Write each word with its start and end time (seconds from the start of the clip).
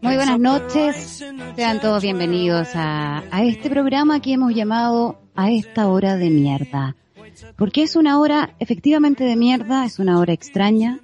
Muy 0.00 0.16
buenas 0.16 0.40
noches, 0.40 1.22
sean 1.56 1.80
todos 1.80 2.02
bienvenidos 2.02 2.68
a, 2.74 3.22
a 3.30 3.44
este 3.44 3.68
programa 3.68 4.20
que 4.20 4.32
hemos 4.32 4.54
llamado 4.54 5.20
A 5.34 5.50
esta 5.50 5.88
hora 5.88 6.16
de 6.16 6.30
mierda. 6.30 6.96
Porque 7.56 7.82
es 7.82 7.96
una 7.96 8.18
hora 8.18 8.54
efectivamente 8.60 9.24
de 9.24 9.36
mierda, 9.36 9.84
es 9.84 9.98
una 9.98 10.18
hora 10.18 10.32
extraña. 10.32 11.00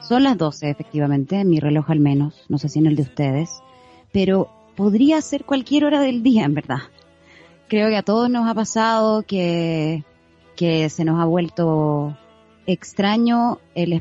Son 0.00 0.24
las 0.24 0.36
12 0.36 0.70
efectivamente, 0.70 1.36
en 1.36 1.48
mi 1.48 1.60
reloj 1.60 1.90
al 1.90 2.00
menos, 2.00 2.44
no 2.48 2.58
sé 2.58 2.68
si 2.68 2.80
en 2.80 2.86
el 2.86 2.96
de 2.96 3.02
ustedes. 3.02 3.62
Pero 4.12 4.50
podría 4.74 5.20
ser 5.20 5.44
cualquier 5.44 5.84
hora 5.84 6.00
del 6.00 6.24
día, 6.24 6.44
en 6.44 6.54
verdad. 6.54 6.80
Creo 7.68 7.88
que 7.88 7.96
a 7.96 8.02
todos 8.02 8.30
nos 8.30 8.48
ha 8.48 8.54
pasado 8.54 9.22
que, 9.22 10.04
que 10.56 10.88
se 10.90 11.04
nos 11.04 11.20
ha 11.20 11.24
vuelto 11.24 12.16
extraño 12.66 13.60
el 13.74 13.92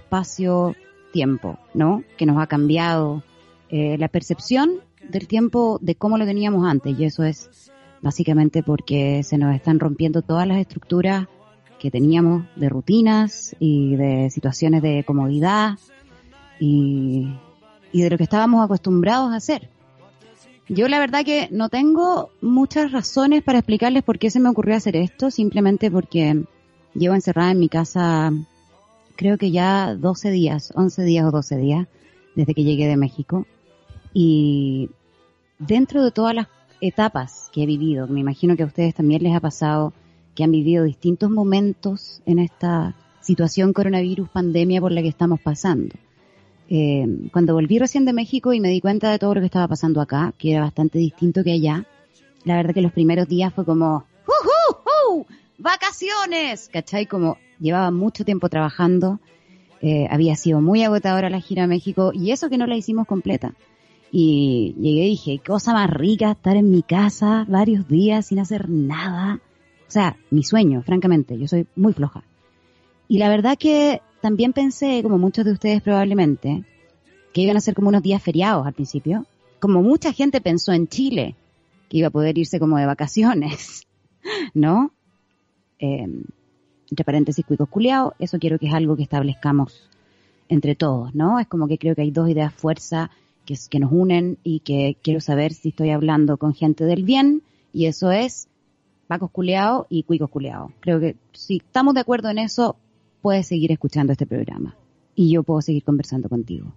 espacio-tiempo, 1.12 1.57
¿no? 1.73 2.04
Que 2.18 2.25
nos 2.25 2.41
ha 2.41 2.48
cambiado 2.48 3.24
eh, 3.70 3.97
la 3.97 4.07
percepción 4.07 4.79
del 5.10 5.28
tiempo 5.28 5.79
de 5.82 5.96
cómo 5.96 6.18
lo 6.18 6.25
teníamos 6.25 6.65
antes. 6.65 6.97
Y 6.97 7.06
eso 7.06 7.24
es 7.24 7.71
básicamente 8.01 8.64
porque 8.64 9.24
se 9.24 9.37
nos 9.37 9.56
están 9.56 9.79
rompiendo 9.79 10.21
todas 10.21 10.47
las 10.47 10.57
estructuras 10.57 11.28
que 11.79 11.92
teníamos 11.92 12.46
de 12.56 12.70
rutinas 12.70 13.56
y 13.60 13.96
de 13.96 14.29
situaciones 14.29 14.82
de 14.82 15.04
comodidad 15.04 15.78
y, 16.60 17.28
y 17.92 18.01
de 18.01 18.09
lo 18.09 18.18
que 18.18 18.23
estábamos 18.23 18.64
acostumbrados 18.64 19.32
a 19.32 19.37
hacer. 19.37 19.70
Yo 20.70 20.87
la 20.87 21.00
verdad 21.00 21.25
que 21.25 21.50
no 21.51 21.70
tengo 21.70 22.29
muchas 22.39 22.92
razones 22.92 23.43
para 23.43 23.59
explicarles 23.59 24.04
por 24.04 24.20
qué 24.20 24.29
se 24.29 24.39
me 24.39 24.48
ocurrió 24.50 24.75
hacer 24.75 24.96
esto, 24.96 25.29
simplemente 25.29 25.92
porque 25.92 26.46
llevo 26.93 27.15
encerrada 27.15 27.51
en 27.51 27.59
mi 27.59 27.68
casa 27.68 28.32
creo 29.21 29.38
que 29.38 29.52
ya 29.52 29.93
12 29.93 30.32
días, 30.32 30.74
11 30.75 31.04
días 31.04 31.25
o 31.28 31.29
12 31.29 31.57
días 31.57 31.88
desde 32.34 32.56
que 32.56 32.64
llegué 32.64 32.88
de 32.88 32.98
México 32.98 33.45
y 34.16 34.90
dentro 35.59 36.04
de 36.04 36.09
todas 36.09 36.34
las 36.34 36.48
etapas 36.82 37.52
que 37.54 37.62
he 37.62 37.66
vivido, 37.68 38.08
me 38.08 38.20
imagino 38.20 38.56
que 38.56 38.64
a 38.64 38.66
ustedes 38.66 38.95
también 38.95 39.22
les 39.22 39.36
ha 39.36 39.40
pasado 39.40 39.94
que 40.34 40.44
han 40.44 40.50
vivido 40.50 40.86
distintos 40.86 41.30
momentos 41.30 42.23
en 42.26 42.40
esta 42.40 42.95
situación 43.20 43.73
coronavirus 43.73 44.28
pandemia 44.28 44.82
por 44.82 44.92
la 44.92 45.04
que 45.04 45.10
estamos 45.10 45.40
pasando. 45.40 45.94
Eh, 46.67 47.06
cuando 47.32 47.54
volví 47.54 47.78
recién 47.78 48.06
de 48.06 48.14
México 48.14 48.54
y 48.54 48.60
me 48.60 48.70
di 48.70 48.82
cuenta 48.82 49.12
de 49.12 49.20
todo 49.20 49.36
lo 49.36 49.42
que 49.42 49.45
estaba 49.45 49.67
pasando 49.67 50.02
acá, 50.02 50.34
que 50.40 50.54
era 50.54 50.62
bastante 50.62 50.98
distinto 50.98 51.44
que 51.44 51.52
allá, 51.52 51.86
la 52.44 52.56
verdad 52.56 52.73
que 52.73 52.82
los 52.82 52.92
primeros 52.92 53.28
días 53.28 53.54
fue 53.54 53.66
como, 53.66 54.04
¡Uh, 54.26 55.26
vacaciones 55.60 56.70
¿Cachai? 56.73 57.06
Como 57.06 57.38
llevaba 57.62 57.92
mucho 57.92 58.26
tiempo 58.26 58.50
trabajando, 58.50 59.20
eh, 59.81 60.08
había 60.09 60.36
sido 60.36 60.62
muy 60.62 60.84
agotadora 60.84 61.30
la 61.30 61.40
gira 61.40 61.64
a 61.64 61.67
México 61.67 62.12
y 62.14 62.31
eso 62.31 62.50
que 62.50 62.58
no 62.58 62.67
la 62.67 62.76
hicimos 62.76 63.08
completa. 63.08 63.54
Y 64.12 64.76
llegué 64.78 65.06
y 65.06 65.09
dije, 65.12 65.40
cosa 65.40 65.73
más 65.73 65.89
rica 65.89 66.32
estar 66.32 66.58
en 66.58 66.70
mi 66.70 66.84
casa 66.84 67.45
varios 67.48 67.88
días 67.88 68.28
sin 68.28 68.39
hacer 68.39 68.70
nada. 68.70 69.39
O 69.88 69.92
sea, 69.92 70.17
mi 70.30 70.44
sueño, 70.44 70.82
francamente, 70.82 71.38
yo 71.38 71.48
soy 71.48 71.66
muy 71.76 71.94
floja. 71.94 72.23
Y 73.08 73.17
la 73.17 73.30
verdad 73.30 73.58
que 73.58 74.02
también 74.22 74.54
pensé, 74.54 75.02
como 75.02 75.17
muchos 75.17 75.45
de 75.45 75.54
ustedes 75.54 75.82
probablemente, 75.82 76.64
que 77.34 77.42
iban 77.42 77.58
a 77.58 77.62
ser 77.62 77.73
como 77.73 77.89
unos 77.89 78.04
días 78.04 78.22
feriados 78.22 78.67
al 78.67 78.73
principio. 78.73 79.26
Como 79.59 79.82
mucha 79.82 80.12
gente 80.12 80.42
pensó 80.42 80.73
en 80.73 80.88
Chile, 80.88 81.36
que 81.89 81.98
iba 81.98 82.08
a 82.08 82.12
poder 82.12 82.38
irse 82.38 82.59
como 82.59 82.78
de 82.78 82.86
vacaciones, 82.86 83.88
¿no? 84.54 84.92
Eh, 85.80 86.08
entre 86.92 87.06
paréntesis, 87.06 87.45
cuicos 87.45 87.70
culiados, 87.70 88.14
eso 88.20 88.38
quiero 88.38 88.59
que 88.59 88.67
es 88.67 88.73
algo 88.73 88.97
que 88.97 89.03
establezcamos 89.03 89.89
entre 90.50 90.75
todos, 90.75 91.16
¿no? 91.16 91.39
Es 91.39 91.48
como 91.48 91.67
que 91.67 91.78
creo 91.78 91.95
que 91.95 92.02
hay 92.02 92.11
dos 92.11 92.30
ideas 92.30 92.53
fuerza 92.53 93.09
que, 93.45 93.80
nos 93.80 93.92
unen 93.92 94.38
y 94.44 94.59
que 94.59 94.98
quiero 95.02 95.22
saber 95.22 95.53
si 95.53 95.70
estoy 95.70 95.89
hablando 95.89 96.38
con 96.38 96.53
gente 96.53 96.83
del 96.83 97.03
bien 97.03 97.42
y 97.73 97.86
eso 97.86 98.11
es 98.11 98.48
Pacos 99.08 99.32
culeados 99.32 99.88
y 99.89 100.04
Cuicos 100.04 100.30
culeados. 100.30 100.71
Creo 100.80 100.99
que 100.99 101.16
si 101.33 101.58
estamos 101.58 101.93
de 101.93 102.02
acuerdo 102.02 102.30
en 102.30 102.38
eso, 102.38 102.76
puedes 103.21 103.48
seguir 103.48 103.71
escuchando 103.71 104.11
este 104.11 104.26
programa 104.26 104.76
y 105.16 105.32
yo 105.32 105.43
puedo 105.43 105.61
seguir 105.61 105.83
conversando 105.83 106.30
contigo. 106.30 106.73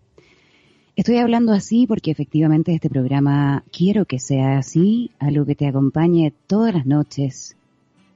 Estoy 0.97 1.19
hablando 1.19 1.53
así 1.53 1.87
porque 1.89 2.12
efectivamente 2.12 2.72
este 2.72 2.89
programa 2.89 3.65
quiero 3.72 4.05
que 4.05 4.21
sea 4.21 4.59
así, 4.59 5.10
algo 5.19 5.44
que 5.44 5.56
te 5.56 5.66
acompañe 5.66 6.33
todas 6.47 6.72
las 6.72 6.87
noches 6.87 7.56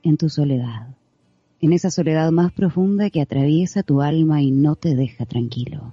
en 0.05 0.17
tu 0.17 0.29
soledad 0.29 0.98
en 1.61 1.73
esa 1.73 1.91
soledad 1.91 2.31
más 2.31 2.53
profunda 2.53 3.11
que 3.11 3.21
atraviesa 3.21 3.83
tu 3.83 4.01
alma 4.01 4.43
y 4.43 4.51
no 4.51 4.77
te 4.77 4.95
deja 4.95 5.27
tranquilo, 5.27 5.93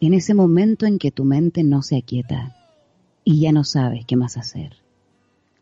en 0.00 0.14
ese 0.14 0.34
momento 0.34 0.86
en 0.86 0.98
que 0.98 1.10
tu 1.10 1.24
mente 1.24 1.62
no 1.62 1.82
se 1.82 1.96
aquieta 1.96 2.56
y 3.24 3.40
ya 3.40 3.52
no 3.52 3.64
sabes 3.64 4.04
qué 4.06 4.16
más 4.16 4.36
hacer. 4.36 4.76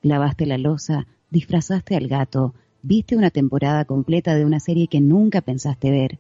Lavaste 0.03 0.47
la 0.47 0.59
losa, 0.59 1.07
disfrazaste 1.31 1.97
al 1.97 2.09
gato, 2.09 2.55
viste 2.83 3.17
una 3.17 3.31
temporada 3.31 3.85
completa 3.85 4.35
de 4.35 4.45
una 4.45 4.61
serie 4.61 4.87
que 4.87 5.01
nunca 5.01 5.41
pensaste 5.41 5.91
ver, 5.91 6.19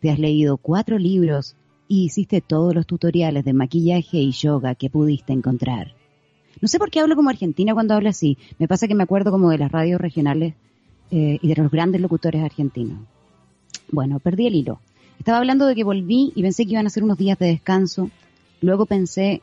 te 0.00 0.10
has 0.10 0.18
leído 0.18 0.56
cuatro 0.56 0.98
libros 0.98 1.56
y 1.88 2.04
hiciste 2.04 2.40
todos 2.40 2.74
los 2.74 2.86
tutoriales 2.86 3.44
de 3.44 3.52
maquillaje 3.52 4.18
y 4.18 4.32
yoga 4.32 4.74
que 4.74 4.90
pudiste 4.90 5.32
encontrar. 5.32 5.94
No 6.60 6.68
sé 6.68 6.78
por 6.78 6.90
qué 6.90 7.00
hablo 7.00 7.16
como 7.16 7.30
argentina 7.30 7.74
cuando 7.74 7.94
hablo 7.94 8.08
así. 8.08 8.36
Me 8.58 8.68
pasa 8.68 8.86
que 8.86 8.94
me 8.94 9.02
acuerdo 9.02 9.30
como 9.30 9.50
de 9.50 9.58
las 9.58 9.72
radios 9.72 10.00
regionales 10.00 10.54
eh, 11.10 11.38
y 11.42 11.48
de 11.48 11.62
los 11.62 11.70
grandes 11.70 12.00
locutores 12.00 12.42
argentinos. 12.42 12.98
Bueno, 13.90 14.20
perdí 14.20 14.46
el 14.46 14.54
hilo. 14.54 14.80
Estaba 15.18 15.38
hablando 15.38 15.66
de 15.66 15.74
que 15.74 15.84
volví 15.84 16.32
y 16.34 16.42
pensé 16.42 16.64
que 16.64 16.72
iban 16.72 16.86
a 16.86 16.90
ser 16.90 17.04
unos 17.04 17.18
días 17.18 17.38
de 17.38 17.46
descanso. 17.46 18.10
Luego 18.60 18.86
pensé 18.86 19.42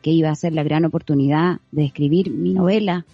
que 0.00 0.10
iba 0.10 0.30
a 0.30 0.34
ser 0.34 0.52
la 0.52 0.62
gran 0.62 0.84
oportunidad 0.84 1.60
de 1.70 1.84
escribir 1.84 2.30
mi 2.30 2.54
novela 2.54 3.04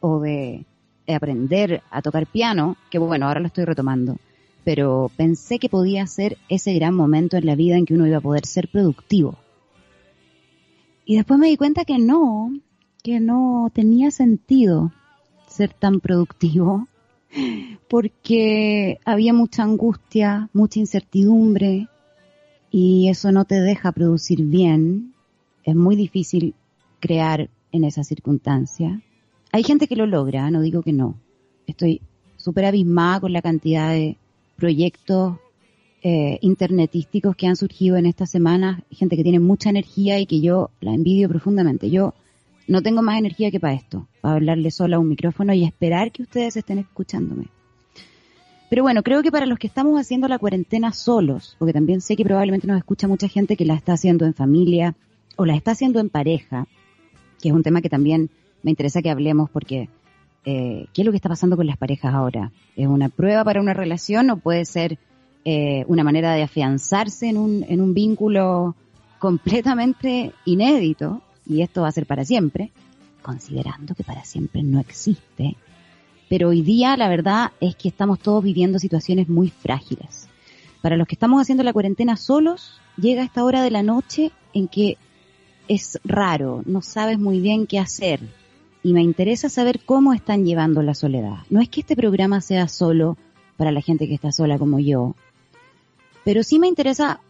o 0.00 0.20
de, 0.20 0.64
aprender 1.08 1.82
a 1.90 2.02
tocar 2.02 2.26
piano, 2.26 2.76
que 2.90 2.98
bueno, 2.98 3.26
ahora 3.26 3.40
lo 3.40 3.46
estoy 3.46 3.64
retomando. 3.64 4.16
Pero 4.64 5.10
pensé 5.16 5.58
que 5.60 5.68
podía 5.68 6.06
ser 6.08 6.36
ese 6.48 6.74
gran 6.74 6.94
momento 6.94 7.36
en 7.36 7.46
la 7.46 7.54
vida 7.54 7.76
en 7.76 7.86
que 7.86 7.94
uno 7.94 8.06
iba 8.06 8.18
a 8.18 8.20
poder 8.20 8.44
ser 8.44 8.68
productivo. 8.68 9.36
Y 11.04 11.16
después 11.16 11.38
me 11.38 11.46
di 11.46 11.56
cuenta 11.56 11.84
que 11.84 11.98
no, 11.98 12.52
que 13.04 13.20
no 13.20 13.70
tenía 13.72 14.10
sentido 14.10 14.92
ser 15.46 15.72
tan 15.72 16.00
productivo 16.00 16.88
porque 17.88 18.98
había 19.04 19.32
mucha 19.32 19.62
angustia, 19.62 20.48
mucha 20.52 20.80
incertidumbre 20.80 21.88
y 22.70 23.08
eso 23.08 23.32
no 23.32 23.44
te 23.44 23.60
deja 23.60 23.92
producir 23.92 24.42
bien. 24.42 25.14
Es 25.64 25.74
muy 25.74 25.96
difícil 25.96 26.54
crear 27.00 27.48
en 27.72 27.84
esa 27.84 28.04
circunstancia. 28.04 29.00
Hay 29.52 29.62
gente 29.62 29.86
que 29.86 29.96
lo 29.96 30.06
logra, 30.06 30.50
no 30.50 30.60
digo 30.60 30.82
que 30.82 30.92
no. 30.92 31.16
Estoy 31.66 32.00
súper 32.36 32.64
abismada 32.64 33.20
con 33.20 33.32
la 33.32 33.42
cantidad 33.42 33.90
de 33.90 34.16
proyectos 34.56 35.36
eh, 36.02 36.38
internetísticos 36.40 37.34
que 37.34 37.46
han 37.46 37.56
surgido 37.56 37.96
en 37.96 38.06
estas 38.06 38.30
semanas, 38.30 38.82
gente 38.90 39.16
que 39.16 39.22
tiene 39.22 39.40
mucha 39.40 39.70
energía 39.70 40.20
y 40.20 40.26
que 40.26 40.40
yo 40.40 40.70
la 40.80 40.94
envidio 40.94 41.28
profundamente. 41.28 41.90
Yo 41.90 42.14
no 42.68 42.82
tengo 42.82 43.02
más 43.02 43.18
energía 43.18 43.50
que 43.50 43.60
para 43.60 43.74
esto, 43.74 44.08
para 44.20 44.36
hablarle 44.36 44.70
solo 44.70 44.96
a 44.96 44.98
un 44.98 45.08
micrófono 45.08 45.52
y 45.52 45.64
esperar 45.64 46.12
que 46.12 46.22
ustedes 46.22 46.56
estén 46.56 46.78
escuchándome. 46.78 47.46
Pero 48.68 48.82
bueno, 48.82 49.02
creo 49.02 49.22
que 49.22 49.30
para 49.30 49.46
los 49.46 49.58
que 49.58 49.68
estamos 49.68 50.00
haciendo 50.00 50.26
la 50.26 50.38
cuarentena 50.38 50.92
solos, 50.92 51.56
porque 51.58 51.72
también 51.72 52.00
sé 52.00 52.16
que 52.16 52.24
probablemente 52.24 52.66
nos 52.66 52.78
escucha 52.78 53.06
mucha 53.06 53.28
gente 53.28 53.56
que 53.56 53.64
la 53.64 53.74
está 53.74 53.92
haciendo 53.92 54.24
en 54.24 54.34
familia 54.34 54.96
o 55.36 55.46
la 55.46 55.54
está 55.54 55.72
haciendo 55.72 56.00
en 56.00 56.08
pareja, 56.08 56.66
que 57.40 57.50
es 57.50 57.54
un 57.54 57.62
tema 57.62 57.80
que 57.80 57.88
también 57.88 58.30
me 58.62 58.70
interesa 58.70 59.02
que 59.02 59.10
hablemos 59.10 59.50
porque 59.50 59.88
eh, 60.44 60.86
¿qué 60.92 61.02
es 61.02 61.04
lo 61.06 61.12
que 61.12 61.16
está 61.16 61.28
pasando 61.28 61.56
con 61.56 61.66
las 61.66 61.76
parejas 61.76 62.14
ahora? 62.14 62.50
¿Es 62.76 62.88
una 62.88 63.08
prueba 63.08 63.44
para 63.44 63.60
una 63.60 63.74
relación 63.74 64.30
o 64.30 64.38
puede 64.38 64.64
ser 64.64 64.98
eh, 65.44 65.84
una 65.86 66.02
manera 66.02 66.32
de 66.34 66.42
afianzarse 66.42 67.28
en 67.28 67.36
un, 67.36 67.64
en 67.68 67.80
un 67.80 67.94
vínculo 67.94 68.74
completamente 69.20 70.32
inédito? 70.44 71.22
Y 71.46 71.62
esto 71.62 71.82
va 71.82 71.88
a 71.88 71.92
ser 71.92 72.06
para 72.06 72.24
siempre, 72.24 72.72
considerando 73.22 73.94
que 73.94 74.04
para 74.04 74.24
siempre 74.24 74.62
no 74.62 74.80
existe. 74.80 75.56
Pero 76.28 76.48
hoy 76.48 76.62
día 76.62 76.96
la 76.96 77.08
verdad 77.08 77.52
es 77.60 77.76
que 77.76 77.88
estamos 77.88 78.18
todos 78.18 78.42
viviendo 78.42 78.78
situaciones 78.78 79.28
muy 79.28 79.50
frágiles. 79.50 80.28
Para 80.82 80.96
los 80.96 81.06
que 81.06 81.14
estamos 81.14 81.40
haciendo 81.40 81.64
la 81.64 81.72
cuarentena 81.72 82.16
solos, 82.16 82.80
llega 82.96 83.22
esta 83.22 83.44
hora 83.44 83.62
de 83.62 83.70
la 83.70 83.82
noche 83.82 84.32
en 84.52 84.68
que 84.68 84.98
es 85.68 85.98
raro, 86.04 86.62
no 86.64 86.82
sabes 86.82 87.18
muy 87.18 87.40
bien 87.40 87.66
qué 87.66 87.78
hacer. 87.78 88.20
Y 88.82 88.92
me 88.92 89.02
interesa 89.02 89.48
saber 89.48 89.80
cómo 89.84 90.12
están 90.12 90.44
llevando 90.44 90.82
la 90.82 90.94
soledad. 90.94 91.38
No 91.50 91.60
es 91.60 91.68
que 91.68 91.80
este 91.80 91.96
programa 91.96 92.40
sea 92.40 92.68
solo 92.68 93.16
para 93.56 93.72
la 93.72 93.80
gente 93.80 94.06
que 94.06 94.14
está 94.14 94.30
sola 94.30 94.58
como 94.58 94.78
yo, 94.78 95.16
pero 96.24 96.42
sí 96.42 96.58
me 96.58 96.66
interesa 96.66 97.20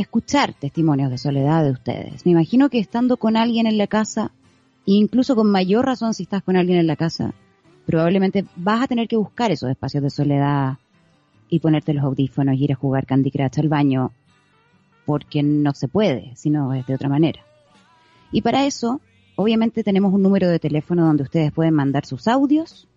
escuchar 0.00 0.54
testimonios 0.54 1.10
de 1.10 1.18
soledad 1.18 1.64
de 1.64 1.72
ustedes. 1.72 2.24
Me 2.24 2.32
imagino 2.32 2.70
que 2.70 2.78
estando 2.78 3.16
con 3.16 3.36
alguien 3.36 3.66
en 3.66 3.78
la 3.78 3.86
casa, 3.86 4.32
e 4.86 4.92
incluso 4.92 5.34
con 5.36 5.50
mayor 5.50 5.84
razón 5.84 6.14
si 6.14 6.22
estás 6.22 6.42
con 6.42 6.56
alguien 6.56 6.78
en 6.78 6.86
la 6.86 6.96
casa, 6.96 7.34
probablemente 7.86 8.44
vas 8.56 8.82
a 8.82 8.86
tener 8.86 9.08
que 9.08 9.16
buscar 9.16 9.50
esos 9.50 9.70
espacios 9.70 10.02
de 10.02 10.10
soledad 10.10 10.78
y 11.48 11.60
ponerte 11.60 11.94
los 11.94 12.04
audífonos 12.04 12.54
y 12.56 12.64
ir 12.64 12.72
a 12.72 12.76
jugar 12.76 13.06
Candy 13.06 13.30
Crush 13.30 13.58
al 13.58 13.68
baño, 13.68 14.12
porque 15.04 15.42
no 15.42 15.72
se 15.74 15.88
puede, 15.88 16.32
sino 16.36 16.74
es 16.74 16.86
de 16.86 16.94
otra 16.94 17.08
manera. 17.08 17.40
Y 18.30 18.42
para 18.42 18.66
eso, 18.66 19.00
obviamente 19.36 19.82
tenemos 19.82 20.12
un 20.12 20.22
número 20.22 20.48
de 20.48 20.58
teléfono 20.58 21.06
donde 21.06 21.22
ustedes 21.22 21.52
pueden 21.52 21.74
mandar 21.74 22.04
sus 22.04 22.28
audios 22.28 22.88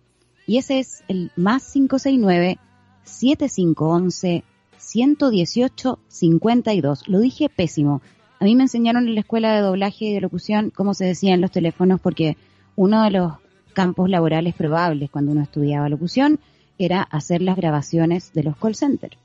y 0.46 0.58
ese 0.58 0.78
es 0.78 1.04
el 1.08 1.30
más 1.36 1.72
569 1.72 2.58
7511 3.04 4.44
118 4.82 5.98
52. 6.08 7.08
Lo 7.08 7.20
dije 7.20 7.48
pésimo. 7.48 8.02
A 8.40 8.44
mí 8.44 8.56
me 8.56 8.64
enseñaron 8.64 9.06
en 9.06 9.14
la 9.14 9.20
escuela 9.20 9.54
de 9.54 9.60
doblaje 9.60 10.06
y 10.06 10.14
de 10.14 10.20
locución 10.20 10.70
cómo 10.74 10.94
se 10.94 11.04
decían 11.04 11.40
los 11.40 11.52
teléfonos 11.52 12.00
porque 12.00 12.36
uno 12.74 13.04
de 13.04 13.10
los 13.12 13.34
campos 13.72 14.10
laborales 14.10 14.54
probables 14.54 15.10
cuando 15.10 15.32
uno 15.32 15.42
estudiaba 15.42 15.88
locución 15.88 16.40
era 16.78 17.02
hacer 17.02 17.42
las 17.42 17.56
grabaciones 17.56 18.32
de 18.32 18.42
los 18.42 18.56
call 18.56 18.74
centers. 18.74 19.16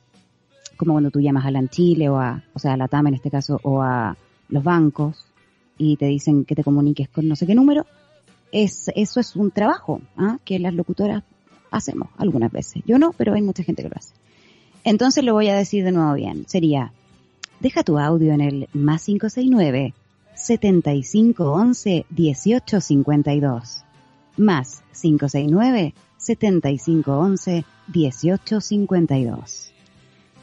Como 0.77 0.94
cuando 0.94 1.09
tú 1.09 1.19
llamas 1.19 1.45
a 1.45 1.51
la 1.51 1.68
Chile 1.68 2.07
o 2.10 2.19
a, 2.19 2.44
o 2.53 2.60
sea, 2.60 2.74
a 2.74 2.77
la 2.77 2.88
TAM 2.88 3.07
en 3.07 3.15
este 3.15 3.31
caso, 3.31 3.60
o 3.63 3.81
a 3.81 4.15
los 4.50 4.63
bancos 4.63 5.25
y 5.77 5.98
te 5.98 6.06
dicen 6.06 6.45
que 6.45 6.56
te 6.56 6.63
comuniques 6.63 7.10
con 7.10 7.27
no 7.27 7.36
sé 7.36 7.48
qué 7.48 7.56
número. 7.56 7.86
Es, 8.51 8.92
eso 8.95 9.19
es 9.19 9.36
un 9.36 9.51
trabajo 9.51 10.01
¿ah? 10.15 10.38
que 10.45 10.60
las 10.60 10.74
locutoras 10.74 11.24
hacemos 11.71 12.10
algunas 12.18 12.51
veces. 12.51 12.83
Yo 12.86 13.00
no, 13.00 13.12
pero 13.18 13.33
hay 13.33 13.42
mucha 13.42 13.63
gente 13.63 13.81
que 13.81 13.89
lo 13.89 13.95
hace. 13.95 14.13
Entonces 14.88 15.22
lo 15.25 15.34
voy 15.34 15.50
a 15.50 15.56
decir 15.56 15.84
de 15.84 15.92
nuevo 15.92 16.13
bien. 16.13 16.45
Sería 16.48 16.94
Deja 17.60 17.84
tu 17.84 18.00
audio 18.00 18.31
en 18.31 18.39
el 18.39 18.69
más 18.72 19.04
569 19.04 19.94
7511 20.34 22.06
1852. 22.10 23.84
Más 24.38 24.84
569 24.94 25.94
7511 26.16 27.66
1852. 27.94 29.72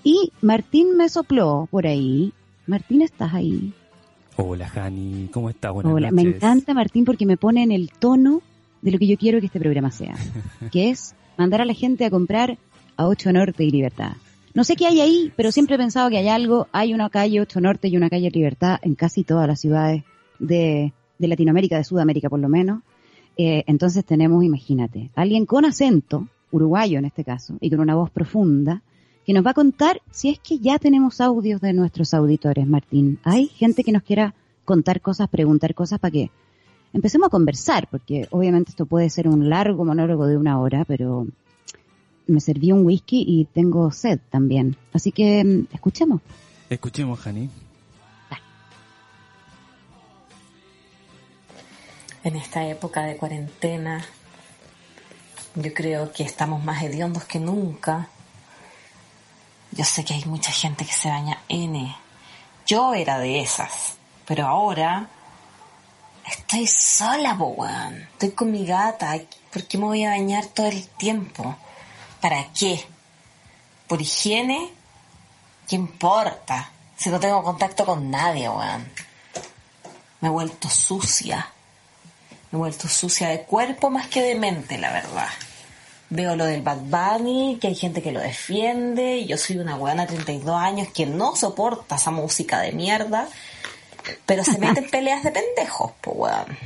Y 0.02 0.32
Martín 0.42 0.94
me 0.98 1.08
sopló 1.08 1.66
por 1.70 1.86
ahí. 1.86 2.34
Martín, 2.66 3.00
¿estás 3.00 3.32
ahí? 3.32 3.72
Hola, 4.36 4.68
Jani. 4.68 5.30
¿Cómo 5.32 5.48
estás? 5.48 5.72
Hola, 5.74 6.10
me 6.10 6.20
encanta 6.20 6.74
Martín 6.74 7.06
porque 7.06 7.24
me 7.24 7.38
pone 7.38 7.62
en 7.62 7.72
el 7.72 7.90
tono 7.90 8.42
de 8.82 8.90
lo 8.90 8.98
que 8.98 9.06
yo 9.06 9.16
quiero 9.16 9.40
que 9.40 9.46
este 9.46 9.60
programa 9.60 9.90
sea. 9.90 10.16
que 10.70 10.90
es 10.90 11.14
mandar 11.38 11.62
a 11.62 11.64
la 11.64 11.72
gente 11.72 12.04
a 12.04 12.10
comprar 12.10 12.58
a 12.98 13.06
8 13.06 13.32
Norte 13.32 13.64
y 13.64 13.70
Libertad. 13.70 14.16
No 14.54 14.62
sé 14.62 14.76
qué 14.76 14.86
hay 14.86 15.00
ahí, 15.00 15.32
pero 15.34 15.50
siempre 15.50 15.74
he 15.74 15.78
pensado 15.78 16.08
que 16.08 16.16
hay 16.16 16.28
algo. 16.28 16.68
Hay 16.70 16.94
una 16.94 17.10
calle 17.10 17.40
8 17.40 17.60
Norte 17.60 17.88
y 17.88 17.96
una 17.96 18.08
calle 18.08 18.30
Libertad 18.30 18.78
en 18.82 18.94
casi 18.94 19.24
todas 19.24 19.48
las 19.48 19.60
ciudades 19.60 20.04
de, 20.38 20.92
Latinoamérica, 21.18 21.76
de 21.76 21.82
Sudamérica 21.82 22.30
por 22.30 22.38
lo 22.38 22.48
menos. 22.48 22.82
Eh, 23.36 23.64
entonces 23.66 24.04
tenemos, 24.04 24.44
imagínate, 24.44 25.10
alguien 25.16 25.44
con 25.44 25.64
acento, 25.64 26.28
uruguayo 26.52 27.00
en 27.00 27.04
este 27.04 27.24
caso, 27.24 27.56
y 27.60 27.68
con 27.68 27.80
una 27.80 27.96
voz 27.96 28.10
profunda, 28.10 28.82
que 29.26 29.32
nos 29.32 29.44
va 29.44 29.50
a 29.50 29.54
contar 29.54 30.00
si 30.12 30.28
es 30.28 30.38
que 30.38 30.60
ya 30.60 30.78
tenemos 30.78 31.20
audios 31.20 31.60
de 31.60 31.72
nuestros 31.72 32.14
auditores, 32.14 32.64
Martín. 32.64 33.18
Hay 33.24 33.48
gente 33.48 33.82
que 33.82 33.90
nos 33.90 34.04
quiera 34.04 34.34
contar 34.64 35.00
cosas, 35.00 35.28
preguntar 35.28 35.74
cosas 35.74 35.98
para 35.98 36.12
que 36.12 36.30
empecemos 36.92 37.26
a 37.26 37.30
conversar, 37.30 37.88
porque 37.90 38.28
obviamente 38.30 38.70
esto 38.70 38.86
puede 38.86 39.10
ser 39.10 39.26
un 39.26 39.48
largo 39.50 39.84
monólogo 39.84 40.28
de 40.28 40.36
una 40.36 40.60
hora, 40.60 40.84
pero 40.84 41.26
me 42.26 42.40
serví 42.40 42.72
un 42.72 42.84
whisky 42.84 43.24
y 43.26 43.44
tengo 43.46 43.90
sed 43.90 44.18
también. 44.30 44.76
Así 44.92 45.12
que 45.12 45.44
mm, 45.44 45.74
escuchemos. 45.74 46.20
Escuchemos, 46.70 47.20
Jani. 47.20 47.50
En 52.24 52.36
esta 52.36 52.66
época 52.66 53.02
de 53.02 53.18
cuarentena, 53.18 54.02
yo 55.56 55.74
creo 55.74 56.10
que 56.10 56.22
estamos 56.22 56.64
más 56.64 56.82
hediondos 56.82 57.24
que 57.24 57.38
nunca. 57.38 58.08
Yo 59.72 59.84
sé 59.84 60.04
que 60.04 60.14
hay 60.14 60.24
mucha 60.24 60.50
gente 60.50 60.86
que 60.86 60.92
se 60.92 61.10
baña 61.10 61.42
N. 61.48 61.94
Yo 62.66 62.94
era 62.94 63.18
de 63.18 63.40
esas, 63.40 63.96
pero 64.24 64.46
ahora 64.46 65.10
estoy 66.26 66.66
sola, 66.66 67.34
Bowan. 67.34 68.08
Estoy 68.12 68.30
con 68.30 68.50
mi 68.50 68.64
gata. 68.64 69.20
¿Por 69.52 69.64
qué 69.64 69.76
me 69.76 69.84
voy 69.84 70.04
a 70.04 70.10
bañar 70.10 70.46
todo 70.46 70.68
el 70.68 70.88
tiempo? 70.88 71.56
¿Para 72.24 72.48
qué? 72.58 72.82
¿Por 73.86 74.00
higiene? 74.00 74.70
¿Qué 75.68 75.76
importa? 75.76 76.70
Si 76.96 77.10
no 77.10 77.20
tengo 77.20 77.42
contacto 77.42 77.84
con 77.84 78.10
nadie, 78.10 78.48
weón. 78.48 78.90
Me 80.22 80.28
he 80.28 80.30
vuelto 80.30 80.70
sucia. 80.70 81.46
Me 82.50 82.56
he 82.56 82.60
vuelto 82.60 82.88
sucia 82.88 83.28
de 83.28 83.42
cuerpo 83.42 83.90
más 83.90 84.06
que 84.06 84.22
de 84.22 84.36
mente, 84.36 84.78
la 84.78 84.90
verdad. 84.90 85.28
Veo 86.08 86.34
lo 86.34 86.46
del 86.46 86.62
Bad 86.62 86.78
Bunny, 86.84 87.58
que 87.60 87.66
hay 87.66 87.74
gente 87.74 88.00
que 88.00 88.10
lo 88.10 88.20
defiende, 88.20 89.18
y 89.18 89.26
yo 89.26 89.36
soy 89.36 89.58
una 89.58 89.76
weona 89.76 90.06
de 90.06 90.14
32 90.14 90.58
años 90.58 90.88
que 90.94 91.04
no 91.04 91.36
soporta 91.36 91.96
esa 91.96 92.10
música 92.10 92.58
de 92.60 92.72
mierda, 92.72 93.28
pero 94.24 94.44
se 94.44 94.56
meten 94.58 94.88
peleas 94.88 95.24
de 95.24 95.30
pendejos, 95.30 95.92
pues 96.00 96.16
weón. 96.18 96.58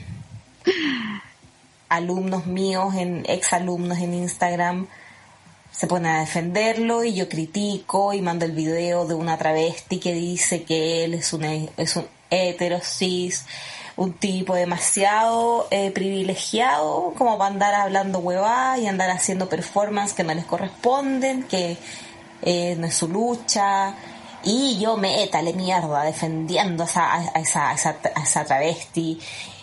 Alumnos 1.88 2.46
míos, 2.46 2.94
en, 2.94 3.24
ex 3.28 3.52
alumnos 3.52 3.98
en 3.98 4.14
Instagram, 4.14 4.86
se 5.70 5.86
pone 5.86 6.08
a 6.08 6.20
defenderlo 6.20 7.04
y 7.04 7.14
yo 7.14 7.28
critico 7.28 8.12
y 8.12 8.20
mando 8.20 8.44
el 8.44 8.52
video 8.52 9.06
de 9.06 9.14
una 9.14 9.38
travesti 9.38 9.98
que 9.98 10.12
dice 10.12 10.64
que 10.64 11.04
él 11.04 11.14
es 11.14 11.32
un, 11.32 11.44
es 11.44 11.96
un 11.96 12.06
heterosis, 12.30 13.46
un 13.96 14.12
tipo 14.14 14.54
demasiado 14.54 15.66
eh, 15.70 15.90
privilegiado 15.90 17.14
como 17.16 17.36
para 17.38 17.50
andar 17.50 17.74
hablando 17.74 18.18
huevá 18.20 18.78
y 18.78 18.86
andar 18.86 19.10
haciendo 19.10 19.48
performance 19.48 20.12
que 20.12 20.24
no 20.24 20.34
les 20.34 20.44
corresponden, 20.44 21.44
que 21.44 21.76
eh, 22.42 22.76
no 22.78 22.86
es 22.86 22.94
su 22.94 23.08
lucha. 23.08 23.94
Y 24.44 24.78
yo 24.78 24.96
me 24.96 25.24
etale 25.24 25.52
mierda 25.52 26.04
defendiendo 26.04 26.84
a 26.84 26.86
esa, 26.86 27.14
a 27.14 27.40
esa, 27.40 27.70
a 27.70 27.74
esa, 27.74 27.96
a 28.14 28.22
esa 28.22 28.44
travesti 28.44 29.20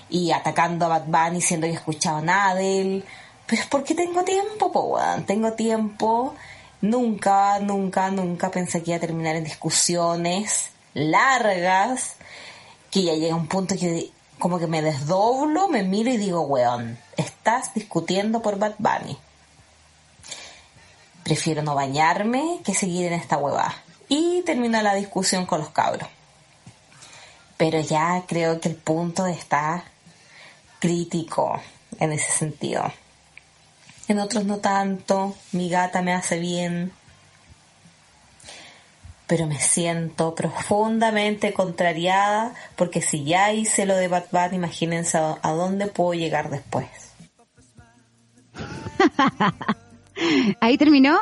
y 0.10 0.32
atacando 0.32 0.86
a 0.86 1.00
Bad 1.00 1.06
Bunny 1.08 1.38
diciendo 1.38 1.68
que 1.68 1.74
escuchaba 1.74 2.22
nada 2.22 2.56
de 2.56 3.04
pero 3.48 3.62
es 3.62 3.68
porque 3.68 3.94
tengo 3.94 4.24
tiempo, 4.24 4.72
po, 4.72 5.00
Tengo 5.28 5.54
tiempo. 5.54 6.36
Nunca, 6.82 7.60
nunca, 7.60 8.12
nunca 8.12 8.52
pensé 8.52 8.84
que 8.84 8.92
iba 8.92 8.98
a 8.98 9.02
terminar 9.02 9.36
en 9.36 9.44
discusiones 9.44 10.72
largas, 10.94 12.16
que 12.92 13.04
ya 13.04 13.14
llega 13.14 13.36
un 13.36 13.48
punto 13.48 13.76
que 13.76 14.12
como 14.40 14.60
que 14.60 14.68
me 14.68 14.82
desdoblo, 14.82 15.68
me 15.68 15.84
miro 15.84 16.10
y 16.10 16.18
digo, 16.18 16.42
weón, 16.42 16.98
estás 17.18 17.74
discutiendo 17.74 18.42
por 18.42 18.60
Bad 18.60 18.76
Bunny. 18.78 19.18
Prefiero 21.24 21.64
no 21.64 21.74
bañarme 21.74 22.60
que 22.64 22.74
seguir 22.74 23.08
en 23.08 23.14
esta 23.14 23.38
hueva. 23.38 23.74
Y 24.10 24.44
termina 24.44 24.84
la 24.84 24.94
discusión 24.94 25.46
con 25.46 25.60
los 25.60 25.70
cabros. 25.70 26.08
Pero 27.58 27.80
ya 27.80 28.24
creo 28.28 28.60
que 28.60 28.70
el 28.70 28.76
punto 28.76 29.26
está 29.26 29.86
crítico 30.80 31.60
en 32.00 32.12
ese 32.12 32.32
sentido 32.32 32.92
en 34.08 34.20
otros 34.20 34.46
no 34.46 34.58
tanto, 34.58 35.36
mi 35.52 35.70
gata 35.70 36.02
me 36.02 36.14
hace 36.14 36.40
bien, 36.40 36.92
pero 39.28 39.48
me 39.48 39.60
siento 39.60 40.36
profundamente 40.36 41.54
contrariada 41.54 42.54
porque 42.76 43.02
si 43.02 43.24
ya 43.24 43.52
hice 43.52 43.86
lo 43.86 43.96
de 43.96 44.08
Bad 44.08 44.26
Bad, 44.32 44.54
imagínense 44.54 45.18
a, 45.18 45.52
dónde 45.52 45.88
puedo 45.88 46.14
llegar 46.14 46.50
después. 46.50 46.88
Ahí 50.62 50.78
terminó. 50.78 51.18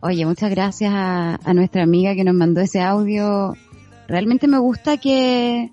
Oye, 0.00 0.24
muchas 0.24 0.50
gracias 0.50 0.92
a, 0.94 1.38
nuestra 1.52 1.82
amiga 1.82 2.14
que 2.14 2.24
nos 2.24 2.34
mandó 2.34 2.60
ese 2.60 2.80
audio. 2.80 3.54
Realmente 4.06 4.48
me 4.48 4.58
gusta 4.58 4.96
que, 4.96 5.70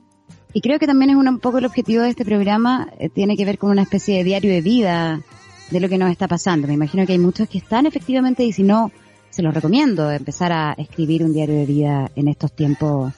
y 0.51 0.61
creo 0.61 0.79
que 0.79 0.87
también 0.87 1.11
es 1.11 1.15
un, 1.15 1.39
poco 1.39 1.59
el 1.59 1.65
objetivo 1.65 2.03
de 2.03 2.09
este 2.09 2.25
programa, 2.25 2.89
eh, 2.99 3.07
tiene 3.07 3.37
que 3.37 3.45
ver 3.45 3.57
con 3.57 3.69
una 3.69 3.83
especie 3.83 4.17
de 4.17 4.23
diario 4.25 4.51
de 4.51 4.61
vida 4.61 5.21
de 5.71 5.79
lo 5.79 5.89
que 5.89 5.97
nos 5.97 6.11
está 6.11 6.27
pasando. 6.27 6.67
Me 6.67 6.73
imagino 6.73 7.05
que 7.05 7.13
hay 7.13 7.19
muchos 7.19 7.49
que 7.49 7.57
están 7.57 7.85
efectivamente 7.85 8.43
y 8.43 8.51
si 8.51 8.63
no, 8.63 8.91
se 9.29 9.41
los 9.41 9.53
recomiendo 9.53 10.11
empezar 10.11 10.51
a 10.51 10.73
escribir 10.77 11.23
un 11.23 11.33
diario 11.33 11.55
de 11.55 11.65
vida 11.65 12.11
en 12.15 12.27
estos 12.27 12.51
tiempos. 12.53 13.13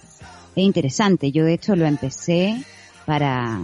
Es 0.55 0.63
interesante. 0.63 1.31
Yo 1.31 1.45
de 1.45 1.53
hecho 1.53 1.75
lo 1.75 1.85
empecé 1.85 2.63
para 3.05 3.59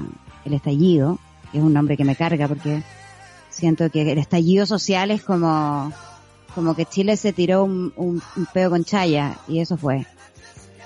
el 0.46 0.54
estallido, 0.54 1.20
que 1.52 1.58
es 1.58 1.64
un 1.64 1.74
nombre 1.74 1.98
que 1.98 2.06
me 2.06 2.16
carga 2.16 2.48
porque 2.48 2.84
siento 3.50 3.90
que 3.90 4.12
el 4.12 4.18
estallido 4.18 4.66
social 4.66 5.12
es 5.12 5.24
como, 5.24 5.92
como 6.54 6.76
que 6.76 6.86
Chile 6.86 7.18
se 7.18 7.34
tiró 7.34 7.64
un, 7.64 7.94
un, 7.96 8.22
un 8.36 8.46
peo 8.54 8.70
con 8.70 8.84
chaya 8.84 9.38
y 9.48 9.60
eso 9.60 9.78
fue. 9.78 10.06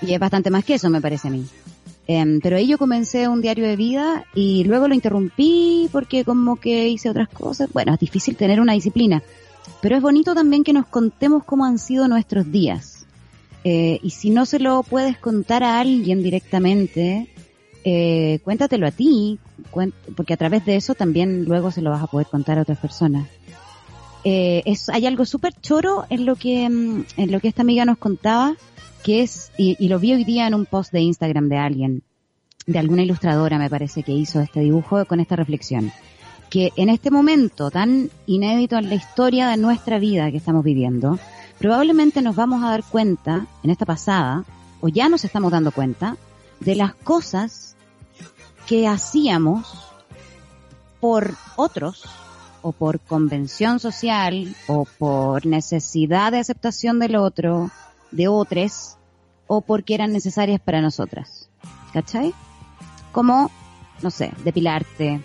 Y 0.00 0.14
es 0.14 0.20
bastante 0.20 0.50
más 0.50 0.64
que 0.64 0.74
eso, 0.74 0.88
me 0.88 1.00
parece 1.00 1.28
a 1.28 1.30
mí. 1.32 1.46
Em, 2.10 2.40
pero 2.40 2.56
ahí 2.56 2.66
yo 2.66 2.78
comencé 2.78 3.28
un 3.28 3.42
diario 3.42 3.66
de 3.66 3.76
vida 3.76 4.24
y 4.34 4.64
luego 4.64 4.88
lo 4.88 4.94
interrumpí 4.94 5.90
porque 5.92 6.24
como 6.24 6.56
que 6.56 6.88
hice 6.88 7.10
otras 7.10 7.28
cosas. 7.28 7.70
Bueno, 7.74 7.92
es 7.92 8.00
difícil 8.00 8.34
tener 8.34 8.62
una 8.62 8.72
disciplina, 8.72 9.22
pero 9.82 9.94
es 9.94 10.00
bonito 10.00 10.34
también 10.34 10.64
que 10.64 10.72
nos 10.72 10.86
contemos 10.86 11.44
cómo 11.44 11.66
han 11.66 11.78
sido 11.78 12.08
nuestros 12.08 12.50
días. 12.50 13.06
Eh, 13.62 14.00
y 14.02 14.10
si 14.10 14.30
no 14.30 14.46
se 14.46 14.58
lo 14.58 14.82
puedes 14.84 15.18
contar 15.18 15.62
a 15.62 15.80
alguien 15.80 16.22
directamente, 16.22 17.28
eh, 17.84 18.38
cuéntatelo 18.42 18.86
a 18.86 18.90
ti, 18.90 19.38
porque 20.16 20.32
a 20.32 20.38
través 20.38 20.64
de 20.64 20.76
eso 20.76 20.94
también 20.94 21.44
luego 21.44 21.70
se 21.70 21.82
lo 21.82 21.90
vas 21.90 22.02
a 22.02 22.06
poder 22.06 22.28
contar 22.28 22.56
a 22.56 22.62
otras 22.62 22.78
personas. 22.78 23.28
Eh, 24.24 24.62
es, 24.64 24.88
hay 24.88 25.04
algo 25.04 25.26
súper 25.26 25.52
choro 25.60 26.06
en 26.08 26.24
lo 26.24 26.36
que 26.36 26.68
mm, 26.68 27.04
en 27.18 27.32
lo 27.32 27.40
que 27.40 27.48
esta 27.48 27.62
amiga 27.62 27.84
nos 27.84 27.98
contaba 27.98 28.56
que 29.02 29.22
es, 29.22 29.52
y, 29.56 29.88
lo 29.88 29.98
vi 29.98 30.12
hoy 30.12 30.24
día 30.24 30.46
en 30.46 30.54
un 30.54 30.66
post 30.66 30.92
de 30.92 31.00
Instagram 31.00 31.48
de 31.48 31.56
alguien, 31.56 32.02
de 32.66 32.78
alguna 32.78 33.02
ilustradora, 33.02 33.58
me 33.58 33.70
parece 33.70 34.02
que 34.02 34.12
hizo 34.12 34.40
este 34.40 34.60
dibujo 34.60 35.04
con 35.06 35.20
esta 35.20 35.36
reflexión. 35.36 35.92
Que 36.50 36.72
en 36.76 36.88
este 36.88 37.10
momento 37.10 37.70
tan 37.70 38.10
inédito 38.26 38.76
en 38.76 38.88
la 38.88 38.94
historia 38.94 39.48
de 39.48 39.56
nuestra 39.56 39.98
vida 39.98 40.30
que 40.30 40.36
estamos 40.38 40.64
viviendo, 40.64 41.18
probablemente 41.58 42.22
nos 42.22 42.36
vamos 42.36 42.62
a 42.62 42.70
dar 42.70 42.84
cuenta, 42.84 43.46
en 43.62 43.70
esta 43.70 43.86
pasada, 43.86 44.44
o 44.80 44.88
ya 44.88 45.08
nos 45.08 45.24
estamos 45.24 45.52
dando 45.52 45.72
cuenta, 45.72 46.16
de 46.60 46.74
las 46.74 46.94
cosas 46.94 47.76
que 48.66 48.86
hacíamos 48.86 49.88
por 51.00 51.34
otros, 51.56 52.04
o 52.60 52.72
por 52.72 53.00
convención 53.00 53.78
social, 53.78 54.54
o 54.66 54.84
por 54.98 55.46
necesidad 55.46 56.32
de 56.32 56.38
aceptación 56.38 56.98
del 56.98 57.16
otro, 57.16 57.70
de 58.10 58.28
otros, 58.28 58.96
o 59.46 59.60
porque 59.60 59.94
eran 59.94 60.12
necesarias 60.12 60.60
para 60.60 60.80
nosotras. 60.80 61.48
¿Cachai? 61.92 62.34
Como, 63.12 63.50
no 64.02 64.10
sé, 64.10 64.32
depilarte, 64.44 65.22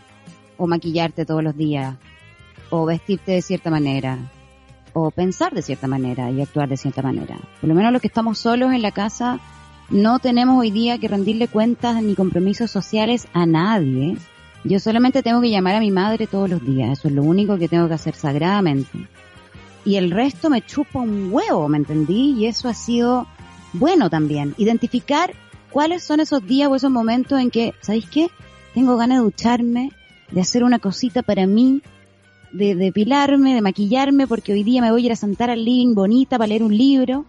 o 0.58 0.68
maquillarte 0.68 1.26
todos 1.26 1.44
los 1.44 1.56
días, 1.56 1.96
o 2.70 2.86
vestirte 2.86 3.34
de 3.34 3.42
cierta 3.42 3.70
manera, 3.70 4.18
o 4.94 5.12
pensar 5.12 5.54
de 5.54 5.62
cierta 5.62 5.88
manera 5.88 6.32
y 6.32 6.42
actuar 6.42 6.70
de 6.70 6.78
cierta 6.78 7.02
manera. 7.02 7.38
Por 7.60 7.68
lo 7.68 7.76
menos 7.76 7.92
los 7.92 8.02
que 8.02 8.08
estamos 8.08 8.40
solos 8.40 8.74
en 8.74 8.82
la 8.82 8.92
casa, 8.92 9.40
no 9.90 10.20
tenemos 10.20 10.60
hoy 10.60 10.72
día 10.72 10.98
que 10.98 11.08
rendirle 11.08 11.48
cuentas 11.48 12.02
ni 12.02 12.16
compromisos 12.16 12.72
sociales 12.72 13.28
a 13.34 13.46
nadie. 13.46 14.18
Yo 14.64 14.80
solamente 14.80 15.22
tengo 15.22 15.42
que 15.42 15.50
llamar 15.50 15.76
a 15.76 15.80
mi 15.82 15.92
madre 15.92 16.26
todos 16.26 16.50
los 16.50 16.66
días, 16.66 17.00
eso 17.00 17.10
es 17.10 17.14
lo 17.14 17.24
único 17.24 17.58
que 17.58 17.68
tengo 17.68 17.88
que 17.88 17.96
hacer 17.96 18.16
sagradamente. 18.16 19.08
Y 19.86 19.96
el 19.96 20.12
resto 20.12 20.50
me 20.50 20.62
chupa 20.62 21.00
un 21.00 21.30
huevo, 21.32 21.68
¿me 21.68 21.78
entendí? 21.78 22.36
Y 22.38 22.46
eso 22.46 22.70
ha 22.70 22.74
sido 22.74 23.28
bueno 23.74 24.10
también. 24.10 24.56
Identificar 24.58 25.34
cuáles 25.72 26.04
son 26.04 26.20
esos 26.20 26.46
días 26.46 26.70
o 26.70 26.76
esos 26.76 26.92
momentos 26.92 27.40
en 27.40 27.52
que, 27.52 27.74
¿sabéis 27.82 28.08
qué? 28.10 28.30
Tengo 28.74 28.96
ganas 28.96 29.20
de 29.20 29.24
ducharme, 29.26 29.92
de 30.32 30.42
hacer 30.42 30.64
una 30.64 30.80
cosita 30.80 31.22
para 31.22 31.46
mí, 31.46 31.82
de 32.52 32.76
depilarme, 32.76 33.54
de 33.54 33.62
maquillarme, 33.62 34.28
porque 34.28 34.54
hoy 34.54 34.64
día 34.64 34.82
me 34.82 34.92
voy 34.92 35.04
a 35.04 35.06
ir 35.08 35.12
a 35.12 35.18
sentar 35.18 35.50
al 35.50 35.66
living 35.66 35.96
bonita 35.96 36.38
para 36.38 36.48
leer 36.48 36.64
un 36.64 36.78
libro. 36.78 37.26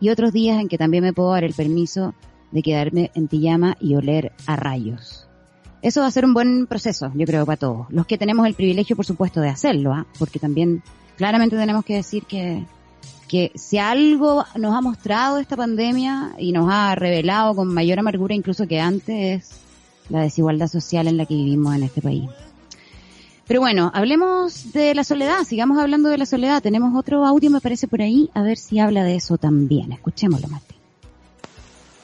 Y 0.00 0.10
otros 0.10 0.32
días 0.32 0.60
en 0.60 0.68
que 0.68 0.76
también 0.76 1.04
me 1.04 1.12
puedo 1.12 1.30
dar 1.30 1.44
el 1.44 1.54
permiso 1.54 2.14
de 2.50 2.62
quedarme 2.62 3.10
en 3.14 3.28
pijama 3.28 3.76
y 3.80 3.94
oler 3.94 4.32
a 4.46 4.56
rayos. 4.56 5.26
Eso 5.82 6.00
va 6.00 6.06
a 6.06 6.10
ser 6.10 6.24
un 6.24 6.34
buen 6.34 6.66
proceso, 6.66 7.12
yo 7.14 7.26
creo, 7.26 7.44
para 7.44 7.58
todos. 7.58 7.86
Los 7.90 8.06
que 8.06 8.16
tenemos 8.16 8.46
el 8.46 8.54
privilegio, 8.54 8.96
por 8.96 9.04
supuesto, 9.04 9.40
de 9.40 9.50
hacerlo, 9.50 9.92
¿ah? 9.92 10.06
porque 10.18 10.38
también 10.38 10.82
claramente 11.16 11.56
tenemos 11.56 11.84
que 11.84 11.94
decir 11.94 12.24
que, 12.24 12.64
que 13.28 13.52
si 13.54 13.78
algo 13.78 14.44
nos 14.56 14.74
ha 14.74 14.80
mostrado 14.80 15.38
esta 15.38 15.56
pandemia 15.56 16.34
y 16.38 16.52
nos 16.52 16.68
ha 16.70 16.94
revelado 16.94 17.54
con 17.54 17.68
mayor 17.68 17.98
amargura 17.98 18.34
incluso 18.34 18.66
que 18.66 18.80
antes 18.80 19.42
es 19.42 19.60
la 20.10 20.22
desigualdad 20.22 20.68
social 20.68 21.08
en 21.08 21.16
la 21.16 21.26
que 21.26 21.34
vivimos 21.34 21.74
en 21.74 21.84
este 21.84 22.02
país. 22.02 22.28
Pero 23.46 23.60
bueno, 23.60 23.90
hablemos 23.94 24.72
de 24.72 24.94
la 24.94 25.04
soledad, 25.04 25.44
sigamos 25.44 25.78
hablando 25.78 26.08
de 26.08 26.16
la 26.16 26.24
soledad. 26.24 26.62
Tenemos 26.62 26.98
otro 26.98 27.26
audio, 27.26 27.50
me 27.50 27.60
parece, 27.60 27.86
por 27.86 28.00
ahí, 28.00 28.30
a 28.32 28.42
ver 28.42 28.56
si 28.56 28.78
habla 28.78 29.04
de 29.04 29.16
eso 29.16 29.36
también. 29.36 29.92
Escuchémoslo, 29.92 30.48
Martín. 30.48 30.78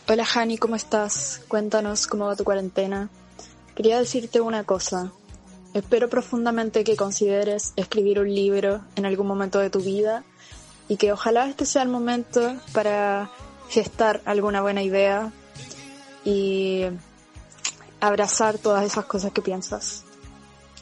Hola, 0.07 0.27
Hani, 0.35 0.59
¿cómo 0.59 0.77
estás? 0.77 1.41
Cuéntanos 1.49 2.07
cómo 2.07 2.27
va 2.27 2.37
tu 2.37 2.45
cuarentena. 2.45 3.09
Quería 3.75 3.99
decirte 3.99 4.41
una 4.41 4.65
cosa. 4.65 5.13
Espero 5.73 6.09
profundamente 6.09 6.83
que 6.83 6.97
consideres 6.97 7.73
escribir 7.77 8.19
un 8.19 8.35
libro 8.35 8.81
en 8.97 9.07
algún 9.07 9.29
momento 9.29 9.61
de 9.61 9.71
tu 9.71 9.81
vida 9.81 10.25
y 10.89 10.97
que 10.97 11.13
ojalá 11.13 11.47
este 11.47 11.65
sea 11.65 11.83
el 11.83 11.89
momento 11.89 12.57
para 12.73 13.31
gestar 13.69 14.21
alguna 14.25 14.63
buena 14.63 14.83
idea 14.83 15.33
y 16.25 16.87
abrazar 18.01 18.59
todas 18.59 18.85
esas 18.85 19.05
cosas 19.05 19.31
que 19.31 19.43
piensas. 19.43 20.03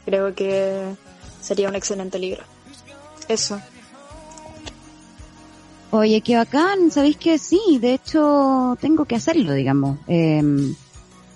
Creo 0.05 0.33
que 0.33 0.95
sería 1.39 1.69
un 1.69 1.75
excelente 1.75 2.17
libro. 2.17 2.41
Eso. 3.27 3.61
Oye, 5.91 6.21
qué 6.21 6.35
bacán, 6.35 6.89
sabéis 6.89 7.17
que 7.17 7.37
sí, 7.37 7.77
de 7.79 7.93
hecho 7.93 8.75
tengo 8.81 9.05
que 9.05 9.15
hacerlo, 9.15 9.53
digamos. 9.53 9.99
Eh, 10.07 10.41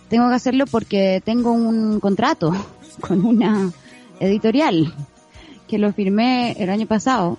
tengo 0.09 0.29
que 0.29 0.35
hacerlo 0.35 0.65
porque 0.65 1.21
tengo 1.23 1.51
un 1.51 1.99
contrato 1.99 2.51
con 2.99 3.25
una 3.25 3.71
editorial 4.19 4.93
que 5.67 5.77
lo 5.77 5.91
firmé 5.93 6.51
el 6.53 6.69
año 6.69 6.85
pasado 6.85 7.37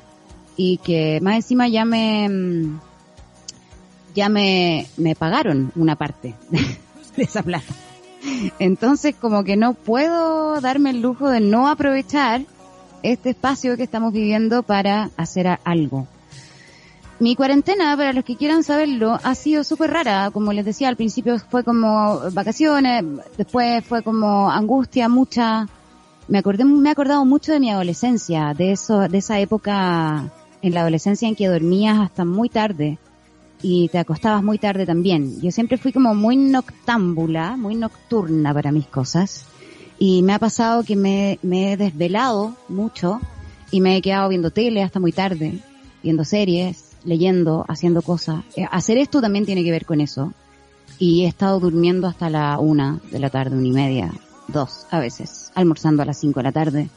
y 0.57 0.79
que 0.79 1.21
más 1.23 1.37
encima 1.37 1.69
ya 1.69 1.85
me 1.85 2.79
ya 4.15 4.29
me, 4.29 4.87
me 4.97 5.15
pagaron 5.15 5.73
una 5.75 5.97
parte 5.97 6.35
de 6.51 7.23
esa 7.23 7.43
plata. 7.43 7.73
Entonces, 8.59 9.15
como 9.21 9.45
que 9.45 9.57
no 9.57 9.75
puedo 9.75 10.61
darme 10.61 10.91
el 10.91 11.03
lujo 11.03 11.29
de 11.29 11.41
no 11.41 11.69
aprovechar 11.69 12.43
este 13.03 13.31
espacio 13.31 13.77
que 13.77 13.83
estamos 13.83 14.13
viviendo 14.13 14.63
para 14.63 15.11
hacer 15.17 15.59
algo. 15.65 16.07
Mi 17.25 17.37
cuarentena, 17.37 17.97
para 17.97 18.13
los 18.13 18.23
que 18.23 18.37
quieran 18.37 18.63
saberlo, 18.65 19.19
ha 19.23 19.35
sido 19.35 19.65
súper 19.65 19.93
rara. 19.93 20.31
Como 20.31 20.53
les 20.53 20.67
decía, 20.67 20.91
al 20.91 20.97
principio 20.97 21.39
fue 21.39 21.65
como 21.65 22.21
vacaciones, 22.33 23.03
después 23.39 23.83
fue 23.83 24.03
como 24.03 24.51
angustia, 24.51 25.09
mucha. 25.09 25.67
Me 26.29 26.37
acordé, 26.37 26.67
me 26.67 26.87
he 26.91 26.93
acordado 26.93 27.25
mucho 27.25 27.53
de 27.53 27.61
mi 27.61 27.71
adolescencia, 27.71 28.53
de 28.53 28.73
eso, 28.73 29.09
de 29.09 29.17
esa 29.17 29.41
época 29.41 30.31
en 30.61 30.75
la 30.75 30.83
adolescencia 30.83 31.27
en 31.27 31.35
que 31.35 31.49
dormías 31.49 31.99
hasta 31.99 32.27
muy 32.27 32.51
tarde 32.51 32.99
y 33.63 33.89
te 33.89 33.97
acostabas 34.01 34.43
muy 34.43 34.59
tarde 34.59 34.85
también. 34.85 35.41
Yo 35.41 35.51
siempre 35.51 35.79
fui 35.79 35.95
como 35.95 36.15
muy 36.15 36.37
noctámbula, 36.37 37.57
muy 37.57 37.75
nocturna 37.75 38.53
para 38.53 38.71
mis 38.71 38.87
cosas. 38.87 39.47
Y 39.99 40.23
me 40.25 40.35
ha 40.35 40.39
pasado 40.39 40.85
que 40.85 40.95
me, 40.95 41.39
me 41.41 41.73
he 41.73 41.79
desvelado 41.79 42.55
mucho 42.69 43.19
y 43.71 43.81
me 43.81 43.97
he 43.97 44.03
quedado 44.03 44.29
viendo 44.29 44.51
tele 44.51 44.83
hasta 44.83 45.01
muy 45.01 45.13
tarde, 45.13 45.59
viendo 46.03 46.23
series, 46.27 46.94
leyendo, 47.05 47.65
haciendo 47.69 48.03
cosas. 48.03 48.45
Eh, 48.57 48.67
hacer 48.71 48.99
esto 48.99 49.21
también 49.21 49.47
tiene 49.47 49.65
que 49.65 49.71
ver 49.71 49.87
con 49.87 50.01
eso. 50.01 50.33
Y 50.99 51.25
he 51.25 51.29
estado 51.29 51.61
durmiendo 51.61 52.07
hasta 52.07 52.31
la 52.31 52.59
una 52.59 53.01
de 53.11 53.19
la 53.19 53.31
tarde, 53.31 53.57
una 53.57 53.67
y 53.67 53.73
media, 53.73 54.13
dos 54.49 54.87
a 54.91 55.01
veces, 55.01 55.51
almorzando 55.55 56.03
a 56.03 56.07
las 56.07 56.21
cinco 56.21 56.41
de 56.41 56.45
la 56.45 56.53
tarde. 56.53 56.89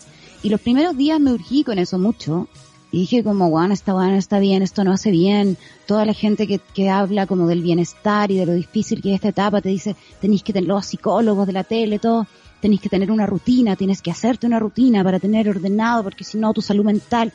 Y 0.44 0.50
los 0.50 0.62
primeros 0.62 0.96
días 0.96 1.20
me 1.20 1.32
urgí 1.32 1.64
con 1.64 1.80
eso 1.80 1.98
mucho 1.98 2.48
y 2.92 3.00
dije 3.00 3.24
como, 3.24 3.50
bueno, 3.50 3.74
está 3.74 3.94
bueno, 3.94 4.16
está 4.16 4.40
bien, 4.40 4.62
esto 4.62 4.84
no 4.84 4.94
hace 4.94 5.12
bien. 5.12 5.58
Toda 5.86 6.06
la 6.06 6.14
gente 6.14 6.48
que, 6.48 6.60
que 6.60 6.90
habla 6.90 7.26
como 7.26 7.48
del 7.48 7.62
bienestar 7.62 8.32
y 8.32 8.38
de 8.38 8.46
lo 8.46 8.54
difícil 8.54 9.02
que 9.02 9.10
es 9.10 9.16
esta 9.16 9.30
etapa 9.30 9.62
te 9.62 9.70
dice, 9.70 9.96
tenéis 10.22 10.44
que 10.44 10.54
tener 10.54 10.68
los 10.68 10.86
psicólogos 10.86 11.48
de 11.48 11.54
la 11.54 11.64
tele, 11.64 12.00
todo, 12.00 12.28
tenéis 12.62 12.82
que 12.82 12.90
tener 12.90 13.12
una 13.12 13.26
rutina, 13.26 13.76
tienes 13.76 14.02
que 14.02 14.12
hacerte 14.12 14.48
una 14.48 14.60
rutina 14.60 15.04
para 15.04 15.20
tener 15.20 15.50
ordenado, 15.50 16.04
porque 16.04 16.24
si 16.24 16.38
no, 16.38 16.54
tu 16.54 16.62
salud 16.62 16.86
mental. 16.86 17.34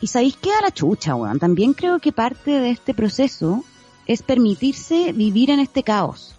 Y 0.00 0.08
sabéis 0.08 0.36
que 0.36 0.52
a 0.52 0.62
la 0.62 0.70
chucha, 0.70 1.14
weón. 1.14 1.38
También 1.38 1.72
creo 1.72 1.98
que 1.98 2.12
parte 2.12 2.50
de 2.50 2.70
este 2.70 2.94
proceso 2.94 3.64
es 4.06 4.22
permitirse 4.22 5.12
vivir 5.12 5.50
en 5.50 5.60
este 5.60 5.82
caos. 5.82 6.34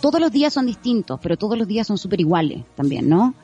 Todos 0.00 0.20
los 0.20 0.30
días 0.30 0.52
son 0.52 0.66
distintos, 0.66 1.18
pero 1.22 1.36
todos 1.36 1.58
los 1.58 1.66
días 1.66 1.86
son 1.86 1.98
súper 1.98 2.20
iguales 2.20 2.64
también, 2.76 3.08
¿no? 3.08 3.34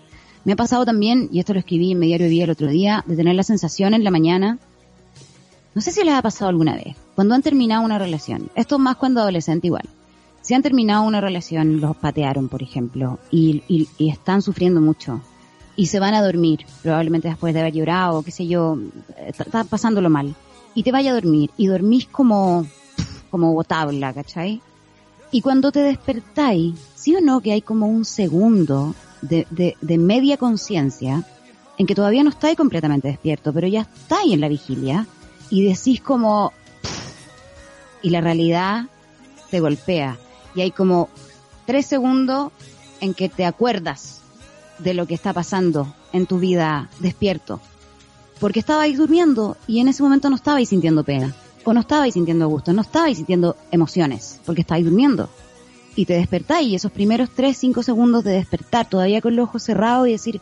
Me 0.45 0.53
ha 0.53 0.57
pasado 0.57 0.85
también, 0.85 1.29
y 1.33 1.39
esto 1.39 1.53
lo 1.53 1.59
escribí 1.59 1.93
en 1.93 1.99
mi 1.99 2.07
diario 2.07 2.27
de 2.27 2.31
vida 2.31 2.45
el 2.45 2.51
otro 2.51 2.69
día, 2.69 3.05
de 3.07 3.17
tener 3.17 3.35
la 3.35 3.43
sensación 3.43 3.95
en 3.95 4.05
la 4.05 4.11
mañana, 4.11 4.59
no 5.75 5.81
sé 5.81 5.93
si 5.93 6.03
les 6.03 6.15
ha 6.15 6.23
pasado 6.23 6.49
alguna 6.49 6.75
vez, 6.75 6.97
cuando 7.15 7.35
han 7.35 7.43
terminado 7.43 7.85
una 7.85 7.99
relación, 7.99 8.51
esto 8.55 8.79
más 8.79 8.97
cuando 8.97 9.21
adolescente 9.21 9.67
igual, 9.67 9.89
si 10.41 10.55
han 10.55 10.63
terminado 10.63 11.03
una 11.03 11.21
relación, 11.21 11.81
los 11.81 11.97
patearon, 11.97 12.49
por 12.49 12.63
ejemplo, 12.63 13.19
y, 13.31 13.63
y, 13.69 13.89
y 13.99 14.09
están 14.09 14.41
sufriendo 14.41 14.81
mucho, 14.81 15.21
y 15.81 15.87
se 15.87 15.99
van 15.99 16.13
a 16.13 16.23
dormir, 16.23 16.67
probablemente 16.83 17.29
después 17.29 17.55
de 17.55 17.61
haber 17.61 17.73
llorado, 17.73 18.23
qué 18.23 18.31
sé 18.31 18.47
yo, 18.47 18.77
está 19.27 19.65
pasándolo 19.65 20.11
mal, 20.11 20.35
y 20.75 20.83
te 20.83 20.93
vaya 20.93 21.11
a 21.11 21.15
dormir, 21.15 21.51
y 21.57 21.69
dormís 21.69 22.07
como, 22.07 22.67
como 23.31 23.65
tabla, 23.65 24.13
¿cachai? 24.13 24.61
Y 25.31 25.41
cuando 25.41 25.73
te 25.73 25.81
despertáis, 25.81 26.75
sí 26.95 27.17
o 27.17 27.23
no 27.23 27.41
que 27.41 27.53
hay 27.53 27.63
como 27.63 27.87
un 27.87 28.05
segundo 28.05 28.95
de, 29.23 29.47
de, 29.49 29.75
de 29.81 29.97
media 29.97 30.37
conciencia 30.37 31.25
en 31.79 31.87
que 31.87 31.95
todavía 31.95 32.25
no 32.25 32.29
estáis 32.29 32.59
completamente 32.59 33.09
despierto, 33.09 33.51
pero 33.51 33.67
ya 33.67 33.81
estáis 33.81 34.35
en 34.35 34.43
la 34.43 34.49
vigilia 34.49 35.07
y 35.49 35.65
decís 35.65 36.03
como 36.03 36.53
y 38.03 38.11
la 38.11 38.21
realidad 38.21 38.85
te 39.51 39.61
golpea 39.61 40.19
y 40.55 40.61
hay 40.61 40.73
como 40.73 41.09
tres 41.65 41.87
segundos 41.87 42.53
en 43.01 43.15
que 43.15 43.31
te 43.31 43.47
acuerdas 43.47 44.20
de 44.83 44.95
lo 44.95 45.07
que 45.07 45.15
está 45.15 45.33
pasando 45.33 45.95
en 46.13 46.27
tu 46.27 46.39
vida 46.39 46.89
despierto. 46.99 47.61
Porque 48.39 48.61
estabais 48.61 48.97
durmiendo 48.97 49.57
y 49.67 49.81
en 49.81 49.89
ese 49.89 50.03
momento 50.03 50.31
no 50.31 50.37
estabais 50.37 50.69
sintiendo 50.69 51.05
pena, 51.05 51.35
o 51.65 51.73
no 51.73 51.81
estabais 51.81 52.15
sintiendo 52.15 52.49
gusto, 52.49 52.73
no 52.73 52.83
estabais 52.83 53.19
sintiendo 53.19 53.57
emociones, 53.71 54.41
porque 54.47 54.63
estabais 54.63 54.85
durmiendo 54.85 55.29
y 55.97 56.07
te 56.07 56.15
despertáis 56.15 56.69
y 56.69 56.75
esos 56.77 56.93
primeros 56.93 57.31
3, 57.31 57.57
5 57.57 57.83
segundos 57.83 58.25
de 58.25 58.33
despertar 58.33 58.89
todavía 58.89 59.21
con 59.21 59.37
los 59.37 59.45
ojos 59.49 59.63
cerrados 59.63 60.09
y 60.09 60.13
decir, 60.13 60.41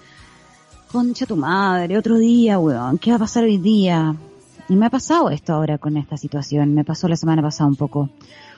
concha 0.92 1.26
tu 1.26 1.36
madre, 1.36 1.98
otro 1.98 2.18
día, 2.18 2.58
weón, 2.58 2.98
¿qué 2.98 3.10
va 3.10 3.16
a 3.16 3.20
pasar 3.20 3.44
hoy 3.44 3.58
día? 3.58 4.14
y 4.68 4.76
me 4.76 4.86
ha 4.86 4.90
pasado 4.90 5.30
esto 5.30 5.54
ahora 5.54 5.78
con 5.78 5.96
esta 5.96 6.16
situación. 6.16 6.74
Me 6.74 6.84
pasó 6.84 7.08
la 7.08 7.16
semana 7.16 7.42
pasada 7.42 7.68
un 7.68 7.76
poco. 7.76 8.10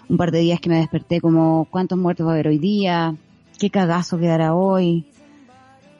Un 0.08 0.16
par 0.16 0.32
de 0.32 0.40
días 0.40 0.60
que 0.60 0.68
me 0.68 0.78
desperté 0.78 1.20
como, 1.20 1.68
¿cuántos 1.70 1.96
muertos 1.96 2.26
va 2.26 2.32
a 2.32 2.34
haber 2.34 2.48
hoy 2.48 2.58
día? 2.58 3.14
¿Qué 3.58 3.70
cagazo 3.70 4.18
quedará 4.18 4.54
hoy? 4.54 5.04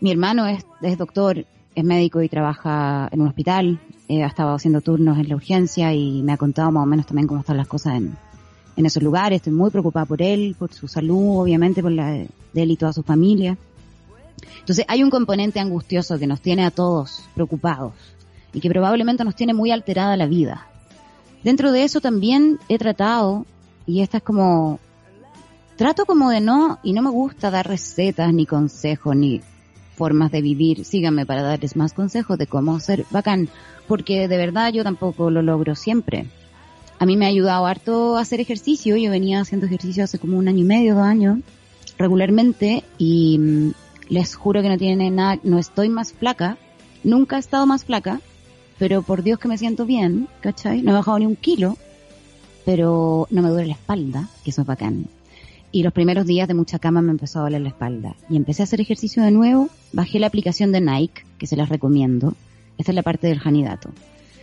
Mi 0.01 0.11
hermano 0.11 0.47
es, 0.47 0.65
es 0.81 0.97
doctor, 0.97 1.45
es 1.75 1.85
médico 1.85 2.23
y 2.23 2.29
trabaja 2.29 3.09
en 3.13 3.21
un 3.21 3.29
hospital. 3.29 3.79
ha 4.09 4.27
estado 4.27 4.55
haciendo 4.55 4.81
turnos 4.81 5.19
en 5.19 5.29
la 5.29 5.37
urgencia 5.37 5.93
y 5.93 6.23
me 6.23 6.33
ha 6.33 6.37
contado 6.37 6.71
más 6.73 6.85
o 6.85 6.87
menos 6.87 7.07
también 7.07 7.27
cómo 7.27 7.41
están 7.41 7.59
las 7.59 7.69
cosas 7.69 7.97
en, 7.97 8.17
en 8.77 8.87
esos 8.87 9.03
lugares. 9.03 9.37
Estoy 9.37 9.53
muy 9.53 9.71
preocupada 9.71 10.07
por 10.07 10.23
él, 10.23 10.57
por 10.59 10.73
su 10.73 10.89
salud, 10.89 11.41
obviamente, 11.41 11.83
por 11.83 11.93
la 11.93 12.11
de 12.11 12.29
él 12.55 12.71
y 12.71 12.77
toda 12.77 12.93
su 12.93 13.03
familia. 13.03 13.59
Entonces 14.61 14.85
hay 14.89 15.03
un 15.03 15.11
componente 15.11 15.61
angustioso 15.61 16.19
que 16.19 16.27
nos 16.27 16.41
tiene 16.41 16.65
a 16.65 16.71
todos 16.71 17.23
preocupados 17.35 17.93
y 18.53 18.61
que 18.61 18.71
probablemente 18.71 19.25
nos 19.25 19.37
tiene 19.37 19.55
muy 19.55 19.71
alterada 19.71 20.17
la 20.17 20.27
vida. 20.27 20.67
Dentro 21.45 21.73
de 21.73 21.85
eso 21.85 22.01
también 22.01 22.59
he 22.69 22.79
tratado, 22.79 23.47
y 23.87 24.03
esta 24.03 24.19
es 24.19 24.23
como, 24.23 24.79
trato 25.77 26.05
como 26.05 26.31
de 26.31 26.41
no, 26.41 26.79
y 26.83 26.93
no 26.93 27.03
me 27.03 27.11
gusta 27.11 27.51
dar 27.51 27.67
recetas, 27.67 28.33
ni 28.35 28.45
consejos, 28.45 29.17
ni 29.17 29.41
formas 30.01 30.33
de 30.33 30.41
vivir. 30.41 30.87
Síganme 30.87 31.27
para 31.27 31.43
darles 31.43 31.77
más 31.77 31.93
consejos 31.93 32.39
de 32.39 32.47
cómo 32.47 32.81
ser 32.81 33.05
bacán, 33.11 33.51
porque 33.87 34.29
de 34.29 34.39
verdad 34.39 34.73
yo 34.73 34.83
tampoco 34.83 35.31
lo 35.31 35.43
logro 35.43 35.75
siempre. 35.75 36.25
A 36.99 37.05
mí 37.05 37.19
me 37.19 37.27
ha 37.27 37.29
ayudado 37.29 37.67
harto 37.67 38.17
hacer 38.17 38.41
ejercicio, 38.41 38.97
yo 38.97 39.11
venía 39.11 39.43
haciendo 39.43 39.67
ejercicio 39.67 40.05
hace 40.05 40.19
como 40.19 40.39
un 40.39 40.49
año 40.49 40.61
y 40.61 40.65
medio, 40.65 40.95
dos 40.95 41.05
años, 41.05 41.41
regularmente, 41.99 42.83
y 42.97 43.39
mm, 43.39 43.73
les 44.09 44.35
juro 44.37 44.63
que 44.63 44.71
no 44.71 44.79
tiene 44.79 45.11
nada, 45.11 45.39
no 45.43 45.59
estoy 45.59 45.91
más 45.91 46.15
flaca, 46.15 46.57
nunca 47.05 47.37
he 47.37 47.41
estado 47.41 47.67
más 47.67 47.85
flaca, 47.85 48.23
pero 48.79 49.03
por 49.03 49.23
Dios 49.23 49.39
que 49.39 49.49
me 49.49 49.59
siento 49.59 49.85
bien, 49.85 50.29
¿cachai? 50.41 50.81
No 50.81 50.93
he 50.93 50.95
bajado 50.95 51.19
ni 51.19 51.27
un 51.27 51.37
kilo, 51.37 51.77
pero 52.65 53.29
no 53.31 53.43
me 53.43 53.51
duele 53.51 53.69
la 53.69 53.75
espalda, 53.75 54.29
que 54.45 54.51
eso 54.51 54.63
es 54.63 54.67
bacán. 54.67 55.09
Y 55.73 55.83
los 55.83 55.93
primeros 55.93 56.27
días 56.27 56.49
de 56.49 56.55
mucha 56.55 56.79
cama 56.79 57.01
me 57.03 57.13
empezó 57.13 57.39
a 57.39 57.43
doler 57.43 57.61
la 57.61 57.69
espalda. 57.69 58.17
Y 58.29 58.37
empecé 58.37 58.63
a 58.63 58.65
hacer 58.65 58.81
ejercicio 58.81 59.23
de 59.23 59.31
nuevo, 59.31 59.69
bajé 59.93 60.19
la 60.19 60.27
aplicación 60.27 60.73
de 60.73 60.81
Nike, 60.81 61.25
que 61.39 61.47
se 61.47 61.57
las 61.57 61.69
recomiendo. 61.69 62.35
Esta 62.77 62.93
es 62.93 62.97
la 62.97 63.03
parte 63.03 63.29
del 63.29 63.39
Janidato. 63.39 63.91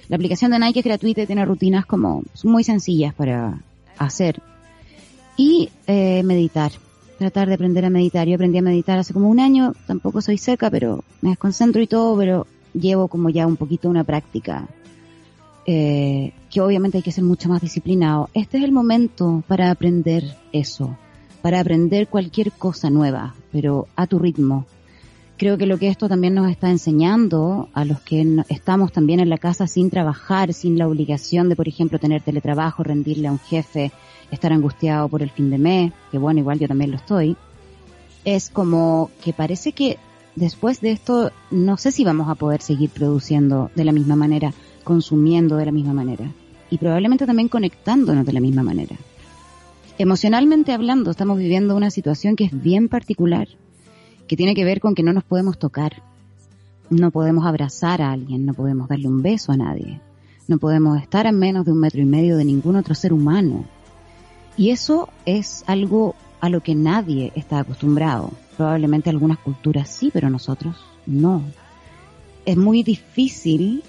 La 0.10 0.16
aplicación 0.16 0.52
de 0.52 0.60
Nike 0.60 0.80
es 0.80 0.86
gratuita 0.86 1.22
y 1.24 1.28
tiene 1.28 1.44
rutinas 1.46 1.86
como 1.86 2.24
muy 2.44 2.64
sencillas 2.64 3.14
para 3.14 3.62
hacer. 3.98 4.42
Y 5.36 5.70
eh, 5.86 6.24
meditar, 6.24 6.72
tratar 7.18 7.50
de 7.50 7.56
aprender 7.56 7.84
a 7.84 7.90
meditar. 7.90 8.28
Yo 8.28 8.36
aprendí 8.36 8.58
a 8.60 8.62
meditar 8.62 8.98
hace 8.98 9.14
como 9.14 9.30
un 9.30 9.40
año, 9.40 9.74
tampoco 9.86 10.22
soy 10.22 10.38
seca, 10.38 10.70
pero 10.70 11.04
me 11.22 11.32
desconcentro 11.32 11.82
y 11.82 11.88
todo, 11.88 12.18
pero 12.18 12.48
llevo 12.74 13.10
como 13.10 13.30
ya 13.30 13.46
un 13.46 13.58
poquito 13.58 13.90
una 13.90 14.04
práctica 14.04 14.68
eh, 15.66 16.32
que 16.50 16.62
obviamente 16.62 16.98
hay 16.98 17.04
que 17.04 17.12
ser 17.12 17.26
mucho 17.26 17.50
más 17.50 17.62
disciplinado. 17.62 18.30
Este 18.34 18.58
es 18.58 18.64
el 18.64 18.72
momento 18.72 19.44
para 19.48 19.70
aprender 19.70 20.24
eso, 20.54 20.98
para 21.48 21.62
aprender 21.62 22.10
cualquier 22.10 22.52
cosa 22.52 22.90
nueva, 22.90 23.34
pero 23.54 23.88
a 23.96 24.06
tu 24.06 24.20
ritmo. 24.20 24.66
Creo 25.38 25.58
que 25.58 25.66
lo 25.66 25.78
que 25.78 25.88
esto 25.88 26.10
también 26.10 26.36
nos 26.36 26.52
está 26.52 26.70
enseñando 26.70 27.70
a 27.74 27.86
los 27.86 28.02
que 28.02 28.44
estamos 28.50 28.92
también 28.92 29.22
en 29.22 29.30
la 29.30 29.38
casa 29.38 29.66
sin 29.66 29.90
trabajar, 29.90 30.52
sin 30.52 30.78
la 30.78 30.90
obligación 30.90 31.48
de, 31.48 31.56
por 31.56 31.70
ejemplo, 31.70 32.00
tener 32.00 32.22
teletrabajo, 32.22 32.84
rendirle 32.84 33.30
a 33.30 33.32
un 33.32 33.40
jefe, 33.40 33.94
estar 34.30 34.52
angustiado 34.52 35.08
por 35.08 35.24
el 35.24 35.30
fin 35.30 35.50
de 35.50 35.58
mes, 35.58 35.94
que 36.12 36.18
bueno, 36.18 36.42
igual 36.42 36.60
yo 36.60 36.68
también 36.68 36.92
lo 36.92 36.98
estoy, 36.98 37.38
es 38.26 38.50
como 38.50 39.10
que 39.24 39.32
parece 39.32 39.72
que 39.72 39.98
después 40.36 40.82
de 40.82 40.92
esto 40.92 41.32
no 41.50 41.78
sé 41.78 41.94
si 41.94 42.04
vamos 42.04 42.28
a 42.28 42.36
poder 42.36 42.62
seguir 42.62 42.90
produciendo 42.90 43.72
de 43.74 43.86
la 43.86 43.94
misma 43.94 44.18
manera, 44.18 44.54
consumiendo 44.84 45.56
de 45.56 45.66
la 45.68 45.72
misma 45.72 45.94
manera 45.94 46.30
y 46.70 46.78
probablemente 46.78 47.26
también 47.26 47.48
conectándonos 47.48 48.26
de 48.26 48.34
la 48.34 48.42
misma 48.42 48.64
manera. 48.64 48.98
Emocionalmente 50.00 50.74
hablando, 50.74 51.10
estamos 51.10 51.40
viviendo 51.40 51.76
una 51.76 51.90
situación 51.90 52.36
que 52.36 52.44
es 52.44 52.62
bien 52.62 52.88
particular, 52.88 53.48
que 54.28 54.36
tiene 54.36 54.54
que 54.54 54.64
ver 54.64 54.80
con 54.80 54.94
que 54.94 55.02
no 55.02 55.12
nos 55.12 55.24
podemos 55.24 55.58
tocar, 55.58 56.04
no 56.92 57.10
podemos 57.10 57.48
abrazar 57.48 58.04
a 58.04 58.12
alguien, 58.12 58.46
no 58.46 58.54
podemos 58.54 58.88
darle 58.88 59.08
un 59.08 59.24
beso 59.24 59.52
a 59.52 59.58
nadie, 59.58 60.00
no 60.48 60.60
podemos 60.60 61.02
estar 61.02 61.26
a 61.26 61.32
menos 61.32 61.66
de 61.66 61.72
un 61.72 61.80
metro 61.80 62.00
y 62.00 62.06
medio 62.06 62.38
de 62.38 62.46
ningún 62.46 62.76
otro 62.76 62.94
ser 62.94 63.12
humano. 63.12 63.66
Y 64.56 64.70
eso 64.70 65.10
es 65.26 65.64
algo 65.66 66.14
a 66.42 66.50
lo 66.50 66.62
que 66.62 66.76
nadie 66.76 67.32
está 67.36 67.60
acostumbrado. 67.60 68.32
Probablemente 68.56 69.10
algunas 69.10 69.40
culturas 69.40 69.90
sí, 69.90 70.12
pero 70.14 70.30
nosotros 70.30 70.76
no. 71.08 71.42
Es 72.46 72.56
muy 72.56 72.84
difícil 72.84 73.84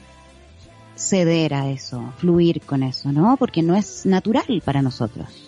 ceder 0.97 1.53
a 1.53 1.69
eso, 1.71 2.15
fluir 2.17 2.63
con 2.63 2.83
eso, 2.83 3.13
¿no? 3.13 3.37
Porque 3.37 3.63
no 3.63 3.77
es 3.77 4.07
natural 4.07 4.63
para 4.65 4.81
nosotros. 4.81 5.48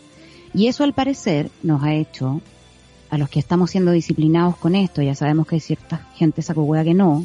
Y 0.52 0.66
eso 0.66 0.84
al 0.84 0.94
parecer 0.94 1.50
nos 1.62 1.82
ha 1.82 1.94
hecho, 1.94 2.40
a 3.08 3.18
los 3.18 3.28
que 3.28 3.40
estamos 3.40 3.70
siendo 3.70 3.92
disciplinados 3.92 4.56
con 4.56 4.74
esto, 4.74 5.02
ya 5.02 5.14
sabemos 5.14 5.46
que 5.46 5.56
hay 5.56 5.60
cierta 5.60 5.98
gente 6.14 6.42
saco 6.42 6.62
hueá 6.62 6.84
que 6.84 6.94
no, 6.94 7.24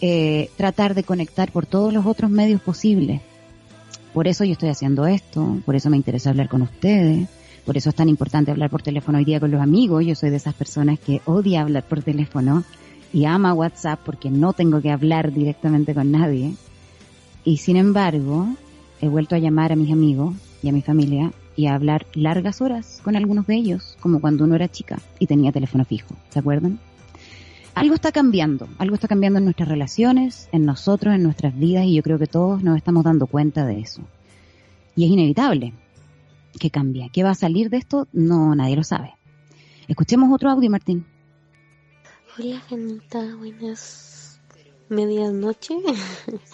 eh, 0.00 0.50
tratar 0.56 0.94
de 0.94 1.04
conectar 1.04 1.52
por 1.52 1.66
todos 1.66 1.92
los 1.92 2.06
otros 2.06 2.30
medios 2.30 2.60
posibles. 2.60 3.20
Por 4.12 4.28
eso 4.28 4.44
yo 4.44 4.52
estoy 4.52 4.68
haciendo 4.68 5.06
esto, 5.06 5.58
por 5.64 5.74
eso 5.74 5.88
me 5.90 5.96
interesa 5.96 6.30
hablar 6.30 6.48
con 6.48 6.62
ustedes, 6.62 7.28
por 7.64 7.76
eso 7.76 7.90
es 7.90 7.94
tan 7.94 8.08
importante 8.08 8.50
hablar 8.50 8.70
por 8.70 8.82
teléfono 8.82 9.18
hoy 9.18 9.24
día 9.24 9.40
con 9.40 9.50
los 9.50 9.60
amigos. 9.60 10.04
Yo 10.04 10.14
soy 10.14 10.30
de 10.30 10.36
esas 10.36 10.54
personas 10.54 10.98
que 10.98 11.20
odia 11.24 11.62
hablar 11.62 11.84
por 11.84 12.02
teléfono 12.02 12.64
y 13.12 13.24
ama 13.24 13.54
WhatsApp 13.54 14.00
porque 14.04 14.30
no 14.30 14.52
tengo 14.52 14.80
que 14.80 14.90
hablar 14.90 15.32
directamente 15.32 15.94
con 15.94 16.10
nadie. 16.10 16.54
Y 17.44 17.58
sin 17.58 17.76
embargo, 17.76 18.48
he 19.00 19.08
vuelto 19.08 19.36
a 19.36 19.38
llamar 19.38 19.72
a 19.72 19.76
mis 19.76 19.92
amigos 19.92 20.34
y 20.62 20.68
a 20.68 20.72
mi 20.72 20.82
familia 20.82 21.32
y 21.56 21.66
a 21.66 21.74
hablar 21.74 22.06
largas 22.14 22.60
horas 22.60 23.00
con 23.04 23.16
algunos 23.16 23.46
de 23.46 23.56
ellos, 23.56 23.96
como 24.00 24.20
cuando 24.20 24.44
uno 24.44 24.54
era 24.54 24.68
chica 24.68 24.98
y 25.18 25.26
tenía 25.26 25.52
teléfono 25.52 25.84
fijo. 25.84 26.14
¿Se 26.30 26.38
acuerdan? 26.38 26.78
Algo 27.74 27.94
está 27.94 28.12
cambiando, 28.12 28.68
algo 28.78 28.94
está 28.94 29.08
cambiando 29.08 29.38
en 29.38 29.44
nuestras 29.44 29.68
relaciones, 29.68 30.48
en 30.52 30.66
nosotros, 30.66 31.14
en 31.14 31.22
nuestras 31.22 31.58
vidas 31.58 31.86
y 31.86 31.94
yo 31.94 32.02
creo 32.02 32.18
que 32.18 32.26
todos 32.26 32.62
nos 32.62 32.76
estamos 32.76 33.04
dando 33.04 33.26
cuenta 33.26 33.64
de 33.64 33.80
eso. 33.80 34.02
Y 34.94 35.04
es 35.04 35.10
inevitable, 35.10 35.72
¿Qué 36.58 36.70
cambia? 36.70 37.08
¿Qué 37.08 37.22
va 37.22 37.30
a 37.30 37.34
salir 37.34 37.70
de 37.70 37.78
esto? 37.78 38.08
No, 38.12 38.54
nadie 38.54 38.76
lo 38.76 38.84
sabe. 38.84 39.14
Escuchemos 39.88 40.32
otro 40.32 40.50
audio, 40.50 40.70
Martín. 40.70 41.06
Hola, 42.38 42.60
Janita, 42.68 43.36
buenas 43.36 44.40
medianoche. 44.88 45.76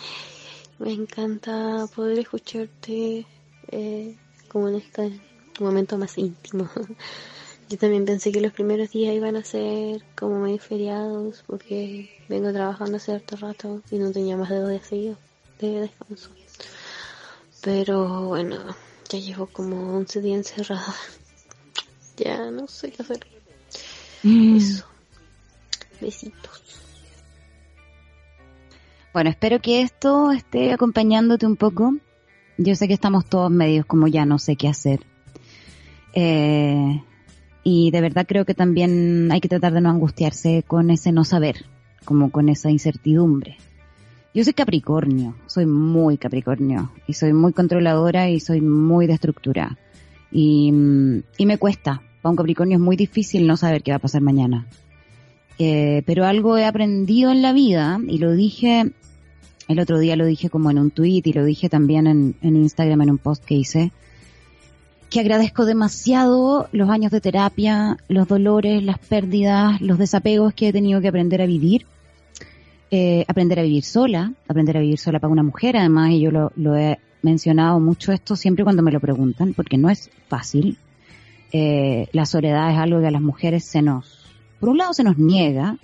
Me 0.79 0.93
encanta 0.93 1.87
poder 1.95 2.21
escucharte 2.21 3.27
eh, 3.69 4.17
como 4.49 4.69
en 4.69 4.77
este 4.77 5.21
momento 5.61 5.99
más 5.99 6.17
íntimo. 6.19 6.69
Yo 7.69 7.77
también 7.77 8.07
pensé 8.07 8.33
que 8.33 8.41
los 8.41 8.53
primeros 8.53 8.91
días 8.91 9.15
iban 9.15 9.37
a 9.37 9.45
ser 9.45 10.03
como 10.17 10.41
medio 10.41 10.59
feriados 10.59 11.45
porque 11.47 12.19
vengo 12.29 12.51
trabajando 12.51 12.97
hace 12.97 13.13
cierto 13.13 13.37
rato 13.37 13.83
y 13.91 13.99
no 13.99 14.11
tenía 14.11 14.39
más 14.39 14.49
de 14.49 14.61
dos 14.61 14.71
días 14.71 14.87
seguidos 14.87 15.19
de 15.61 15.81
descanso. 15.81 16.31
Pero 17.61 18.29
bueno, 18.29 18.57
ya 19.09 19.19
llevo 19.19 19.47
como 19.47 19.97
11 19.97 20.21
días 20.21 20.39
encerrada. 20.39 20.95
Ya 22.17 22.51
no 22.51 22.67
sé 22.67 22.91
qué 22.91 23.01
hacer. 23.01 23.25
Mm. 24.25 24.57
Eso. 24.57 24.85
Besitos. 26.01 26.63
Bueno, 29.13 29.31
espero 29.31 29.61
que 29.61 29.83
esto 29.83 30.33
esté 30.33 30.73
acompañándote 30.73 31.47
un 31.47 31.55
poco. 31.55 31.95
Yo 32.59 32.75
sé 32.75 32.89
que 32.89 32.95
estamos 32.95 33.25
todos 33.25 33.51
medios 33.51 33.87
como 33.87 34.09
ya 34.09 34.27
no 34.27 34.39
sé 34.39 34.57
qué 34.57 34.69
hacer. 34.69 35.01
Eh, 36.13 37.03
y 37.63 37.91
de 37.91 38.01
verdad 38.01 38.27
creo 38.27 38.45
que 38.45 38.55
también 38.55 39.31
hay 39.31 39.41
que 39.41 39.49
tratar 39.49 39.73
de 39.73 39.81
no 39.81 39.91
angustiarse 39.91 40.65
con 40.67 40.91
ese 40.91 41.13
no 41.13 41.25
saber, 41.25 41.67
como 42.05 42.31
con 42.31 42.49
esa 42.49 42.71
incertidumbre. 42.71 43.57
Yo 44.35 44.45
soy 44.45 44.53
Capricornio, 44.53 45.37
soy 45.47 45.67
muy 45.67 46.19
Capricornio 46.19 46.93
y 47.07 47.15
soy 47.15 47.33
muy 47.33 47.53
controladora 47.53 48.29
y 48.29 48.41
soy 48.41 48.61
muy 48.61 49.07
de 49.07 49.15
estructura. 49.15 49.79
Y, 50.31 50.73
y 51.39 51.47
me 51.47 51.59
cuesta. 51.59 52.03
Para 52.21 52.31
un 52.31 52.37
Capricornio 52.37 52.77
es 52.77 52.83
muy 52.83 52.97
difícil 52.97 53.47
no 53.47 53.57
saber 53.57 53.83
qué 53.83 53.93
va 53.93 53.97
a 53.97 54.01
pasar 54.01 54.21
mañana. 54.21 54.67
Eh, 55.59 56.03
pero 56.07 56.25
algo 56.25 56.57
he 56.57 56.65
aprendido 56.65 57.31
en 57.31 57.43
la 57.43 57.53
vida 57.53 57.99
y 58.07 58.19
lo 58.19 58.33
dije, 58.33 58.93
el 59.69 59.81
otro 59.81 59.99
día 59.99 60.17
lo 60.17 60.27
dije 60.27 60.51
como 60.51 60.71
en 60.71 60.79
un 60.79 60.91
tweet 60.91 61.23
y 61.25 61.33
lo 61.33 61.45
dije 61.45 61.69
también 61.69 62.07
en, 62.07 62.35
Instagram 62.43 63.03
en 63.03 63.11
un 63.11 63.19
post 63.19 63.45
que 63.45 63.55
hice, 63.55 63.93
que 65.11 65.21
agradezco 65.21 65.65
demasiado 65.65 66.69
los 66.73 66.91
años 66.91 67.13
de 67.13 67.21
terapia, 67.21 67.97
los 68.09 68.27
dolores, 68.29 68.83
las 68.83 68.99
pérdidas, 68.99 69.81
los 69.81 69.99
desapegos 69.99 70.53
que 70.55 70.69
he 70.69 70.73
tenido 70.73 71.01
que 71.01 71.09
aprender 71.09 71.41
a 71.43 71.47
vivir 71.47 71.87
eh, 72.91 73.27
aprender 73.29 73.59
a 73.59 73.63
vivir 73.63 73.85
sola, 73.85 74.33
aprender 74.49 74.79
a 74.79 74.81
vivir 74.81 74.99
sola 74.99 75.21
para 75.21 75.31
una 75.31 75.43
mujer, 75.43 75.77
además, 75.77 76.11
y 76.13 76.21
yo 76.21 76.31
lo, 76.31 76.77
he 76.77 76.99
mencionado 77.21 77.81
mucho 77.81 78.13
esto 78.13 78.35
siempre 78.35 78.65
cuando 78.65 78.83
me 78.83 78.93
lo 78.93 78.99
preguntan, 78.99 79.53
porque 79.53 79.77
no 79.77 79.91
es 79.91 80.11
fácil. 80.29 80.79
Eh, 81.53 82.09
la 82.13 82.25
soledad 82.25 82.71
es 82.71 82.79
algo 82.79 83.01
que 83.01 83.09
a 83.09 83.11
las 83.11 83.21
mujeres 83.21 83.65
se 83.65 83.83
nos, 83.83 84.33
por 84.59 84.71
un 84.71 84.79
lado 84.79 84.95
se 84.95 85.05
nos 85.05 85.19
niega, 85.19 85.77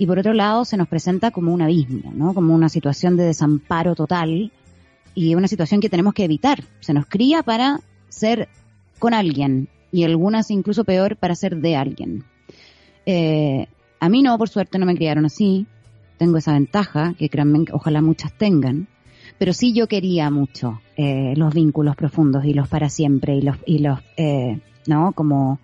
y 0.00 0.06
por 0.06 0.18
otro 0.18 0.32
lado 0.32 0.64
se 0.64 0.78
nos 0.78 0.88
presenta 0.88 1.30
como 1.30 1.52
un 1.52 1.60
abismo, 1.60 2.10
¿no? 2.14 2.32
Como 2.32 2.54
una 2.54 2.70
situación 2.70 3.18
de 3.18 3.24
desamparo 3.24 3.94
total, 3.94 4.50
y 5.14 5.34
una 5.34 5.48
situación 5.48 5.80
que 5.80 5.90
tenemos 5.90 6.14
que 6.14 6.24
evitar. 6.24 6.64
Se 6.80 6.94
nos 6.94 7.06
cría 7.06 7.42
para 7.42 7.80
ser 8.08 8.48
con 8.98 9.14
alguien 9.14 9.68
y 9.92 10.04
algunas 10.04 10.50
incluso 10.50 10.84
peor 10.84 11.16
para 11.16 11.34
ser 11.34 11.56
de 11.56 11.76
alguien. 11.76 12.24
Eh, 13.06 13.66
a 13.98 14.08
mí 14.08 14.22
no, 14.22 14.38
por 14.38 14.48
suerte 14.48 14.78
no 14.78 14.86
me 14.86 14.96
criaron 14.96 15.26
así. 15.26 15.66
Tengo 16.16 16.38
esa 16.38 16.52
ventaja, 16.52 17.14
que 17.18 17.28
créanme, 17.28 17.64
ojalá 17.72 18.02
muchas 18.02 18.32
tengan. 18.32 18.88
Pero 19.38 19.52
sí 19.52 19.72
yo 19.72 19.86
quería 19.86 20.30
mucho 20.30 20.80
eh, 20.96 21.34
los 21.36 21.54
vínculos 21.54 21.96
profundos 21.96 22.44
y 22.44 22.52
los 22.52 22.68
para 22.68 22.88
siempre 22.88 23.36
y 23.36 23.42
los, 23.42 23.56
y 23.66 23.78
los 23.78 24.00
eh, 24.16 24.60
¿no? 24.86 25.12
Como 25.12 25.60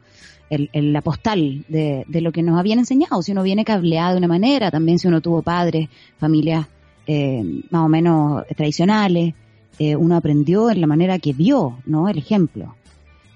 el, 0.50 0.92
la 0.92 1.02
postal 1.02 1.64
de, 1.68 2.04
de, 2.06 2.20
lo 2.20 2.32
que 2.32 2.42
nos 2.42 2.58
habían 2.58 2.78
enseñado. 2.78 3.22
Si 3.22 3.32
uno 3.32 3.42
viene 3.42 3.64
cableado 3.64 4.12
de 4.12 4.18
una 4.18 4.28
manera, 4.28 4.70
también 4.70 4.98
si 4.98 5.08
uno 5.08 5.20
tuvo 5.20 5.42
padres, 5.42 5.88
familias 6.18 6.66
eh, 7.06 7.62
más 7.70 7.82
o 7.82 7.88
menos 7.88 8.44
tradicionales, 8.56 9.34
eh, 9.78 9.94
uno 9.94 10.16
aprendió 10.16 10.70
en 10.70 10.80
la 10.80 10.86
manera 10.86 11.18
que 11.18 11.32
vio, 11.32 11.78
¿no? 11.86 12.08
El 12.08 12.18
ejemplo. 12.18 12.74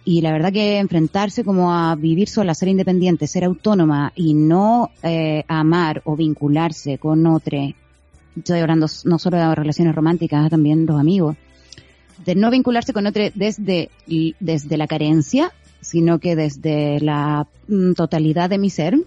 Y 0.05 0.23
la 0.23 0.33
verdad 0.33 0.53
que 0.53 0.79
enfrentarse 0.79 1.45
como 1.45 1.73
a 1.73 1.95
vivir 1.95 2.29
sola, 2.29 2.55
ser 2.55 2.69
independiente, 2.69 3.27
ser 3.27 3.45
autónoma 3.45 4.13
y 4.17 4.35
no 4.35 4.91
eh, 5.03 5.45
amar 5.47 6.03
o 6.05 6.17
vincularse 6.17 6.99
con 6.99 7.27
otro, 7.27 7.59
estoy 8.35 8.61
hablando 8.61 8.87
no 9.05 9.19
solo 9.19 9.37
de 9.37 9.55
relaciones 9.55 9.95
románticas, 9.95 10.51
también 10.51 10.87
los 10.87 10.99
amigos, 10.99 11.37
de 12.25 12.35
no 12.35 12.51
vincularse 12.51 12.93
con 12.93 13.07
otro 13.07 13.23
desde, 13.35 13.91
desde 14.41 14.77
la 14.77 14.87
carencia, 14.87 15.53
sino 15.81 16.19
que 16.19 16.37
desde 16.37 17.01
la 17.01 17.47
mm, 17.69 17.93
totalidad 17.93 18.51
de 18.51 18.59
mi 18.59 18.71
ser, 18.71 18.99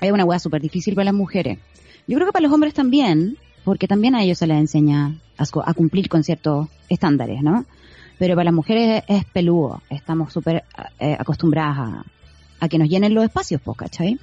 es 0.00 0.12
una 0.12 0.24
hueá 0.24 0.38
súper 0.38 0.62
difícil 0.62 0.94
para 0.94 1.06
las 1.06 1.14
mujeres. 1.14 1.58
Yo 2.06 2.16
creo 2.16 2.26
que 2.26 2.32
para 2.32 2.42
los 2.42 2.52
hombres 2.52 2.74
también, 2.74 3.36
porque 3.64 3.86
también 3.86 4.14
a 4.14 4.22
ellos 4.22 4.38
se 4.38 4.46
les 4.46 4.58
enseña 4.58 5.16
a, 5.36 5.74
cumplir 5.74 6.08
con 6.08 6.24
ciertos 6.24 6.68
estándares, 6.88 7.42
¿no? 7.42 7.64
Pero 8.18 8.34
para 8.34 8.44
las 8.44 8.54
mujeres 8.54 9.02
es 9.08 9.24
peludo, 9.26 9.82
estamos 9.88 10.32
súper 10.32 10.64
eh, 10.98 11.16
acostumbradas 11.18 12.04
a, 12.60 12.68
que 12.68 12.78
nos 12.78 12.88
llenen 12.88 13.14
los 13.14 13.24
espacios, 13.24 13.60
pues, 13.62 13.78
¿cachai? 13.78 14.18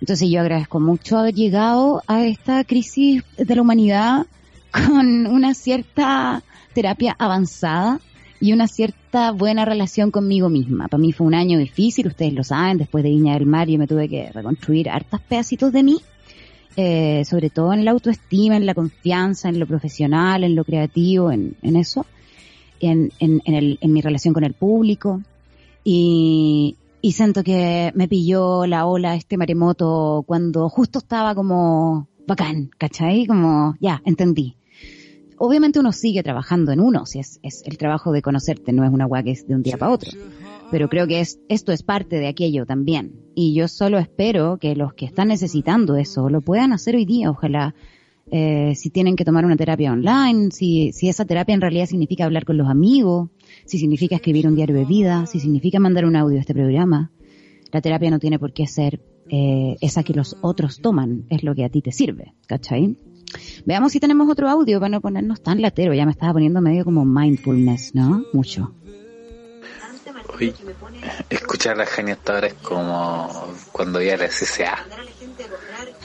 Entonces 0.00 0.28
yo 0.30 0.40
agradezco 0.40 0.80
mucho 0.80 1.18
haber 1.18 1.34
llegado 1.34 2.02
a 2.06 2.24
esta 2.24 2.64
crisis 2.64 3.22
de 3.36 3.54
la 3.54 3.62
humanidad 3.62 4.26
con 4.70 5.26
una 5.26 5.54
cierta 5.54 6.42
terapia 6.74 7.16
avanzada 7.18 8.00
y 8.46 8.52
una 8.52 8.68
cierta 8.68 9.32
buena 9.32 9.64
relación 9.64 10.12
conmigo 10.12 10.48
misma. 10.48 10.86
Para 10.86 11.00
mí 11.00 11.12
fue 11.12 11.26
un 11.26 11.34
año 11.34 11.58
difícil, 11.58 12.06
ustedes 12.06 12.32
lo 12.32 12.44
saben, 12.44 12.78
después 12.78 13.02
de 13.02 13.10
Viña 13.10 13.34
del 13.34 13.44
Mar 13.44 13.66
yo 13.66 13.76
me 13.76 13.88
tuve 13.88 14.08
que 14.08 14.30
reconstruir 14.30 14.88
hartas 14.88 15.20
pedacitos 15.20 15.72
de 15.72 15.82
mí, 15.82 16.00
eh, 16.76 17.24
sobre 17.24 17.50
todo 17.50 17.72
en 17.72 17.84
la 17.84 17.90
autoestima, 17.90 18.56
en 18.56 18.64
la 18.64 18.74
confianza, 18.74 19.48
en 19.48 19.58
lo 19.58 19.66
profesional, 19.66 20.44
en 20.44 20.54
lo 20.54 20.64
creativo, 20.64 21.32
en, 21.32 21.56
eso, 21.60 22.06
en, 22.78 23.10
el, 23.18 23.78
en 23.80 23.92
mi 23.92 24.00
relación 24.00 24.32
con 24.32 24.44
el 24.44 24.54
público. 24.54 25.22
Y, 25.82 26.76
y 27.02 27.12
siento 27.12 27.42
que 27.42 27.90
me 27.96 28.06
pilló 28.06 28.64
la 28.66 28.86
ola, 28.86 29.16
este 29.16 29.36
maremoto, 29.36 30.22
cuando 30.24 30.68
justo 30.68 31.00
estaba 31.00 31.34
como 31.34 32.06
bacán, 32.28 32.70
¿cachai? 32.78 33.26
Como, 33.26 33.74
ya, 33.80 34.02
entendí 34.04 34.54
obviamente 35.38 35.78
uno 35.78 35.92
sigue 35.92 36.22
trabajando 36.22 36.72
en 36.72 36.80
uno, 36.80 37.06
si 37.06 37.18
es, 37.18 37.40
es 37.42 37.62
el 37.66 37.78
trabajo 37.78 38.12
de 38.12 38.22
conocerte, 38.22 38.72
no 38.72 38.84
es 38.84 38.90
una 38.90 39.04
agua 39.04 39.22
que 39.22 39.32
es 39.32 39.46
de 39.46 39.54
un 39.54 39.62
día 39.62 39.76
para 39.76 39.92
otro. 39.92 40.10
Pero 40.70 40.88
creo 40.88 41.06
que 41.06 41.20
es, 41.20 41.38
esto 41.48 41.72
es 41.72 41.82
parte 41.82 42.16
de 42.16 42.26
aquello 42.26 42.66
también. 42.66 43.12
Y 43.34 43.54
yo 43.54 43.68
solo 43.68 43.98
espero 43.98 44.58
que 44.58 44.74
los 44.74 44.94
que 44.94 45.06
están 45.06 45.28
necesitando 45.28 45.96
eso 45.96 46.28
lo 46.28 46.40
puedan 46.40 46.72
hacer 46.72 46.96
hoy 46.96 47.04
día, 47.04 47.30
ojalá. 47.30 47.74
Eh, 48.28 48.74
si 48.74 48.90
tienen 48.90 49.14
que 49.14 49.24
tomar 49.24 49.44
una 49.44 49.56
terapia 49.56 49.92
online, 49.92 50.50
si, 50.50 50.92
si 50.92 51.08
esa 51.08 51.24
terapia 51.24 51.54
en 51.54 51.60
realidad 51.60 51.86
significa 51.86 52.24
hablar 52.24 52.44
con 52.44 52.56
los 52.56 52.68
amigos, 52.68 53.30
si 53.64 53.78
significa 53.78 54.16
escribir 54.16 54.48
un 54.48 54.56
diario 54.56 54.74
de 54.74 54.84
vida, 54.84 55.26
si 55.26 55.38
significa 55.38 55.78
mandar 55.78 56.04
un 56.04 56.16
audio 56.16 56.38
a 56.38 56.40
este 56.40 56.54
programa. 56.54 57.12
La 57.72 57.80
terapia 57.80 58.10
no 58.10 58.18
tiene 58.18 58.40
por 58.40 58.52
qué 58.52 58.66
ser 58.66 59.00
eh, 59.28 59.76
esa 59.80 60.02
que 60.02 60.14
los 60.14 60.36
otros 60.40 60.80
toman, 60.80 61.26
es 61.30 61.44
lo 61.44 61.54
que 61.54 61.64
a 61.64 61.68
ti 61.68 61.82
te 61.82 61.92
sirve, 61.92 62.34
¿cachai? 62.46 62.96
Veamos 63.66 63.90
si 63.90 63.98
tenemos 63.98 64.30
otro 64.30 64.48
audio 64.48 64.78
para 64.78 64.90
no 64.90 65.00
ponernos 65.00 65.42
tan 65.42 65.60
latero. 65.60 65.92
Ya 65.92 66.06
me 66.06 66.12
estaba 66.12 66.34
poniendo 66.34 66.60
medio 66.60 66.84
como 66.84 67.04
mindfulness, 67.04 67.96
¿no? 67.96 68.24
Mucho. 68.32 68.72
Uy, 70.38 70.54
escuchar 71.28 71.74
a 71.74 71.78
la 71.78 72.12
hasta 72.12 72.34
ahora 72.34 72.46
es 72.46 72.54
como 72.54 73.28
cuando 73.72 74.00
ya 74.00 74.16
la 74.16 74.30
SSA. 74.30 74.86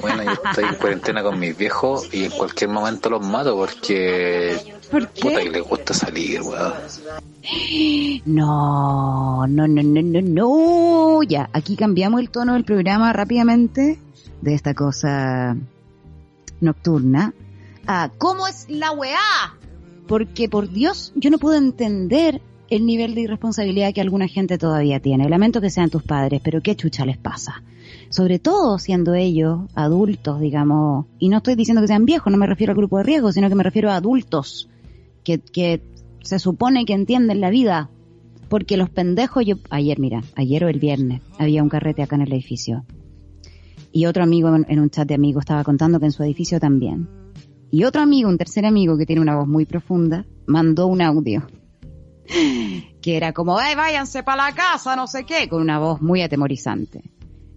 Bueno, 0.02 0.24
yo 0.24 0.32
estoy 0.32 0.64
en 0.64 0.76
cuarentena 0.76 1.22
con 1.22 1.38
mis 1.38 1.56
viejos 1.56 2.12
y 2.12 2.26
en 2.26 2.32
cualquier 2.32 2.72
momento 2.72 3.12
los 3.12 3.26
mato 3.26 3.56
porque 3.56 4.58
¿Por 4.90 5.10
qué? 5.10 5.22
puta 5.22 5.42
que 5.42 5.50
les 5.52 5.62
gusta 5.62 5.94
salir, 5.94 6.42
weón. 6.42 6.74
No, 8.26 9.46
no, 9.48 9.68
no, 9.68 9.84
no, 9.84 10.02
no, 10.02 10.22
no. 10.22 11.24
Ya, 11.24 11.48
aquí 11.54 11.76
cambiamos 11.76 12.22
el 12.22 12.32
tono 12.32 12.54
del 12.54 12.64
programa 12.64 13.14
rápidamente 13.14 14.00
de 14.42 14.54
esta 14.56 14.74
cosa 14.74 15.56
nocturna 16.60 17.34
cómo 18.18 18.48
es 18.48 18.70
la 18.70 18.92
weá. 18.92 19.58
Porque 20.08 20.50
por 20.50 20.70
Dios, 20.70 21.14
yo 21.16 21.30
no 21.30 21.38
puedo 21.38 21.58
entender 21.58 22.42
el 22.70 22.86
nivel 22.86 23.16
de 23.16 23.22
irresponsabilidad 23.22 23.94
que 23.94 24.02
alguna 24.02 24.28
gente 24.28 24.58
todavía 24.58 25.00
tiene. 25.00 25.30
Lamento 25.30 25.62
que 25.62 25.70
sean 25.70 25.90
tus 25.90 26.04
padres, 26.04 26.42
pero 26.44 26.62
qué 26.62 26.76
chucha 26.76 27.06
les 27.06 27.18
pasa. 27.18 27.64
Sobre 28.10 28.40
todo 28.40 28.80
siendo 28.80 29.14
ellos 29.14 29.62
adultos, 29.76 30.40
digamos, 30.40 31.06
y 31.20 31.30
no 31.30 31.38
estoy 31.38 31.56
diciendo 31.56 31.82
que 31.82 31.88
sean 31.88 32.06
viejos, 32.06 32.32
no 32.32 32.38
me 32.38 32.48
refiero 32.48 32.72
al 32.72 32.78
grupo 32.78 32.98
de 32.98 33.04
riesgo, 33.04 33.32
sino 33.32 33.50
que 33.50 33.56
me 33.56 33.64
refiero 33.64 33.92
a 33.92 33.96
adultos 33.96 34.70
que, 35.24 35.40
que 35.40 35.82
se 36.24 36.40
supone 36.40 36.86
que 36.86 36.94
entienden 36.94 37.42
la 37.42 37.50
vida. 37.50 37.90
Porque 38.48 38.76
los 38.76 38.90
pendejos, 38.90 39.46
yo, 39.46 39.56
ayer, 39.70 40.00
mira, 40.00 40.24
ayer 40.36 40.64
o 40.66 40.70
el 40.70 40.80
viernes, 40.80 41.22
había 41.38 41.64
un 41.64 41.70
carrete 41.70 42.04
acá 42.04 42.16
en 42.16 42.24
el 42.24 42.34
edificio. 42.34 42.86
Y 43.94 44.06
otro 44.06 44.24
amigo 44.24 44.54
en, 44.54 44.66
en 44.68 44.80
un 44.80 44.90
chat 44.90 45.08
de 45.08 45.16
amigos 45.16 45.44
estaba 45.44 45.64
contando 45.64 46.00
que 46.00 46.06
en 46.06 46.12
su 46.12 46.24
edificio 46.24 46.60
también. 46.60 47.21
Y 47.72 47.86
otro 47.86 48.02
amigo, 48.02 48.30
un 48.30 48.38
tercer 48.38 48.66
amigo 48.66 48.98
que 48.98 49.06
tiene 49.06 49.22
una 49.22 49.38
voz 49.38 49.48
muy 49.48 49.66
profunda, 49.66 50.26
mandó 50.46 50.88
un 50.88 51.02
audio 51.02 51.48
que 53.02 53.18
era 53.18 53.34
como, 53.34 53.58
¡ay, 53.58 53.76
váyanse 53.76 54.24
para 54.24 54.50
la 54.50 54.56
casa! 54.56 54.96
No 54.96 55.08
sé 55.08 55.24
qué, 55.26 55.48
con 55.48 55.62
una 55.62 55.80
voz 55.80 56.02
muy 56.02 56.22
atemorizante. 56.22 57.02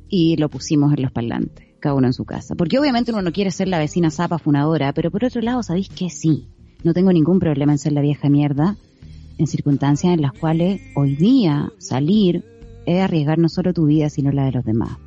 Y 0.09 0.37
lo 0.37 0.49
pusimos 0.49 0.93
en 0.93 1.03
los 1.03 1.11
parlantes, 1.11 1.67
cada 1.81 1.97
uno 1.97 2.07
en 2.07 2.13
su 2.13 2.25
casa. 2.25 2.55
Porque 2.55 2.79
obviamente 2.79 3.11
uno 3.11 3.23
no 3.23 3.33
quiere 3.33 3.51
ser 3.51 3.67
la 3.67 3.79
vecina 3.79 4.11
zapa 4.11 4.39
funadora, 4.39 4.93
pero 4.93 5.11
por 5.11 5.25
otro 5.25 5.41
lado, 5.41 5.63
¿sabéis 5.63 5.89
que 5.89 6.11
sí? 6.11 6.49
No 6.85 6.95
tengo 6.95 7.13
ningún 7.13 7.41
problema 7.41 7.73
en 7.73 7.79
ser 7.79 7.93
la 7.93 8.01
vieja 8.01 8.29
mierda 8.29 8.77
en 9.37 9.47
circunstancias 9.49 10.15
en 10.15 10.23
las 10.23 10.33
cuales 10.33 10.81
hoy 10.95 11.17
día 11.17 11.73
salir 11.79 12.45
es 12.87 13.03
arriesgar 13.03 13.39
no 13.39 13.49
solo 13.49 13.73
tu 13.73 13.87
vida, 13.87 14.09
sino 14.11 14.31
la 14.31 14.45
de 14.45 14.53
los 14.53 14.65
demás. 14.65 14.99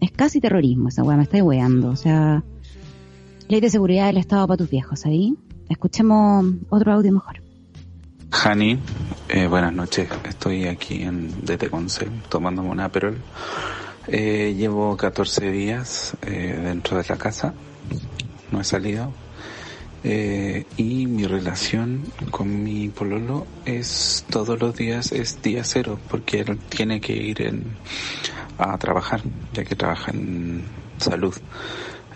Es 0.00 0.12
casi 0.12 0.40
terrorismo 0.40 0.88
esa 0.88 1.02
weá, 1.02 1.16
me 1.16 1.24
está 1.24 1.42
weando. 1.42 1.88
O 1.88 1.96
sea, 1.96 2.44
ley 3.48 3.60
de 3.60 3.70
seguridad 3.70 4.06
del 4.06 4.18
Estado 4.18 4.46
para 4.46 4.58
tus 4.58 4.70
viejos, 4.70 5.04
¿ahí? 5.06 5.34
Escuchemos 5.68 6.44
otro 6.70 6.92
audio 6.92 7.12
mejor. 7.12 7.42
Hani, 8.30 8.78
eh, 9.28 9.46
buenas 9.46 9.72
noches. 9.72 10.08
Estoy 10.28 10.66
aquí 10.66 11.02
en 11.02 11.44
DT 11.44 11.70
Conce 11.70 12.08
tomándome 12.28 12.70
un 12.70 12.80
Aperol. 12.80 13.16
Eh, 14.08 14.54
llevo 14.56 14.96
14 14.96 15.50
días 15.50 16.16
eh, 16.22 16.60
dentro 16.62 16.98
de 16.98 17.04
la 17.08 17.16
casa. 17.16 17.54
No 18.50 18.60
he 18.60 18.64
salido. 18.64 19.12
Eh, 20.06 20.66
y 20.76 21.06
mi 21.06 21.26
relación 21.26 22.02
con 22.30 22.62
mi 22.62 22.88
pololo 22.88 23.46
es 23.64 24.26
todos 24.28 24.60
los 24.60 24.76
días 24.76 25.12
es 25.12 25.40
día 25.40 25.64
cero 25.64 25.98
porque 26.10 26.40
él 26.40 26.58
tiene 26.68 27.00
que 27.00 27.14
ir 27.14 27.64
a 28.58 28.76
trabajar 28.76 29.22
ya 29.54 29.64
que 29.64 29.74
trabaja 29.74 30.10
en 30.10 30.62
salud 30.98 31.34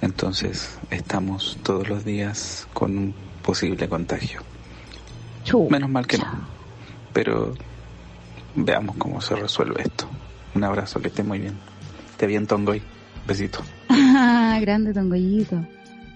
entonces 0.00 0.78
estamos 0.90 1.58
todos 1.62 1.88
los 1.88 2.04
días 2.04 2.66
con 2.72 2.96
un 2.96 3.14
posible 3.42 3.88
contagio. 3.88 4.40
Menos 5.70 5.90
mal 5.90 6.06
que 6.06 6.18
no. 6.18 6.26
Pero 7.12 7.54
veamos 8.54 8.96
cómo 8.96 9.20
se 9.20 9.34
resuelve 9.34 9.82
esto. 9.82 10.06
Un 10.54 10.64
abrazo 10.64 11.00
que 11.00 11.08
esté 11.08 11.22
muy 11.22 11.38
bien. 11.38 11.54
Esté 12.11 12.26
bien 12.26 12.46
Tongoy. 12.46 12.82
Besito. 13.26 13.61
Grande 14.61 14.92
Tongoyito. 14.92 15.64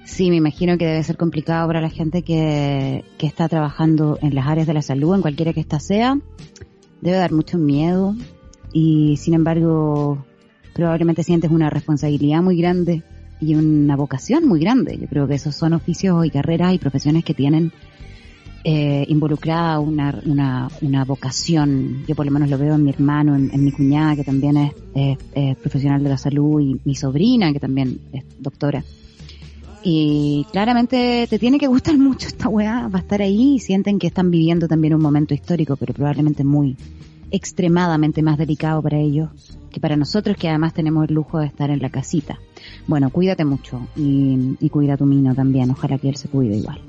Sí, 0.04 0.30
me 0.30 0.36
imagino 0.36 0.76
que 0.76 0.86
debe 0.86 1.02
ser 1.02 1.16
complicado 1.16 1.66
para 1.68 1.80
la 1.80 1.88
gente 1.88 2.22
que, 2.22 3.04
que 3.18 3.26
está 3.26 3.48
trabajando 3.48 4.18
en 4.20 4.34
las 4.34 4.46
áreas 4.46 4.66
de 4.66 4.74
la 4.74 4.82
salud, 4.82 5.14
en 5.14 5.22
cualquiera 5.22 5.52
que 5.52 5.60
ésta 5.60 5.78
sea. 5.80 6.18
Debe 7.00 7.16
dar 7.16 7.32
mucho 7.32 7.58
miedo 7.58 8.14
y 8.72 9.16
sin 9.18 9.34
embargo 9.34 10.24
probablemente 10.74 11.22
sientes 11.22 11.50
una 11.50 11.70
responsabilidad 11.70 12.42
muy 12.42 12.56
grande 12.56 13.02
y 13.42 13.54
una 13.56 13.96
vocación 13.96 14.46
muy 14.46 14.60
grande. 14.60 14.96
Yo 14.98 15.06
creo 15.08 15.26
que 15.26 15.34
esos 15.34 15.54
son 15.56 15.72
oficios 15.74 16.24
y 16.24 16.30
carreras 16.30 16.72
y 16.74 16.78
profesiones 16.78 17.24
que 17.24 17.34
tienen 17.34 17.72
eh, 18.64 19.04
involucrada 19.08 19.80
una, 19.80 20.20
una, 20.24 20.68
una 20.80 21.04
vocación. 21.04 22.04
Yo 22.06 22.14
por 22.14 22.24
lo 22.24 22.30
menos 22.30 22.48
lo 22.48 22.56
veo 22.56 22.76
en 22.76 22.84
mi 22.84 22.90
hermano, 22.90 23.34
en, 23.34 23.64
mi 23.64 23.72
cuñada 23.72 24.14
que 24.14 24.22
también 24.24 24.56
es- 24.56 25.18
es 25.34 25.56
profesional 25.56 26.02
de 26.04 26.08
la 26.10 26.16
salud 26.18 26.60
y 26.60 26.80
mi 26.84 26.94
sobrina 26.94 27.52
que 27.52 27.58
también 27.58 27.98
es 28.12 28.22
doctora. 28.38 28.84
Y 29.82 30.46
claramente 30.52 31.26
te 31.28 31.38
tiene 31.40 31.58
que 31.58 31.66
gustar 31.66 31.98
mucho 31.98 32.28
esta 32.28 32.48
weá, 32.48 32.86
va 32.86 33.00
a 33.00 33.02
estar 33.02 33.20
ahí 33.20 33.54
y 33.54 33.58
sienten 33.58 33.98
que 33.98 34.06
están 34.06 34.30
viviendo 34.30 34.68
también 34.68 34.94
un 34.94 35.02
momento 35.02 35.34
histórico, 35.34 35.76
pero 35.76 35.92
probablemente 35.92 36.44
muy 36.44 36.76
extremadamente 37.32 38.22
más 38.22 38.38
delicado 38.38 38.82
para 38.82 38.98
ellos 38.98 39.30
que 39.72 39.80
para 39.80 39.96
nosotros 39.96 40.36
que 40.36 40.48
además 40.50 40.74
tenemos 40.74 41.08
el 41.08 41.14
lujo 41.14 41.38
de 41.40 41.46
estar 41.46 41.70
en 41.70 41.80
la 41.80 41.88
casita. 41.90 42.38
Bueno, 42.86 43.10
cuídate 43.10 43.44
mucho 43.44 43.86
y, 43.96 44.56
y 44.60 44.70
cuida 44.70 44.94
a 44.94 44.96
tu 44.96 45.06
mino 45.06 45.34
también, 45.34 45.70
ojalá 45.70 45.98
que 45.98 46.08
él 46.08 46.16
se 46.16 46.28
cuide 46.28 46.56
igual. 46.56 46.80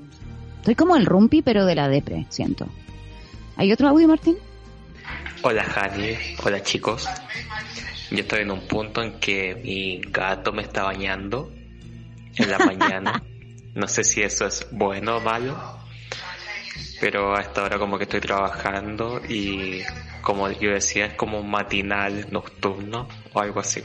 Estoy 0.57 0.75
como 0.75 0.95
el 0.95 1.05
rumpi 1.05 1.41
pero 1.41 1.65
de 1.65 1.75
la 1.75 1.87
depre, 1.87 2.25
siento. 2.29 2.67
¿Hay 3.55 3.71
otro 3.71 3.87
audio, 3.89 4.07
Martín? 4.07 4.37
Hola, 5.43 5.63
Jani. 5.63 6.15
Hola, 6.43 6.63
chicos. 6.63 7.07
Yo 8.09 8.19
estoy 8.19 8.41
en 8.43 8.51
un 8.51 8.61
punto 8.61 9.03
en 9.03 9.19
que 9.19 9.55
mi 9.63 9.99
gato 10.09 10.51
me 10.53 10.61
está 10.61 10.83
bañando 10.83 11.51
en 12.35 12.49
la 12.49 12.59
mañana. 12.59 13.23
No 13.75 13.87
sé 13.87 14.03
si 14.03 14.21
eso 14.21 14.45
es 14.45 14.67
bueno 14.69 15.17
o 15.17 15.19
malo, 15.19 15.57
pero 17.01 17.35
a 17.35 17.41
esta 17.41 17.63
hora 17.63 17.79
como 17.79 17.97
que 17.97 18.03
estoy 18.03 18.21
trabajando 18.21 19.19
y 19.27 19.81
como 20.21 20.47
yo 20.51 20.69
decía 20.69 21.07
es 21.07 21.15
como 21.15 21.39
un 21.39 21.49
matinal 21.49 22.27
nocturno 22.29 23.07
o 23.33 23.39
algo 23.39 23.61
así. 23.61 23.81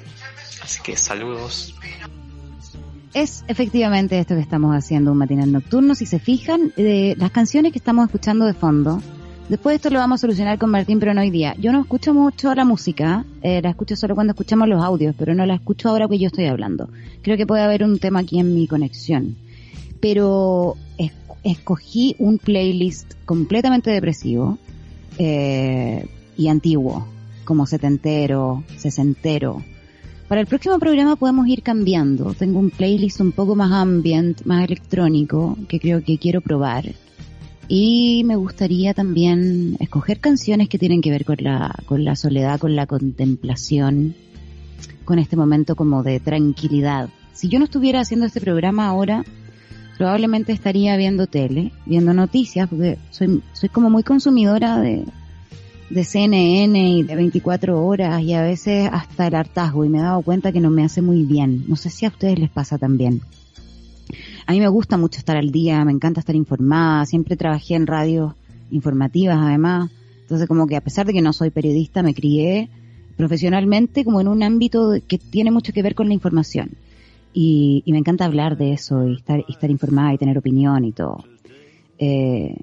Así 0.69 0.83
que 0.83 0.99
saludos. 0.99 1.75
Es 3.15 3.43
efectivamente 3.49 4.19
esto 4.19 4.35
que 4.35 4.43
estamos 4.43 4.77
haciendo, 4.77 5.13
un 5.13 5.17
matinal 5.19 5.51
nocturno. 5.51 5.95
Si 5.95 6.05
se 6.05 6.19
fijan, 6.19 6.75
de 6.77 7.15
las 7.19 7.31
canciones 7.31 7.73
que 7.73 7.79
estamos 7.79 8.05
escuchando 8.05 8.45
de 8.45 8.53
fondo, 8.53 9.01
después 9.49 9.77
esto 9.77 9.89
lo 9.89 9.99
vamos 9.99 10.21
a 10.21 10.23
solucionar 10.27 10.59
con 10.59 10.69
Martín, 10.71 11.01
pero 11.01 11.15
no 11.15 11.23
hoy 11.23 11.31
día. 11.31 11.55
Yo 11.59 11.73
no 11.73 11.81
escucho 11.81 12.13
mucho 12.13 12.55
la 12.55 12.67
música, 12.67 13.25
eh, 13.41 13.63
la 13.63 13.71
escucho 13.71 13.97
solo 13.97 14.15
cuando 14.15 14.33
escuchamos 14.33 14.69
los 14.69 14.85
audios, 14.85 15.15
pero 15.19 15.35
no 15.35 15.47
la 15.47 15.55
escucho 15.55 15.89
ahora 15.89 16.07
que 16.07 16.19
yo 16.19 16.27
estoy 16.27 16.45
hablando. 16.45 16.91
Creo 17.23 17.39
que 17.39 17.47
puede 17.47 17.63
haber 17.63 17.83
un 17.83 17.99
tema 17.99 18.19
aquí 18.21 18.39
en 18.39 18.55
mi 18.55 18.67
conexión. 18.69 19.37
Pero 20.01 20.75
es- 20.99 21.13
escogí 21.45 22.15
un 22.19 22.37
playlist 22.37 23.15
completamente 23.25 23.91
depresivo 23.91 24.59
eh, 25.17 26.07
y 26.37 26.49
antiguo, 26.49 27.09
como 27.47 27.65
setentero, 27.65 28.65
sesentero. 28.77 29.63
Para 30.29 30.43
el 30.43 30.47
próximo 30.47 30.79
programa 30.79 31.17
podemos 31.17 31.49
ir 31.49 31.63
cambiando. 31.63 32.35
Tengo 32.35 32.59
un 32.59 32.69
playlist 32.69 33.21
un 33.23 33.33
poco 33.33 33.57
más 33.57 33.73
ambient, 33.73 34.45
más 34.45 34.63
electrónico, 34.63 35.57
que 35.69 35.81
creo 35.81 36.05
que 36.05 36.19
quiero 36.19 36.43
probar. 36.43 36.85
Y 37.67 38.25
me 38.27 38.37
gustaría 38.37 38.93
también 38.93 39.77
escoger 39.81 40.21
canciones 40.21 40.69
que 40.69 40.79
tienen 40.79 41.01
que 41.01 41.11
ver 41.11 41.25
con 41.25 41.39
la, 41.41 41.75
con 41.87 42.05
la 42.05 42.15
soledad, 42.15 42.61
con 42.61 42.77
la 42.77 42.87
contemplación, 42.87 44.15
con 45.07 45.19
este 45.19 45.35
momento 45.35 45.77
como 45.77 46.03
de 46.03 46.21
tranquilidad. 46.21 47.09
Si 47.33 47.49
yo 47.49 47.59
no 47.59 47.65
estuviera 47.65 48.01
haciendo 48.01 48.27
este 48.27 48.43
programa 48.43 48.87
ahora, 48.87 49.25
probablemente 49.97 50.53
estaría 50.53 50.95
viendo 50.99 51.27
tele, 51.27 51.73
viendo 51.87 52.13
noticias, 52.13 52.69
porque 52.69 52.99
soy, 53.11 53.43
soy 53.55 53.71
como 53.71 53.89
muy 53.89 54.03
consumidora 54.03 54.79
de, 54.79 55.07
de 55.91 56.05
CNN 56.05 56.91
y 56.91 57.03
de 57.03 57.17
24 57.17 57.85
horas 57.85 58.23
y 58.23 58.35
a 58.35 58.43
veces 58.43 58.89
hasta 58.93 59.27
el 59.27 59.35
hartazgo 59.35 59.85
y 59.85 59.89
me 59.89 59.99
he 59.99 60.03
dado 60.03 60.23
cuenta 60.23 60.53
que 60.53 60.61
no 60.61 60.71
me 60.71 60.85
hace 60.85 61.03
muy 61.03 61.25
bien. 61.25 61.65
No 61.67 61.77
sé 61.77 61.91
si 61.91 62.05
a 62.07 62.11
ustedes 62.11 62.39
les 62.39 62.51
pasa 62.51 62.79
también. 62.79 63.23
A 64.47 64.53
mí 64.53 64.61
me 64.61 64.69
gusta 64.69 64.97
mucho 64.97 65.19
estar 65.19 65.37
al 65.37 65.51
día, 65.51 65.85
me 65.85 65.93
encanta 65.93 66.21
estar 66.21 66.35
informada, 66.35 67.05
siempre 67.07 67.37
trabajé 67.37 67.75
en 67.75 67.87
radios 67.87 68.35
informativas 68.71 69.39
además, 69.41 69.91
entonces 70.23 70.47
como 70.47 70.67
que 70.67 70.77
a 70.77 70.81
pesar 70.83 71.07
de 71.07 71.13
que 71.13 71.23
no 71.23 71.33
soy 71.33 71.51
periodista 71.51 72.03
me 72.03 72.15
crié 72.15 72.69
profesionalmente 73.17 74.05
como 74.05 74.21
en 74.21 74.29
un 74.29 74.43
ámbito 74.43 74.93
que 75.07 75.19
tiene 75.19 75.51
mucho 75.51 75.73
que 75.73 75.83
ver 75.83 75.95
con 75.95 76.09
la 76.09 76.15
información. 76.15 76.71
Y, 77.35 77.83
y 77.85 77.93
me 77.93 77.99
encanta 77.99 78.25
hablar 78.25 78.57
de 78.57 78.73
eso 78.73 79.07
y 79.07 79.17
estar, 79.17 79.45
y 79.47 79.53
estar 79.53 79.71
informada 79.71 80.15
y 80.15 80.19
tener 80.19 80.39
opinión 80.39 80.85
y 80.85 80.93
todo. 80.93 81.25
Eh, 81.99 82.57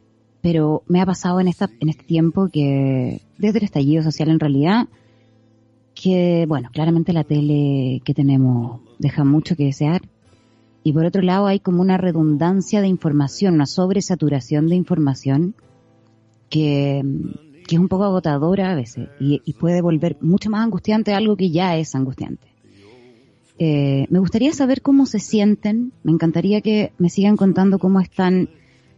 pero 0.45 0.83
me 0.85 1.01
ha 1.01 1.07
pasado 1.07 1.39
en 1.39 1.47
esta 1.47 1.71
en 1.79 1.89
este 1.89 2.03
tiempo 2.03 2.49
que 2.49 3.23
desde 3.39 3.57
el 3.57 3.63
estallido 3.63 4.03
social 4.03 4.29
en 4.29 4.39
realidad 4.39 4.87
que 5.95 6.45
bueno 6.47 6.69
claramente 6.71 7.13
la 7.13 7.23
tele 7.23 8.03
que 8.05 8.13
tenemos 8.13 8.79
deja 8.99 9.23
mucho 9.23 9.55
que 9.55 9.65
desear. 9.65 10.03
Y 10.83 10.93
por 10.93 11.03
otro 11.03 11.23
lado 11.23 11.47
hay 11.47 11.59
como 11.59 11.81
una 11.81 11.97
redundancia 11.97 12.79
de 12.81 12.87
información 12.87 13.55
una 13.55 13.65
sobresaturación 13.65 14.67
de 14.67 14.75
información 14.75 15.55
que, 16.51 17.01
que 17.67 17.75
es 17.77 17.81
un 17.81 17.87
poco 17.87 18.03
agotadora 18.03 18.71
a 18.71 18.75
veces 18.75 19.09
y, 19.19 19.39
puede 19.53 19.81
volver 19.81 20.15
mucho 20.21 20.51
más 20.51 20.63
angustiante 20.63 21.15
algo 21.15 21.35
que 21.35 21.49
ya 21.49 21.75
es 21.75 21.95
angustiante. 21.95 22.45
Eh, 23.57 24.05
me 24.11 24.19
gustaría 24.19 24.53
saber 24.53 24.83
cómo 24.83 25.07
se 25.07 25.17
sienten. 25.17 25.91
Me 26.03 26.11
encantaría 26.11 26.61
que 26.61 26.91
me 26.99 27.09
sigan 27.09 27.35
contando 27.35 27.79
cómo 27.79 27.99
están 27.99 28.49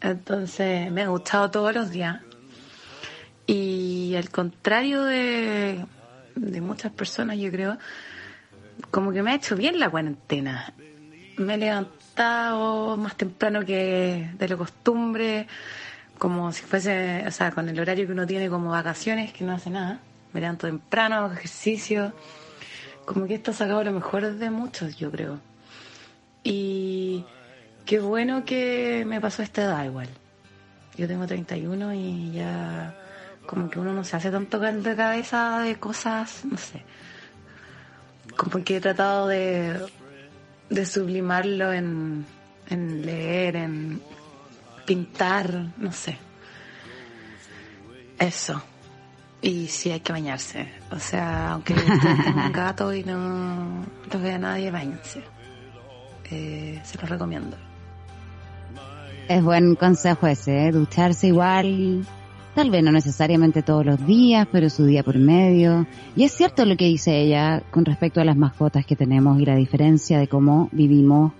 Entonces 0.00 0.90
me 0.92 1.02
ha 1.02 1.08
gustado 1.08 1.50
todos 1.50 1.74
los 1.74 1.90
días. 1.90 2.20
Y 3.46 4.14
al 4.16 4.28
contrario 4.30 5.04
de, 5.04 5.84
de 6.36 6.60
muchas 6.60 6.92
personas, 6.92 7.38
yo 7.38 7.50
creo, 7.50 7.78
como 8.90 9.12
que 9.12 9.22
me 9.22 9.32
ha 9.32 9.34
hecho 9.34 9.56
bien 9.56 9.80
la 9.80 9.88
cuarentena. 9.88 10.74
Me 11.38 11.54
he 11.54 11.58
levantado 11.58 12.01
más 12.16 13.16
temprano 13.16 13.64
que 13.64 14.30
de 14.34 14.48
lo 14.48 14.58
costumbre, 14.58 15.46
como 16.18 16.52
si 16.52 16.62
fuese, 16.62 17.24
o 17.26 17.30
sea, 17.30 17.50
con 17.50 17.68
el 17.68 17.78
horario 17.78 18.06
que 18.06 18.12
uno 18.12 18.26
tiene 18.26 18.48
como 18.48 18.70
vacaciones, 18.70 19.32
que 19.32 19.44
no 19.44 19.52
hace 19.52 19.70
nada. 19.70 20.00
Me 20.32 20.40
levanto 20.40 20.66
temprano, 20.66 21.16
hago 21.16 21.32
ejercicio. 21.32 22.12
Como 23.04 23.26
que 23.26 23.34
esto 23.34 23.50
ha 23.50 23.54
sacado 23.54 23.82
lo 23.84 23.92
mejor 23.92 24.34
de 24.34 24.50
muchos, 24.50 24.96
yo 24.96 25.10
creo. 25.10 25.40
Y 26.44 27.24
qué 27.84 28.00
bueno 28.00 28.44
que 28.44 29.04
me 29.06 29.20
pasó 29.20 29.42
esta 29.42 29.62
edad 29.62 29.84
igual. 29.84 30.08
Yo 30.96 31.08
tengo 31.08 31.26
31 31.26 31.94
y 31.94 32.32
ya 32.32 32.94
como 33.46 33.68
que 33.68 33.80
uno 33.80 33.92
no 33.92 34.04
se 34.04 34.16
hace 34.16 34.30
tanto 34.30 34.58
de 34.58 34.96
cabeza 34.96 35.60
de 35.60 35.78
cosas, 35.78 36.44
no 36.44 36.56
sé. 36.56 36.84
Como 38.36 38.64
que 38.64 38.76
he 38.76 38.80
tratado 38.80 39.26
de, 39.26 39.78
de 40.72 40.86
sublimarlo 40.86 41.72
en, 41.72 42.24
en 42.68 43.04
leer, 43.04 43.56
en 43.56 44.00
pintar, 44.86 45.66
no 45.76 45.92
sé. 45.92 46.18
Eso. 48.18 48.62
Y 49.42 49.66
sí 49.66 49.90
hay 49.90 50.00
que 50.00 50.12
bañarse. 50.12 50.68
O 50.90 50.98
sea, 50.98 51.52
aunque 51.52 51.74
tengan 51.74 52.52
gato 52.52 52.92
y 52.94 53.04
no 53.04 53.84
los 54.10 54.22
vea 54.22 54.38
nadie, 54.38 54.70
bañense. 54.70 55.22
Eh, 56.30 56.80
se 56.84 56.98
los 56.98 57.10
recomiendo. 57.10 57.56
Es 59.28 59.42
buen 59.42 59.74
consejo 59.74 60.26
ese, 60.26 60.66
¿eh? 60.66 60.72
ducharse 60.72 61.28
igual, 61.28 62.06
tal 62.54 62.70
vez 62.70 62.82
no 62.82 62.92
necesariamente 62.92 63.62
todos 63.62 63.84
los 63.84 64.06
días, 64.06 64.46
pero 64.50 64.68
su 64.68 64.84
día 64.84 65.02
por 65.02 65.18
medio. 65.18 65.86
Y 66.16 66.24
es 66.24 66.32
cierto 66.32 66.64
lo 66.64 66.76
que 66.76 66.86
dice 66.86 67.20
ella 67.20 67.62
con 67.70 67.84
respecto 67.84 68.20
a 68.20 68.24
las 68.24 68.36
mascotas 68.36 68.86
que 68.86 68.96
tenemos 68.96 69.40
y 69.40 69.46
la 69.46 69.56
diferencia 69.56 70.18
de 70.18 70.28
cómo 70.28 70.68
vivimos 70.72 71.32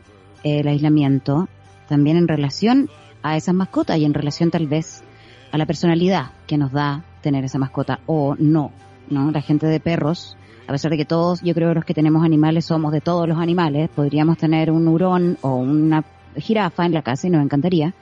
el 0.42 0.66
aislamiento, 0.66 1.48
también 1.88 2.16
en 2.16 2.28
relación 2.28 2.88
a 3.22 3.36
esas 3.36 3.54
mascotas 3.54 3.98
y 3.98 4.04
en 4.04 4.14
relación 4.14 4.50
tal 4.50 4.66
vez 4.66 5.04
a 5.52 5.58
la 5.58 5.66
personalidad 5.66 6.30
que 6.46 6.56
nos 6.56 6.72
da 6.72 7.04
tener 7.20 7.44
esa 7.44 7.58
mascota 7.58 8.00
o 8.06 8.34
no, 8.38 8.72
¿no? 9.08 9.30
La 9.30 9.42
gente 9.42 9.66
de 9.66 9.80
perros, 9.80 10.36
a 10.66 10.72
pesar 10.72 10.90
de 10.90 10.96
que 10.96 11.04
todos, 11.04 11.42
yo 11.42 11.54
creo 11.54 11.74
los 11.74 11.84
que 11.84 11.94
tenemos 11.94 12.24
animales 12.24 12.64
somos 12.64 12.92
de 12.92 13.00
todos 13.00 13.28
los 13.28 13.38
animales, 13.38 13.90
podríamos 13.94 14.38
tener 14.38 14.70
un 14.70 14.88
hurón 14.88 15.38
o 15.42 15.56
una 15.56 16.04
jirafa 16.36 16.86
en 16.86 16.94
la 16.94 17.02
casa 17.02 17.26
y 17.26 17.30
nos 17.30 17.44
encantaría, 17.44 17.94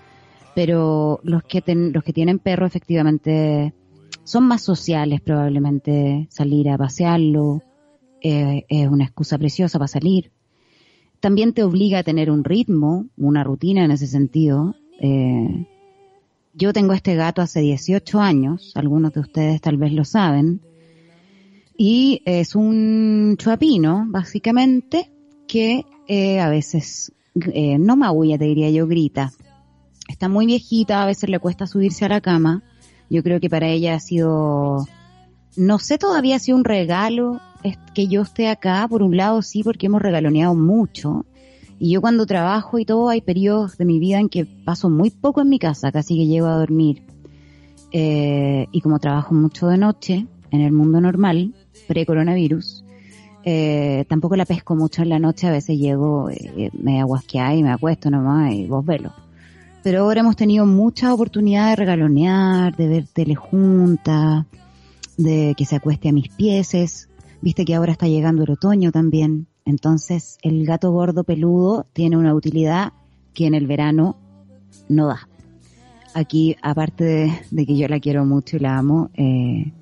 pero 0.54 1.20
los 1.22 1.42
que, 1.42 1.62
los 1.66 2.02
que 2.02 2.12
tienen 2.12 2.38
perro 2.38 2.66
efectivamente 2.66 3.74
son 4.24 4.46
más 4.46 4.62
sociales 4.62 5.20
probablemente, 5.20 6.26
salir 6.30 6.68
a 6.70 6.78
pasearlo 6.78 7.62
eh, 8.22 8.64
es 8.68 8.88
una 8.88 9.04
excusa 9.04 9.38
preciosa 9.38 9.78
para 9.78 9.88
salir. 9.88 10.30
También 11.20 11.52
te 11.52 11.62
obliga 11.62 11.98
a 11.98 12.02
tener 12.02 12.30
un 12.30 12.44
ritmo, 12.44 13.06
una 13.16 13.44
rutina 13.44 13.84
en 13.84 13.90
ese 13.90 14.06
sentido. 14.06 14.74
Eh, 15.00 15.66
yo 16.54 16.72
tengo 16.72 16.92
este 16.92 17.14
gato 17.14 17.42
hace 17.42 17.60
18 17.60 18.20
años, 18.20 18.72
algunos 18.74 19.12
de 19.12 19.20
ustedes 19.20 19.60
tal 19.60 19.76
vez 19.76 19.92
lo 19.92 20.04
saben, 20.04 20.60
y 21.82 22.20
es 22.26 22.54
un 22.54 23.36
chuapino, 23.38 24.04
básicamente, 24.08 25.10
que 25.48 25.86
eh, 26.08 26.38
a 26.38 26.50
veces 26.50 27.10
eh, 27.54 27.78
no 27.78 27.96
maulla, 27.96 28.36
te 28.36 28.44
diría 28.44 28.68
yo, 28.68 28.86
grita. 28.86 29.32
Está 30.10 30.28
muy 30.28 30.44
viejita, 30.44 31.02
a 31.02 31.06
veces 31.06 31.30
le 31.30 31.38
cuesta 31.38 31.68
subirse 31.68 32.04
a 32.04 32.08
la 32.08 32.20
cama. 32.20 32.62
Yo 33.08 33.22
creo 33.22 33.38
que 33.40 33.48
para 33.48 33.68
ella 33.68 33.94
ha 33.94 34.00
sido, 34.00 34.86
no 35.56 35.78
sé 35.78 35.98
todavía 35.98 36.38
si 36.38 36.52
un 36.52 36.64
regalo 36.64 37.40
es 37.62 37.78
que 37.94 38.08
yo 38.08 38.22
esté 38.22 38.48
acá, 38.48 38.86
por 38.88 39.02
un 39.02 39.16
lado 39.16 39.40
sí, 39.40 39.62
porque 39.62 39.86
hemos 39.86 40.02
regaloneado 40.02 40.54
mucho, 40.54 41.26
y 41.78 41.92
yo 41.92 42.00
cuando 42.00 42.26
trabajo 42.26 42.78
y 42.78 42.84
todo, 42.84 43.08
hay 43.08 43.20
periodos 43.20 43.78
de 43.78 43.84
mi 43.84 43.98
vida 43.98 44.18
en 44.18 44.28
que 44.28 44.44
paso 44.44 44.90
muy 44.90 45.10
poco 45.10 45.40
en 45.40 45.48
mi 45.48 45.58
casa, 45.58 45.92
casi 45.92 46.16
que 46.16 46.26
llego 46.26 46.46
a 46.46 46.56
dormir. 46.56 47.04
Eh, 47.92 48.66
y 48.70 48.80
como 48.80 48.98
trabajo 48.98 49.34
mucho 49.34 49.68
de 49.68 49.78
noche, 49.78 50.26
en 50.50 50.60
el 50.60 50.72
mundo 50.72 51.00
normal, 51.00 51.54
pre-coronavirus, 51.88 52.84
eh, 53.44 54.04
tampoco 54.08 54.36
la 54.36 54.44
pesco 54.44 54.76
mucho 54.76 55.02
en 55.02 55.08
la 55.08 55.18
noche, 55.18 55.46
a 55.46 55.52
veces 55.52 55.78
llego, 55.78 56.28
eh, 56.30 56.70
me 56.74 57.00
aguasqueáis 57.00 57.60
y 57.60 57.62
me 57.62 57.70
acuesto 57.70 58.10
nomás 58.10 58.52
y 58.52 58.66
vos 58.66 58.84
velo. 58.84 59.12
Pero 59.82 60.00
ahora 60.00 60.20
hemos 60.20 60.36
tenido 60.36 60.66
muchas 60.66 61.10
oportunidades 61.10 61.72
de 61.72 61.76
regalonear, 61.76 62.76
de 62.76 62.88
ver 62.88 63.06
tele 63.06 63.34
juntas, 63.34 64.44
de 65.16 65.54
que 65.56 65.64
se 65.64 65.76
acueste 65.76 66.08
a 66.08 66.12
mis 66.12 66.28
pies. 66.28 67.08
Viste 67.40 67.64
que 67.64 67.74
ahora 67.74 67.92
está 67.92 68.06
llegando 68.06 68.44
el 68.44 68.50
otoño 68.50 68.92
también. 68.92 69.46
Entonces, 69.64 70.38
el 70.42 70.66
gato 70.66 70.90
gordo 70.90 71.24
peludo 71.24 71.86
tiene 71.92 72.16
una 72.16 72.34
utilidad 72.34 72.92
que 73.32 73.46
en 73.46 73.54
el 73.54 73.66
verano 73.66 74.16
no 74.88 75.06
da. 75.06 75.28
Aquí, 76.14 76.56
aparte 76.60 77.44
de, 77.50 77.66
que 77.66 77.76
yo 77.76 77.88
la 77.88 78.00
quiero 78.00 78.24
mucho 78.24 78.56
y 78.56 78.60
la 78.60 78.76
amo, 78.76 79.10
eh, 79.14 79.72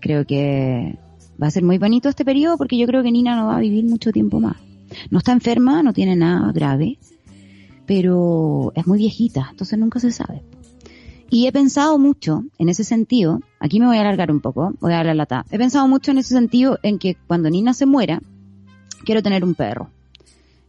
creo 0.00 0.24
que 0.24 0.96
va 1.42 1.48
a 1.48 1.50
ser 1.50 1.64
muy 1.64 1.78
bonito 1.78 2.08
este 2.08 2.24
periodo 2.24 2.56
porque 2.56 2.78
yo 2.78 2.86
creo 2.86 3.02
que 3.02 3.10
Nina 3.10 3.34
no 3.34 3.48
va 3.48 3.56
a 3.56 3.60
vivir 3.60 3.84
mucho 3.84 4.12
tiempo 4.12 4.40
más. 4.40 4.56
No 5.10 5.18
está 5.18 5.32
enferma, 5.32 5.82
no 5.82 5.92
tiene 5.92 6.14
nada 6.14 6.52
grave, 6.52 6.98
pero 7.94 8.72
es 8.74 8.86
muy 8.86 8.96
viejita, 8.96 9.48
entonces 9.50 9.78
nunca 9.78 10.00
se 10.00 10.10
sabe. 10.12 10.40
Y 11.28 11.46
he 11.46 11.52
pensado 11.52 11.98
mucho 11.98 12.42
en 12.56 12.70
ese 12.70 12.84
sentido, 12.84 13.40
aquí 13.60 13.80
me 13.80 13.86
voy 13.86 13.98
a 13.98 14.00
alargar 14.00 14.30
un 14.30 14.40
poco, 14.40 14.72
voy 14.80 14.94
a 14.94 14.96
dar 14.96 15.06
la 15.06 15.14
lata. 15.14 15.44
He 15.50 15.58
pensado 15.58 15.86
mucho 15.88 16.10
en 16.10 16.16
ese 16.16 16.32
sentido 16.32 16.78
en 16.82 16.98
que 16.98 17.18
cuando 17.26 17.50
Nina 17.50 17.74
se 17.74 17.84
muera, 17.84 18.22
quiero 19.04 19.22
tener 19.22 19.44
un 19.44 19.54
perro. 19.54 19.90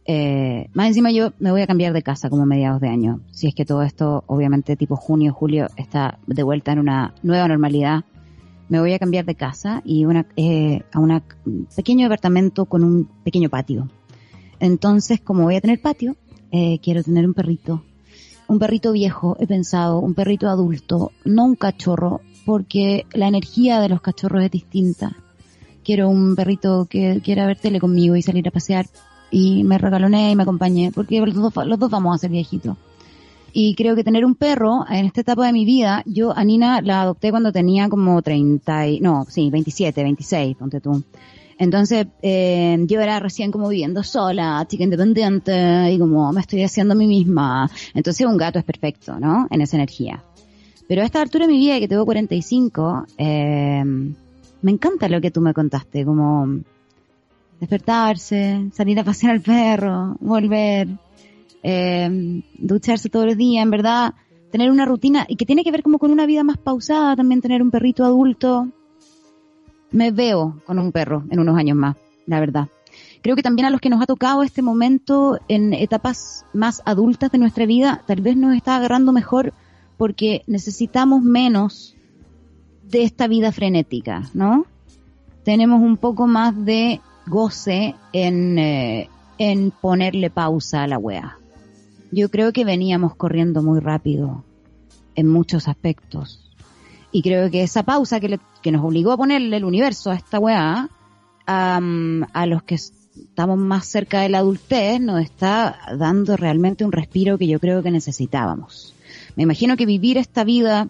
Eh, 0.04 0.68
más 0.74 0.88
encima 0.88 1.12
yo 1.12 1.32
me 1.38 1.50
voy 1.50 1.62
a 1.62 1.66
cambiar 1.66 1.94
de 1.94 2.02
casa 2.02 2.28
como 2.28 2.44
mediados 2.44 2.82
de 2.82 2.88
año. 2.88 3.20
Si 3.30 3.46
es 3.46 3.54
que 3.54 3.64
todo 3.64 3.82
esto, 3.82 4.24
obviamente 4.26 4.76
tipo 4.76 4.94
junio, 4.94 5.32
julio, 5.32 5.68
está 5.78 6.18
de 6.26 6.42
vuelta 6.42 6.72
en 6.72 6.80
una 6.80 7.14
nueva 7.22 7.48
normalidad. 7.48 8.04
Me 8.68 8.80
voy 8.80 8.92
a 8.92 8.98
cambiar 8.98 9.24
de 9.24 9.34
casa 9.34 9.80
y 9.82 10.04
eh, 10.36 10.82
a 10.92 11.00
un 11.00 11.22
pequeño 11.74 12.04
departamento 12.04 12.66
con 12.66 12.84
un 12.84 13.08
pequeño 13.24 13.48
patio. 13.48 13.88
Entonces, 14.60 15.20
como 15.20 15.44
voy 15.44 15.56
a 15.56 15.60
tener 15.62 15.80
patio, 15.80 16.16
eh, 16.54 16.78
quiero 16.82 17.02
tener 17.02 17.26
un 17.26 17.34
perrito. 17.34 17.82
Un 18.46 18.58
perrito 18.58 18.92
viejo, 18.92 19.36
he 19.40 19.46
pensado, 19.46 19.98
un 19.98 20.14
perrito 20.14 20.48
adulto, 20.48 21.12
no 21.24 21.44
un 21.44 21.56
cachorro, 21.56 22.20
porque 22.46 23.06
la 23.12 23.28
energía 23.28 23.80
de 23.80 23.88
los 23.88 24.00
cachorros 24.00 24.44
es 24.44 24.50
distinta 24.50 25.16
quiero 25.84 26.08
un 26.08 26.34
perrito 26.34 26.86
que 26.90 27.20
quiera 27.22 27.46
ver 27.46 27.58
tele 27.58 27.78
conmigo 27.78 28.16
y 28.16 28.22
salir 28.22 28.48
a 28.48 28.50
pasear 28.50 28.86
y 29.30 29.62
me 29.62 29.78
regaloné 29.78 30.32
y 30.32 30.36
me 30.36 30.42
acompañé 30.42 30.90
porque 30.92 31.20
los 31.20 31.34
dos, 31.34 31.66
los 31.66 31.78
dos 31.78 31.90
vamos 31.90 32.14
a 32.14 32.18
ser 32.18 32.30
viejitos. 32.30 32.76
Y 33.52 33.76
creo 33.76 33.94
que 33.94 34.02
tener 34.02 34.24
un 34.24 34.34
perro 34.34 34.84
en 34.90 35.06
esta 35.06 35.20
etapa 35.20 35.46
de 35.46 35.52
mi 35.52 35.64
vida, 35.64 36.02
yo 36.06 36.36
a 36.36 36.42
Nina 36.42 36.80
la 36.80 37.02
adopté 37.02 37.30
cuando 37.30 37.52
tenía 37.52 37.88
como 37.88 38.20
30, 38.20 38.88
y, 38.88 39.00
no, 39.00 39.26
sí, 39.28 39.48
27, 39.48 40.02
26, 40.02 40.56
ponte 40.56 40.80
tú. 40.80 41.04
Entonces, 41.58 42.06
eh, 42.22 42.76
yo 42.86 43.00
era 43.00 43.20
recién 43.20 43.50
como 43.50 43.68
viviendo 43.68 44.02
sola, 44.02 44.64
chica 44.68 44.84
independiente, 44.84 45.92
y 45.92 45.98
como 45.98 46.32
me 46.32 46.40
estoy 46.40 46.62
haciendo 46.62 46.94
a 46.94 46.96
mí 46.96 47.06
misma. 47.06 47.70
Entonces 47.94 48.26
un 48.26 48.36
gato 48.36 48.58
es 48.58 48.64
perfecto, 48.64 49.18
¿no? 49.18 49.46
En 49.50 49.60
esa 49.60 49.76
energía. 49.76 50.22
Pero 50.88 51.02
a 51.02 51.04
esta 51.04 51.22
altura 51.22 51.46
de 51.46 51.52
mi 51.52 51.58
vida, 51.58 51.78
que 51.78 51.88
tengo 51.88 52.04
45, 52.04 53.06
eh, 53.16 53.82
me 53.84 54.70
encanta 54.70 55.08
lo 55.08 55.20
que 55.20 55.30
tú 55.30 55.40
me 55.40 55.54
contaste, 55.54 56.04
como 56.04 56.60
despertarse, 57.60 58.70
salir 58.72 58.98
a 58.98 59.04
pasear 59.04 59.32
al 59.32 59.40
perro, 59.40 60.16
volver, 60.20 60.88
eh, 61.62 62.42
ducharse 62.58 63.08
todos 63.08 63.26
los 63.26 63.36
días, 63.36 63.62
en 63.62 63.70
verdad, 63.70 64.14
tener 64.50 64.70
una 64.70 64.84
rutina 64.84 65.24
y 65.28 65.36
que 65.36 65.46
tiene 65.46 65.64
que 65.64 65.72
ver 65.72 65.82
como 65.82 65.98
con 65.98 66.10
una 66.10 66.26
vida 66.26 66.44
más 66.44 66.58
pausada, 66.58 67.16
también 67.16 67.40
tener 67.40 67.62
un 67.62 67.70
perrito 67.70 68.04
adulto. 68.04 68.68
Me 69.94 70.10
veo 70.10 70.60
con 70.66 70.80
un 70.80 70.90
perro 70.90 71.22
en 71.30 71.38
unos 71.38 71.56
años 71.56 71.76
más, 71.76 71.94
la 72.26 72.40
verdad. 72.40 72.66
Creo 73.22 73.36
que 73.36 73.44
también 73.44 73.66
a 73.66 73.70
los 73.70 73.80
que 73.80 73.90
nos 73.90 74.02
ha 74.02 74.06
tocado 74.06 74.42
este 74.42 74.60
momento 74.60 75.38
en 75.46 75.72
etapas 75.72 76.44
más 76.52 76.82
adultas 76.84 77.30
de 77.30 77.38
nuestra 77.38 77.64
vida, 77.64 78.02
tal 78.04 78.20
vez 78.20 78.36
nos 78.36 78.56
está 78.56 78.74
agarrando 78.74 79.12
mejor 79.12 79.52
porque 79.96 80.42
necesitamos 80.48 81.22
menos 81.22 81.94
de 82.82 83.04
esta 83.04 83.28
vida 83.28 83.52
frenética, 83.52 84.28
¿no? 84.34 84.66
Tenemos 85.44 85.80
un 85.80 85.96
poco 85.96 86.26
más 86.26 86.64
de 86.64 87.00
goce 87.28 87.94
en, 88.12 88.58
eh, 88.58 89.08
en 89.38 89.70
ponerle 89.70 90.28
pausa 90.28 90.82
a 90.82 90.88
la 90.88 90.98
wea. 90.98 91.38
Yo 92.10 92.30
creo 92.30 92.52
que 92.52 92.64
veníamos 92.64 93.14
corriendo 93.14 93.62
muy 93.62 93.78
rápido 93.78 94.42
en 95.14 95.28
muchos 95.28 95.68
aspectos. 95.68 96.43
Y 97.14 97.22
creo 97.22 97.48
que 97.48 97.62
esa 97.62 97.84
pausa 97.84 98.18
que, 98.18 98.40
que 98.60 98.72
nos 98.72 98.84
obligó 98.84 99.12
a 99.12 99.16
ponerle 99.16 99.56
el 99.56 99.64
universo 99.64 100.10
a 100.10 100.16
esta 100.16 100.40
weá, 100.40 100.90
a 101.46 102.46
los 102.48 102.62
que 102.64 102.74
estamos 102.74 103.56
más 103.56 103.86
cerca 103.86 104.22
de 104.22 104.30
la 104.30 104.38
adultez, 104.38 105.00
nos 105.00 105.22
está 105.22 105.78
dando 105.96 106.36
realmente 106.36 106.84
un 106.84 106.90
respiro 106.90 107.38
que 107.38 107.46
yo 107.46 107.60
creo 107.60 107.84
que 107.84 107.92
necesitábamos. 107.92 108.96
Me 109.36 109.44
imagino 109.44 109.76
que 109.76 109.86
vivir 109.86 110.18
esta 110.18 110.42
vida 110.42 110.88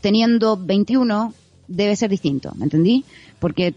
teniendo 0.00 0.56
21 0.56 1.34
debe 1.66 1.96
ser 1.96 2.08
distinto, 2.08 2.52
¿me 2.54 2.66
entendí? 2.66 3.04
Porque 3.40 3.74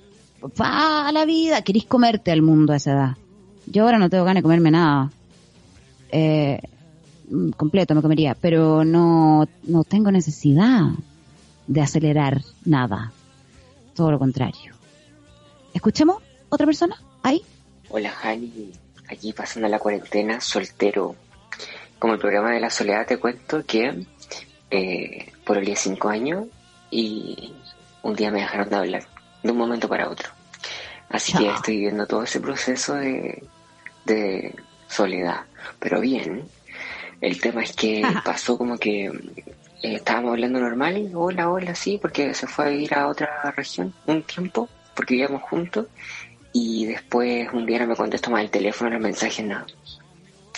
va 0.62 1.12
la 1.12 1.26
vida, 1.26 1.64
querís 1.64 1.86
comerte 1.86 2.32
al 2.32 2.44
mundo 2.44 2.74
a 2.74 2.76
esa 2.76 2.92
edad. 2.92 3.18
Yo 3.66 3.86
ahora 3.86 3.98
no 3.98 4.12
tengo 4.12 4.24
ganas 4.24 4.42
de 4.42 4.44
comerme 4.44 4.70
nada. 4.70 5.12
Eh, 6.12 6.62
completo 7.58 7.96
me 7.96 8.04
comería, 8.04 8.38
pero 8.40 8.86
no, 8.86 9.48
no 9.64 9.84
tengo 9.84 10.12
necesidad 10.12 10.92
de 11.70 11.82
acelerar 11.82 12.42
nada. 12.66 13.12
Todo 13.94 14.12
lo 14.12 14.20
contrario. 14.20 14.74
¿Escuchemos 15.74 16.18
otra 16.50 16.66
persona? 16.66 17.00
¿Ahí? 17.22 17.44
Hola, 17.90 18.10
Jani. 18.10 18.72
Aquí 19.08 19.34
pasando 19.34 19.70
la 19.70 19.78
cuarentena, 19.78 20.42
soltero. 20.42 21.16
Como 22.00 22.14
el 22.14 22.20
programa 22.20 22.52
de 22.52 22.60
la 22.60 22.72
soledad 22.72 23.06
te 23.06 23.18
cuento 23.18 23.64
que 23.66 24.04
eh, 24.72 25.32
por 25.46 25.58
el 25.58 25.66
día 25.66 25.76
cinco 25.76 26.10
años 26.10 26.48
y 26.90 27.54
un 28.02 28.16
día 28.16 28.32
me 28.32 28.42
dejaron 28.42 28.70
de 28.70 28.76
hablar 28.76 29.04
de 29.44 29.52
un 29.52 29.58
momento 29.58 29.88
para 29.88 30.10
otro. 30.10 30.30
Así 31.10 31.34
que 31.34 31.50
estoy 31.50 31.76
viviendo 31.76 32.08
todo 32.08 32.24
ese 32.24 32.40
proceso 32.40 32.96
de, 32.96 33.44
de 34.06 34.56
soledad. 34.88 35.42
Pero 35.78 36.02
bien, 36.02 36.46
el 37.22 37.40
tema 37.40 37.62
es 37.62 37.74
que 37.74 38.02
pasó 38.26 38.58
como 38.58 38.78
que 38.80 39.12
eh, 39.82 39.96
estábamos 39.96 40.32
hablando 40.32 40.60
normal, 40.60 41.12
hola, 41.14 41.50
hola, 41.50 41.76
sí, 41.76 41.98
porque 42.02 42.34
se 42.34 42.48
fue 42.48 42.66
a 42.66 42.70
vivir 42.70 42.94
a 42.94 43.08
otra 43.08 43.54
región 43.56 43.94
un 44.06 44.24
tiempo, 44.24 44.70
porque 44.96 45.16
vivíamos 45.16 45.44
juntos, 45.44 45.88
y 46.54 46.86
después 46.86 47.48
un 47.54 47.66
día 47.66 47.80
no 47.80 47.88
me 47.88 47.96
contestó 47.96 48.32
más 48.32 48.42
el 48.42 48.50
teléfono, 48.50 48.90
los 48.90 49.02
mensajes, 49.02 49.46
nada. 49.46 49.66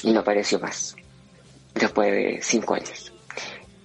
Y 0.03 0.11
no 0.11 0.21
apareció 0.21 0.59
más, 0.59 0.95
después 1.75 2.11
de 2.11 2.39
cinco 2.41 2.75
años 2.75 3.11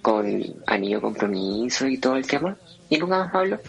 con 0.01 0.41
anillo 0.67 1.01
compromiso 1.01 1.85
y 1.85 1.97
todo 1.97 2.15
el 2.15 2.25
tema, 2.25 2.55
y 2.87 2.97
nunca 2.97 3.25
más 3.25 3.35
habló. 3.35 3.59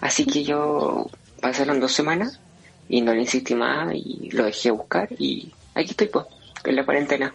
Así 0.00 0.24
que 0.24 0.44
yo 0.44 1.10
pasaron 1.42 1.78
dos 1.78 1.92
semanas 1.92 2.40
y 2.88 3.02
no 3.02 3.12
le 3.12 3.20
insistí 3.20 3.54
más 3.54 3.94
y 3.94 4.30
lo 4.32 4.44
dejé 4.44 4.70
buscar 4.70 5.08
y 5.18 5.52
aquí 5.74 5.90
estoy 5.90 6.06
pues, 6.06 6.24
en 6.64 6.76
la 6.76 6.84
cuarentena. 6.86 7.34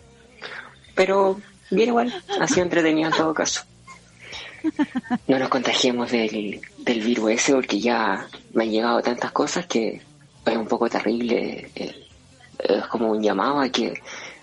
Pero 0.95 1.39
bien 1.69 1.89
igual, 1.89 2.23
ha 2.39 2.47
sido 2.47 2.63
entretenido 2.63 3.09
en 3.09 3.15
todo 3.15 3.33
caso. 3.33 3.61
No 5.27 5.39
nos 5.39 5.49
contagiemos 5.49 6.11
del, 6.11 6.61
del 6.79 7.01
virus 7.01 7.31
ese 7.31 7.53
porque 7.53 7.79
ya 7.79 8.27
me 8.53 8.63
han 8.63 8.71
llegado 8.71 9.01
tantas 9.01 9.31
cosas 9.31 9.65
que 9.65 10.01
es 10.45 10.57
un 10.57 10.67
poco 10.67 10.89
terrible. 10.89 11.69
Es 11.75 12.87
como 12.87 13.11
un 13.11 13.21
llamado 13.21 13.59
a 13.59 13.69
que, 13.69 13.93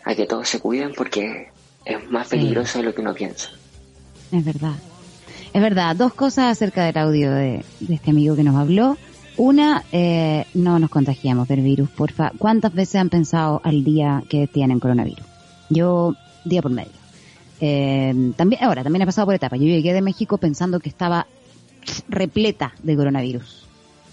a 0.04 0.14
que 0.14 0.26
todos 0.26 0.48
se 0.48 0.60
cuiden 0.60 0.92
porque 0.96 1.48
es 1.84 2.10
más 2.10 2.28
peligroso 2.28 2.78
de 2.78 2.84
lo 2.84 2.94
que 2.94 3.00
uno 3.00 3.14
piensa. 3.14 3.50
Es 4.32 4.44
verdad. 4.44 4.74
Es 5.52 5.62
verdad. 5.62 5.96
Dos 5.96 6.14
cosas 6.14 6.52
acerca 6.52 6.84
del 6.84 6.98
audio 6.98 7.32
de, 7.32 7.64
este 7.88 8.10
amigo 8.10 8.36
que 8.36 8.42
nos 8.42 8.56
habló. 8.56 8.96
Una, 9.36 9.84
eh, 9.90 10.46
no 10.54 10.78
nos 10.78 10.90
contagiamos 10.90 11.48
del 11.48 11.60
virus, 11.60 11.90
porfa. 11.90 12.30
¿Cuántas 12.38 12.72
veces 12.72 12.96
han 12.96 13.08
pensado 13.08 13.60
al 13.64 13.82
día 13.82 14.22
que 14.28 14.46
tienen 14.46 14.78
coronavirus? 14.78 15.26
Yo, 15.70 16.14
día 16.44 16.62
por 16.62 16.70
medio. 16.70 17.03
Eh, 17.60 18.32
también, 18.36 18.64
ahora, 18.64 18.82
también 18.82 19.02
ha 19.02 19.06
pasado 19.06 19.26
por 19.26 19.34
etapa. 19.34 19.56
Yo 19.56 19.64
llegué 19.64 19.92
de 19.92 20.02
México 20.02 20.38
pensando 20.38 20.80
que 20.80 20.88
estaba 20.88 21.26
repleta 22.08 22.74
de 22.82 22.96
coronavirus. 22.96 23.66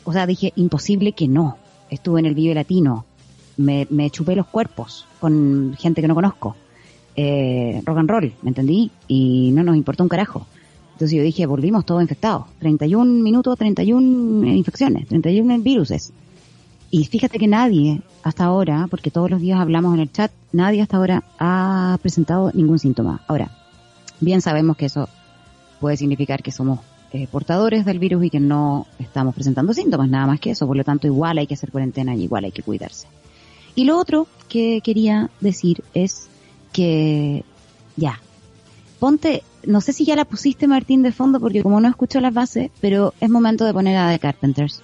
O 0.03 0.13
sea, 0.13 0.25
dije, 0.25 0.53
imposible 0.55 1.13
que 1.13 1.27
no. 1.27 1.57
Estuve 1.89 2.19
en 2.19 2.25
el 2.25 2.35
Vive 2.35 2.55
Latino. 2.55 3.05
Me, 3.57 3.87
me 3.89 4.09
chupé 4.09 4.35
los 4.35 4.47
cuerpos 4.47 5.05
con 5.19 5.75
gente 5.77 6.01
que 6.01 6.07
no 6.07 6.15
conozco. 6.15 6.55
Eh, 7.15 7.81
rock 7.85 7.97
and 7.97 8.09
roll, 8.09 8.33
¿me 8.41 8.49
entendí? 8.49 8.89
Y 9.07 9.51
no 9.51 9.63
nos 9.63 9.75
importó 9.75 10.03
un 10.03 10.09
carajo. 10.09 10.47
Entonces 10.93 11.17
yo 11.17 11.23
dije, 11.23 11.45
volvimos 11.45 11.85
todos 11.85 12.01
infectados. 12.01 12.45
31 12.59 13.23
minutos, 13.23 13.57
31 13.57 14.47
infecciones, 14.47 15.07
31 15.07 15.59
viruses. 15.59 16.13
Y 16.91 17.05
fíjate 17.05 17.39
que 17.39 17.47
nadie 17.47 18.01
hasta 18.21 18.43
ahora, 18.43 18.87
porque 18.89 19.11
todos 19.11 19.31
los 19.31 19.39
días 19.39 19.59
hablamos 19.59 19.93
en 19.93 20.01
el 20.01 20.11
chat, 20.11 20.29
nadie 20.51 20.81
hasta 20.81 20.97
ahora 20.97 21.23
ha 21.39 21.97
presentado 22.01 22.51
ningún 22.53 22.79
síntoma. 22.79 23.21
Ahora, 23.27 23.49
bien 24.19 24.41
sabemos 24.41 24.75
que 24.75 24.87
eso 24.87 25.07
puede 25.79 25.95
significar 25.95 26.43
que 26.43 26.51
somos 26.51 26.81
eh, 27.13 27.27
portadores 27.31 27.85
del 27.85 27.97
virus 27.97 28.25
y 28.25 28.29
que 28.29 28.41
no 28.41 28.87
estamos 28.99 29.33
presentando 29.33 29.73
síntomas, 29.73 30.09
nada 30.09 30.27
más 30.27 30.41
que 30.41 30.51
eso. 30.51 30.67
Por 30.67 30.75
lo 30.75 30.83
tanto, 30.83 31.07
igual 31.07 31.37
hay 31.37 31.47
que 31.47 31.53
hacer 31.53 31.71
cuarentena 31.71 32.13
y 32.13 32.23
igual 32.23 32.43
hay 32.43 32.51
que 32.51 32.61
cuidarse. 32.61 33.07
Y 33.73 33.85
lo 33.85 33.97
otro 33.97 34.27
que 34.49 34.81
quería 34.83 35.29
decir 35.39 35.85
es 35.93 36.27
que 36.73 37.45
ya, 37.95 38.19
ponte, 38.99 39.43
no 39.65 39.79
sé 39.79 39.93
si 39.93 40.03
ya 40.03 40.17
la 40.17 40.25
pusiste 40.25 40.67
Martín 40.67 41.03
de 41.03 41.13
fondo 41.13 41.39
porque 41.39 41.63
como 41.63 41.79
no 41.79 41.87
escucho 41.87 42.19
las 42.19 42.33
bases, 42.33 42.69
pero 42.81 43.13
es 43.21 43.29
momento 43.29 43.63
de 43.63 43.73
poner 43.73 43.95
a 43.95 44.11
The 44.11 44.19
Carpenters, 44.19 44.81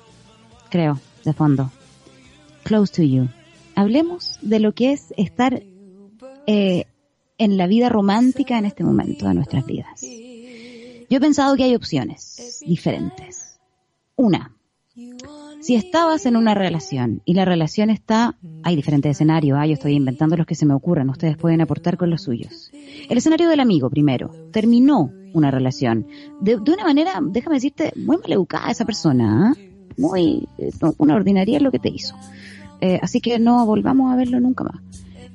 creo, 0.70 1.02
de 1.26 1.34
fondo. 1.34 1.70
Close 2.68 2.92
to 2.98 3.02
You. 3.02 3.30
Hablemos 3.76 4.38
de 4.42 4.60
lo 4.60 4.74
que 4.74 4.92
es 4.92 5.14
estar 5.16 5.64
eh, 6.48 6.84
en 7.38 7.58
la 7.58 7.66
vida 7.66 7.88
romántica 7.88 8.58
en 8.58 8.66
este 8.66 8.84
momento 8.84 9.26
de 9.26 9.36
nuestras 9.36 9.66
vidas. 9.66 10.02
Yo 10.02 11.18
he 11.18 11.20
pensado 11.22 11.56
que 11.56 11.64
hay 11.64 11.76
opciones 11.76 12.62
diferentes. 12.66 13.58
Una, 14.18 14.54
si 15.62 15.76
estabas 15.76 16.26
en 16.26 16.36
una 16.36 16.56
relación 16.56 17.22
y 17.24 17.36
la 17.36 17.46
relación 17.46 17.90
está, 17.90 18.38
hay 18.64 18.76
diferentes 18.76 19.12
escenarios, 19.12 19.58
ah, 19.58 19.66
yo 19.66 19.76
estoy 19.76 19.94
inventando 19.94 20.36
los 20.36 20.46
que 20.46 20.56
se 20.56 20.66
me 20.66 20.74
ocurren, 20.74 21.10
ustedes 21.10 21.38
pueden 21.38 21.62
aportar 21.62 21.96
con 21.96 22.10
los 22.10 22.24
suyos. 22.24 22.70
El 23.10 23.18
escenario 23.18 23.48
del 23.48 23.62
amigo, 23.62 23.90
primero, 23.90 24.50
terminó 24.52 25.14
una 25.34 25.52
relación 25.52 26.06
de, 26.42 26.58
una 26.58 26.84
manera, 26.84 27.22
déjame 27.22 27.56
decirte, 27.56 27.94
muy 27.96 28.18
mal 28.18 28.34
educada 28.34 28.72
esa 28.72 28.84
persona, 28.84 29.52
¿ah? 29.52 29.60
muy, 29.96 30.50
eh, 30.58 30.72
una 30.98 31.16
ordinaria 31.16 31.62
lo 31.62 31.72
que 31.72 31.80
te 31.80 31.90
hizo. 31.90 32.14
Eh, 32.82 33.00
así 33.02 33.22
que 33.22 33.40
no 33.40 33.66
volvamos 33.66 34.12
a 34.12 34.16
verlo 34.16 34.40
nunca 34.40 34.64
más. 34.64 34.82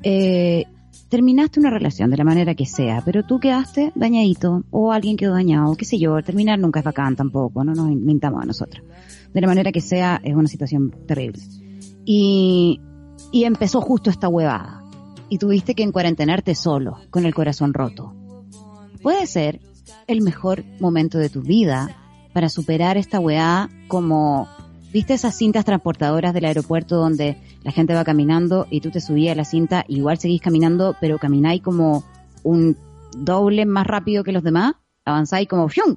Eh, 0.03 0.65
terminaste 1.09 1.61
una 1.61 1.71
relación 1.71 2.11
de 2.11 2.17
la 2.17 2.25
manera 2.25 2.55
que 2.55 2.67
sea, 2.67 3.03
pero 3.05 3.23
tú 3.23 3.39
quedaste 3.39 3.93
dañadito 3.95 4.65
o 4.71 4.93
alguien 4.93 5.17
quedó 5.17 5.35
dañado, 5.35 5.77
qué 5.77 5.85
sé 5.85 5.99
yo, 5.99 6.23
terminar 6.23 6.59
nunca 6.59 6.81
es 6.81 6.85
bacán 6.85 7.17
tampoco, 7.17 7.65
no 7.65 7.75
nos 7.75 7.89
mintamos 7.89 8.43
a 8.43 8.47
nosotros. 8.47 8.85
De 9.33 9.41
la 9.41 9.47
manera 9.47 9.73
que 9.73 9.81
sea, 9.81 10.21
es 10.23 10.35
una 10.35 10.49
situación 10.49 10.95
terrible. 11.07 11.43
Y, 12.05 12.81
y 13.31 13.45
empezó 13.45 13.81
justo 13.81 14.11
esta 14.11 14.29
huevada. 14.29 14.83
Y 15.29 15.39
tuviste 15.39 15.75
que 15.75 15.83
encuarentenarte 15.83 16.55
solo, 16.55 16.99
con 17.11 17.25
el 17.25 17.35
corazón 17.35 17.73
roto. 17.73 18.15
Puede 19.03 19.27
ser 19.27 19.61
el 20.07 20.21
mejor 20.21 20.65
momento 20.81 21.19
de 21.19 21.31
tu 21.31 21.43
vida 21.43 21.97
para 22.33 22.49
superar 22.49 22.97
esta 22.97 23.21
huevada 23.21 23.69
como 23.89 24.49
¿Viste 24.93 25.15
esas 25.15 25.35
cintas 25.35 25.65
transportadoras 25.65 26.35
del 26.35 26.45
aeropuerto 26.45 26.97
donde 26.97 27.39
la 27.65 27.73
gente 27.73 27.95
va 27.95 28.05
caminando 28.05 28.67
y 28.69 28.83
tú 28.83 28.91
te 28.91 29.01
subías 29.01 29.33
a 29.33 29.37
la 29.37 29.47
cinta, 29.47 29.87
igual 29.89 30.19
seguís 30.19 30.43
caminando, 30.43 30.97
pero 31.01 31.19
camináis 31.19 31.63
como 31.63 32.05
un 32.43 32.77
doble 33.17 33.65
más 33.65 33.87
rápido 33.87 34.23
que 34.23 34.33
los 34.33 34.43
demás? 34.43 34.75
Avanzáis 35.07 35.49
como 35.49 35.71
¡fium! 35.71 35.97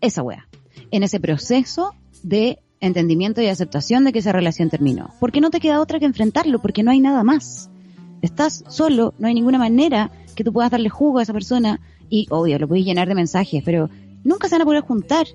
Esa 0.00 0.22
wea. 0.22 0.46
En 0.92 1.02
ese 1.02 1.18
proceso 1.18 1.92
de 2.22 2.60
entendimiento 2.78 3.42
y 3.42 3.48
aceptación 3.48 4.04
de 4.04 4.12
que 4.12 4.20
esa 4.20 4.30
relación 4.30 4.70
terminó. 4.70 5.10
Porque 5.18 5.40
no 5.40 5.50
te 5.50 5.58
queda 5.58 5.80
otra 5.80 5.98
que 5.98 6.06
enfrentarlo, 6.06 6.62
porque 6.62 6.84
no 6.84 6.92
hay 6.92 7.00
nada 7.00 7.24
más. 7.24 7.68
Estás 8.22 8.62
solo, 8.68 9.12
no 9.18 9.26
hay 9.26 9.34
ninguna 9.34 9.58
manera 9.58 10.12
que 10.36 10.44
tú 10.44 10.52
puedas 10.52 10.70
darle 10.70 10.88
jugo 10.88 11.18
a 11.18 11.22
esa 11.24 11.32
persona 11.32 11.80
y, 12.08 12.28
obvio, 12.30 12.60
lo 12.60 12.68
puedes 12.68 12.84
llenar 12.84 13.08
de 13.08 13.16
mensajes, 13.16 13.62
pero 13.64 13.90
nunca 14.22 14.48
se 14.48 14.54
van 14.54 14.62
a 14.62 14.66
poder 14.66 14.82
juntar 14.82 15.26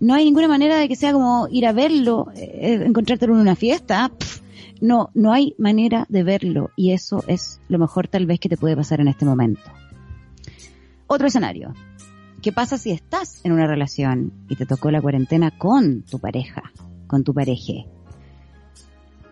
no 0.00 0.14
hay 0.14 0.24
ninguna 0.24 0.48
manera 0.48 0.78
de 0.78 0.88
que 0.88 0.96
sea 0.96 1.12
como 1.12 1.46
ir 1.50 1.66
a 1.66 1.72
verlo, 1.72 2.28
eh, 2.34 2.82
encontrártelo 2.84 3.34
en 3.34 3.40
una 3.40 3.54
fiesta. 3.54 4.10
no, 4.80 5.10
no 5.14 5.32
hay 5.32 5.54
manera 5.58 6.06
de 6.08 6.22
verlo 6.22 6.70
y 6.74 6.92
eso 6.92 7.22
es 7.26 7.60
lo 7.68 7.78
mejor 7.78 8.08
tal 8.08 8.26
vez 8.26 8.40
que 8.40 8.48
te 8.48 8.56
puede 8.56 8.76
pasar 8.76 9.00
en 9.00 9.08
este 9.08 9.26
momento. 9.26 9.60
Otro 11.06 11.26
escenario. 11.26 11.74
¿Qué 12.40 12.52
pasa 12.52 12.78
si 12.78 12.90
estás 12.90 13.44
en 13.44 13.52
una 13.52 13.66
relación 13.66 14.32
y 14.48 14.56
te 14.56 14.64
tocó 14.64 14.90
la 14.90 15.02
cuarentena 15.02 15.50
con 15.50 16.02
tu 16.02 16.18
pareja, 16.18 16.72
con 17.06 17.22
tu 17.22 17.34
pareja? 17.34 17.84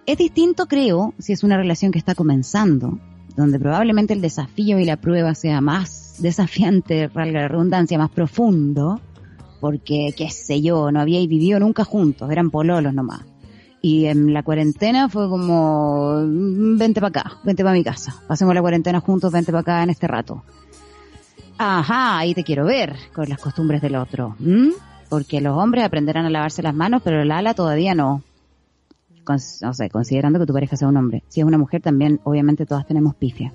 Es 0.04 0.18
distinto, 0.18 0.66
creo, 0.66 1.14
si 1.18 1.32
es 1.32 1.42
una 1.42 1.56
relación 1.56 1.92
que 1.92 1.98
está 1.98 2.14
comenzando, 2.14 2.98
donde 3.34 3.58
probablemente 3.58 4.12
el 4.12 4.20
desafío 4.20 4.78
y 4.78 4.84
la 4.84 4.96
prueba 4.96 5.34
sea 5.34 5.62
más 5.62 6.16
desafiante, 6.18 7.06
valga 7.06 7.42
la 7.42 7.48
redundancia, 7.48 7.96
más 7.96 8.10
profundo, 8.10 9.00
porque, 9.60 10.14
qué 10.16 10.30
sé 10.30 10.60
yo, 10.60 10.90
no 10.92 11.00
habíais 11.00 11.28
vivido 11.28 11.58
nunca 11.60 11.84
juntos, 11.84 12.30
eran 12.30 12.50
pololos 12.50 12.94
nomás. 12.94 13.22
Y 13.80 14.06
en 14.06 14.32
la 14.32 14.42
cuarentena 14.42 15.08
fue 15.08 15.28
como, 15.28 16.16
vente 16.76 17.00
para 17.00 17.20
acá, 17.20 17.32
vente 17.44 17.62
para 17.62 17.74
mi 17.74 17.84
casa, 17.84 18.14
pasemos 18.26 18.54
la 18.54 18.60
cuarentena 18.60 19.00
juntos, 19.00 19.32
vente 19.32 19.52
para 19.52 19.60
acá 19.60 19.82
en 19.82 19.90
este 19.90 20.06
rato. 20.06 20.42
Ajá, 21.58 22.18
ahí 22.18 22.34
te 22.34 22.44
quiero 22.44 22.64
ver, 22.64 22.96
con 23.12 23.28
las 23.28 23.40
costumbres 23.40 23.82
del 23.82 23.96
otro. 23.96 24.36
Porque 25.08 25.40
los 25.40 25.56
hombres 25.56 25.84
aprenderán 25.84 26.24
a 26.24 26.30
lavarse 26.30 26.62
las 26.62 26.74
manos, 26.74 27.02
pero 27.04 27.22
el 27.22 27.32
ala 27.32 27.54
todavía 27.54 27.94
no. 27.94 28.22
no 29.26 29.74
sé, 29.74 29.90
considerando 29.90 30.38
que 30.38 30.46
tu 30.46 30.52
pareja 30.52 30.76
sea 30.76 30.88
un 30.88 30.96
hombre. 30.96 31.24
Si 31.28 31.40
es 31.40 31.46
una 31.46 31.58
mujer 31.58 31.82
también, 31.82 32.20
obviamente 32.24 32.66
todas 32.66 32.86
tenemos 32.86 33.16
pifia. 33.16 33.52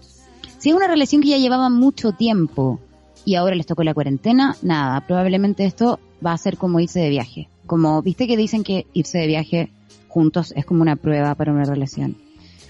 Si 0.58 0.70
es 0.70 0.76
una 0.76 0.88
relación 0.88 1.22
que 1.22 1.30
ya 1.30 1.38
llevaba 1.38 1.70
mucho 1.70 2.12
tiempo, 2.12 2.80
y 3.26 3.36
ahora 3.36 3.56
les 3.56 3.66
tocó 3.66 3.84
la 3.84 3.94
cuarentena, 3.94 4.56
nada, 4.62 5.06
probablemente 5.06 5.66
esto 5.66 6.00
va 6.26 6.34
a 6.34 6.38
ser 6.38 6.58
como 6.58 6.80
irse 6.80 7.00
de 7.00 7.10
viaje. 7.10 7.50
Como, 7.66 8.02
viste 8.02 8.28
que 8.28 8.38
dicen 8.38 8.64
que 8.64 8.86
irse 8.94 9.20
de 9.20 9.28
viaje 9.28 9.70
juntos 10.08 10.54
es 10.56 10.66
como 10.66 10.82
una 10.82 10.96
prueba 10.96 11.34
para 11.36 11.52
una 11.52 11.64
relación. 11.64 12.16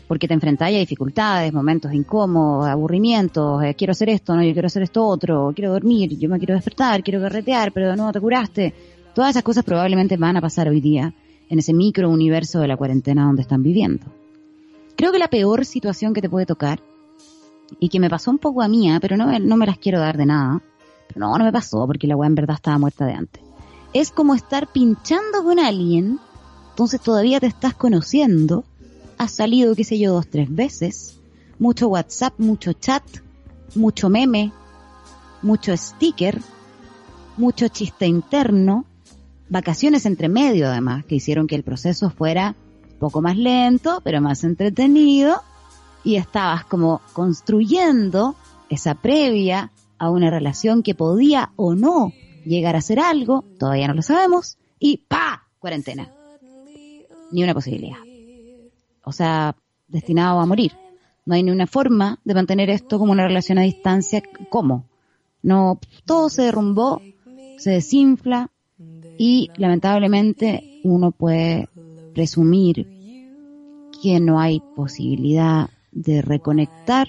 Porque 0.07 0.27
te 0.27 0.33
enfrentáis 0.33 0.75
a 0.75 0.79
dificultades, 0.79 1.53
momentos 1.53 1.93
incómodos, 1.93 2.67
aburrimientos, 2.67 3.63
eh, 3.63 3.73
quiero 3.75 3.91
hacer 3.91 4.09
esto, 4.09 4.35
no, 4.35 4.43
yo 4.43 4.53
quiero 4.53 4.67
hacer 4.67 4.83
esto 4.83 5.05
otro, 5.05 5.51
quiero 5.55 5.71
dormir, 5.71 6.17
yo 6.17 6.29
me 6.29 6.37
quiero 6.37 6.53
despertar, 6.53 7.03
quiero 7.03 7.21
carretear, 7.21 7.71
pero 7.71 7.95
no 7.95 8.11
te 8.11 8.19
curaste. 8.19 8.73
Todas 9.15 9.31
esas 9.31 9.43
cosas 9.43 9.63
probablemente 9.63 10.17
van 10.17 10.37
a 10.37 10.41
pasar 10.41 10.67
hoy 10.67 10.81
día 10.81 11.13
en 11.49 11.59
ese 11.59 11.73
micro 11.73 12.09
universo 12.09 12.59
de 12.59 12.67
la 12.67 12.77
cuarentena 12.77 13.25
donde 13.25 13.41
están 13.41 13.63
viviendo. 13.63 14.05
Creo 14.95 15.11
que 15.11 15.19
la 15.19 15.27
peor 15.27 15.65
situación 15.65 16.13
que 16.13 16.21
te 16.21 16.29
puede 16.29 16.45
tocar 16.45 16.81
y 17.79 17.89
que 17.89 17.99
me 17.99 18.09
pasó 18.09 18.31
un 18.31 18.39
poco 18.39 18.61
a 18.61 18.67
mía, 18.67 18.99
pero 19.01 19.17
no, 19.17 19.37
no 19.39 19.57
me 19.57 19.65
las 19.65 19.77
quiero 19.77 19.99
dar 19.99 20.17
de 20.17 20.25
nada. 20.25 20.61
No, 21.15 21.37
no 21.37 21.43
me 21.43 21.51
pasó 21.51 21.85
porque 21.85 22.07
la 22.07 22.15
weá 22.15 22.27
en 22.27 22.35
verdad 22.35 22.55
estaba 22.55 22.77
muerta 22.77 23.05
de 23.05 23.13
antes. 23.13 23.43
Es 23.93 24.11
como 24.11 24.33
estar 24.33 24.71
pinchando 24.71 25.43
con 25.43 25.59
alguien, 25.59 26.19
entonces 26.69 27.01
todavía 27.01 27.39
te 27.39 27.45
estás 27.45 27.75
conociendo, 27.75 28.63
has 29.17 29.31
salido, 29.31 29.75
qué 29.75 29.83
sé 29.83 29.99
yo, 29.99 30.13
dos, 30.13 30.27
tres 30.27 30.53
veces, 30.53 31.19
mucho 31.59 31.87
WhatsApp, 31.89 32.33
mucho 32.39 32.73
chat, 32.73 33.03
mucho 33.75 34.09
meme, 34.09 34.51
mucho 35.43 35.77
sticker, 35.77 36.39
mucho 37.37 37.67
chiste 37.67 38.07
interno, 38.07 38.85
vacaciones 39.49 40.07
entre 40.07 40.29
medio 40.29 40.67
además, 40.67 41.05
que 41.05 41.15
hicieron 41.15 41.45
que 41.45 41.55
el 41.55 41.63
proceso 41.63 42.09
fuera 42.09 42.55
un 42.93 42.99
poco 42.99 43.21
más 43.21 43.37
lento, 43.37 44.01
pero 44.03 44.19
más 44.21 44.43
entretenido 44.43 45.43
y 46.03 46.15
estabas 46.15 46.65
como 46.65 47.01
construyendo 47.13 48.35
esa 48.69 48.95
previa 48.95 49.71
a 49.97 50.09
una 50.09 50.29
relación 50.29 50.83
que 50.83 50.95
podía 50.95 51.51
o 51.55 51.75
no 51.75 52.11
llegar 52.45 52.75
a 52.75 52.81
ser 52.81 52.99
algo, 52.99 53.43
todavía 53.57 53.87
no 53.87 53.93
lo 53.93 54.01
sabemos, 54.01 54.57
y 54.79 54.97
¡pa! 54.97 55.47
cuarentena. 55.59 56.11
Ni 57.31 57.43
una 57.43 57.53
posibilidad. 57.53 57.99
O 59.05 59.11
sea, 59.11 59.55
destinado 59.87 60.39
a 60.39 60.45
morir. 60.45 60.73
No 61.25 61.35
hay 61.35 61.43
ni 61.43 61.51
una 61.51 61.67
forma 61.67 62.19
de 62.25 62.33
mantener 62.33 62.69
esto 62.69 62.99
como 62.99 63.13
una 63.13 63.25
relación 63.25 63.57
a 63.57 63.61
distancia. 63.61 64.21
¿Cómo? 64.49 64.85
No, 65.41 65.79
todo 66.05 66.29
se 66.29 66.43
derrumbó, 66.43 67.01
se 67.57 67.71
desinfla 67.71 68.49
y 69.17 69.49
lamentablemente 69.55 70.81
uno 70.83 71.11
puede 71.11 71.69
presumir 72.13 72.87
que 74.01 74.19
no 74.19 74.39
hay 74.39 74.61
posibilidad 74.75 75.69
de 75.93 76.21
reconectar 76.21 77.07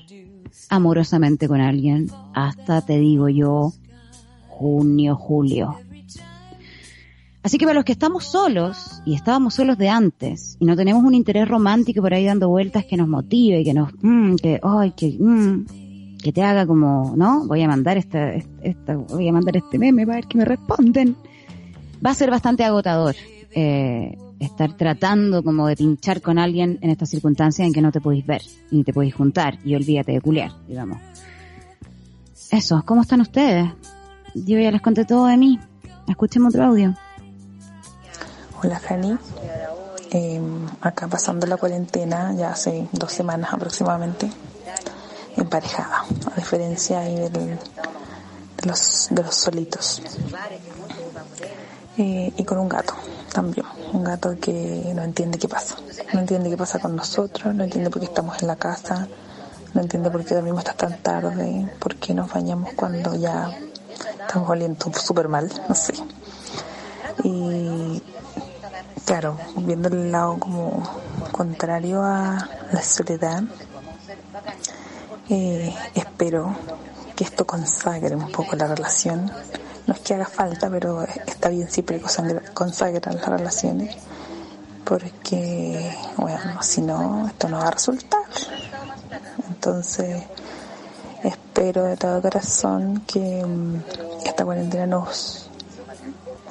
amorosamente 0.68 1.48
con 1.48 1.60
alguien 1.60 2.10
hasta, 2.32 2.80
te 2.82 2.98
digo 2.98 3.28
yo, 3.28 3.72
junio, 4.48 5.16
julio. 5.16 5.76
Así 7.42 7.58
que 7.58 7.66
para 7.66 7.74
los 7.74 7.84
que 7.84 7.92
estamos 7.92 8.24
solos, 8.24 9.02
y 9.04 9.14
estábamos 9.14 9.54
solos 9.54 9.76
de 9.76 9.90
antes, 9.90 10.56
y 10.60 10.64
no 10.64 10.76
tenemos 10.76 11.04
un 11.04 11.14
interés 11.14 11.46
romántico 11.46 12.00
por 12.00 12.14
ahí 12.14 12.24
dando 12.24 12.48
vueltas 12.48 12.86
que 12.86 12.96
nos 12.96 13.06
motive, 13.06 13.60
y 13.60 13.64
que 13.64 13.74
nos, 13.74 13.92
mm, 14.00 14.36
que, 14.36 14.60
ay, 14.62 14.92
que, 14.92 15.14
mm, 15.20 15.66
que 16.22 16.32
te 16.32 16.42
haga 16.42 16.66
como, 16.66 17.12
¿no? 17.16 17.46
Voy 17.46 17.60
a 17.60 17.68
mandar 17.68 17.98
esta, 17.98 18.32
esta, 18.32 18.96
voy 18.96 19.28
a 19.28 19.32
mandar 19.32 19.58
este 19.58 19.78
meme 19.78 20.06
para 20.06 20.16
ver 20.16 20.26
que 20.26 20.38
me 20.38 20.46
responden. 20.46 21.16
Va 22.04 22.10
a 22.10 22.14
ser 22.14 22.30
bastante 22.30 22.64
agotador, 22.64 23.14
eh, 23.54 24.16
estar 24.40 24.76
tratando 24.76 25.42
como 25.42 25.66
de 25.66 25.76
pinchar 25.76 26.20
con 26.20 26.38
alguien 26.38 26.78
en 26.82 26.90
estas 26.90 27.10
circunstancias 27.10 27.66
en 27.66 27.72
que 27.72 27.82
no 27.82 27.92
te 27.92 28.00
podéis 28.00 28.26
ver, 28.26 28.42
ni 28.70 28.84
te 28.84 28.92
podéis 28.92 29.14
juntar, 29.14 29.58
y 29.64 29.74
olvídate 29.74 30.12
de 30.12 30.20
culiar, 30.20 30.52
digamos. 30.66 30.98
Eso, 32.50 32.82
¿cómo 32.84 33.02
están 33.02 33.20
ustedes? 33.20 33.70
Yo 34.34 34.58
ya 34.58 34.70
les 34.70 34.82
conté 34.82 35.04
todo 35.04 35.26
de 35.26 35.36
mí. 35.36 35.58
Escuchemos 36.08 36.54
otro 36.54 36.66
audio. 36.66 36.94
Hola 38.62 38.78
Jani, 38.78 39.16
eh, 40.10 40.40
acá 40.80 41.08
pasando 41.08 41.46
la 41.46 41.56
cuarentena 41.56 42.32
ya 42.34 42.50
hace 42.50 42.88
dos 42.92 43.12
semanas 43.12 43.52
aproximadamente, 43.52 44.30
emparejada, 45.36 46.04
a 46.32 46.36
diferencia 46.36 47.00
ahí 47.00 47.16
de, 47.28 47.58
los, 48.64 49.08
de 49.10 49.22
los 49.22 49.34
solitos. 49.34 50.02
Eh, 51.96 52.32
y 52.36 52.44
con 52.44 52.58
un 52.58 52.68
gato 52.68 52.94
también, 53.32 53.66
un 53.92 54.02
gato 54.02 54.36
que 54.40 54.92
no 54.94 55.02
entiende 55.02 55.38
qué 55.38 55.46
pasa, 55.46 55.76
no 56.12 56.20
entiende 56.20 56.50
qué 56.50 56.56
pasa 56.56 56.80
con 56.80 56.96
nosotros, 56.96 57.54
no 57.54 57.62
entiende 57.62 57.88
por 57.88 58.00
qué 58.00 58.06
estamos 58.06 58.42
en 58.42 58.48
la 58.48 58.56
casa, 58.56 59.06
no 59.74 59.80
entiende 59.80 60.10
por 60.10 60.24
qué 60.24 60.34
dormimos 60.34 60.60
hasta 60.60 60.88
tan 60.88 60.98
tarde, 60.98 61.68
por 61.78 61.94
qué 61.96 62.12
nos 62.14 62.32
bañamos 62.32 62.72
cuando 62.74 63.14
ya 63.14 63.56
estamos 64.20 64.50
oliendo 64.50 64.92
súper 64.94 65.28
mal, 65.28 65.50
no 65.68 65.74
sé. 65.74 65.94
Y 67.22 68.02
claro, 69.04 69.36
viendo 69.56 69.88
el 69.88 70.10
lado 70.10 70.38
como 70.38 70.82
contrario 71.30 72.02
a 72.02 72.48
la 72.72 72.82
soledad, 72.82 73.44
eh, 75.28 75.74
espero 75.94 76.56
que 77.14 77.24
esto 77.24 77.46
consagre 77.46 78.14
un 78.16 78.30
poco 78.30 78.56
la 78.56 78.66
relación. 78.66 79.30
No 79.86 79.94
es 79.94 80.00
que 80.00 80.14
haga 80.14 80.26
falta, 80.26 80.70
pero 80.70 81.02
está 81.02 81.48
bien 81.48 81.70
siempre 81.70 82.00
consagran 82.54 83.16
las 83.16 83.28
relaciones, 83.28 83.96
porque, 84.84 85.94
bueno, 86.16 86.62
si 86.62 86.80
no, 86.80 87.26
esto 87.26 87.48
no 87.48 87.58
va 87.58 87.68
a 87.68 87.70
resultar. 87.70 88.22
Entonces, 89.48 90.22
espero 91.22 91.84
de 91.84 91.96
todo 91.96 92.20
corazón 92.20 93.02
que 93.06 93.44
mm, 93.44 93.76
esta 94.24 94.44
cuarentena 94.44 94.86
nos, 94.86 95.50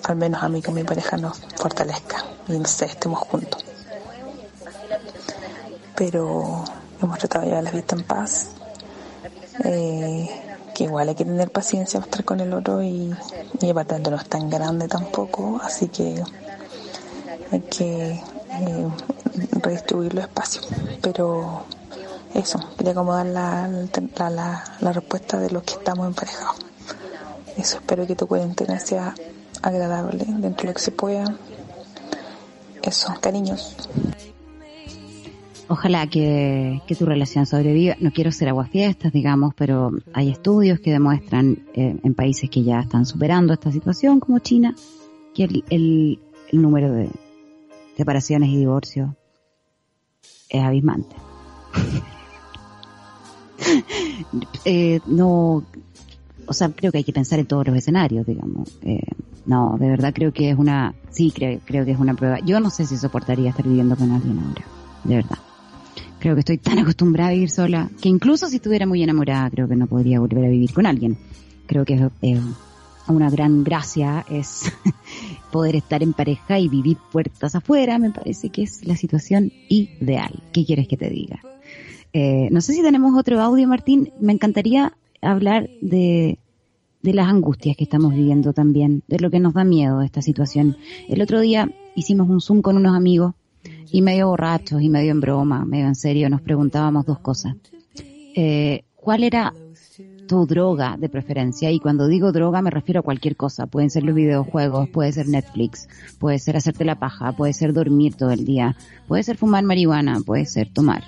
al 0.04 0.16
menos 0.16 0.44
a 0.44 0.50
mí 0.50 0.62
con 0.62 0.74
mi 0.74 0.84
pareja, 0.84 1.18
nos 1.18 1.40
fortalezca 1.56 2.24
y 2.48 2.54
no 2.54 2.66
sé, 2.66 2.86
estemos 2.86 3.20
juntos. 3.20 3.64
Pero 5.96 6.64
hemos 7.02 7.20
tratado 7.20 7.46
de 7.46 7.50
llevar 7.50 7.64
la 7.64 7.72
vida 7.72 7.86
en 7.92 8.04
paz. 8.04 8.50
Eh, 9.64 10.53
que 10.74 10.86
igual 10.86 11.10
hay 11.10 11.16
que 11.16 11.26
tener 11.26 11.52
paciencia 11.52 12.00
para 12.00 12.10
estar 12.10 12.26
con 12.26 12.40
el 12.40 12.54
otro 12.54 12.82
y, 12.82 13.14
y 13.62 13.70
aparte 13.70 14.00
no 14.00 14.16
es 14.16 14.26
tan 14.28 14.50
grande 14.50 14.88
tampoco, 14.88 15.60
así 15.64 15.88
que 15.88 16.24
hay 17.52 17.60
que 17.62 18.12
eh, 18.12 18.88
redistribuir 19.62 20.14
los 20.14 20.24
espacios. 20.26 20.68
Pero 21.02 21.64
eso, 22.34 22.60
quería 22.78 22.94
acomodar 22.94 23.28
la, 23.28 23.68
la, 23.68 24.64
la, 24.80 24.92
respuesta 24.92 25.40
de 25.40 25.52
los 25.52 25.64
que 25.64 25.74
estamos 25.74 26.08
emparejados. 26.08 26.58
Eso, 27.58 27.78
espero 27.78 28.08
que 28.08 28.16
tu 28.16 28.28
cuarentena 28.28 28.80
sea 28.80 29.14
agradable 29.62 30.26
dentro 30.26 30.64
de 30.64 30.68
lo 30.68 30.74
que 30.74 30.82
se 30.82 30.92
pueda. 30.92 31.38
Eso, 32.82 33.14
cariños. 33.22 33.76
Ojalá 35.70 36.08
que, 36.08 36.82
que 36.88 36.96
tu 36.96 37.06
relación 37.06 37.46
sobreviva. 37.46 37.96
No 38.00 38.12
quiero 38.12 38.32
ser 38.32 38.50
aguafiestas, 38.50 39.14
digamos, 39.14 39.54
pero 39.56 39.92
hay 40.14 40.30
estudios 40.30 40.80
que 40.80 40.92
demuestran 40.92 41.60
eh, 41.74 41.98
en 42.04 42.14
países 42.14 42.50
que 42.50 42.64
ya 42.64 42.82
están 42.82 43.06
superando 43.06 43.54
esta 43.54 43.72
situación, 43.72 44.20
como 44.20 44.40
China, 44.40 44.76
que 45.34 45.46
el, 45.46 45.64
el, 45.70 46.20
número 46.52 46.92
de 46.92 47.10
separaciones 47.96 48.50
y 48.50 48.58
divorcios 48.58 49.12
es 50.50 50.62
abismante. 50.62 51.16
eh, 54.66 55.00
no, 55.08 55.64
o 56.46 56.54
sea, 56.54 56.70
creo 56.70 56.92
que 56.92 57.00
hay 57.00 57.04
que 57.04 57.14
pensar 57.14 57.40
en 57.40 57.46
todos 57.46 57.66
los 57.66 57.76
escenarios, 57.76 58.28
digamos. 58.28 58.70
Eh, 58.82 59.00
no, 59.46 59.78
de 59.80 59.90
verdad 59.90 60.14
creo 60.14 60.34
que 60.34 60.50
es 60.50 60.58
una, 60.58 60.94
sí, 61.10 61.32
creo, 61.34 61.60
creo 61.66 61.86
que 61.86 61.92
es 61.92 62.00
una 62.00 62.16
prueba. 62.16 62.40
Yo 62.40 62.60
no 62.60 62.70
sé 62.70 62.86
si 62.86 62.98
soportaría 62.98 63.50
estar 63.50 63.66
viviendo 63.66 63.96
con 63.96 64.12
alguien 64.12 64.40
ahora, 64.40 64.66
de 65.06 65.16
verdad. 65.16 65.38
Creo 66.24 66.36
que 66.36 66.40
estoy 66.40 66.58
tan 66.58 66.80
acostumbrada 66.80 67.32
a 67.32 67.34
vivir 67.34 67.50
sola 67.50 67.90
que 68.02 68.08
incluso 68.08 68.48
si 68.48 68.56
estuviera 68.56 68.86
muy 68.86 69.04
enamorada 69.04 69.50
creo 69.50 69.68
que 69.68 69.76
no 69.76 69.88
podría 69.88 70.22
volver 70.22 70.46
a 70.46 70.48
vivir 70.48 70.72
con 70.72 70.86
alguien. 70.86 71.18
Creo 71.66 71.84
que 71.84 71.96
es, 71.96 72.02
eh, 72.22 72.40
una 73.10 73.30
gran 73.30 73.66
gracia 73.66 74.26
es 74.30 74.72
poder 75.52 75.76
estar 75.76 76.02
en 76.02 76.14
pareja 76.14 76.60
y 76.60 76.70
vivir 76.70 76.96
puertas 77.12 77.56
afuera. 77.56 78.00
Me 78.00 78.10
parece 78.10 78.52
que 78.52 78.64
es 78.64 78.88
la 78.88 78.96
situación 78.96 79.52
ideal. 79.68 80.42
¿Qué 80.54 80.64
quieres 80.64 80.88
que 80.88 80.96
te 80.96 81.10
diga? 81.10 81.42
Eh, 82.14 82.48
no 82.52 82.62
sé 82.62 82.72
si 82.72 82.82
tenemos 82.82 83.20
otro 83.20 83.42
audio, 83.42 83.68
Martín. 83.68 84.14
Me 84.22 84.32
encantaría 84.32 84.94
hablar 85.22 85.70
de, 85.82 86.40
de 87.02 87.14
las 87.14 87.28
angustias 87.28 87.76
que 87.76 87.84
estamos 87.84 88.14
viviendo 88.14 88.54
también, 88.54 89.04
de 89.10 89.20
lo 89.20 89.30
que 89.30 89.42
nos 89.42 89.56
da 89.56 89.66
miedo 89.66 90.02
esta 90.02 90.22
situación. 90.22 90.78
El 91.10 91.22
otro 91.22 91.42
día 91.42 91.70
hicimos 91.96 92.30
un 92.30 92.40
Zoom 92.40 92.62
con 92.62 92.78
unos 92.78 92.96
amigos 92.96 93.34
y 93.92 94.02
medio 94.02 94.28
borrachos 94.30 94.82
y 94.82 94.90
medio 94.90 95.12
en 95.12 95.22
broma, 95.22 95.66
medio 95.66 95.86
en 95.86 95.96
serio, 95.96 96.30
nos 96.30 96.42
preguntábamos 96.42 97.06
dos 97.06 97.20
cosas. 97.20 97.56
Eh, 98.36 98.84
¿Cuál 98.96 99.24
era 99.24 99.54
tu 100.28 100.48
droga 100.48 100.98
de 100.98 101.10
preferencia? 101.10 101.72
Y 101.72 101.80
cuando 101.80 102.08
digo 102.08 102.32
droga 102.32 102.62
me 102.62 102.72
refiero 102.72 103.02
a 103.02 103.04
cualquier 103.04 103.36
cosa. 103.36 103.68
Pueden 103.68 103.90
ser 103.90 104.04
los 104.04 104.16
videojuegos, 104.16 104.90
puede 104.90 105.12
ser 105.12 105.28
Netflix, 105.28 105.88
puede 106.20 106.40
ser 106.40 106.58
hacerte 106.58 106.86
la 106.86 107.00
paja, 107.00 107.34
puede 107.34 107.54
ser 107.54 107.74
dormir 107.74 108.16
todo 108.16 108.32
el 108.32 108.46
día, 108.46 108.76
puede 109.08 109.24
ser 109.24 109.38
fumar 109.38 109.64
marihuana, 109.64 110.20
puede 110.26 110.46
ser 110.46 110.70
tomar. 110.74 111.04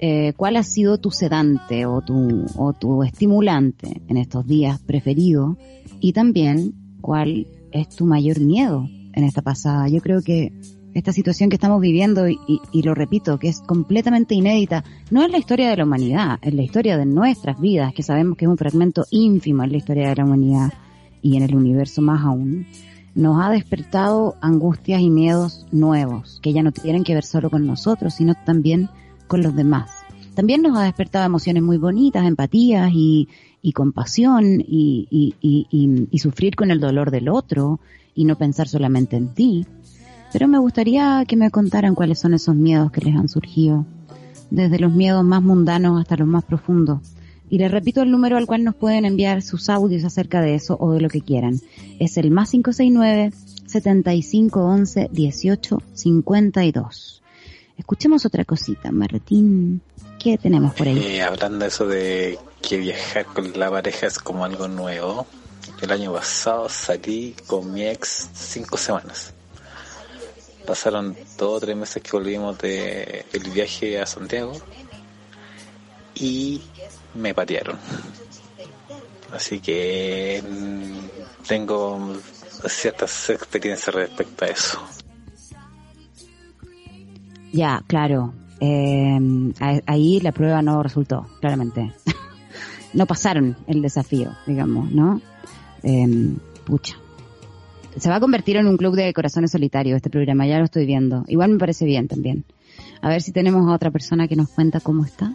Eh, 0.00 0.32
¿Cuál 0.36 0.56
ha 0.56 0.62
sido 0.62 0.98
tu 0.98 1.10
sedante 1.10 1.84
o 1.86 2.00
tu, 2.00 2.46
o 2.56 2.72
tu 2.72 3.02
estimulante 3.02 4.02
en 4.08 4.16
estos 4.16 4.46
días 4.46 4.80
preferido? 4.80 5.56
Y 6.00 6.12
también, 6.12 6.74
¿cuál 7.00 7.46
es 7.72 7.88
tu 7.88 8.06
mayor 8.06 8.40
miedo 8.40 8.88
en 9.12 9.24
esta 9.24 9.42
pasada? 9.42 9.88
Yo 9.88 10.00
creo 10.00 10.22
que 10.22 10.52
esta 10.98 11.12
situación 11.12 11.48
que 11.48 11.56
estamos 11.56 11.80
viviendo, 11.80 12.28
y, 12.28 12.82
lo 12.82 12.94
repito, 12.94 13.38
que 13.38 13.48
es 13.48 13.60
completamente 13.60 14.34
inédita, 14.34 14.84
no 15.10 15.22
es 15.22 15.30
la 15.30 15.38
historia 15.38 15.70
de 15.70 15.76
la 15.76 15.84
humanidad, 15.84 16.38
es 16.42 16.54
la 16.54 16.62
historia 16.62 16.96
de 16.96 17.06
nuestras 17.06 17.60
vidas, 17.60 17.94
que 17.94 18.02
sabemos 18.02 18.36
que 18.36 18.44
es 18.44 18.50
un 18.50 18.58
fragmento 18.58 19.06
ínfimo 19.10 19.64
en 19.64 19.72
la 19.72 19.78
historia 19.78 20.08
de 20.08 20.16
la 20.16 20.24
humanidad 20.24 20.72
y 21.22 21.36
en 21.36 21.42
el 21.42 21.54
universo 21.54 22.02
más 22.02 22.24
aún, 22.24 22.66
nos 23.14 23.42
ha 23.42 23.50
despertado 23.50 24.36
angustias 24.40 25.00
y 25.00 25.10
miedos 25.10 25.66
nuevos, 25.72 26.38
que 26.42 26.52
ya 26.52 26.62
no 26.62 26.72
tienen 26.72 27.04
que 27.04 27.14
ver 27.14 27.24
solo 27.24 27.50
con 27.50 27.66
nosotros, 27.66 28.14
sino 28.14 28.34
también 28.44 28.88
con 29.26 29.42
los 29.42 29.54
demás. 29.54 29.90
También 30.34 30.62
nos 30.62 30.78
ha 30.78 30.84
despertado 30.84 31.26
emociones 31.26 31.62
muy 31.62 31.78
bonitas, 31.78 32.24
empatías 32.26 32.90
y, 32.92 33.28
compasión 33.74 34.64
y 34.66 36.18
sufrir 36.22 36.56
con 36.56 36.70
el 36.70 36.80
dolor 36.80 37.10
del 37.10 37.28
otro 37.28 37.80
y 38.18 38.24
no 38.24 38.36
pensar 38.36 38.66
solamente 38.66 39.16
en 39.16 39.28
ti. 39.32 39.64
Pero 40.32 40.46
me 40.46 40.58
gustaría 40.58 41.24
que 41.26 41.36
me 41.36 41.50
contaran 41.50 41.94
cuáles 41.94 42.18
son 42.18 42.34
esos 42.34 42.54
miedos 42.54 42.92
que 42.92 43.00
les 43.00 43.16
han 43.16 43.28
surgido, 43.28 43.86
desde 44.50 44.78
los 44.78 44.92
miedos 44.92 45.24
más 45.24 45.42
mundanos 45.42 46.00
hasta 46.00 46.16
los 46.16 46.28
más 46.28 46.44
profundos. 46.44 47.00
Y 47.48 47.56
les 47.56 47.70
repito 47.70 48.02
el 48.02 48.10
número 48.10 48.36
al 48.36 48.46
cual 48.46 48.62
nos 48.62 48.74
pueden 48.74 49.06
enviar 49.06 49.40
sus 49.40 49.70
audios 49.70 50.04
acerca 50.04 50.42
de 50.42 50.54
eso 50.54 50.76
o 50.78 50.92
de 50.92 51.00
lo 51.00 51.08
que 51.08 51.22
quieran. 51.22 51.58
Es 51.98 52.18
el 52.18 52.30
más 52.30 52.50
569 52.50 53.32
7511 53.66 55.08
18 55.10 55.82
52. 55.94 57.22
Escuchemos 57.78 58.26
otra 58.26 58.44
cosita, 58.44 58.92
Martín. 58.92 59.80
¿Qué 60.18 60.36
tenemos 60.36 60.74
por 60.74 60.88
ahí? 60.88 60.98
Eh, 60.98 61.22
hablando 61.22 61.60
de 61.60 61.68
eso 61.68 61.86
de 61.86 62.38
que 62.60 62.76
viajar 62.76 63.24
con 63.24 63.58
la 63.58 63.70
pareja 63.70 64.08
es 64.08 64.18
como 64.18 64.44
algo 64.44 64.68
nuevo. 64.68 65.26
El 65.80 65.90
año 65.90 66.12
pasado 66.12 66.68
salí 66.68 67.34
con 67.46 67.72
mi 67.72 67.84
ex 67.84 68.28
cinco 68.34 68.76
semanas 68.76 69.32
pasaron 70.68 71.16
dos 71.38 71.56
o 71.56 71.60
tres 71.60 71.74
meses 71.74 72.02
que 72.02 72.10
volvimos 72.12 72.58
de 72.58 73.24
el 73.32 73.50
viaje 73.50 73.98
a 73.98 74.04
Santiago 74.04 74.52
y 76.14 76.60
me 77.14 77.32
patearon. 77.32 77.78
Así 79.32 79.60
que 79.60 80.42
mm, 80.46 81.46
tengo 81.46 82.12
ciertas 82.68 83.30
experiencias 83.30 83.94
respecto 83.94 84.44
a 84.44 84.48
eso. 84.48 84.78
Ya, 87.50 87.82
claro. 87.86 88.34
Eh, 88.60 89.18
ahí 89.86 90.20
la 90.20 90.32
prueba 90.32 90.60
no 90.60 90.82
resultó, 90.82 91.26
claramente. 91.40 91.94
no 92.92 93.06
pasaron 93.06 93.56
el 93.66 93.80
desafío, 93.80 94.36
digamos, 94.46 94.90
¿no? 94.90 95.22
Eh, 95.82 96.36
pucha. 96.66 96.98
Se 98.00 98.08
va 98.08 98.16
a 98.16 98.20
convertir 98.20 98.56
en 98.56 98.66
un 98.66 98.76
club 98.76 98.94
de 98.94 99.12
corazones 99.12 99.50
solitarios 99.50 99.96
este 99.96 100.10
programa, 100.10 100.46
ya 100.46 100.58
lo 100.58 100.64
estoy 100.64 100.86
viendo. 100.86 101.24
Igual 101.26 101.50
me 101.50 101.58
parece 101.58 101.84
bien 101.84 102.06
también. 102.06 102.44
A 103.00 103.08
ver 103.08 103.22
si 103.22 103.32
tenemos 103.32 103.68
a 103.68 103.74
otra 103.74 103.90
persona 103.90 104.28
que 104.28 104.36
nos 104.36 104.48
cuenta 104.50 104.80
cómo 104.80 105.04
está. 105.04 105.34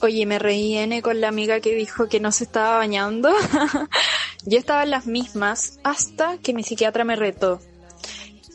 Oye, 0.00 0.26
me 0.26 0.38
reí 0.38 0.76
N 0.76 1.02
con 1.02 1.20
la 1.20 1.28
amiga 1.28 1.60
que 1.60 1.74
dijo 1.74 2.08
que 2.08 2.20
no 2.20 2.30
se 2.30 2.44
estaba 2.44 2.78
bañando. 2.78 3.30
Yo 4.46 4.58
estaba 4.58 4.84
en 4.84 4.90
las 4.90 5.06
mismas 5.06 5.80
hasta 5.82 6.38
que 6.38 6.52
mi 6.52 6.62
psiquiatra 6.62 7.04
me 7.04 7.16
retó. 7.16 7.60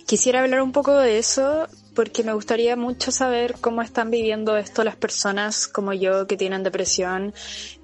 Quisiera 0.06 0.42
hablar 0.42 0.62
un 0.62 0.72
poco 0.72 0.96
de 0.96 1.18
eso 1.18 1.68
porque 1.96 2.24
me 2.24 2.34
gustaría 2.34 2.76
mucho 2.76 3.12
saber 3.12 3.56
cómo 3.60 3.82
están 3.82 4.12
viviendo 4.12 4.56
esto 4.56 4.84
las 4.84 4.96
personas 4.96 5.68
como 5.68 5.94
yo 5.94 6.28
que 6.28 6.38
tienen 6.38 6.64
depresión, 6.64 7.34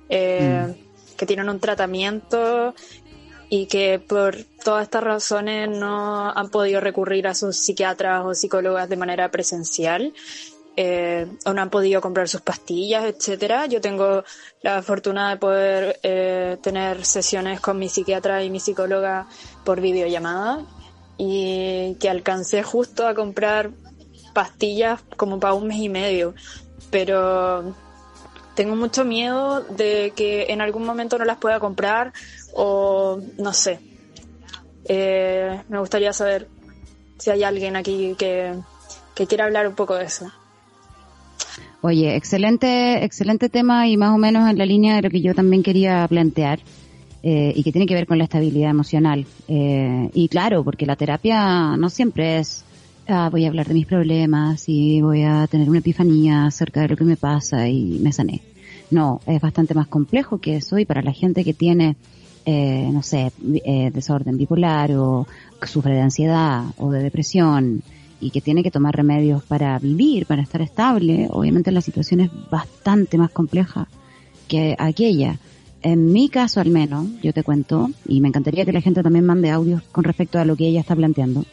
eh, 0.10 0.66
mm. 0.68 1.16
que 1.18 1.26
tienen 1.26 1.50
un 1.50 1.60
tratamiento 1.60 2.74
y 3.50 3.68
que 3.68 4.00
por 4.00 4.36
todas 4.64 4.84
estas 4.84 5.04
razones 5.04 5.70
no 5.70 6.30
han 6.30 6.50
podido 6.50 6.82
recurrir 6.82 7.28
a 7.28 7.34
sus 7.34 7.58
psiquiatras 7.58 8.26
o 8.26 8.34
psicólogas 8.34 8.90
de 8.90 8.98
manera 8.98 9.32
presencial 9.32 10.14
eh, 10.80 11.26
o 11.46 11.54
no 11.54 11.62
han 11.64 11.72
podido 11.72 12.02
comprar 12.02 12.30
sus 12.30 12.42
pastillas, 12.42 13.06
etcétera. 13.06 13.66
Yo 13.66 13.82
tengo 13.82 14.24
la 14.62 14.84
fortuna 14.84 15.32
de 15.32 15.38
poder 15.38 16.00
eh, 16.04 16.58
tener 16.62 17.04
sesiones 17.04 17.60
con 17.60 17.80
mi 17.80 17.90
psiquiatra 17.90 18.44
y 18.44 18.52
mi 18.52 18.60
psicóloga 18.60 19.28
por 19.64 19.82
videollamada 19.82 20.64
y 21.18 21.96
que 22.00 22.10
alcancé 22.10 22.62
justo 22.62 23.08
a 23.08 23.16
comprar 23.16 23.72
pastillas 24.34 25.02
como 25.16 25.40
para 25.40 25.56
un 25.56 25.68
mes 25.68 25.78
y 25.78 25.90
medio, 25.90 26.36
pero 26.92 27.74
tengo 28.54 28.76
mucho 28.76 29.04
miedo 29.04 29.62
de 29.62 30.14
que 30.16 30.48
en 30.50 30.62
algún 30.62 30.86
momento 30.86 31.18
no 31.18 31.26
las 31.26 31.38
pueda 31.38 31.60
comprar 31.60 32.14
o 32.58 33.22
no 33.38 33.54
sé. 33.54 33.80
Eh, 34.86 35.62
me 35.70 35.80
gustaría 35.80 36.12
saber 36.12 36.48
si 37.18 37.30
hay 37.30 37.44
alguien 37.44 37.76
aquí 37.76 38.16
que, 38.18 38.54
que 39.16 39.28
quiera 39.28 39.46
hablar 39.46 39.68
un 39.68 39.76
poco 39.76 39.96
de 39.96 40.06
eso. 40.06 40.32
Oye, 41.82 42.16
excelente, 42.16 43.04
excelente 43.06 43.50
tema 43.50 43.88
y 43.88 43.96
más 43.96 44.14
o 44.14 44.18
menos 44.18 44.50
en 44.50 44.58
la 44.58 44.66
línea 44.66 44.96
de 44.96 45.04
lo 45.04 45.10
que 45.10 45.22
yo 45.22 45.36
también 45.36 45.62
quería 45.62 46.06
plantear 46.08 46.60
eh, 47.22 47.54
y 47.56 47.64
que 47.64 47.72
tiene 47.72 47.86
que 47.86 47.94
ver 47.94 48.08
con 48.08 48.18
la 48.18 48.24
estabilidad 48.24 48.72
emocional. 48.72 49.26
Eh, 49.48 50.10
y 50.14 50.28
claro, 50.28 50.64
porque 50.64 50.86
la 50.88 50.96
terapia 50.96 51.78
no 51.78 51.90
siempre 51.90 52.40
es 52.40 52.64
ah, 53.08 53.30
voy 53.32 53.46
a 53.46 53.50
hablar 53.50 53.68
de 53.68 53.76
mis 53.76 53.86
problemas 53.86 54.64
y 54.68 55.02
voy 55.02 55.24
a 55.24 55.46
tener 55.48 55.70
una 55.70 55.80
epifanía 55.80 56.46
acerca 56.48 56.82
de 56.82 56.90
lo 56.90 56.98
que 56.98 57.04
me 57.04 57.18
pasa 57.18 57.68
y 57.68 58.00
me 58.02 58.12
sané. 58.12 58.42
No, 58.90 59.22
es 59.28 59.42
bastante 59.42 59.74
más 59.74 59.88
complejo 59.88 60.40
que 60.40 60.56
eso 60.56 60.80
y 60.80 60.86
para 60.86 61.02
la 61.02 61.12
gente 61.12 61.44
que 61.44 61.54
tiene, 61.54 61.96
eh, 62.50 62.90
no 62.94 63.04
sé, 63.04 63.34
eh, 63.66 63.92
desorden 63.94 64.38
bipolar 64.38 64.94
o 64.94 65.28
que 65.60 65.68
sufre 65.68 65.94
de 65.96 66.02
ansiedad 66.02 66.64
o 66.78 66.90
de 66.92 67.04
depresión, 67.04 67.84
y 68.22 68.32
que 68.32 68.40
tiene 68.40 68.64
que 68.64 68.72
tomar 68.72 68.96
remedios 68.96 69.44
para 69.44 69.78
vivir, 69.80 70.26
para 70.26 70.42
estar 70.42 70.62
estable, 70.62 71.28
obviamente 71.30 71.72
la 71.72 71.82
situación 71.82 72.22
es 72.22 72.32
bastante 72.50 73.18
más 73.18 73.32
compleja 73.32 73.90
que 74.48 74.76
aquella. 74.80 75.38
En 75.82 76.12
mi 76.14 76.30
caso 76.30 76.62
al 76.62 76.70
menos, 76.70 77.08
yo 77.22 77.34
te 77.34 77.44
cuento, 77.44 77.90
y 78.08 78.22
me 78.22 78.30
encantaría 78.30 78.64
que 78.64 78.72
la 78.72 78.82
gente 78.82 79.04
también 79.04 79.26
mande 79.26 79.52
audios 79.52 79.84
con 79.92 80.06
respecto 80.06 80.40
a 80.40 80.46
lo 80.46 80.56
que 80.56 80.68
ella 80.68 80.80
está 80.80 80.96
planteando, 80.96 81.46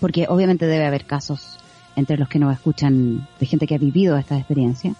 porque 0.00 0.26
obviamente 0.28 0.66
debe 0.66 0.86
haber 0.86 1.04
casos 1.04 1.58
entre 1.96 2.16
los 2.16 2.28
que 2.28 2.38
nos 2.38 2.52
escuchan 2.52 3.28
de 3.38 3.46
gente 3.46 3.66
que 3.66 3.74
ha 3.74 3.78
vivido 3.78 4.16
esta 4.16 4.38
experiencia. 4.38 4.94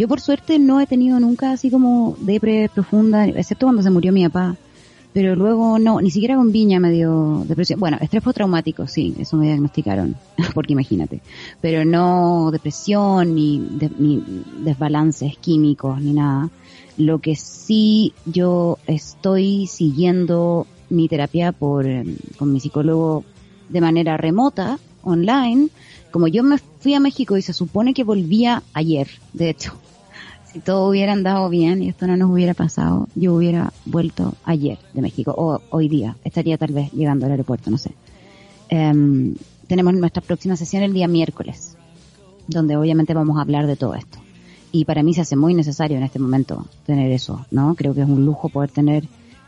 Yo 0.00 0.08
por 0.08 0.22
suerte 0.22 0.58
no 0.58 0.80
he 0.80 0.86
tenido 0.86 1.20
nunca 1.20 1.52
así 1.52 1.70
como 1.70 2.16
depre 2.20 2.70
profunda, 2.72 3.26
excepto 3.26 3.66
cuando 3.66 3.82
se 3.82 3.90
murió 3.90 4.14
mi 4.14 4.26
papá, 4.26 4.56
pero 5.12 5.36
luego 5.36 5.78
no, 5.78 6.00
ni 6.00 6.10
siquiera 6.10 6.36
con 6.36 6.52
Viña 6.52 6.80
me 6.80 6.90
dio 6.90 7.44
depresión. 7.46 7.78
Bueno, 7.78 7.98
estrés 8.00 8.22
postraumático, 8.22 8.86
sí, 8.86 9.14
eso 9.18 9.36
me 9.36 9.48
diagnosticaron, 9.48 10.16
porque 10.54 10.72
imagínate. 10.72 11.20
Pero 11.60 11.84
no 11.84 12.48
depresión, 12.50 13.34
ni, 13.34 13.58
ni 13.58 14.24
desbalances 14.64 15.36
químicos, 15.36 16.00
ni 16.00 16.14
nada. 16.14 16.48
Lo 16.96 17.18
que 17.18 17.36
sí 17.36 18.14
yo 18.24 18.78
estoy 18.86 19.66
siguiendo 19.66 20.66
mi 20.88 21.08
terapia 21.08 21.52
por, 21.52 21.84
con 22.38 22.50
mi 22.50 22.58
psicólogo 22.58 23.22
de 23.68 23.82
manera 23.82 24.16
remota, 24.16 24.78
online, 25.02 25.68
como 26.10 26.26
yo 26.26 26.42
me 26.42 26.56
fui 26.56 26.94
a 26.94 27.00
México 27.00 27.36
y 27.36 27.42
se 27.42 27.52
supone 27.52 27.92
que 27.92 28.02
volvía 28.02 28.62
ayer, 28.72 29.06
de 29.34 29.50
hecho, 29.50 29.74
si 30.52 30.60
todo 30.60 30.88
hubiera 30.88 31.12
andado 31.12 31.48
bien 31.48 31.82
y 31.82 31.88
esto 31.88 32.06
no 32.06 32.16
nos 32.16 32.30
hubiera 32.30 32.54
pasado, 32.54 33.08
yo 33.14 33.34
hubiera 33.34 33.72
vuelto 33.84 34.34
ayer 34.44 34.78
de 34.92 35.02
México 35.02 35.32
o 35.36 35.60
hoy 35.70 35.88
día. 35.88 36.16
Estaría 36.24 36.58
tal 36.58 36.72
vez 36.72 36.90
llegando 36.92 37.26
al 37.26 37.32
aeropuerto, 37.32 37.70
no 37.70 37.78
sé. 37.78 37.92
Em, 38.68 39.34
tenemos 39.68 39.94
nuestra 39.94 40.22
próxima 40.22 40.56
sesión 40.56 40.82
el 40.82 40.92
día 40.92 41.06
miércoles, 41.06 41.76
donde 42.48 42.76
obviamente 42.76 43.14
vamos 43.14 43.38
a 43.38 43.42
hablar 43.42 43.66
de 43.66 43.76
todo 43.76 43.94
esto. 43.94 44.18
Y 44.72 44.84
para 44.84 45.02
mí 45.02 45.14
se 45.14 45.20
hace 45.20 45.36
muy 45.36 45.54
necesario 45.54 45.96
en 45.96 46.02
este 46.02 46.18
momento 46.18 46.66
tener 46.84 47.10
eso, 47.12 47.46
¿no? 47.50 47.74
Creo 47.76 47.94
que 47.94 48.02
es 48.02 48.08
un 48.08 48.24
lujo 48.24 48.48
poder 48.48 48.70
tener 48.70 49.04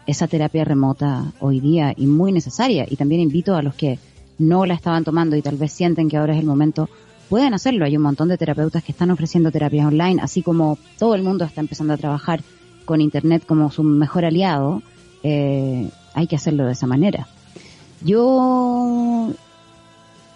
esa 0.07 0.27
terapia 0.27 0.65
remota 0.65 1.33
hoy 1.41 1.61
día 1.61 1.95
y 1.97 2.07
muy 2.07 2.33
necesaria. 2.33 2.87
Y 2.89 2.97
también 2.97 3.21
invito 3.21 3.57
a 3.57 3.63
los 3.63 3.75
que 3.75 3.99
no 4.39 4.67
la 4.67 4.75
estaban 4.75 5.05
tomando 5.05 5.37
y 5.37 5.43
tal 5.43 5.57
vez 5.57 5.73
sienten 5.73 6.09
que 6.09 6.17
ahora 6.17 6.35
es 6.35 6.41
el 6.41 6.47
momento 6.47 6.89
pueden 7.33 7.55
hacerlo. 7.55 7.87
Hay 7.87 7.97
un 7.97 8.03
montón 8.03 8.29
de 8.29 8.37
terapeutas 8.37 8.85
que 8.85 8.93
están 8.93 9.11
ofreciendo 9.11 9.51
terapias 9.51 9.87
online, 9.87 10.21
así 10.21 10.43
como 10.43 10.77
todo 10.99 11.15
el 11.15 11.23
mundo 11.23 11.47
está 11.47 11.63
empezando 11.63 11.95
a 11.95 11.97
trabajar 11.97 12.43
con 12.85 13.01
Internet 13.01 13.45
como 13.47 13.71
su 13.71 13.83
mejor 13.83 14.27
aliado, 14.27 14.83
eh, 15.23 15.89
hay 16.13 16.27
que 16.27 16.37
hacerlo 16.37 16.67
de 16.67 16.73
esa 16.73 16.87
manera. 16.87 17.27
Yo 18.03 19.31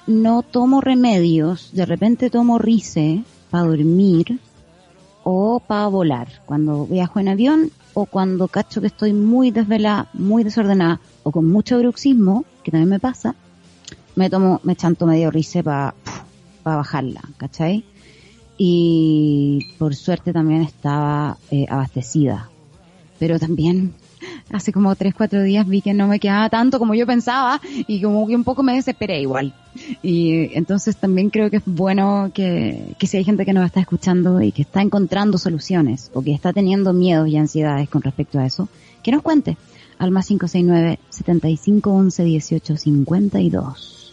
no 0.07 0.43
tomo 0.43 0.81
remedios, 0.81 1.69
de 1.75 1.85
repente 1.85 2.31
tomo 2.31 2.57
rice 2.59 3.25
para 3.51 3.65
dormir 3.65 4.41
o 5.23 5.61
para 5.61 5.89
volar, 5.89 6.29
cuando 6.47 6.87
viajo 6.87 7.21
en 7.21 7.29
avión 7.29 7.71
o 7.93 8.07
cuando 8.07 8.49
cacho 8.49 8.81
que 8.81 8.87
estoy 8.87 9.13
muy 9.13 9.51
desvelada, 9.51 10.09
muy 10.15 10.45
desordenada 10.45 11.01
o 11.25 11.31
con 11.31 11.45
mucho 11.45 11.79
bruxismo, 11.79 12.47
que 12.63 12.71
también 12.71 12.89
me 12.89 13.01
pasa, 13.01 13.35
me 14.15 14.31
tomo, 14.31 14.61
me 14.63 14.77
chanto 14.77 15.05
medio 15.05 15.31
rice 15.31 15.63
para 15.63 15.95
para 16.67 16.79
bajarla, 16.79 17.21
¿cachai? 17.37 17.85
Y 18.59 19.61
por 19.79 19.95
suerte 19.95 20.33
también 20.33 20.63
estaba 20.63 21.39
eh, 21.53 21.65
abastecida. 21.69 22.51
Pero 23.21 23.39
también 23.39 23.95
hace 24.51 24.73
como 24.73 24.97
tres, 24.97 25.15
cuatro 25.15 25.45
días 25.45 25.65
vi 25.69 25.81
que 25.81 25.95
no 25.95 26.09
me 26.09 26.19
quedaba 26.19 26.51
tanto 26.51 26.81
como 26.81 26.95
yo 26.95 27.07
pensaba 27.07 27.61
y 27.87 28.03
como 28.03 28.27
que 28.27 28.35
un 28.35 28.43
poco 28.43 28.65
me 28.65 28.75
desesperé 28.75 29.21
igual. 29.21 29.55
Y 30.03 30.57
entonces 30.57 30.97
también 30.97 31.31
creo 31.31 31.51
que 31.51 31.59
es 31.59 31.63
bueno 31.67 32.33
que, 32.35 32.97
que 32.99 33.07
si 33.07 33.17
hay 33.17 33.23
gente 33.23 33.45
que 33.45 33.53
nos 33.53 33.65
está 33.65 33.79
escuchando 33.79 34.43
y 34.43 34.51
que 34.51 34.63
está 34.63 34.83
encontrando 34.83 35.39
soluciones 35.39 36.11
o 36.15 36.23
que 36.23 36.33
está 36.33 36.53
teniendo 36.53 36.93
miedos 36.93 37.29
y 37.29 37.37
ansiedades 37.37 37.89
con 37.89 38.03
respecto 38.03 38.41
a 38.41 38.47
eso, 38.47 38.69
que 39.05 39.13
nos 39.13 39.23
cuente 39.23 39.57
al 39.99 40.11
más 40.11 40.27
569 40.27 40.99
75 41.11 41.93
11 41.93 42.25
18 42.25 42.77
52 42.77 44.06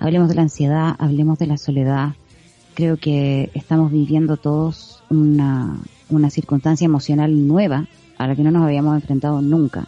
hablemos 0.00 0.28
de 0.28 0.34
la 0.34 0.42
ansiedad, 0.42 0.96
hablemos 0.98 1.38
de 1.38 1.46
la 1.46 1.58
soledad. 1.58 2.14
Creo 2.74 2.96
que 2.96 3.50
estamos 3.54 3.92
viviendo 3.92 4.36
todos 4.36 5.02
una, 5.10 5.78
una 6.08 6.30
circunstancia 6.30 6.86
emocional 6.86 7.46
nueva 7.46 7.86
a 8.18 8.26
la 8.26 8.34
que 8.34 8.42
no 8.42 8.50
nos 8.50 8.64
habíamos 8.64 8.96
enfrentado 8.96 9.40
nunca. 9.40 9.86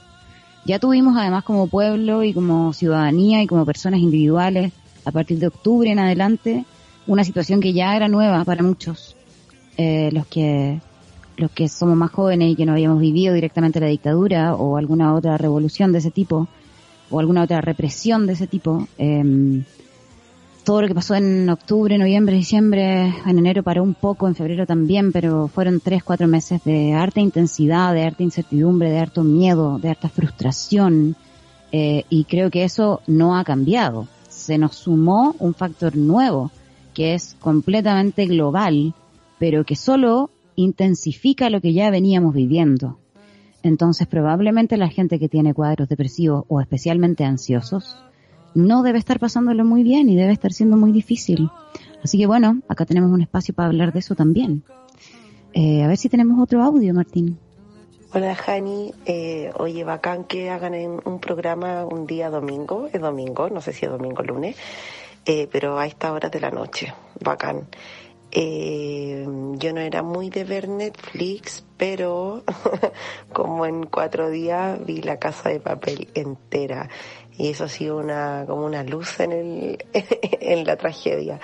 Ya 0.64 0.78
tuvimos 0.78 1.16
además 1.16 1.42
como 1.42 1.66
pueblo 1.66 2.22
y 2.22 2.32
como 2.32 2.72
ciudadanía 2.72 3.42
y 3.42 3.46
como 3.46 3.66
personas 3.66 4.00
individuales 4.00 4.72
a 5.04 5.10
partir 5.10 5.38
de 5.38 5.48
octubre 5.48 5.90
en 5.90 5.98
adelante 5.98 6.64
una 7.06 7.24
situación 7.24 7.60
que 7.60 7.72
ya 7.72 7.96
era 7.96 8.06
nueva 8.06 8.44
para 8.44 8.62
muchos, 8.62 9.16
eh, 9.76 10.10
los 10.12 10.26
que 10.26 10.80
los 11.36 11.50
que 11.50 11.68
somos 11.68 11.96
más 11.96 12.10
jóvenes 12.10 12.52
y 12.52 12.56
que 12.56 12.66
no 12.66 12.72
habíamos 12.72 13.00
vivido 13.00 13.34
directamente 13.34 13.80
la 13.80 13.86
dictadura 13.86 14.54
o 14.54 14.76
alguna 14.76 15.14
otra 15.14 15.38
revolución 15.38 15.90
de 15.90 15.98
ese 15.98 16.10
tipo 16.10 16.46
o 17.10 17.18
alguna 17.18 17.42
otra 17.42 17.60
represión 17.60 18.26
de 18.26 18.34
ese 18.34 18.46
tipo, 18.46 18.86
eh, 18.98 19.62
todo 20.64 20.82
lo 20.82 20.88
que 20.88 20.94
pasó 20.94 21.14
en 21.14 21.48
octubre, 21.48 21.98
noviembre, 21.98 22.36
diciembre, 22.36 23.14
en 23.26 23.38
enero 23.38 23.62
paró 23.62 23.82
un 23.82 23.94
poco, 23.94 24.28
en 24.28 24.34
febrero 24.34 24.66
también, 24.66 25.12
pero 25.12 25.48
fueron 25.48 25.80
tres, 25.80 26.04
cuatro 26.04 26.28
meses 26.28 26.62
de 26.64 26.92
harta 26.92 27.20
intensidad, 27.20 27.92
de 27.94 28.04
harta 28.04 28.22
incertidumbre, 28.22 28.90
de 28.90 28.98
harto 28.98 29.24
miedo, 29.24 29.78
de 29.78 29.90
harta 29.90 30.08
frustración, 30.08 31.16
eh, 31.72 32.04
y 32.08 32.24
creo 32.24 32.50
que 32.50 32.64
eso 32.64 33.00
no 33.06 33.36
ha 33.36 33.44
cambiado. 33.44 34.06
Se 34.28 34.58
nos 34.58 34.76
sumó 34.76 35.34
un 35.38 35.54
factor 35.54 35.96
nuevo, 35.96 36.50
que 36.94 37.14
es 37.14 37.36
completamente 37.40 38.26
global, 38.26 38.94
pero 39.38 39.64
que 39.64 39.76
solo 39.76 40.30
intensifica 40.54 41.50
lo 41.50 41.60
que 41.60 41.72
ya 41.72 41.90
veníamos 41.90 42.34
viviendo. 42.34 42.98
Entonces 43.62 44.06
probablemente 44.06 44.76
la 44.76 44.88
gente 44.88 45.18
que 45.18 45.28
tiene 45.28 45.54
cuadros 45.54 45.88
depresivos 45.88 46.44
o 46.48 46.60
especialmente 46.60 47.24
ansiosos 47.24 47.96
no 48.54 48.82
debe 48.82 48.98
estar 48.98 49.18
pasándolo 49.18 49.64
muy 49.64 49.82
bien 49.82 50.08
y 50.08 50.16
debe 50.16 50.32
estar 50.32 50.52
siendo 50.52 50.76
muy 50.76 50.92
difícil. 50.92 51.50
Así 52.02 52.18
que 52.18 52.26
bueno, 52.26 52.60
acá 52.68 52.84
tenemos 52.84 53.10
un 53.10 53.22
espacio 53.22 53.54
para 53.54 53.68
hablar 53.68 53.92
de 53.92 54.00
eso 54.00 54.14
también. 54.14 54.64
Eh, 55.54 55.82
a 55.82 55.88
ver 55.88 55.96
si 55.96 56.08
tenemos 56.08 56.40
otro 56.42 56.62
audio, 56.62 56.94
Martín. 56.94 57.38
Hola, 58.14 58.34
Jani. 58.34 58.92
Eh, 59.06 59.50
oye, 59.56 59.84
bacán 59.84 60.24
que 60.24 60.50
hagan 60.50 60.74
un 61.04 61.18
programa 61.18 61.86
un 61.86 62.06
día 62.06 62.28
domingo. 62.28 62.88
Es 62.92 63.00
domingo, 63.00 63.48
no 63.48 63.62
sé 63.62 63.72
si 63.72 63.86
es 63.86 63.90
domingo 63.90 64.20
o 64.20 64.24
lunes, 64.24 64.56
eh, 65.24 65.48
pero 65.50 65.78
a 65.78 65.86
esta 65.86 66.12
hora 66.12 66.28
de 66.28 66.40
la 66.40 66.50
noche. 66.50 66.92
Bacán. 67.20 67.68
Eh, 68.34 69.26
yo 69.56 69.72
no 69.74 69.80
era 69.80 70.02
muy 70.02 70.30
de 70.30 70.44
ver 70.44 70.68
Netflix, 70.68 71.64
pero 71.76 72.42
como 73.32 73.66
en 73.66 73.84
cuatro 73.84 74.30
días 74.30 74.84
vi 74.84 75.02
La 75.02 75.18
Casa 75.18 75.50
de 75.50 75.60
Papel 75.60 76.08
entera 76.14 76.88
y 77.42 77.48
eso 77.48 77.64
ha 77.64 77.68
sido 77.68 77.96
una 77.96 78.44
como 78.46 78.64
una 78.64 78.84
luz 78.84 79.18
en 79.18 79.32
el 79.32 79.84
en 79.92 80.64
la 80.64 80.76
tragedia. 80.76 81.40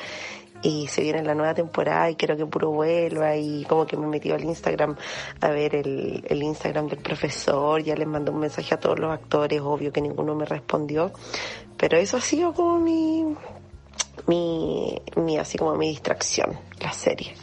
Y 0.63 0.87
se 0.87 1.03
viene 1.03 1.25
la 1.25 1.35
nueva 1.35 1.55
temporada 1.55 2.09
y 2.09 2.15
quiero 2.15 2.37
que 2.37 2.47
puro 2.47 2.71
vuelva. 2.71 3.35
Y 3.35 3.65
como 3.65 3.85
que 3.85 3.97
me 3.97 4.07
metió 4.07 4.37
al 4.37 4.45
Instagram 4.45 4.97
a 5.41 5.49
ver 5.49 5.75
el, 5.75 6.25
el 6.29 6.43
Instagram 6.43 6.87
del 6.87 7.01
profesor, 7.01 7.83
ya 7.83 7.97
les 7.97 8.07
mandé 8.07 8.31
un 8.31 8.39
mensaje 8.39 8.75
a 8.75 8.79
todos 8.79 9.01
los 9.01 9.13
actores, 9.13 9.61
obvio 9.61 9.93
que 9.93 10.01
ninguno 10.01 10.37
me 10.37 10.45
respondió, 10.45 11.11
pero 11.77 11.97
eso 11.97 12.17
ha 12.17 12.21
sido 12.21 12.53
como 12.55 12.79
mi, 12.79 13.35
mi, 14.29 15.03
mi 15.17 15.37
así 15.37 15.59
como 15.59 15.75
mi 15.75 15.89
distracción, 15.89 16.59
la 16.81 16.93
serie. 16.93 17.35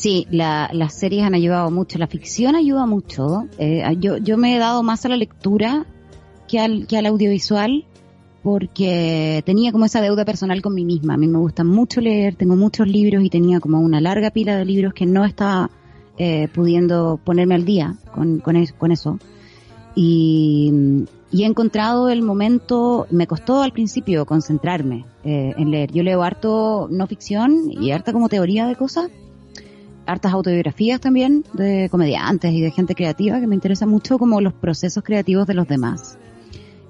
Sí, 0.00 0.26
la, 0.30 0.70
las 0.72 0.94
series 0.94 1.24
han 1.24 1.34
ayudado 1.34 1.70
mucho, 1.70 1.98
la 1.98 2.06
ficción 2.06 2.56
ayuda 2.56 2.86
mucho. 2.86 3.44
Eh, 3.58 3.84
yo, 3.98 4.16
yo 4.16 4.38
me 4.38 4.56
he 4.56 4.58
dado 4.58 4.82
más 4.82 5.04
a 5.04 5.10
la 5.10 5.16
lectura 5.18 5.84
que 6.48 6.58
al, 6.58 6.86
que 6.86 6.96
al 6.96 7.04
audiovisual 7.04 7.84
porque 8.42 9.42
tenía 9.44 9.72
como 9.72 9.84
esa 9.84 10.00
deuda 10.00 10.24
personal 10.24 10.62
con 10.62 10.72
mí 10.72 10.86
misma. 10.86 11.12
A 11.12 11.16
mí 11.18 11.28
me 11.28 11.36
gusta 11.36 11.64
mucho 11.64 12.00
leer, 12.00 12.34
tengo 12.34 12.56
muchos 12.56 12.88
libros 12.88 13.22
y 13.22 13.28
tenía 13.28 13.60
como 13.60 13.78
una 13.78 14.00
larga 14.00 14.30
pila 14.30 14.56
de 14.56 14.64
libros 14.64 14.94
que 14.94 15.04
no 15.04 15.26
estaba 15.26 15.68
eh, 16.16 16.48
pudiendo 16.54 17.20
ponerme 17.22 17.56
al 17.56 17.66
día 17.66 17.96
con, 18.14 18.38
con, 18.38 18.56
eso. 18.56 19.18
Y, 19.94 21.04
y, 21.30 21.42
he 21.42 21.46
encontrado 21.46 22.08
el 22.08 22.22
momento, 22.22 23.06
me 23.10 23.26
costó 23.26 23.60
al 23.60 23.72
principio 23.72 24.24
concentrarme 24.24 25.04
eh, 25.24 25.52
en 25.58 25.70
leer. 25.70 25.92
Yo 25.92 26.02
leo 26.02 26.22
harto 26.22 26.88
no 26.90 27.06
ficción 27.06 27.70
y 27.70 27.90
harta 27.90 28.14
como 28.14 28.30
teoría 28.30 28.66
de 28.66 28.76
cosas, 28.76 29.10
hartas 30.10 30.32
autobiografías 30.32 31.00
también 31.00 31.44
de 31.52 31.88
comediantes 31.90 32.52
y 32.52 32.60
de 32.60 32.70
gente 32.70 32.94
creativa 32.94 33.40
que 33.40 33.46
me 33.46 33.54
interesa 33.54 33.86
mucho 33.86 34.18
como 34.18 34.40
los 34.40 34.52
procesos 34.52 35.02
creativos 35.04 35.46
de 35.46 35.54
los 35.54 35.68
demás. 35.68 36.18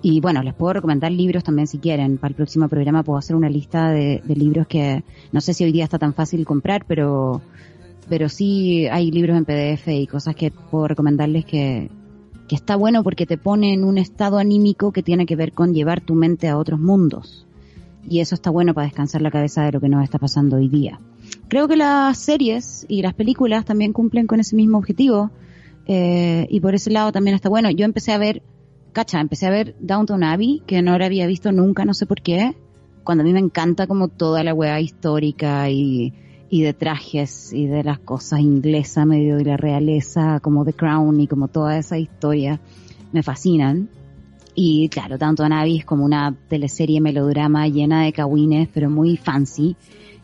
Y 0.03 0.21
bueno, 0.21 0.43
les 0.43 0.55
puedo 0.55 0.73
recomendar 0.73 1.13
libros 1.13 1.45
también 1.45 1.67
si 1.67 1.79
quieren. 1.79 2.17
Para 2.17 2.31
el 2.31 2.35
próximo 2.35 2.69
programa 2.69 3.03
puedo 3.03 3.19
hacer 3.19 3.37
una 3.37 3.51
lista 3.51 3.91
de, 3.91 4.23
de, 4.25 4.35
libros 4.35 4.67
que 4.67 5.05
no 5.31 5.41
sé 5.41 5.53
si 5.53 5.65
hoy 5.65 5.73
día 5.73 5.85
está 5.85 5.99
tan 5.99 6.15
fácil 6.15 6.47
comprar, 6.47 6.87
pero, 6.87 7.43
pero 8.09 8.31
sí 8.31 8.87
hay 8.87 9.11
libros 9.11 9.37
en 9.37 9.45
PDF 9.45 9.89
y 9.89 10.07
cosas 10.07 10.35
que 10.35 10.51
puedo 10.51 10.89
recomendarles 10.89 11.45
que, 11.45 11.91
que 12.49 12.57
está 12.57 12.77
bueno 12.77 13.05
porque 13.05 13.27
te 13.27 13.37
pone 13.37 13.75
en 13.75 13.85
un 13.85 13.99
estado 13.99 14.39
anímico 14.39 14.91
que 14.91 15.03
tiene 15.03 15.27
que 15.27 15.37
ver 15.37 15.53
con 15.53 15.75
llevar 15.75 16.01
tu 16.01 16.15
mente 16.15 16.49
a 16.49 16.57
otros 16.57 16.81
mundos. 16.81 17.47
Y 18.09 18.21
eso 18.21 18.35
está 18.35 18.51
bueno 18.51 18.73
para 18.73 18.87
descansar 18.87 19.23
la 19.23 19.31
cabeza 19.31 19.63
de 19.63 19.73
lo 19.73 19.81
que 19.81 19.89
nos 19.89 20.03
está 20.03 20.19
pasando 20.19 20.57
hoy 20.57 20.69
día. 20.69 20.99
Creo 21.51 21.67
que 21.67 21.75
las 21.75 22.17
series 22.17 22.87
y 22.89 23.03
las 23.03 23.13
películas 23.13 23.65
también 23.65 23.93
cumplen 23.93 24.29
con 24.29 24.39
ese 24.39 24.55
mismo 24.55 24.79
objetivo. 24.79 25.33
Eh, 25.85 26.47
y 26.49 26.61
por 26.61 26.77
ese 26.77 26.93
lado 26.93 27.11
también 27.11 27.35
está 27.35 27.49
bueno. 27.49 27.71
Yo 27.71 27.85
empecé 27.85 28.13
a 28.13 28.19
ver 28.19 28.41
cacha, 28.93 29.21
empecé 29.21 29.49
a 29.49 29.51
ver 29.51 29.75
Downton 29.81 30.23
Abbey, 30.23 30.63
que 30.65 30.81
no 30.81 30.97
la 30.97 31.07
había 31.07 31.27
visto 31.27 31.51
nunca, 31.51 31.85
no 31.85 31.93
sé 31.93 32.07
por 32.07 32.23
qué, 32.23 32.55
cuando 33.03 33.23
a 33.23 33.25
mí 33.25 33.33
me 33.33 33.41
encanta 33.41 33.89
como 33.89 34.07
toda 34.07 34.45
la 34.45 34.55
weá 34.55 34.81
histórica 34.81 35.69
y, 35.71 36.13
y 36.51 36.63
de 36.63 36.73
trajes 36.73 37.53
y 37.53 37.67
de 37.67 37.83
las 37.83 37.99
cosas 37.99 38.39
inglesas, 38.39 39.05
medio 39.05 39.37
de 39.37 39.45
la 39.45 39.57
realeza, 39.57 40.39
como 40.39 40.65
The 40.65 40.75
Crown 40.75 41.21
y 41.21 41.27
como 41.27 41.49
toda 41.49 41.77
esa 41.79 41.99
historia, 41.99 42.61
me 43.11 43.25
fascinan. 43.25 43.89
Y 44.55 44.89
claro, 44.89 45.19
Downton 45.19 45.53
Abbey 45.53 45.79
es 45.79 45.85
como 45.85 46.05
una 46.05 46.33
teleserie 46.49 47.01
melodrama 47.01 47.67
llena 47.67 48.05
de 48.05 48.13
cagüines, 48.13 48.69
pero 48.73 48.89
muy 48.89 49.17
fancy 49.17 49.77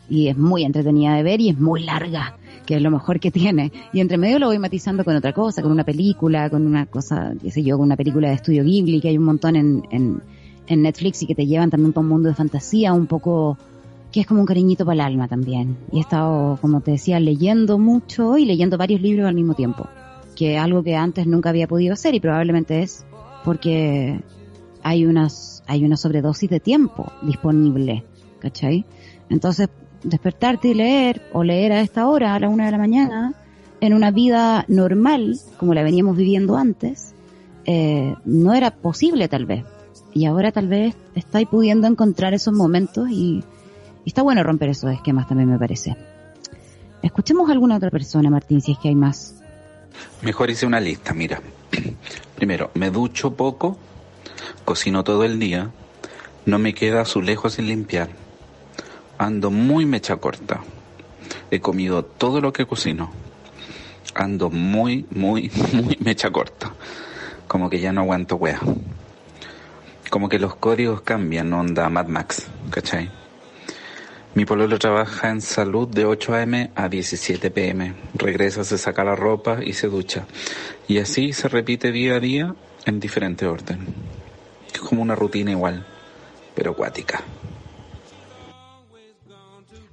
y 0.09 0.27
es 0.27 0.37
muy 0.37 0.63
entretenida 0.63 1.15
de 1.15 1.23
ver 1.23 1.41
y 1.41 1.49
es 1.49 1.59
muy 1.59 1.83
larga 1.83 2.37
que 2.67 2.75
es 2.75 2.81
lo 2.81 2.91
mejor 2.91 3.19
que 3.19 3.31
tiene. 3.31 3.71
Y 3.93 4.01
entre 4.01 4.17
medio 4.17 4.39
lo 4.39 4.47
voy 4.47 4.59
matizando 4.59 5.05
con 5.05 5.15
otra 5.15 5.31
cosa, 5.31 5.63
con 5.63 5.71
una 5.71 5.85
película, 5.85 6.49
con 6.49 6.67
una 6.67 6.85
cosa, 6.85 7.33
qué 7.41 7.49
sé 7.49 7.63
yo, 7.63 7.77
con 7.77 7.85
una 7.85 7.95
película 7.95 8.27
de 8.27 8.35
estudio 8.35 8.63
Ghibli, 8.63 8.99
que 8.99 9.07
hay 9.07 9.17
un 9.17 9.23
montón 9.23 9.55
en, 9.55 9.83
en, 9.89 10.21
en 10.67 10.81
Netflix 10.81 11.23
y 11.23 11.27
que 11.27 11.33
te 11.33 11.47
llevan 11.47 11.69
también 11.69 11.93
para 11.93 12.03
un 12.03 12.09
mundo 12.09 12.27
de 12.27 12.35
fantasía 12.35 12.91
un 12.93 13.07
poco 13.07 13.57
que 14.11 14.21
es 14.21 14.27
como 14.27 14.41
un 14.41 14.45
cariñito 14.45 14.85
para 14.85 14.95
el 14.95 15.01
alma 15.01 15.29
también. 15.29 15.77
Y 15.91 15.97
he 15.97 16.01
estado, 16.01 16.57
como 16.61 16.81
te 16.81 16.91
decía, 16.91 17.19
leyendo 17.21 17.79
mucho 17.79 18.37
y 18.37 18.45
leyendo 18.45 18.77
varios 18.77 19.01
libros 19.01 19.27
al 19.27 19.35
mismo 19.35 19.53
tiempo, 19.53 19.87
que 20.35 20.57
algo 20.57 20.83
que 20.83 20.95
antes 20.95 21.25
nunca 21.25 21.49
había 21.49 21.67
podido 21.67 21.93
hacer 21.93 22.15
y 22.15 22.19
probablemente 22.19 22.81
es 22.81 23.05
porque 23.45 24.19
hay 24.83 25.05
unas, 25.05 25.63
hay 25.67 25.85
una 25.85 25.95
sobredosis 25.95 26.49
de 26.49 26.59
tiempo 26.59 27.11
disponible, 27.21 28.03
¿cachai? 28.39 28.85
Entonces 29.29 29.69
despertarte 30.03 30.69
y 30.69 30.73
leer, 30.73 31.21
o 31.33 31.43
leer 31.43 31.71
a 31.71 31.81
esta 31.81 32.07
hora, 32.07 32.35
a 32.35 32.39
la 32.39 32.49
una 32.49 32.65
de 32.65 32.71
la 32.71 32.77
mañana, 32.77 33.33
en 33.81 33.93
una 33.93 34.11
vida 34.11 34.65
normal, 34.67 35.39
como 35.57 35.73
la 35.73 35.83
veníamos 35.83 36.17
viviendo 36.17 36.57
antes, 36.57 37.13
eh, 37.65 38.15
no 38.25 38.53
era 38.53 38.71
posible 38.71 39.27
tal 39.27 39.45
vez. 39.45 39.65
Y 40.13 40.25
ahora 40.25 40.51
tal 40.51 40.67
vez 40.67 40.95
estáis 41.15 41.47
pudiendo 41.47 41.87
encontrar 41.87 42.33
esos 42.33 42.53
momentos 42.53 43.09
y, 43.09 43.43
y 44.05 44.09
está 44.09 44.21
bueno 44.21 44.41
romper 44.43 44.69
esos 44.69 44.91
esquemas 44.91 45.27
también 45.27 45.49
me 45.49 45.59
parece. 45.59 45.95
Escuchemos 47.03 47.49
a 47.49 47.53
alguna 47.53 47.77
otra 47.77 47.91
persona, 47.91 48.29
Martín, 48.29 48.61
si 48.61 48.71
es 48.71 48.79
que 48.79 48.89
hay 48.89 48.95
más. 48.95 49.35
Mejor 50.21 50.49
hice 50.49 50.65
una 50.65 50.79
lista, 50.79 51.13
mira. 51.13 51.41
Primero, 52.35 52.71
me 52.73 52.89
ducho 52.89 53.33
poco, 53.35 53.77
cocino 54.65 55.03
todo 55.03 55.23
el 55.23 55.39
día, 55.39 55.71
no 56.45 56.59
me 56.59 56.73
queda 56.73 57.01
azulejo 57.01 57.49
sin 57.49 57.67
limpiar, 57.67 58.09
ando 59.17 59.51
muy 59.51 59.85
mecha 59.85 60.17
corta. 60.17 60.61
He 61.51 61.59
comido 61.59 62.03
todo 62.03 62.41
lo 62.41 62.53
que 62.53 62.65
cocino. 62.65 63.11
Ando 64.15 64.49
muy, 64.49 65.05
muy, 65.11 65.51
muy 65.73 65.97
mecha 65.99 66.31
corta. 66.31 66.73
Como 67.47 67.69
que 67.69 67.79
ya 67.79 67.91
no 67.91 68.01
aguanto 68.01 68.35
wea. 68.35 68.59
Como 70.09 70.29
que 70.29 70.39
los 70.39 70.55
códigos 70.55 71.01
cambian, 71.01 71.51
onda 71.53 71.89
Mad 71.89 72.07
Max, 72.07 72.47
¿cachai? 72.69 73.09
Mi 74.35 74.45
pololo 74.45 74.77
trabaja 74.77 75.29
en 75.31 75.41
salud 75.41 75.87
de 75.87 76.05
8 76.05 76.35
a.m. 76.35 76.71
a 76.75 76.87
17 76.87 77.49
p.m. 77.49 77.95
Regresa, 78.13 78.63
se 78.63 78.77
saca 78.77 79.03
la 79.03 79.15
ropa 79.15 79.63
y 79.63 79.73
se 79.73 79.87
ducha. 79.87 80.27
Y 80.87 80.99
así 80.99 81.33
se 81.33 81.47
repite 81.49 81.91
día 81.91 82.15
a 82.15 82.19
día 82.19 82.55
en 82.85 82.99
diferente 82.99 83.47
orden. 83.47 83.79
Es 84.73 84.79
como 84.79 85.01
una 85.01 85.15
rutina 85.15 85.51
igual, 85.51 85.85
pero 86.53 86.71
acuática. 86.71 87.23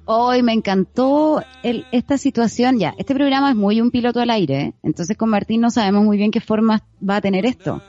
Hoy 0.07 0.43
me 0.43 0.53
encantó 0.53 1.41
el, 1.63 1.85
esta 1.91 2.19
situación. 2.19 2.77
Ya, 2.77 2.93
este 2.99 3.15
programa 3.15 3.49
es 3.49 3.55
muy 3.55 3.81
un 3.81 3.89
piloto 3.89 4.19
al 4.19 4.29
aire, 4.29 4.75
entonces 4.83 5.17
con 5.17 5.29
Martín 5.29 5.61
no 5.61 5.71
sabemos 5.71 6.03
muy 6.03 6.17
bien 6.17 6.29
qué 6.29 6.41
forma 6.41 6.83
va 7.07 7.15
a 7.15 7.21
tener 7.21 7.45
esto. 7.47 7.81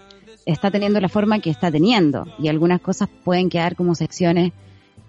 Está 0.46 0.70
teniendo 0.70 0.98
la 0.98 1.10
forma 1.10 1.40
que 1.40 1.50
está 1.50 1.70
teniendo 1.70 2.26
y 2.38 2.48
algunas 2.48 2.80
cosas 2.80 3.10
pueden 3.22 3.50
quedar 3.50 3.76
como 3.76 3.94
secciones 3.94 4.52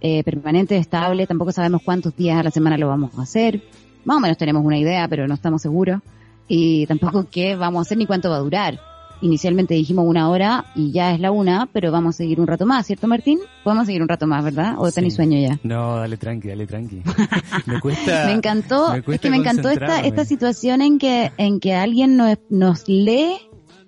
eh, 0.01 0.21
permanentes, 0.23 0.81
estables. 0.81 1.29
Tampoco 1.29 1.53
sabemos 1.53 1.81
cuántos 1.81 2.13
días 2.17 2.37
a 2.37 2.43
la 2.43 2.51
semana 2.51 2.77
lo 2.77 2.89
vamos 2.89 3.17
a 3.17 3.21
hacer. 3.21 3.61
Más 4.03 4.17
o 4.17 4.19
menos 4.19 4.37
tenemos 4.37 4.65
una 4.65 4.77
idea, 4.77 5.07
pero 5.07 5.27
no 5.27 5.33
estamos 5.33 5.61
seguros. 5.61 6.01
Y 6.49 6.87
tampoco 6.87 7.27
qué 7.31 7.55
vamos 7.55 7.79
a 7.79 7.81
hacer 7.83 7.97
ni 7.97 8.05
cuánto 8.05 8.29
va 8.29 8.35
a 8.37 8.39
durar 8.39 8.79
inicialmente 9.21 9.73
dijimos 9.73 10.05
una 10.07 10.29
hora 10.29 10.65
y 10.75 10.91
ya 10.91 11.13
es 11.13 11.19
la 11.19 11.31
una, 11.31 11.67
pero 11.71 11.91
vamos 11.91 12.15
a 12.15 12.17
seguir 12.17 12.39
un 12.39 12.47
rato 12.47 12.65
más, 12.65 12.85
¿cierto 12.85 13.07
Martín? 13.07 13.39
Podemos 13.63 13.85
seguir 13.85 14.01
un 14.01 14.09
rato 14.09 14.27
más, 14.27 14.43
¿verdad? 14.43 14.75
¿O 14.77 14.87
sí. 14.87 14.95
tenéis 14.95 15.15
sueño 15.15 15.39
ya? 15.39 15.59
No, 15.63 15.97
dale 15.97 16.17
tranqui, 16.17 16.47
dale 16.47 16.67
tranqui. 16.67 17.01
me 17.65 17.79
cuesta. 17.79 18.25
me 18.25 18.33
encantó, 18.33 18.91
me 18.91 19.15
es 19.15 19.21
que 19.21 19.29
me 19.29 19.37
encantó 19.37 19.69
esta, 19.69 20.01
esta 20.01 20.25
situación 20.25 20.81
en 20.81 20.99
que, 20.99 21.31
en 21.37 21.59
que 21.59 21.73
alguien 21.73 22.17
nos, 22.17 22.37
nos 22.49 22.87
lee 22.87 23.37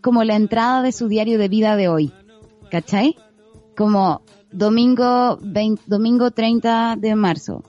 como 0.02 0.24
la 0.24 0.36
entrada 0.36 0.82
de 0.82 0.92
su 0.92 1.08
diario 1.08 1.38
de 1.38 1.50
vida 1.50 1.76
de 1.76 1.88
hoy. 1.88 2.12
¿Cachai? 2.72 3.16
Como 3.76 4.22
domingo 4.52 5.38
20, 5.42 5.84
domingo 5.88 6.32
30 6.32 6.96
de 6.98 7.16
marzo, 7.16 7.64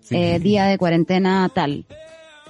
sí. 0.00 0.16
eh, 0.16 0.38
día 0.38 0.66
de 0.66 0.78
cuarentena 0.78 1.48
tal. 1.52 1.86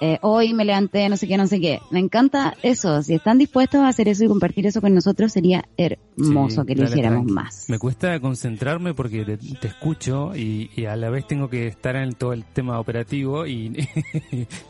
Eh, 0.06 0.18
hoy 0.22 0.52
me 0.52 0.64
levanté, 0.64 1.08
no 1.08 1.16
sé 1.16 1.26
qué, 1.26 1.36
no 1.38 1.46
sé 1.46 1.60
qué. 1.60 1.80
Me 1.90 1.98
encanta 1.98 2.54
eso. 2.62 3.02
Si 3.02 3.14
están 3.14 3.38
dispuestos 3.38 3.80
a 3.80 3.88
hacer 3.88 4.08
eso 4.08 4.24
y 4.24 4.28
compartir 4.28 4.66
eso 4.66 4.80
con 4.82 4.94
nosotros, 4.94 5.32
sería 5.32 5.64
hermoso 5.78 6.60
Sí, 6.62 6.66
que 6.66 6.74
lo 6.74 6.82
dale, 6.82 6.90
hiciéramos 6.92 7.18
tranqui. 7.26 7.32
más. 7.32 7.64
Me 7.68 7.78
cuesta 7.78 8.20
concentrarme 8.20 8.92
porque 8.94 9.24
te, 9.24 9.36
te 9.38 9.66
escucho 9.68 10.36
y, 10.36 10.70
y 10.76 10.84
a 10.84 10.96
la 10.96 11.08
vez 11.10 11.26
tengo 11.26 11.48
que 11.48 11.66
estar 11.68 11.96
en 11.96 12.12
todo 12.12 12.32
el 12.34 12.44
tema 12.44 12.78
operativo 12.80 13.46
y, 13.46 13.72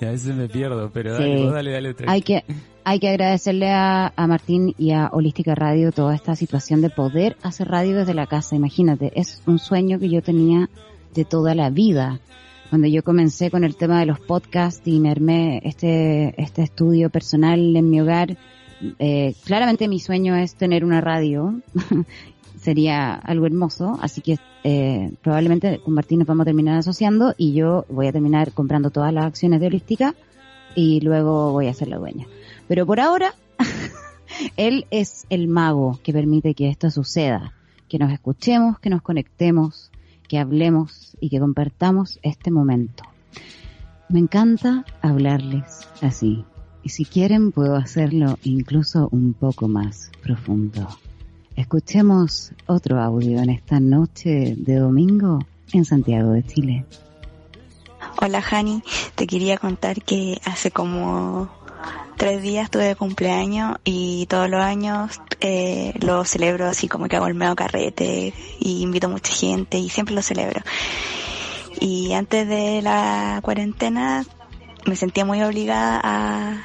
y 0.01 0.05
a 0.05 0.11
veces 0.11 0.35
me 0.37 0.49
pierdo, 0.49 0.91
pero 0.93 1.15
dale, 1.15 1.37
Sí. 1.39 1.43
vos 1.45 1.53
dale, 1.53 1.71
dale. 1.73 1.95
tranqui. 1.95 2.13
Hay 2.13 2.23
que, 2.23 2.45
hay 2.85 3.01
que 3.01 3.09
agradecerle 3.09 3.71
a, 3.71 4.13
a 4.15 4.27
Martín 4.27 4.75
y 4.79 4.93
a 4.93 5.09
Holística 5.13 5.55
Radio 5.55 5.91
toda 5.91 6.15
esta 6.15 6.37
situación 6.37 6.81
de 6.81 6.91
poder 6.91 7.37
hacer 7.43 7.69
radio 7.69 7.97
desde 7.97 8.15
la 8.15 8.27
casa. 8.27 8.55
Imagínate, 8.57 9.11
es 9.17 9.43
un 9.47 9.59
sueño 9.59 9.99
que 9.99 10.09
yo 10.11 10.23
tenía 10.23 10.69
de 11.15 11.25
toda 11.25 11.55
la 11.55 11.71
vida. 11.71 12.21
Cuando 12.75 12.89
yo 12.89 13.05
comencé 13.05 13.53
con 13.53 13.63
el 13.63 13.77
tema 13.77 14.01
de 14.01 14.07
los 14.07 14.19
podcasts 14.19 14.83
y 14.85 14.99
me 14.99 15.09
armé 15.09 15.61
este, 15.63 16.35
este 16.43 16.63
estudio 16.63 17.09
personal 17.09 17.77
en 17.77 17.89
mi 17.89 18.01
hogar, 18.01 18.37
eh, 18.99 19.33
claramente 19.45 19.87
mi 19.87 20.01
sueño 20.01 20.35
es 20.35 20.57
tener 20.57 20.85
una 20.85 21.01
radio. 21.01 21.61
Sería 22.61 23.15
algo 23.15 23.47
hermoso, 23.47 23.97
así 24.03 24.23
que 24.23 24.39
eh, 24.65 25.13
probablemente 25.23 25.79
con 25.85 25.95
Martín 25.95 26.19
nos 26.19 26.27
vamos 26.27 26.43
a 26.43 26.47
terminar 26.47 26.77
asociando 26.77 27.33
y 27.39 27.53
yo 27.53 27.87
voy 27.89 28.09
a 28.09 28.13
terminar 28.13 28.51
comprando 28.51 28.91
todas 28.91 29.15
las 29.15 29.27
acciones 29.27 29.61
de 29.61 29.69
Holística 29.69 30.17
y 30.75 31.01
luego 31.01 31.53
voy 31.53 31.69
a 31.69 31.75
ser 31.75 31.87
la 31.87 31.99
dueña. 31.99 32.27
Pero 32.67 32.87
por 32.87 32.99
ahora, 32.99 33.37
él 34.57 34.87
es 34.91 35.27
el 35.31 35.47
mago 35.47 36.01
que 36.03 36.13
permite 36.13 36.55
que 36.55 36.71
esto 36.71 36.91
suceda, 36.91 37.53
que 37.89 38.01
nos 38.01 38.11
escuchemos, 38.13 38.81
que 38.81 38.91
nos 38.91 39.01
conectemos, 39.01 39.93
que 40.29 40.39
hablemos 40.39 41.14
y 41.25 41.31
que 41.31 41.41
compartamos 41.41 42.19
este 42.23 42.51
momento. 42.51 43.03
Me 44.11 44.19
encanta 44.19 44.85
hablarles 45.01 45.89
así. 46.03 46.45
Y 46.83 46.91
si 46.91 47.07
quieren 47.07 47.51
puedo 47.51 47.77
hacerlo 47.77 48.39
incluso 48.45 49.09
un 49.11 49.33
poco 49.33 49.67
más 49.67 50.11
profundo. 50.23 50.87
Escuchemos 51.57 52.53
otro 52.67 53.01
audio 53.01 53.39
en 53.41 53.49
esta 53.49 53.81
noche 53.81 54.55
de 54.55 54.77
domingo 54.77 55.39
en 55.73 55.87
Santiago 55.87 56.33
de 56.33 56.43
Chile. 56.43 56.85
Hola 58.21 58.45
Hani, 58.51 58.83
te 59.15 59.27
quería 59.27 59.57
contar 59.57 60.03
que 60.03 60.39
hace 60.45 60.73
como 60.73 61.49
tres 62.17 62.43
días 62.43 62.71
tuve 62.71 62.97
cumpleaños 62.97 63.77
y 63.85 64.27
todos 64.27 64.49
los 64.49 64.61
años 64.61 65.21
eh, 65.41 65.93
lo 66.01 66.25
celebro 66.25 66.67
así 66.67 66.89
como 66.89 67.09
que 67.09 67.17
hago 67.17 67.27
el 67.27 67.35
medio 67.35 67.55
carrete 67.55 68.33
y 68.61 68.83
invito 68.83 69.09
mucha 69.09 69.33
gente 69.33 69.79
y 69.79 69.89
siempre 69.89 70.15
lo 70.15 70.23
celebro. 70.23 70.61
Y 71.81 72.13
antes 72.13 72.49
de 72.49 72.83
la 72.83 73.41
cuarentena 73.43 74.25
me 74.87 74.97
sentía 74.97 75.25
muy 75.25 75.43
obligada 75.43 76.01
a, 76.03 76.65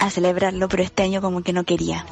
a 0.00 0.10
celebrarlo, 0.10 0.68
pero 0.68 0.82
este 0.82 1.02
año 1.02 1.20
como 1.20 1.42
que 1.42 1.52
no 1.52 1.64
quería. 1.64 2.06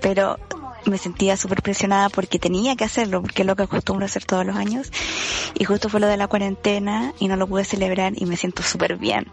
Pero 0.00 0.38
me 0.86 0.98
sentía 0.98 1.36
súper 1.36 1.62
presionada 1.62 2.08
porque 2.08 2.38
tenía 2.38 2.76
que 2.76 2.84
hacerlo, 2.84 3.22
porque 3.22 3.42
es 3.42 3.46
lo 3.46 3.56
que 3.56 3.64
acostumbro 3.64 4.04
a 4.04 4.06
hacer 4.06 4.24
todos 4.24 4.46
los 4.46 4.56
años. 4.56 4.92
Y 5.54 5.64
justo 5.64 5.88
fue 5.88 6.00
lo 6.00 6.06
de 6.06 6.16
la 6.16 6.28
cuarentena 6.28 7.12
y 7.18 7.28
no 7.28 7.36
lo 7.36 7.46
pude 7.46 7.64
celebrar 7.64 8.12
y 8.16 8.26
me 8.26 8.36
siento 8.36 8.62
súper 8.62 8.96
bien. 8.96 9.26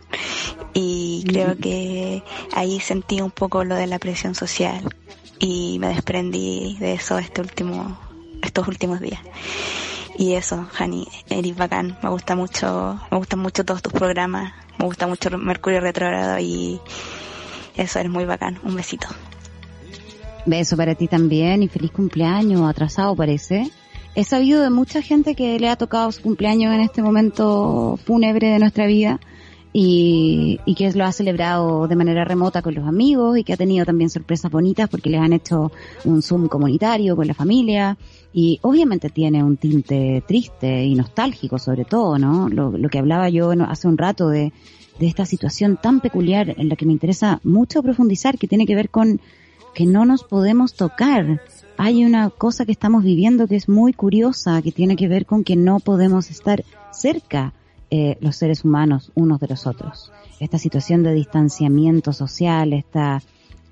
Y 0.74 1.24
creo 1.28 1.58
que 1.58 2.24
ahí 2.54 2.80
sentí 2.80 3.22
un 3.22 3.32
poco 3.32 3.64
lo 3.64 3.76
de 3.76 3.88
la 3.88 4.00
presión 4.00 4.36
social 4.36 4.90
y 5.40 5.78
me 5.80 5.88
desprendí 5.88 6.78
de 6.80 6.94
eso 6.94 7.18
este 7.18 7.42
último, 7.42 7.98
estos 8.42 8.68
últimos 8.68 9.00
días. 9.00 9.22
Y 10.18 10.34
eso, 10.34 10.68
Hani, 10.78 11.08
eres 11.30 11.56
bacán, 11.56 11.98
me 12.04 12.10
gusta 12.10 12.36
mucho, 12.36 13.00
me 13.10 13.18
gustan 13.18 13.40
mucho 13.40 13.66
todos 13.66 13.82
tus 13.82 13.94
programas, 13.94 14.54
me 14.78 14.86
gusta 14.86 15.08
mucho 15.08 15.36
Mercurio 15.38 15.82
Retrogrado 15.82 16.38
y 16.40 16.80
eso, 17.76 18.00
eres 18.00 18.12
muy 18.12 18.26
bacán. 18.26 18.60
Un 18.64 18.76
besito. 18.76 19.08
Beso 20.46 20.76
para 20.76 20.96
ti 20.96 21.08
también 21.08 21.64
y 21.64 21.68
feliz 21.68 21.92
cumpleaños, 21.92 22.70
atrasado 22.70 23.16
parece. 23.16 23.70
He 24.16 24.24
sabido 24.24 24.62
de 24.62 24.70
mucha 24.70 25.02
gente 25.02 25.36
que 25.36 25.58
le 25.60 25.70
ha 25.70 25.76
tocado 25.76 26.12
su 26.12 26.22
cumpleaños 26.22 26.74
en 26.74 26.82
este 26.82 27.02
momento 27.02 27.98
fúnebre 28.06 28.50
de 28.50 28.60
nuestra 28.60 28.86
vida 28.86 29.20
y, 29.72 30.60
y 30.66 30.76
que 30.76 30.92
lo 30.92 31.06
ha 31.06 31.12
celebrado 31.12 31.88
de 31.88 31.96
manera 31.96 32.26
remota 32.26 32.62
con 32.62 32.76
los 32.76 32.86
amigos 32.86 33.38
y 33.38 33.44
que 33.44 33.54
ha 33.54 33.58
tenido 33.58 33.86
también 33.86 34.10
sorpresas 34.10 34.52
bonitas 34.52 34.88
porque 34.88 35.10
les 35.10 35.20
han 35.20 35.34
hecho 35.34 35.72
un 36.06 36.22
Zoom 36.22 36.48
comunitario 36.48 37.16
con 37.16 37.26
la 37.26 37.34
familia 37.34 37.98
y 38.34 38.60
obviamente 38.62 39.10
tiene 39.10 39.44
un 39.44 39.58
tinte 39.58 40.24
triste 40.28 40.86
y 40.86 40.94
nostálgico 40.94 41.58
sobre 41.58 41.86
todo, 41.86 42.20
¿no? 42.20 42.50
Lo, 42.50 42.78
lo 42.78 42.90
que 42.90 43.00
hablaba 43.00 43.30
yo 43.30 43.52
hace 43.68 43.88
un 43.88 43.98
rato 43.98 44.30
de, 44.30 44.54
de 45.00 45.08
esta 45.08 45.26
situación 45.26 45.80
tan 45.82 46.02
peculiar 46.02 46.54
en 46.58 46.70
la 46.70 46.76
que 46.76 46.86
me 46.86 46.94
interesa 46.94 47.40
mucho 47.44 47.82
profundizar 47.82 48.38
que 48.38 48.48
tiene 48.48 48.66
que 48.66 48.76
ver 48.76 48.90
con 48.90 49.20
que 49.74 49.86
no 49.86 50.06
nos 50.06 50.24
podemos 50.24 50.74
tocar. 50.74 51.42
Hay 51.78 52.06
una 52.06 52.30
cosa 52.30 52.66
que 52.66 52.72
estamos 52.72 53.04
viviendo 53.04 53.48
que 53.48 53.56
es 53.56 53.68
muy 53.68 53.94
curiosa, 53.94 54.62
que 54.62 54.72
tiene 54.72 54.96
que 54.96 55.08
ver 55.08 55.26
con 55.26 55.44
que 55.44 55.56
no 55.56 55.80
podemos 55.80 56.30
estar 56.30 56.64
cerca 56.92 57.54
eh, 57.90 58.18
los 58.22 58.36
seres 58.36 58.64
humanos 58.64 59.12
unos 59.16 59.40
de 59.40 59.48
los 59.48 59.68
otros. 59.68 60.12
Esta 60.40 60.58
situación 60.58 61.04
de 61.04 61.14
distanciamiento 61.14 62.14
social, 62.14 62.74
esta, 62.74 63.22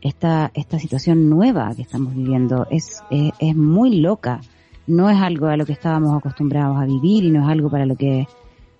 esta, 0.01 0.51
esta 0.53 0.79
situación 0.79 1.29
nueva 1.29 1.73
que 1.75 1.81
estamos 1.81 2.15
viviendo 2.15 2.67
es, 2.69 3.01
es, 3.09 3.31
es 3.39 3.55
muy 3.55 3.99
loca. 3.99 4.41
No 4.87 5.09
es 5.09 5.17
algo 5.21 5.47
a 5.47 5.57
lo 5.57 5.65
que 5.65 5.73
estábamos 5.73 6.17
acostumbrados 6.17 6.77
a 6.77 6.85
vivir 6.85 7.23
y 7.23 7.31
no 7.31 7.43
es 7.43 7.49
algo 7.49 7.69
para 7.69 7.85
lo 7.85 7.95
que, 7.95 8.27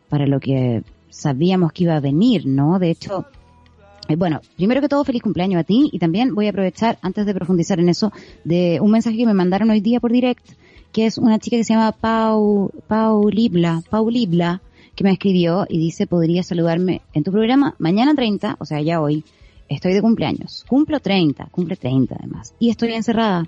para 0.09 0.25
lo 0.27 0.39
que 0.39 0.83
sabíamos 1.09 1.71
que 1.73 1.83
iba 1.83 1.95
a 1.95 1.99
venir, 1.99 2.45
¿no? 2.47 2.79
De 2.79 2.89
hecho, 2.89 3.19
eh, 3.21 3.40
Bueno, 4.15 4.41
primero 4.55 4.81
que 4.81 4.89
todo, 4.89 5.03
feliz 5.03 5.21
cumpleaños 5.21 5.59
a 5.59 5.63
ti 5.63 5.89
y 5.91 5.99
también 5.99 6.35
voy 6.35 6.47
a 6.47 6.49
aprovechar, 6.49 6.97
antes 7.01 7.25
de 7.25 7.33
profundizar 7.33 7.79
en 7.79 7.89
eso, 7.89 8.11
de 8.43 8.79
un 8.81 8.91
mensaje 8.91 9.17
que 9.17 9.25
me 9.25 9.33
mandaron 9.33 9.69
hoy 9.69 9.81
día 9.81 9.99
por 9.99 10.11
direct, 10.11 10.51
que 10.91 11.05
es 11.05 11.17
una 11.17 11.39
chica 11.39 11.57
que 11.57 11.63
se 11.63 11.73
llama 11.73 11.91
Pau, 11.91 12.71
Pau 12.87 13.29
Libla, 13.29 13.81
Pau 13.89 14.09
Libla, 14.09 14.61
que 14.95 15.03
me 15.03 15.11
escribió 15.11 15.65
y 15.69 15.77
dice, 15.77 16.07
podría 16.07 16.43
saludarme 16.43 17.01
en 17.13 17.23
tu 17.23 17.31
programa 17.31 17.75
mañana 17.79 18.13
30, 18.13 18.57
o 18.59 18.65
sea, 18.65 18.81
ya 18.81 19.01
hoy, 19.01 19.23
estoy 19.69 19.93
de 19.93 20.01
cumpleaños. 20.01 20.65
Cumplo 20.67 20.99
30, 20.99 21.47
cumple 21.51 21.75
30 21.75 22.15
además. 22.19 22.53
Y 22.59 22.69
estoy 22.69 22.93
encerrada. 22.93 23.47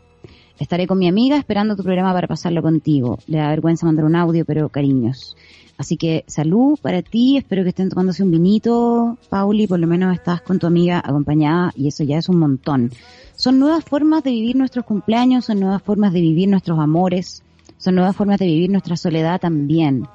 Estaré 0.59 0.87
con 0.87 0.99
mi 0.99 1.07
amiga 1.07 1.37
esperando 1.37 1.75
tu 1.75 1.83
programa 1.83 2.13
para 2.13 2.27
pasarlo 2.27 2.61
contigo. 2.61 3.17
Le 3.27 3.39
da 3.39 3.49
vergüenza 3.49 3.85
mandar 3.85 4.05
un 4.05 4.15
audio, 4.15 4.45
pero 4.45 4.69
cariños. 4.69 5.35
Así 5.77 5.97
que 5.97 6.23
salud 6.27 6.77
para 6.81 7.01
ti, 7.01 7.37
espero 7.37 7.63
que 7.63 7.69
estén 7.69 7.89
tomándose 7.89 8.23
un 8.23 8.31
vinito, 8.31 9.17
Pauli, 9.29 9.65
por 9.67 9.79
lo 9.79 9.87
menos 9.87 10.13
estás 10.13 10.41
con 10.41 10.59
tu 10.59 10.67
amiga 10.67 11.01
acompañada 11.03 11.73
y 11.75 11.87
eso 11.87 12.03
ya 12.03 12.17
es 12.17 12.29
un 12.29 12.37
montón. 12.37 12.91
Son 13.35 13.59
nuevas 13.59 13.83
formas 13.83 14.23
de 14.23 14.31
vivir 14.31 14.55
nuestros 14.55 14.85
cumpleaños, 14.85 15.45
son 15.45 15.59
nuevas 15.59 15.81
formas 15.81 16.13
de 16.13 16.21
vivir 16.21 16.47
nuestros 16.47 16.79
amores, 16.79 17.43
son 17.77 17.95
nuevas 17.95 18.15
formas 18.15 18.39
de 18.39 18.45
vivir 18.45 18.69
nuestra 18.69 18.95
soledad 18.95 19.41
también. 19.41 20.07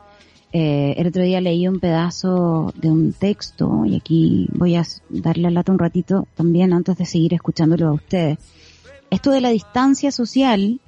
Eh, 0.53 0.95
el 0.97 1.09
otro 1.09 1.23
día 1.23 1.41
leí 1.41 1.69
un 1.69 1.81
pedazo 1.81 2.73
de 2.77 2.91
un 2.91 3.13
texto 3.13 3.85
y 3.85 3.97
aquí 3.97 4.49
voy 4.55 4.77
a 4.77 4.85
darle 5.11 5.43
la 5.43 5.51
lata 5.51 5.73
un 5.73 5.79
ratito 5.79 6.27
también 6.35 6.73
antes 6.73 6.97
de 6.97 7.05
seguir 7.05 7.35
escuchándolo 7.35 7.89
a 7.89 7.93
ustedes. 7.93 8.39
Esto 9.11 9.31
de 9.31 9.41
la 9.41 9.51
distancia 9.51 10.11
social 10.11 10.81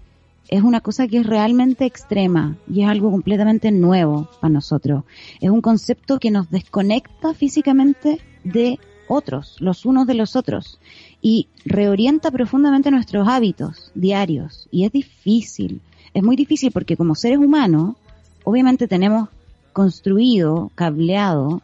es 0.48 0.62
una 0.62 0.80
cosa 0.80 1.06
que 1.06 1.18
es 1.18 1.26
realmente 1.26 1.84
extrema 1.84 2.56
y 2.68 2.82
es 2.82 2.88
algo 2.88 3.10
completamente 3.10 3.70
nuevo 3.70 4.28
para 4.40 4.52
nosotros. 4.52 5.04
Es 5.40 5.50
un 5.50 5.60
concepto 5.60 6.18
que 6.18 6.30
nos 6.30 6.50
desconecta 6.50 7.34
físicamente 7.34 8.20
de 8.44 8.78
otros, 9.08 9.56
los 9.60 9.86
unos 9.86 10.06
de 10.06 10.14
los 10.14 10.36
otros, 10.36 10.80
y 11.20 11.48
reorienta 11.64 12.30
profundamente 12.30 12.90
nuestros 12.90 13.28
hábitos 13.28 13.90
diarios. 13.94 14.68
Y 14.70 14.84
es 14.84 14.92
difícil, 14.92 15.80
es 16.14 16.22
muy 16.22 16.36
difícil 16.36 16.72
porque 16.72 16.96
como 16.96 17.14
seres 17.14 17.38
humanos, 17.38 17.96
obviamente 18.44 18.88
tenemos 18.88 19.28
construido, 19.72 20.70
cableado 20.74 21.62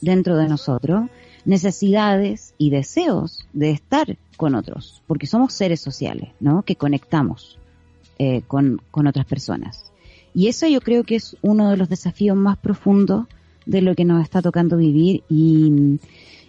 dentro 0.00 0.36
de 0.36 0.48
nosotros 0.48 1.08
necesidades 1.44 2.54
y 2.58 2.70
deseos 2.70 3.46
de 3.54 3.70
estar 3.70 4.18
con 4.36 4.54
otros, 4.54 5.02
porque 5.06 5.26
somos 5.26 5.54
seres 5.54 5.80
sociales, 5.80 6.30
¿no? 6.40 6.62
Que 6.62 6.76
conectamos 6.76 7.58
eh, 8.18 8.42
con, 8.46 8.80
con 8.90 9.06
otras 9.06 9.26
personas. 9.26 9.92
Y 10.34 10.48
eso 10.48 10.66
yo 10.66 10.80
creo 10.80 11.04
que 11.04 11.16
es 11.16 11.36
uno 11.42 11.70
de 11.70 11.76
los 11.76 11.88
desafíos 11.88 12.36
más 12.36 12.58
profundos 12.58 13.26
de 13.66 13.82
lo 13.82 13.94
que 13.94 14.04
nos 14.04 14.22
está 14.22 14.40
tocando 14.42 14.76
vivir 14.76 15.22
y, 15.28 16.00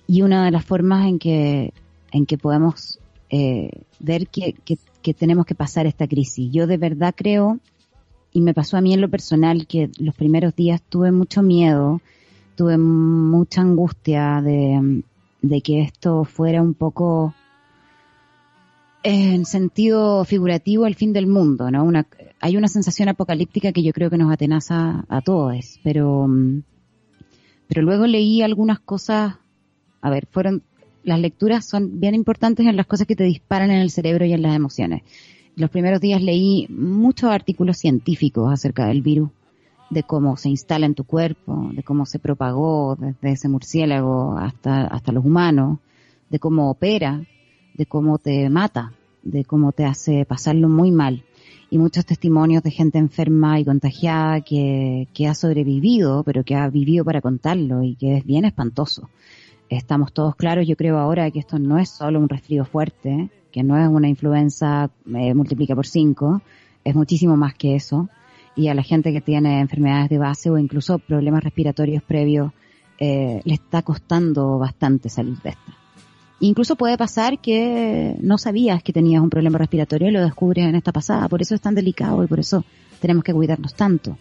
y 0.07 0.22
una 0.22 0.45
de 0.45 0.51
las 0.51 0.65
formas 0.65 1.07
en 1.07 1.20
que, 1.20 1.74
en 2.11 2.26
que 2.26 2.38
podemos 2.38 2.99
eh, 3.30 3.70
ver 3.99 4.28
que, 4.28 4.53
que, 4.65 4.78
que 5.01 5.13
tenemos 5.13 5.45
que 5.45 5.55
pasar 5.55 5.86
esta 5.86 6.07
crisis. 6.07 6.51
Yo 6.51 6.67
de 6.67 6.78
verdad 6.78 7.13
creo, 7.15 7.59
y 8.32 8.41
me 8.41 8.53
pasó 8.53 8.78
a 8.78 8.82
mí 8.82 8.93
en 8.93 9.01
lo 9.01 9.09
personal, 9.09 9.67
que 9.67 9.89
los 9.99 10.15
primeros 10.15 10.55
días 10.55 10.82
tuve 10.88 11.11
mucho 11.11 11.41
miedo, 11.41 12.01
tuve 12.55 12.78
mucha 12.78 13.61
angustia 13.61 14.41
de, 14.41 15.03
de 15.41 15.61
que 15.61 15.82
esto 15.82 16.26
fuera 16.26 16.61
un 16.61 16.74
poco 16.74 17.34
en 19.03 19.45
sentido 19.45 20.25
figurativo 20.25 20.85
el 20.85 20.95
fin 20.95 21.13
del 21.13 21.27
mundo, 21.27 21.71
¿no? 21.71 21.83
Una, 21.83 22.07
hay 22.39 22.57
una 22.57 22.67
sensación 22.67 23.09
apocalíptica 23.09 23.71
que 23.71 23.83
yo 23.83 23.93
creo 23.93 24.09
que 24.09 24.17
nos 24.17 24.31
atenaza 24.31 25.05
a 25.07 25.21
todos, 25.21 25.79
pero, 25.83 26.27
mm, 26.27 26.63
pero 27.67 27.81
luego 27.81 28.07
leí 28.07 28.41
algunas 28.41 28.79
cosas, 28.79 29.35
a 30.01 30.09
ver, 30.09 30.27
fueron, 30.31 30.63
las 31.03 31.19
lecturas 31.19 31.65
son 31.65 31.99
bien 31.99 32.13
importantes 32.13 32.65
en 32.65 32.75
las 32.75 32.87
cosas 32.87 33.07
que 33.07 33.15
te 33.15 33.23
disparan 33.23 33.71
en 33.71 33.79
el 33.79 33.89
cerebro 33.89 34.25
y 34.25 34.33
en 34.33 34.41
las 34.41 34.55
emociones. 34.55 35.03
Los 35.55 35.69
primeros 35.69 36.01
días 36.01 36.21
leí 36.21 36.67
muchos 36.69 37.31
artículos 37.31 37.77
científicos 37.77 38.51
acerca 38.51 38.85
del 38.87 39.01
virus, 39.01 39.29
de 39.89 40.03
cómo 40.03 40.37
se 40.37 40.49
instala 40.49 40.85
en 40.85 40.93
tu 40.93 41.03
cuerpo, 41.03 41.69
de 41.73 41.83
cómo 41.83 42.05
se 42.05 42.19
propagó 42.19 42.95
desde 42.95 43.31
ese 43.31 43.49
murciélago 43.49 44.37
hasta, 44.37 44.85
hasta 44.87 45.11
los 45.11 45.25
humanos, 45.25 45.79
de 46.29 46.39
cómo 46.39 46.69
opera, 46.69 47.25
de 47.80 47.86
cómo 47.86 48.17
te 48.17 48.49
mata, 48.49 48.91
de 49.23 49.45
cómo 49.45 49.71
te 49.71 49.86
hace 49.86 50.25
pasarlo 50.25 50.67
muy 50.67 50.91
mal. 50.91 51.23
Y 51.71 51.77
muchos 51.77 52.05
testimonios 52.05 52.61
de 52.61 52.71
gente 52.71 52.97
enferma 52.97 53.57
y 53.57 53.63
contagiada 53.63 54.41
que, 54.41 55.07
ha 55.25 55.34
sobrevivido, 55.34 56.23
pero 56.25 56.43
que 56.43 56.55
ha 56.55 56.67
vivido 56.67 57.05
para 57.05 57.21
contarlo 57.21 57.82
y 57.82 57.95
que 57.95 58.17
es 58.17 58.25
bien 58.25 58.43
espantoso. 58.43 59.09
Estamos 59.69 60.11
todos 60.11 60.36
claros, 60.36 60.67
yo 60.67 60.75
creo 60.75 60.97
ahora 60.97 61.32
que 61.32 61.39
esto 61.39 61.57
no 61.57 61.80
es 61.80 61.89
solo 61.89 62.19
un 62.19 62.27
resfrío 62.27 62.65
fuerte, 62.65 63.30
que 63.49 63.63
no 63.63 63.77
es 63.77 63.88
una 63.88 64.09
influenza 64.09 64.91
eh, 65.15 65.34
multiplica 65.34 65.73
por 65.73 65.88
cinco, 65.88 66.41
es 66.84 66.95
muchísimo 66.95 67.38
más 67.38 67.53
que 67.53 67.75
eso. 67.75 68.09
Y 68.57 68.67
a 68.67 68.73
la 68.73 68.84
gente 68.84 69.13
que 69.13 69.21
tiene 69.21 69.61
enfermedades 69.61 70.09
de 70.09 70.17
base 70.17 70.49
o 70.49 70.57
incluso 70.57 70.99
problemas 70.99 71.45
respiratorios 71.45 72.03
previos, 72.03 72.51
eh, 72.99 73.39
le 73.45 73.53
está 73.53 73.84
costando 73.84 74.57
bastante 74.57 75.07
salir 75.07 75.38
de 75.38 75.51
esta. 75.51 75.78
Incluso 76.41 76.75
puede 76.75 76.97
pasar 76.97 77.39
que 77.39 78.15
no 78.21 78.37
sabías 78.37 78.81
que 78.81 78.93
tenías 78.93 79.21
un 79.21 79.29
problema 79.29 79.57
respiratorio 79.57 80.07
y 80.07 80.11
lo 80.11 80.23
descubres 80.23 80.65
en 80.65 80.75
esta 80.75 80.91
pasada. 80.91 81.27
Por 81.27 81.41
eso 81.41 81.55
es 81.55 81.61
tan 81.61 81.75
delicado 81.75 82.23
y 82.23 82.27
por 82.27 82.39
eso 82.39 82.63
tenemos 83.01 83.23
que 83.23 83.33
cuidarnos 83.33 83.73
tanto. 83.73 84.17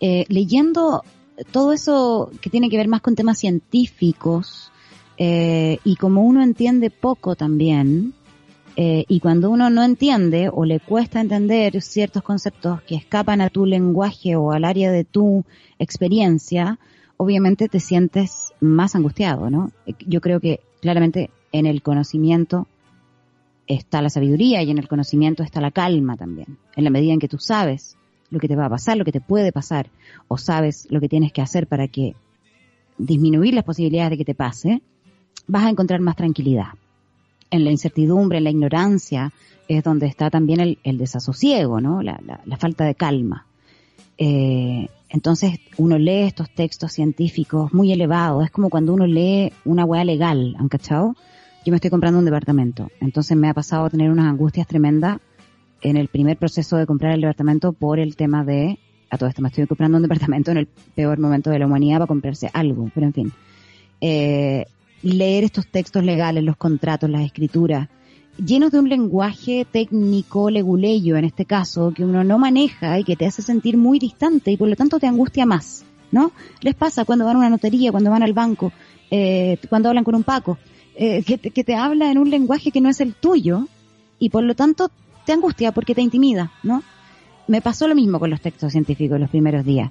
Eh, 0.00 0.24
leyendo 0.28 1.04
todo 1.52 1.72
eso 1.72 2.30
que 2.40 2.50
tiene 2.50 2.68
que 2.68 2.76
ver 2.76 2.88
más 2.88 3.00
con 3.00 3.14
temas 3.14 3.38
científicos 3.38 4.72
eh, 5.16 5.78
y 5.84 5.96
como 5.96 6.22
uno 6.22 6.42
entiende 6.42 6.90
poco 6.90 7.36
también, 7.36 8.14
eh, 8.76 9.04
y 9.06 9.20
cuando 9.20 9.50
uno 9.50 9.70
no 9.70 9.84
entiende 9.84 10.50
o 10.52 10.64
le 10.64 10.80
cuesta 10.80 11.20
entender 11.20 11.80
ciertos 11.80 12.24
conceptos 12.24 12.82
que 12.82 12.96
escapan 12.96 13.40
a 13.40 13.48
tu 13.48 13.66
lenguaje 13.66 14.34
o 14.34 14.50
al 14.50 14.64
área 14.64 14.90
de 14.90 15.04
tu 15.04 15.44
experiencia, 15.78 16.80
obviamente 17.16 17.68
te 17.68 17.78
sientes 17.78 18.52
más 18.60 18.96
angustiado, 18.96 19.48
¿no? 19.48 19.70
Yo 20.06 20.20
creo 20.20 20.40
que 20.40 20.58
claramente 20.80 21.30
en 21.54 21.66
el 21.66 21.82
conocimiento 21.82 22.66
está 23.68 24.02
la 24.02 24.10
sabiduría 24.10 24.60
y 24.64 24.72
en 24.72 24.78
el 24.78 24.88
conocimiento 24.88 25.44
está 25.44 25.60
la 25.60 25.70
calma 25.70 26.16
también. 26.16 26.58
En 26.74 26.82
la 26.82 26.90
medida 26.90 27.12
en 27.12 27.20
que 27.20 27.28
tú 27.28 27.38
sabes 27.38 27.96
lo 28.30 28.40
que 28.40 28.48
te 28.48 28.56
va 28.56 28.66
a 28.66 28.70
pasar, 28.70 28.96
lo 28.96 29.04
que 29.04 29.12
te 29.12 29.20
puede 29.20 29.52
pasar, 29.52 29.88
o 30.26 30.36
sabes 30.36 30.88
lo 30.90 31.00
que 31.00 31.08
tienes 31.08 31.32
que 31.32 31.42
hacer 31.42 31.68
para 31.68 31.86
que 31.86 32.16
disminuir 32.98 33.54
las 33.54 33.62
posibilidades 33.62 34.10
de 34.10 34.16
que 34.18 34.24
te 34.24 34.34
pase, 34.34 34.82
vas 35.46 35.64
a 35.64 35.70
encontrar 35.70 36.00
más 36.00 36.16
tranquilidad. 36.16 36.72
En 37.52 37.62
la 37.62 37.70
incertidumbre, 37.70 38.38
en 38.38 38.44
la 38.44 38.50
ignorancia, 38.50 39.32
es 39.68 39.84
donde 39.84 40.06
está 40.06 40.30
también 40.30 40.76
el, 40.82 40.98
desasosiego, 40.98 41.80
¿no? 41.80 42.02
La, 42.02 42.18
falta 42.58 42.84
de 42.84 42.96
calma. 42.96 43.46
Eh, 44.18 44.88
entonces 45.08 45.60
uno 45.76 45.98
lee 45.98 46.22
estos 46.22 46.50
textos 46.50 46.92
científicos 46.92 47.72
muy 47.72 47.92
elevados, 47.92 48.44
es 48.44 48.50
como 48.50 48.70
cuando 48.70 48.92
uno 48.92 49.06
lee 49.06 49.52
una 49.64 49.84
hueá 49.84 50.04
legal, 50.04 50.56
¿han 50.58 50.68
cachado? 50.68 51.14
Yo 51.64 51.70
me 51.70 51.76
estoy 51.76 51.90
comprando 51.90 52.18
un 52.18 52.24
departamento. 52.24 52.90
Entonces 53.00 53.36
me 53.36 53.48
ha 53.48 53.54
pasado 53.54 53.86
a 53.86 53.90
tener 53.90 54.10
unas 54.10 54.26
angustias 54.26 54.66
tremendas 54.66 55.18
en 55.80 55.96
el 55.96 56.08
primer 56.08 56.36
proceso 56.36 56.76
de 56.76 56.86
comprar 56.86 57.12
el 57.12 57.22
departamento 57.22 57.72
por 57.72 57.98
el 57.98 58.16
tema 58.16 58.44
de, 58.44 58.78
a 59.10 59.18
todo 59.18 59.28
esto 59.28 59.42
me 59.42 59.48
estoy 59.48 59.66
comprando 59.66 59.96
un 59.96 60.02
departamento 60.02 60.50
en 60.50 60.58
el 60.58 60.66
peor 60.66 61.18
momento 61.18 61.50
de 61.50 61.58
la 61.58 61.66
humanidad 61.66 61.98
para 61.98 62.06
comprarse 62.06 62.50
algo, 62.52 62.90
pero 62.94 63.06
en 63.06 63.12
fin. 63.12 63.32
Eh, 64.00 64.66
leer 65.02 65.44
estos 65.44 65.66
textos 65.66 66.04
legales, 66.04 66.44
los 66.44 66.56
contratos, 66.56 67.08
las 67.08 67.22
escrituras, 67.22 67.88
llenos 68.44 68.72
de 68.72 68.80
un 68.80 68.88
lenguaje 68.88 69.66
técnico, 69.70 70.50
leguleyo 70.50 71.16
en 71.16 71.24
este 71.24 71.44
caso, 71.44 71.92
que 71.94 72.04
uno 72.04 72.24
no 72.24 72.38
maneja 72.38 72.98
y 72.98 73.04
que 73.04 73.16
te 73.16 73.26
hace 73.26 73.42
sentir 73.42 73.76
muy 73.76 73.98
distante 73.98 74.50
y 74.50 74.56
por 74.56 74.68
lo 74.68 74.76
tanto 74.76 74.98
te 74.98 75.06
angustia 75.06 75.46
más, 75.46 75.84
¿no? 76.10 76.32
Les 76.60 76.74
pasa 76.74 77.04
cuando 77.04 77.24
van 77.24 77.36
a 77.36 77.38
una 77.40 77.50
notería, 77.50 77.90
cuando 77.90 78.10
van 78.10 78.22
al 78.22 78.32
banco, 78.32 78.72
eh, 79.10 79.58
cuando 79.68 79.88
hablan 79.90 80.04
con 80.04 80.14
un 80.14 80.24
Paco 80.24 80.58
eh, 80.96 81.22
que, 81.24 81.64
te, 81.64 81.74
habla 81.74 82.10
en 82.10 82.18
un 82.18 82.30
lenguaje 82.30 82.70
que 82.70 82.80
no 82.80 82.88
es 82.88 83.00
el 83.00 83.14
tuyo 83.14 83.66
y 84.18 84.30
por 84.30 84.44
lo 84.44 84.54
tanto 84.54 84.90
te 85.26 85.32
angustia 85.32 85.72
porque 85.72 85.94
te 85.94 86.02
intimida, 86.02 86.52
¿no? 86.62 86.82
Me 87.48 87.60
pasó 87.60 87.88
lo 87.88 87.94
mismo 87.94 88.18
con 88.18 88.30
los 88.30 88.40
textos 88.40 88.72
científicos 88.72 89.18
los 89.18 89.30
primeros 89.30 89.64
días. 89.64 89.90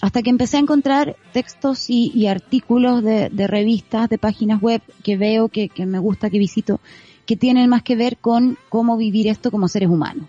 Hasta 0.00 0.22
que 0.22 0.30
empecé 0.30 0.56
a 0.56 0.60
encontrar 0.60 1.16
textos 1.32 1.86
y, 1.88 2.26
artículos 2.28 3.02
de, 3.02 3.28
revistas, 3.46 4.08
de 4.08 4.16
páginas 4.16 4.60
web 4.60 4.80
que 5.02 5.16
veo, 5.16 5.48
que, 5.48 5.68
que 5.68 5.86
me 5.86 5.98
gusta, 5.98 6.30
que 6.30 6.38
visito, 6.38 6.80
que 7.26 7.36
tienen 7.36 7.68
más 7.68 7.82
que 7.82 7.96
ver 7.96 8.16
con 8.16 8.56
cómo 8.68 8.96
vivir 8.96 9.26
esto 9.26 9.50
como 9.50 9.68
seres 9.68 9.88
humanos. 9.88 10.26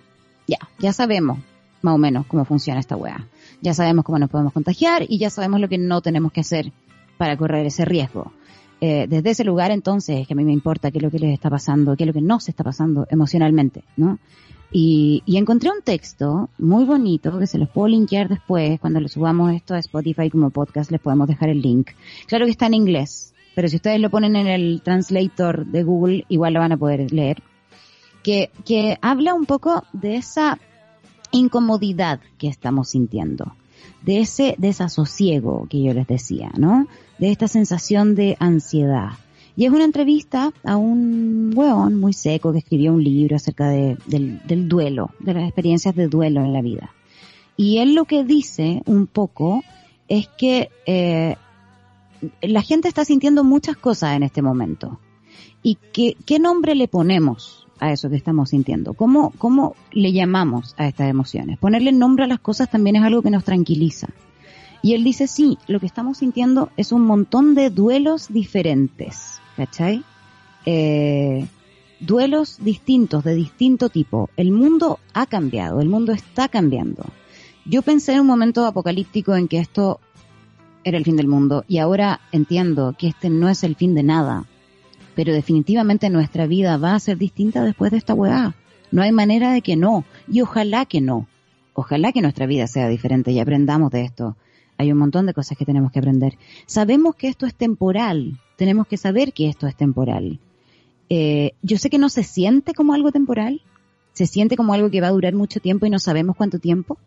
Ya, 0.48 0.58
ya 0.80 0.92
sabemos 0.92 1.38
más 1.82 1.96
o 1.96 1.98
menos 1.98 2.26
cómo 2.26 2.46
funciona 2.46 2.80
esta 2.80 2.96
weá. 2.96 3.28
Ya 3.62 3.74
sabemos 3.74 4.06
cómo 4.06 4.20
nos 4.20 4.30
podemos 4.30 4.54
contagiar 4.54 5.06
y 5.08 5.18
ya 5.18 5.30
sabemos 5.30 5.60
lo 5.60 5.70
que 5.70 5.78
no 5.78 6.02
tenemos 6.02 6.32
que 6.32 6.42
hacer 6.42 6.72
para 7.18 7.38
correr 7.38 7.66
ese 7.66 7.86
riesgo. 7.86 8.32
Eh, 8.82 9.08
desde 9.10 9.32
ese 9.32 9.44
lugar 9.44 9.72
entonces 9.72 10.26
que 10.26 10.34
a 10.34 10.38
mí 10.38 10.46
me 10.46 10.54
importa 10.54 10.90
qué 10.90 11.00
es 11.00 11.04
lo 11.04 11.12
que 11.12 11.20
les 11.20 11.34
está 11.34 11.50
pasando, 11.50 11.98
qué 11.98 12.04
es 12.04 12.08
lo 12.08 12.14
que 12.14 12.22
no 12.22 12.40
se 12.40 12.52
está 12.52 12.64
pasando 12.64 13.06
emocionalmente, 13.10 13.84
¿no? 13.98 14.20
Y, 14.72 15.24
encontré 15.26 15.72
un 15.72 15.82
texto 15.82 16.50
muy 16.60 16.86
bonito 16.86 17.40
que 17.40 17.48
se 17.48 17.58
los 17.58 17.70
puedo 17.70 17.88
linkear 17.88 18.30
después, 18.30 18.80
cuando 18.80 19.00
le 19.00 19.10
subamos 19.10 19.52
esto 19.54 19.74
a 19.74 19.80
Spotify 19.80 20.30
como 20.30 20.52
podcast, 20.52 20.92
les 20.92 21.02
podemos 21.02 21.28
dejar 21.28 21.50
el 21.50 21.62
link. 21.62 21.90
Claro 22.28 22.46
que 22.46 22.52
está 22.52 22.68
en 22.68 22.76
inglés, 22.76 23.34
pero 23.56 23.68
si 23.68 23.78
ustedes 23.78 24.00
lo 24.00 24.12
ponen 24.12 24.36
en 24.36 24.48
el 24.48 24.82
translator 24.84 25.66
de 25.66 25.84
Google, 25.84 26.26
igual 26.30 26.54
lo 26.54 26.60
van 26.60 26.72
a 26.72 26.78
poder 26.78 27.12
leer. 27.12 27.42
Que, 28.24 28.52
que 28.64 28.98
habla 29.02 29.34
un 29.34 29.46
poco 29.46 29.84
de 29.92 30.18
esa 30.18 30.60
incomodidad 31.32 32.20
que 32.38 32.48
estamos 32.48 32.90
sintiendo, 32.90 33.54
de 34.04 34.20
ese 34.20 34.56
desasosiego 34.60 35.66
que 35.68 35.82
yo 35.82 35.94
les 35.94 36.06
decía, 36.06 36.52
¿no? 36.58 36.88
De 37.20 37.32
esta 37.32 37.48
sensación 37.48 38.16
de 38.16 38.38
ansiedad. 38.40 39.12
Y 39.56 39.66
es 39.66 39.72
una 39.72 39.84
entrevista 39.84 40.54
a 40.64 40.78
un 40.78 41.52
hueón 41.54 42.00
muy 42.00 42.14
seco 42.14 42.54
que 42.54 42.60
escribió 42.60 42.94
un 42.94 43.04
libro 43.04 43.36
acerca 43.36 43.68
de, 43.68 43.98
del, 44.08 44.70
duelo, 44.70 45.12
de 45.20 45.34
las 45.34 45.44
experiencias 45.44 45.96
de 45.96 46.08
duelo 46.08 46.42
en 46.42 46.54
la 46.54 46.62
vida. 46.62 46.92
Y 47.58 47.80
él 47.80 47.94
lo 47.94 48.06
que 48.06 48.24
dice 48.24 48.82
un 48.86 49.06
poco 49.06 49.64
es 50.08 50.30
que 50.38 50.70
eh, 50.86 51.36
la 52.42 52.62
gente 52.62 52.88
está 52.88 53.04
sintiendo 53.04 53.44
muchas 53.44 53.76
cosas 53.76 54.16
en 54.16 54.24
este 54.24 54.42
momento. 54.42 54.98
¿Y 55.62 55.76
que, 55.92 56.16
qué 56.26 56.40
nombre 56.40 56.74
le 56.74 56.88
ponemos 56.88 57.68
a 57.80 57.92
eso 57.92 58.10
que 58.10 58.16
estamos 58.16 58.52
sintiendo? 58.52 58.94
¿Cómo, 58.94 59.34
¿Cómo 59.38 59.76
le 59.92 60.14
llamamos 60.14 60.74
a 60.78 60.88
estas 60.88 61.10
emociones? 61.10 61.58
Ponerle 61.58 61.92
nombre 61.92 62.24
a 62.24 62.28
las 62.28 62.40
cosas 62.40 62.72
también 62.72 62.96
es 62.96 63.04
algo 63.04 63.22
que 63.22 63.30
nos 63.30 63.44
tranquiliza. 63.44 64.08
Y 64.82 64.94
él 64.94 65.04
dice, 65.04 65.28
sí, 65.28 65.58
lo 65.68 65.80
que 65.80 65.86
estamos 65.86 66.20
sintiendo 66.20 66.72
es 66.78 66.92
un 66.92 67.06
montón 67.06 67.54
de 67.54 67.70
duelos 67.70 68.28
diferentes, 68.30 69.40
¿cachai? 69.58 70.04
Eh, 70.66 71.46
duelos 72.00 72.58
distintos, 72.62 73.24
de 73.24 73.36
distinto 73.36 73.90
tipo. 73.90 74.30
El 74.38 74.52
mundo 74.52 75.00
ha 75.14 75.26
cambiado, 75.26 75.82
el 75.82 75.90
mundo 75.90 76.14
está 76.14 76.48
cambiando. 76.48 77.04
Yo 77.66 77.82
pensé 77.82 78.14
en 78.14 78.22
un 78.22 78.28
momento 78.28 78.66
apocalíptico 78.66 79.36
en 79.36 79.48
que 79.48 79.60
esto 79.60 80.00
era 80.84 80.98
el 80.98 81.04
fin 81.04 81.18
del 81.18 81.28
mundo 81.28 81.66
y 81.68 81.78
ahora 81.78 82.22
entiendo 82.32 82.96
que 82.98 83.08
este 83.08 83.30
no 83.30 83.50
es 83.50 83.64
el 83.64 83.76
fin 83.76 83.96
de 83.96 84.04
nada, 84.04 84.46
pero 85.14 85.34
definitivamente 85.34 86.10
nuestra 86.10 86.48
vida 86.48 86.78
va 86.78 86.96
a 86.96 87.00
ser 87.00 87.18
distinta 87.18 87.64
después 87.64 87.92
de 87.92 87.98
esta 87.98 88.14
weá. 88.14 88.56
No 88.92 89.02
hay 89.02 89.12
manera 89.12 89.52
de 89.52 89.62
que 89.62 89.76
no, 89.76 90.06
y 90.28 90.42
ojalá 90.42 90.86
que 90.86 91.02
no. 91.02 91.28
Ojalá 91.74 92.12
que 92.12 92.22
nuestra 92.22 92.46
vida 92.46 92.68
sea 92.68 92.88
diferente 92.88 93.32
y 93.32 93.40
aprendamos 93.40 93.92
de 93.92 94.02
esto. 94.04 94.36
Hay 94.80 94.94
un 94.94 94.98
montón 94.98 95.26
de 95.26 95.34
cosas 95.34 95.58
que 95.58 95.66
tenemos 95.66 95.92
que 95.92 96.00
aprender. 96.00 96.38
Sabemos 96.66 97.14
que 97.14 97.28
esto 97.28 97.46
es 97.46 97.54
temporal. 97.54 98.40
Tenemos 98.56 98.88
que 98.88 98.96
saber 98.96 99.34
que 99.34 99.50
esto 99.50 99.68
es 99.68 99.76
temporal. 99.76 100.40
Eh, 101.10 101.52
yo 101.62 101.78
sé 101.78 101.90
que 101.90 101.98
no 101.98 102.08
se 102.08 102.24
siente 102.24 102.74
como 102.74 102.94
algo 102.94 103.12
temporal. 103.12 103.62
Se 104.14 104.26
siente 104.26 104.56
como 104.56 104.74
algo 104.74 104.90
que 104.90 105.02
va 105.02 105.08
a 105.08 105.12
durar 105.12 105.34
mucho 105.34 105.60
tiempo 105.60 105.86
y 105.86 105.90
no 105.90 106.00
sabemos 106.00 106.38
cuánto 106.38 106.60
tiempo. 106.60 106.98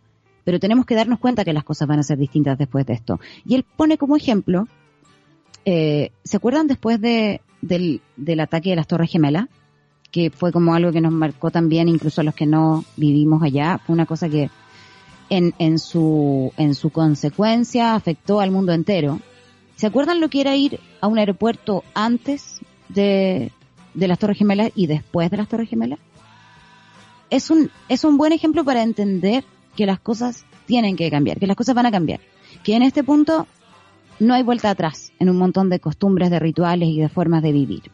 Pero 0.44 0.60
tenemos 0.60 0.84
que 0.84 0.94
darnos 0.94 1.18
cuenta 1.18 1.46
que 1.46 1.54
las 1.54 1.64
cosas 1.64 1.88
van 1.88 1.98
a 1.98 2.02
ser 2.02 2.18
distintas 2.18 2.58
después 2.58 2.84
de 2.84 2.92
esto. 2.92 3.18
Y 3.46 3.54
él 3.54 3.64
pone 3.64 3.96
como 3.96 4.16
ejemplo, 4.16 4.68
eh, 5.64 6.10
¿se 6.24 6.36
acuerdan 6.36 6.66
después 6.66 7.00
de, 7.00 7.40
del, 7.62 8.02
del 8.18 8.40
ataque 8.40 8.68
de 8.68 8.76
las 8.76 8.86
Torres 8.86 9.10
Gemelas? 9.10 9.46
Que 10.10 10.28
fue 10.28 10.52
como 10.52 10.74
algo 10.74 10.92
que 10.92 11.00
nos 11.00 11.12
marcó 11.12 11.50
también, 11.50 11.88
incluso 11.88 12.20
a 12.20 12.24
los 12.24 12.34
que 12.34 12.44
no 12.44 12.84
vivimos 12.98 13.42
allá. 13.42 13.78
Fue 13.78 13.94
una 13.94 14.04
cosa 14.04 14.28
que 14.28 14.50
en, 15.32 15.54
en, 15.58 15.78
su, 15.78 16.52
en 16.58 16.74
su 16.74 16.90
consecuencia 16.90 17.94
afectó 17.94 18.40
al 18.40 18.50
mundo 18.50 18.74
entero. 18.74 19.18
¿Se 19.76 19.86
acuerdan 19.86 20.20
lo 20.20 20.28
que 20.28 20.42
era 20.42 20.54
ir 20.56 20.78
a 21.00 21.06
un 21.06 21.18
aeropuerto 21.18 21.84
antes 21.94 22.60
de, 22.90 23.50
de 23.94 24.08
las 24.08 24.18
Torres 24.18 24.36
Gemelas 24.36 24.72
y 24.74 24.88
después 24.88 25.30
de 25.30 25.38
las 25.38 25.48
Torres 25.48 25.70
Gemelas? 25.70 25.98
Es 27.30 27.50
un, 27.50 27.70
es 27.88 28.04
un 28.04 28.18
buen 28.18 28.34
ejemplo 28.34 28.62
para 28.62 28.82
entender 28.82 29.42
que 29.74 29.86
las 29.86 30.00
cosas 30.00 30.44
tienen 30.66 30.96
que 30.96 31.10
cambiar, 31.10 31.38
que 31.38 31.46
las 31.46 31.56
cosas 31.56 31.74
van 31.74 31.86
a 31.86 31.90
cambiar. 31.90 32.20
Que 32.62 32.76
en 32.76 32.82
este 32.82 33.02
punto 33.02 33.46
no 34.20 34.34
hay 34.34 34.42
vuelta 34.42 34.68
atrás 34.68 35.14
en 35.18 35.30
un 35.30 35.38
montón 35.38 35.70
de 35.70 35.80
costumbres, 35.80 36.28
de 36.28 36.40
rituales 36.40 36.90
y 36.90 37.00
de 37.00 37.08
formas 37.08 37.42
de 37.42 37.52
vivir. 37.52 37.84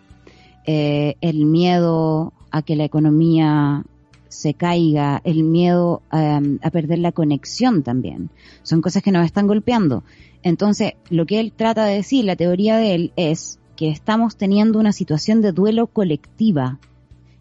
Eh, 0.67 1.15
el 1.21 1.47
miedo 1.47 2.33
a 2.51 2.63
que 2.63 2.75
la 2.75 2.85
economía 2.85 3.85
se 4.29 4.55
caiga, 4.55 5.21
el 5.25 5.43
miedo 5.43 6.03
um, 6.13 6.59
a 6.63 6.71
perder 6.71 6.99
la 6.99 7.13
conexión 7.13 7.83
también. 7.83 8.31
Son 8.63 8.83
cosas 8.83 9.03
que 9.03 9.13
nos 9.13 9.25
están 9.25 9.47
golpeando. 9.47 10.05
Entonces, 10.43 10.93
lo 11.11 11.27
que 11.27 11.41
él 11.41 11.53
trata 11.53 11.85
de 11.85 11.95
decir, 11.95 12.25
la 12.25 12.37
teoría 12.37 12.77
de 12.77 12.95
él, 12.95 13.13
es 13.17 13.59
que 13.77 13.91
estamos 13.91 14.37
teniendo 14.37 14.79
una 14.79 14.93
situación 14.93 15.41
de 15.41 15.53
duelo 15.53 15.87
colectiva 15.87 16.79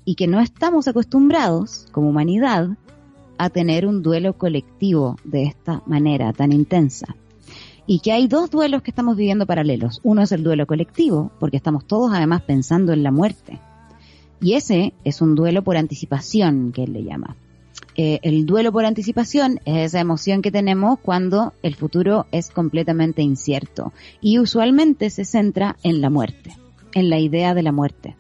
y 0.05 0.15
que 0.15 0.27
no 0.27 0.39
estamos 0.39 0.88
acostumbrados, 0.88 1.88
como 1.91 2.09
humanidad, 2.09 2.77
a 3.38 3.49
tener 3.49 3.85
un 3.85 4.01
duelo 4.01 4.38
colectivo 4.38 5.17
de 5.23 5.43
esta 5.43 5.83
manera 5.85 6.33
tan 6.33 6.51
intensa. 6.51 7.15
Y 7.85 7.99
que 7.99 8.11
hay 8.11 8.27
dos 8.27 8.49
duelos 8.49 8.81
que 8.81 8.91
estamos 8.91 9.15
viviendo 9.15 9.45
paralelos. 9.45 9.99
Uno 10.03 10.21
es 10.21 10.31
el 10.31 10.43
duelo 10.43 10.67
colectivo, 10.67 11.31
porque 11.39 11.57
estamos 11.57 11.85
todos 11.85 12.11
además 12.13 12.41
pensando 12.41 12.93
en 12.93 13.03
la 13.03 13.11
muerte. 13.11 13.59
Y 14.41 14.53
ese 14.53 14.93
es 15.03 15.21
un 15.21 15.35
duelo 15.35 15.63
por 15.63 15.77
anticipación, 15.77 16.71
que 16.71 16.83
él 16.83 16.93
le 16.93 17.03
llama. 17.03 17.35
Eh, 17.95 18.19
el 18.21 18.45
duelo 18.45 18.71
por 18.71 18.85
anticipación 18.85 19.59
es 19.65 19.88
esa 19.88 19.99
emoción 19.99 20.43
que 20.43 20.51
tenemos 20.51 20.99
cuando 20.99 21.53
el 21.63 21.73
futuro 21.73 22.27
es 22.31 22.51
completamente 22.51 23.23
incierto. 23.23 23.91
Y 24.21 24.38
usualmente 24.38 25.09
se 25.09 25.25
centra 25.25 25.77
en 25.81 26.01
la 26.01 26.11
muerte, 26.11 26.55
en 26.93 27.09
la 27.09 27.17
idea 27.17 27.55
de 27.55 27.63
la 27.63 27.71
muerte. 27.71 28.15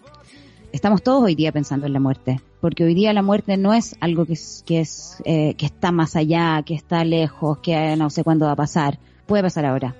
Estamos 0.71 1.03
todos 1.03 1.23
hoy 1.23 1.35
día 1.35 1.51
pensando 1.51 1.85
en 1.85 1.93
la 1.93 1.99
muerte, 1.99 2.41
porque 2.59 2.83
hoy 2.83 2.93
día 2.93 3.13
la 3.13 3.21
muerte 3.21 3.55
no 3.55 3.73
es 3.73 3.95
algo 3.99 4.25
que, 4.25 4.33
es, 4.33 4.63
que, 4.65 4.83
eh, 5.25 5.53
que 5.53 5.65
está 5.65 5.91
más 5.91 6.15
allá, 6.15 6.61
que 6.65 6.73
está 6.73 7.03
lejos, 7.03 7.59
que 7.59 7.95
no 7.95 8.09
sé 8.09 8.23
cuándo 8.23 8.47
va 8.47 8.53
a 8.53 8.57
pasar. 8.57 8.99
Puede 9.27 9.43
pasar 9.43 9.65
ahora. 9.65 9.95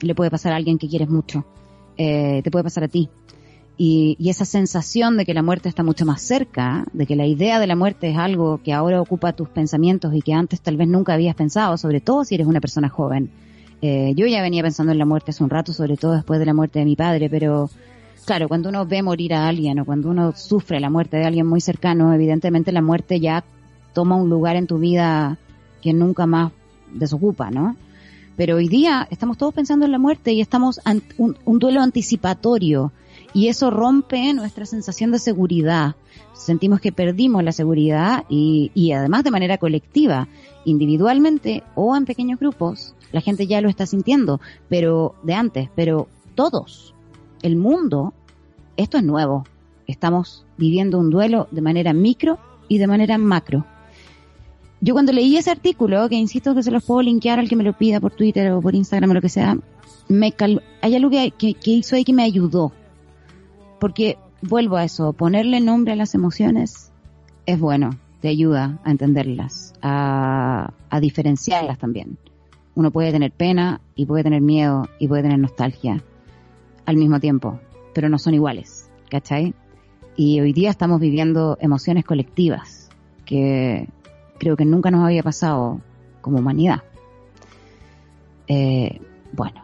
Le 0.00 0.14
puede 0.14 0.30
pasar 0.30 0.52
a 0.52 0.56
alguien 0.56 0.76
que 0.76 0.88
quieres 0.88 1.08
mucho. 1.08 1.44
Eh, 1.96 2.40
te 2.42 2.50
puede 2.50 2.64
pasar 2.64 2.84
a 2.84 2.88
ti. 2.88 3.08
Y, 3.76 4.16
y, 4.20 4.30
esa 4.30 4.44
sensación 4.44 5.16
de 5.16 5.24
que 5.24 5.34
la 5.34 5.42
muerte 5.42 5.68
está 5.68 5.82
mucho 5.82 6.06
más 6.06 6.22
cerca, 6.22 6.84
de 6.92 7.06
que 7.06 7.16
la 7.16 7.26
idea 7.26 7.58
de 7.58 7.66
la 7.66 7.74
muerte 7.74 8.10
es 8.10 8.16
algo 8.16 8.60
que 8.62 8.72
ahora 8.72 9.00
ocupa 9.00 9.32
tus 9.32 9.48
pensamientos 9.48 10.14
y 10.14 10.22
que 10.22 10.32
antes 10.32 10.60
tal 10.60 10.76
vez 10.76 10.86
nunca 10.86 11.14
habías 11.14 11.34
pensado, 11.34 11.76
sobre 11.76 12.00
todo 12.00 12.24
si 12.24 12.36
eres 12.36 12.46
una 12.46 12.60
persona 12.60 12.88
joven. 12.88 13.30
Eh, 13.86 14.14
yo 14.16 14.26
ya 14.26 14.40
venía 14.40 14.62
pensando 14.62 14.92
en 14.92 14.98
la 14.98 15.04
muerte 15.04 15.32
hace 15.32 15.44
un 15.44 15.50
rato, 15.50 15.72
sobre 15.72 15.96
todo 15.96 16.12
después 16.12 16.40
de 16.40 16.46
la 16.46 16.54
muerte 16.54 16.78
de 16.78 16.84
mi 16.86 16.96
padre, 16.96 17.28
pero 17.28 17.68
claro, 18.24 18.48
cuando 18.48 18.70
uno 18.70 18.86
ve 18.86 19.02
morir 19.02 19.34
a 19.34 19.46
alguien 19.46 19.78
o 19.78 19.84
cuando 19.84 20.08
uno 20.08 20.32
sufre 20.32 20.80
la 20.80 20.88
muerte 20.88 21.18
de 21.18 21.24
alguien 21.24 21.46
muy 21.46 21.60
cercano, 21.60 22.14
evidentemente 22.14 22.72
la 22.72 22.80
muerte 22.80 23.20
ya 23.20 23.44
toma 23.92 24.16
un 24.16 24.30
lugar 24.30 24.56
en 24.56 24.66
tu 24.66 24.78
vida 24.78 25.36
que 25.82 25.92
nunca 25.92 26.24
más 26.24 26.52
desocupa, 26.94 27.50
¿no? 27.50 27.76
Pero 28.36 28.56
hoy 28.56 28.68
día 28.68 29.06
estamos 29.10 29.36
todos 29.36 29.52
pensando 29.52 29.84
en 29.84 29.92
la 29.92 29.98
muerte 29.98 30.32
y 30.32 30.40
estamos 30.40 30.80
ante 30.84 31.14
un, 31.18 31.36
un 31.44 31.58
duelo 31.58 31.82
anticipatorio 31.82 32.90
y 33.34 33.48
eso 33.48 33.68
rompe 33.70 34.32
nuestra 34.32 34.64
sensación 34.64 35.10
de 35.10 35.18
seguridad. 35.18 35.96
Sentimos 36.32 36.80
que 36.80 36.92
perdimos 36.92 37.42
la 37.42 37.52
seguridad 37.52 38.24
y, 38.28 38.70
y 38.74 38.92
además 38.92 39.24
de 39.24 39.32
manera 39.32 39.58
colectiva, 39.58 40.28
individualmente 40.64 41.64
o 41.74 41.96
en 41.96 42.04
pequeños 42.04 42.38
grupos, 42.38 42.94
la 43.12 43.20
gente 43.20 43.46
ya 43.46 43.60
lo 43.60 43.68
está 43.68 43.86
sintiendo, 43.86 44.40
pero 44.68 45.16
de 45.24 45.34
antes, 45.34 45.68
pero 45.74 46.08
todos, 46.36 46.94
el 47.42 47.56
mundo, 47.56 48.14
esto 48.76 48.98
es 48.98 49.04
nuevo. 49.04 49.44
Estamos 49.88 50.46
viviendo 50.56 50.98
un 50.98 51.10
duelo 51.10 51.48
de 51.50 51.60
manera 51.60 51.92
micro 51.92 52.38
y 52.68 52.78
de 52.78 52.86
manera 52.86 53.18
macro. 53.18 53.66
Yo 54.80 54.94
cuando 54.94 55.12
leí 55.12 55.36
ese 55.36 55.50
artículo, 55.50 56.08
que 56.08 56.14
insisto 56.14 56.54
que 56.54 56.62
se 56.62 56.70
los 56.70 56.84
puedo 56.84 57.02
linkear 57.02 57.40
al 57.40 57.48
que 57.48 57.56
me 57.56 57.64
lo 57.64 57.72
pida 57.72 58.00
por 58.00 58.12
Twitter 58.12 58.52
o 58.52 58.60
por 58.60 58.74
Instagram 58.74 59.10
o 59.10 59.14
lo 59.14 59.20
que 59.20 59.28
sea, 59.28 59.56
me 60.08 60.32
cal 60.32 60.62
hay 60.82 60.94
algo 60.94 61.10
que, 61.10 61.32
que, 61.32 61.54
que 61.54 61.70
hizo 61.72 61.96
ahí 61.96 62.04
que 62.04 62.12
me 62.12 62.22
ayudó 62.22 62.72
porque 63.80 64.18
vuelvo 64.42 64.76
a 64.76 64.84
eso, 64.84 65.12
ponerle 65.12 65.60
nombre 65.60 65.92
a 65.92 65.96
las 65.96 66.14
emociones 66.14 66.90
es 67.46 67.58
bueno, 67.58 67.90
te 68.20 68.28
ayuda 68.28 68.78
a 68.84 68.90
entenderlas, 68.90 69.74
a, 69.82 70.72
a 70.90 71.00
diferenciarlas 71.00 71.78
también. 71.78 72.16
Uno 72.74 72.90
puede 72.90 73.12
tener 73.12 73.32
pena 73.32 73.80
y 73.94 74.06
puede 74.06 74.24
tener 74.24 74.40
miedo 74.40 74.88
y 74.98 75.08
puede 75.08 75.22
tener 75.22 75.38
nostalgia 75.38 76.02
al 76.86 76.96
mismo 76.96 77.20
tiempo, 77.20 77.60
pero 77.94 78.08
no 78.08 78.18
son 78.18 78.34
iguales, 78.34 78.90
¿cachai? 79.10 79.54
Y 80.16 80.40
hoy 80.40 80.52
día 80.52 80.70
estamos 80.70 81.00
viviendo 81.00 81.56
emociones 81.60 82.04
colectivas 82.04 82.90
que 83.24 83.88
creo 84.38 84.56
que 84.56 84.64
nunca 84.64 84.90
nos 84.90 85.04
había 85.04 85.22
pasado 85.22 85.80
como 86.20 86.38
humanidad. 86.38 86.82
Eh, 88.46 89.00
bueno, 89.32 89.62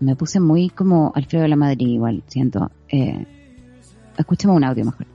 me 0.00 0.16
puse 0.16 0.40
muy 0.40 0.68
como 0.68 1.12
Alfredo 1.14 1.42
de 1.42 1.48
la 1.48 1.56
Madrid 1.56 1.88
igual, 1.88 2.22
siento. 2.26 2.70
Eh, 2.88 3.26
escuchemos 4.18 4.56
un 4.56 4.64
audio 4.64 4.84
mejor. 4.84 5.06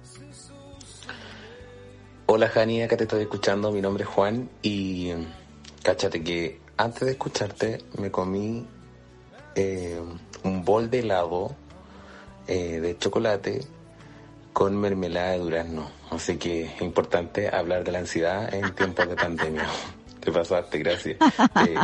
Hola 2.25 2.47
Jani, 2.47 2.83
acá 2.83 2.95
te 2.95 3.03
estoy 3.03 3.23
escuchando, 3.23 3.71
mi 3.71 3.81
nombre 3.81 4.03
es 4.03 4.09
Juan 4.09 4.49
y 4.61 5.11
cáchate 5.81 6.23
que 6.23 6.59
antes 6.77 7.05
de 7.05 7.11
escucharte 7.11 7.79
me 7.97 8.11
comí 8.11 8.65
eh, 9.55 9.99
un 10.43 10.63
bol 10.63 10.89
de 10.89 10.99
helado 10.99 11.55
eh, 12.47 12.79
de 12.79 12.97
chocolate 12.97 13.61
con 14.53 14.79
mermelada 14.79 15.31
de 15.31 15.39
durazno. 15.39 15.89
Así 16.11 16.37
que 16.37 16.65
es 16.65 16.81
importante 16.81 17.49
hablar 17.53 17.83
de 17.83 17.91
la 17.91 17.99
ansiedad 17.99 18.53
en 18.53 18.73
tiempos 18.75 19.09
de 19.09 19.15
pandemia. 19.17 19.67
Te 20.19 20.31
pasaste, 20.31 20.77
gracias. 20.77 21.17
Eh, 21.65 21.75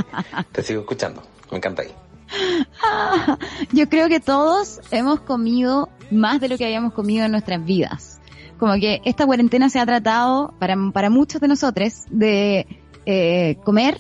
te 0.52 0.62
sigo 0.62 0.82
escuchando, 0.82 1.24
me 1.52 1.58
encanta 1.58 1.82
ahí. 1.82 2.05
Yo 3.72 3.90
creo 3.90 4.08
que 4.10 4.20
todos 4.20 4.82
hemos 4.92 5.22
comido 5.22 5.90
más 6.12 6.40
de 6.40 6.50
lo 6.50 6.58
que 6.58 6.66
habíamos 6.66 6.94
comido 6.94 7.26
en 7.26 7.32
nuestras 7.32 7.64
vidas. 7.64 8.20
Como 8.58 8.74
que 8.76 9.02
esta 9.06 9.26
cuarentena 9.26 9.70
se 9.70 9.80
ha 9.80 9.86
tratado 9.86 10.54
para, 10.60 10.76
para 10.94 11.10
muchos 11.10 11.42
de 11.42 11.48
nosotros 11.48 12.04
de 12.10 12.68
eh, 13.06 13.58
comer 13.64 14.00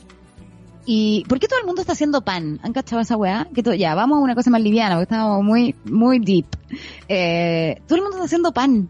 y 0.85 1.25
¿por 1.27 1.39
qué 1.39 1.47
todo 1.47 1.59
el 1.59 1.65
mundo 1.65 1.81
está 1.81 1.93
haciendo 1.93 2.21
pan? 2.21 2.59
¿Han 2.61 2.73
cachado 2.73 3.01
esa 3.01 3.17
weá? 3.17 3.47
Que 3.53 3.63
todo, 3.63 3.73
ya, 3.73 3.95
vamos 3.95 4.17
a 4.17 4.21
una 4.21 4.35
cosa 4.35 4.51
más 4.51 4.61
liviana, 4.61 4.95
porque 4.95 5.03
estábamos 5.03 5.43
muy, 5.43 5.75
muy 5.85 6.19
deep. 6.19 6.45
Eh, 7.09 7.81
todo 7.87 7.97
el 7.97 8.03
mundo 8.03 8.17
está 8.17 8.25
haciendo 8.25 8.53
pan. 8.53 8.87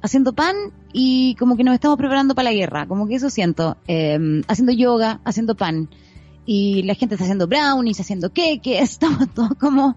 Haciendo 0.00 0.32
pan 0.32 0.54
y 0.92 1.34
como 1.36 1.56
que 1.56 1.64
nos 1.64 1.74
estamos 1.74 1.98
preparando 1.98 2.34
para 2.34 2.50
la 2.50 2.56
guerra. 2.56 2.86
Como 2.86 3.08
que 3.08 3.16
eso 3.16 3.30
siento. 3.30 3.76
Eh, 3.88 4.42
haciendo 4.46 4.72
yoga, 4.72 5.20
haciendo 5.24 5.56
pan. 5.56 5.88
Y 6.46 6.82
la 6.82 6.94
gente 6.94 7.14
está 7.14 7.24
haciendo 7.24 7.46
brownies, 7.46 8.00
haciendo 8.00 8.32
queques, 8.32 8.82
estamos 8.90 9.28
todos 9.34 9.54
como, 9.58 9.96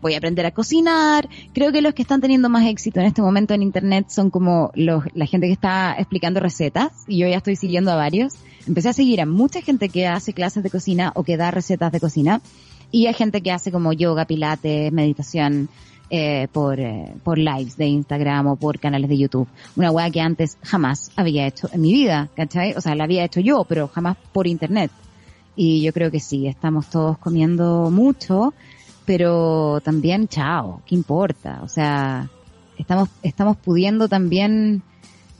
voy 0.00 0.14
a 0.14 0.18
aprender 0.18 0.46
a 0.46 0.52
cocinar. 0.52 1.28
Creo 1.52 1.72
que 1.72 1.82
los 1.82 1.94
que 1.94 2.02
están 2.02 2.20
teniendo 2.20 2.48
más 2.48 2.66
éxito 2.66 3.00
en 3.00 3.06
este 3.06 3.22
momento 3.22 3.54
en 3.54 3.62
internet 3.62 4.06
son 4.08 4.30
como 4.30 4.70
los, 4.74 5.04
la 5.14 5.26
gente 5.26 5.46
que 5.46 5.52
está 5.52 5.94
explicando 5.98 6.40
recetas, 6.40 6.92
y 7.06 7.18
yo 7.18 7.28
ya 7.28 7.36
estoy 7.36 7.56
siguiendo 7.56 7.90
a 7.90 7.96
varios. 7.96 8.34
Empecé 8.66 8.90
a 8.90 8.92
seguir 8.92 9.20
a 9.20 9.26
mucha 9.26 9.62
gente 9.62 9.88
que 9.88 10.06
hace 10.06 10.32
clases 10.32 10.62
de 10.62 10.70
cocina 10.70 11.12
o 11.14 11.24
que 11.24 11.36
da 11.36 11.50
recetas 11.50 11.90
de 11.92 12.00
cocina, 12.00 12.40
y 12.90 13.06
hay 13.06 13.14
gente 13.14 13.42
que 13.42 13.52
hace 13.52 13.70
como 13.70 13.92
yoga, 13.92 14.24
pilates, 14.24 14.92
meditación, 14.92 15.68
eh, 16.10 16.48
por, 16.52 16.80
eh, 16.80 17.12
por 17.22 17.36
lives 17.36 17.76
de 17.76 17.86
Instagram 17.86 18.46
o 18.46 18.56
por 18.56 18.78
canales 18.78 19.10
de 19.10 19.18
YouTube. 19.18 19.46
Una 19.76 19.90
weá 19.90 20.10
que 20.10 20.22
antes 20.22 20.56
jamás 20.62 21.10
había 21.16 21.46
hecho 21.46 21.68
en 21.70 21.82
mi 21.82 21.92
vida, 21.92 22.30
¿cachai? 22.34 22.72
O 22.72 22.80
sea, 22.80 22.94
la 22.94 23.04
había 23.04 23.24
hecho 23.24 23.40
yo, 23.40 23.66
pero 23.68 23.88
jamás 23.88 24.16
por 24.32 24.46
internet. 24.46 24.90
Y 25.60 25.82
yo 25.82 25.92
creo 25.92 26.12
que 26.12 26.20
sí, 26.20 26.46
estamos 26.46 26.88
todos 26.88 27.18
comiendo 27.18 27.90
mucho, 27.90 28.54
pero 29.04 29.80
también, 29.80 30.28
chao, 30.28 30.82
¿qué 30.86 30.94
importa? 30.94 31.58
O 31.64 31.68
sea, 31.68 32.30
estamos, 32.78 33.08
estamos 33.24 33.56
pudiendo 33.56 34.06
también 34.06 34.82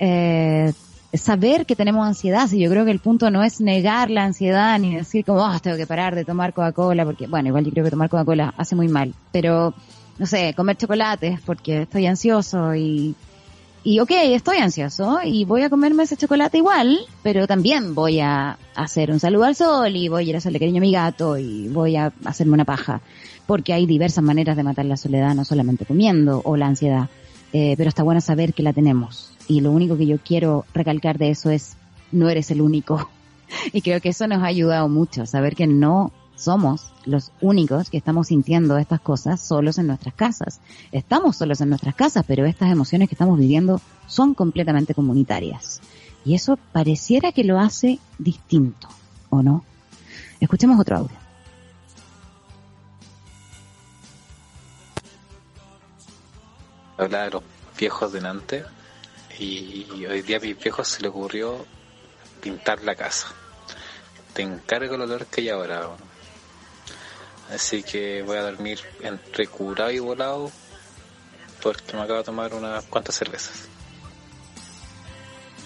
eh, 0.00 0.72
saber 1.14 1.66
que 1.66 1.76
tenemos 1.76 2.04
ansiedad. 2.04 2.50
Y 2.50 2.58
yo 2.58 2.68
creo 2.68 2.84
que 2.84 2.90
el 2.90 2.98
punto 2.98 3.30
no 3.30 3.44
es 3.44 3.60
negar 3.60 4.10
la 4.10 4.24
ansiedad 4.24 4.76
ni 4.80 4.96
decir 4.96 5.24
como, 5.24 5.38
oh, 5.38 5.60
tengo 5.60 5.76
que 5.76 5.86
parar 5.86 6.16
de 6.16 6.24
tomar 6.24 6.52
Coca-Cola, 6.52 7.04
porque, 7.04 7.28
bueno, 7.28 7.50
igual 7.50 7.64
yo 7.64 7.70
creo 7.70 7.84
que 7.84 7.92
tomar 7.92 8.10
Coca-Cola 8.10 8.52
hace 8.56 8.74
muy 8.74 8.88
mal, 8.88 9.14
pero, 9.30 9.72
no 10.18 10.26
sé, 10.26 10.52
comer 10.56 10.78
chocolates 10.78 11.40
porque 11.42 11.82
estoy 11.82 12.06
ansioso 12.06 12.74
y 12.74 13.14
y 13.88 14.00
ok, 14.00 14.10
estoy 14.10 14.58
ansioso 14.58 15.20
y 15.24 15.46
voy 15.46 15.62
a 15.62 15.70
comerme 15.70 16.02
ese 16.02 16.18
chocolate 16.18 16.58
igual, 16.58 16.98
pero 17.22 17.46
también 17.46 17.94
voy 17.94 18.20
a 18.20 18.58
hacer 18.74 19.10
un 19.10 19.18
saludo 19.18 19.44
al 19.44 19.56
sol 19.56 19.96
y 19.96 20.08
voy 20.08 20.24
a 20.24 20.28
ir 20.28 20.34
a 20.34 20.38
hacerle 20.38 20.58
cariño 20.58 20.76
a 20.76 20.82
mi 20.82 20.92
gato 20.92 21.38
y 21.38 21.68
voy 21.68 21.96
a 21.96 22.12
hacerme 22.26 22.52
una 22.52 22.66
paja. 22.66 23.00
Porque 23.46 23.72
hay 23.72 23.86
diversas 23.86 24.22
maneras 24.22 24.58
de 24.58 24.62
matar 24.62 24.84
la 24.84 24.98
soledad, 24.98 25.34
no 25.34 25.42
solamente 25.46 25.86
comiendo 25.86 26.42
o 26.44 26.54
la 26.58 26.66
ansiedad. 26.66 27.08
Eh, 27.54 27.76
pero 27.78 27.88
está 27.88 28.02
bueno 28.02 28.20
saber 28.20 28.52
que 28.52 28.62
la 28.62 28.74
tenemos. 28.74 29.32
Y 29.48 29.62
lo 29.62 29.72
único 29.72 29.96
que 29.96 30.04
yo 30.04 30.18
quiero 30.18 30.66
recalcar 30.74 31.16
de 31.16 31.30
eso 31.30 31.48
es, 31.48 31.78
no 32.12 32.28
eres 32.28 32.50
el 32.50 32.60
único. 32.60 33.08
y 33.72 33.80
creo 33.80 34.02
que 34.02 34.10
eso 34.10 34.26
nos 34.26 34.42
ha 34.42 34.48
ayudado 34.48 34.90
mucho, 34.90 35.24
saber 35.24 35.56
que 35.56 35.66
no 35.66 36.12
somos 36.38 36.92
los 37.04 37.32
únicos 37.40 37.90
que 37.90 37.98
estamos 37.98 38.28
sintiendo 38.28 38.78
estas 38.78 39.00
cosas 39.00 39.40
solos 39.40 39.78
en 39.78 39.88
nuestras 39.88 40.14
casas. 40.14 40.60
Estamos 40.92 41.36
solos 41.36 41.60
en 41.60 41.68
nuestras 41.68 41.94
casas, 41.94 42.24
pero 42.26 42.46
estas 42.46 42.70
emociones 42.70 43.08
que 43.08 43.14
estamos 43.14 43.38
viviendo 43.38 43.80
son 44.06 44.34
completamente 44.34 44.94
comunitarias. 44.94 45.80
Y 46.24 46.34
eso 46.34 46.58
pareciera 46.72 47.32
que 47.32 47.44
lo 47.44 47.58
hace 47.58 47.98
distinto, 48.18 48.88
¿o 49.30 49.42
no? 49.42 49.64
Escuchemos 50.40 50.78
otro 50.78 50.98
audio. 50.98 51.16
Hablaba 56.96 57.24
de 57.24 57.30
los 57.30 57.42
viejos 57.78 58.12
de 58.12 58.18
delante 58.18 58.64
y 59.38 59.86
hoy 60.04 60.22
día 60.22 60.38
a 60.38 60.40
mis 60.40 60.58
viejos 60.58 60.88
se 60.88 61.02
le 61.02 61.08
ocurrió 61.08 61.64
pintar 62.40 62.82
la 62.82 62.94
casa. 62.94 63.28
Te 64.34 64.42
encargo 64.42 64.94
el 64.94 65.02
olor 65.02 65.26
que 65.26 65.42
hay 65.42 65.48
ahora. 65.48 65.88
Así 67.52 67.82
que 67.82 68.22
voy 68.22 68.36
a 68.36 68.42
dormir 68.42 68.78
entre 69.00 69.46
curado 69.46 69.90
y 69.90 69.98
volado 69.98 70.50
porque 71.62 71.94
me 71.94 72.02
acabo 72.02 72.18
de 72.18 72.24
tomar 72.24 72.54
unas 72.54 72.84
cuantas 72.84 73.14
cervezas. 73.14 73.68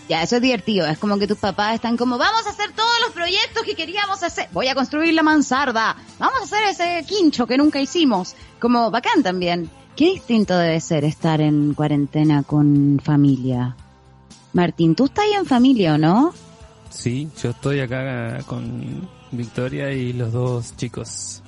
Ya, 0.09 0.23
eso 0.23 0.37
es 0.37 0.43
divertido. 0.43 0.87
Es 0.87 0.99
como 0.99 1.19
que 1.19 1.27
tus 1.27 1.39
papás 1.39 1.75
están 1.75 1.97
como, 1.97 2.19
vamos 2.19 2.47
a 2.47 2.51
hacer 2.51 2.73
todos 2.73 3.01
los 3.05 3.13
proyectos 3.13 3.63
que 3.65 3.75
queríamos 3.75 4.23
hacer. 4.23 4.49
Voy 4.53 4.69
a 4.69 4.75
construir 4.75 5.15
la 5.15 5.23
mansarda. 5.23 5.97
Vamos 6.19 6.41
a 6.41 6.45
hacer 6.45 6.65
ese 6.65 7.05
quincho 7.07 7.47
que 7.47 7.57
nunca 7.57 7.81
hicimos. 7.81 8.35
Como 8.61 8.91
bacán 8.91 9.23
también. 9.23 9.71
Qué 9.97 10.07
distinto 10.07 10.57
debe 10.57 10.81
ser 10.81 11.05
estar 11.05 11.41
en 11.41 11.75
cuarentena 11.75 12.43
con 12.43 13.01
familia. 13.03 13.77
Martín, 14.53 14.95
¿tú 14.95 15.07
estás 15.07 15.25
ahí 15.25 15.33
en 15.35 15.47
familia 15.47 15.95
o 15.95 15.99
no? 15.99 16.35
Sí, 16.91 17.29
yo 17.43 17.51
estoy 17.51 17.81
acá 17.81 18.39
con 18.47 19.09
Victoria 19.31 19.93
y 19.93 20.13
los 20.13 20.33
dos 20.33 20.77
chicos. 20.77 21.42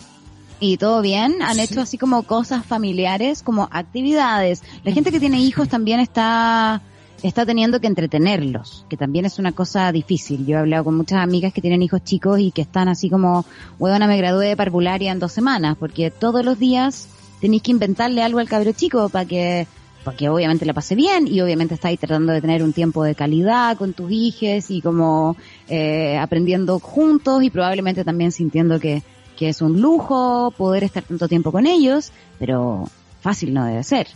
¿Y 0.67 0.79
todo 0.79 1.03
bien? 1.03 1.43
¿Han 1.43 1.61
hecho 1.61 1.83
así 1.83 1.99
como 1.99 2.23
cosas 2.23 2.65
familiares, 2.65 3.43
como 3.43 3.69
actividades? 3.71 4.63
La 4.83 4.93
gente 4.93 5.13
que 5.13 5.21
tiene 5.21 5.39
hijos 5.39 5.69
también 5.69 6.01
está, 6.01 6.81
está 7.23 7.45
teniendo 7.45 7.83
que 7.83 7.87
entretenerlos, 7.87 8.87
que 8.89 8.97
también 8.97 9.27
es 9.27 9.39
una 9.39 9.53
cosa 9.53 9.93
difícil. 9.93 10.47
Yo 10.47 10.57
he 10.57 10.61
hablado 10.61 10.85
con 10.85 10.97
muchas 10.97 11.19
amigas 11.19 11.53
que 11.53 11.61
tienen 11.61 11.83
hijos 11.83 12.03
chicos 12.03 12.41
y 12.41 12.51
que 12.51 12.63
están 12.63 12.89
así 12.89 13.11
como, 13.11 13.45
huevona, 13.79 14.07
me 14.07 14.17
gradué 14.17 14.47
de 14.47 14.57
parvularia 14.57 15.13
en 15.13 15.19
dos 15.19 15.33
semanas, 15.33 15.77
porque 15.79 16.11
todos 16.11 16.43
los 16.43 16.59
días 16.59 17.09
tenéis 17.43 17.63
que 17.63 17.71
inventarle 17.71 18.23
algo 18.23 18.39
al 18.39 18.49
cabro 18.49 18.73
chico 18.73 19.11
para 19.11 19.27
que, 19.27 19.67
para 20.03 20.17
que 20.17 20.31
obviamente 20.31 20.65
la 20.65 20.73
pase 20.73 20.95
bien 20.95 21.29
y 21.29 21.43
obviamente 21.43 21.75
estáis 21.75 22.01
tratando 22.01 22.33
de 22.33 22.41
tener 22.41 22.63
un 22.63 22.73
tiempo 22.73 23.05
de 23.05 23.15
calidad 23.15 23.77
con 23.77 23.93
tus 23.93 24.11
hijos 24.11 24.71
y 24.71 24.81
como 24.81 25.37
eh, 25.69 26.17
aprendiendo 26.17 26.79
juntos 26.79 27.43
y 27.43 27.51
probablemente 27.51 28.03
también 28.03 28.33
sintiendo 28.33 28.81
que, 28.81 29.03
que 29.37 29.49
es 29.49 29.63
un 29.63 29.81
lujo 29.81 30.53
poder 30.57 30.85
estar 30.85 31.03
tanto 31.03 31.29
tiempo 31.29 31.53
con 31.53 31.67
ellos, 31.67 32.13
pero 32.39 32.89
fácil 33.21 33.53
no 33.55 33.65
debe 33.65 33.83
ser. 33.83 34.09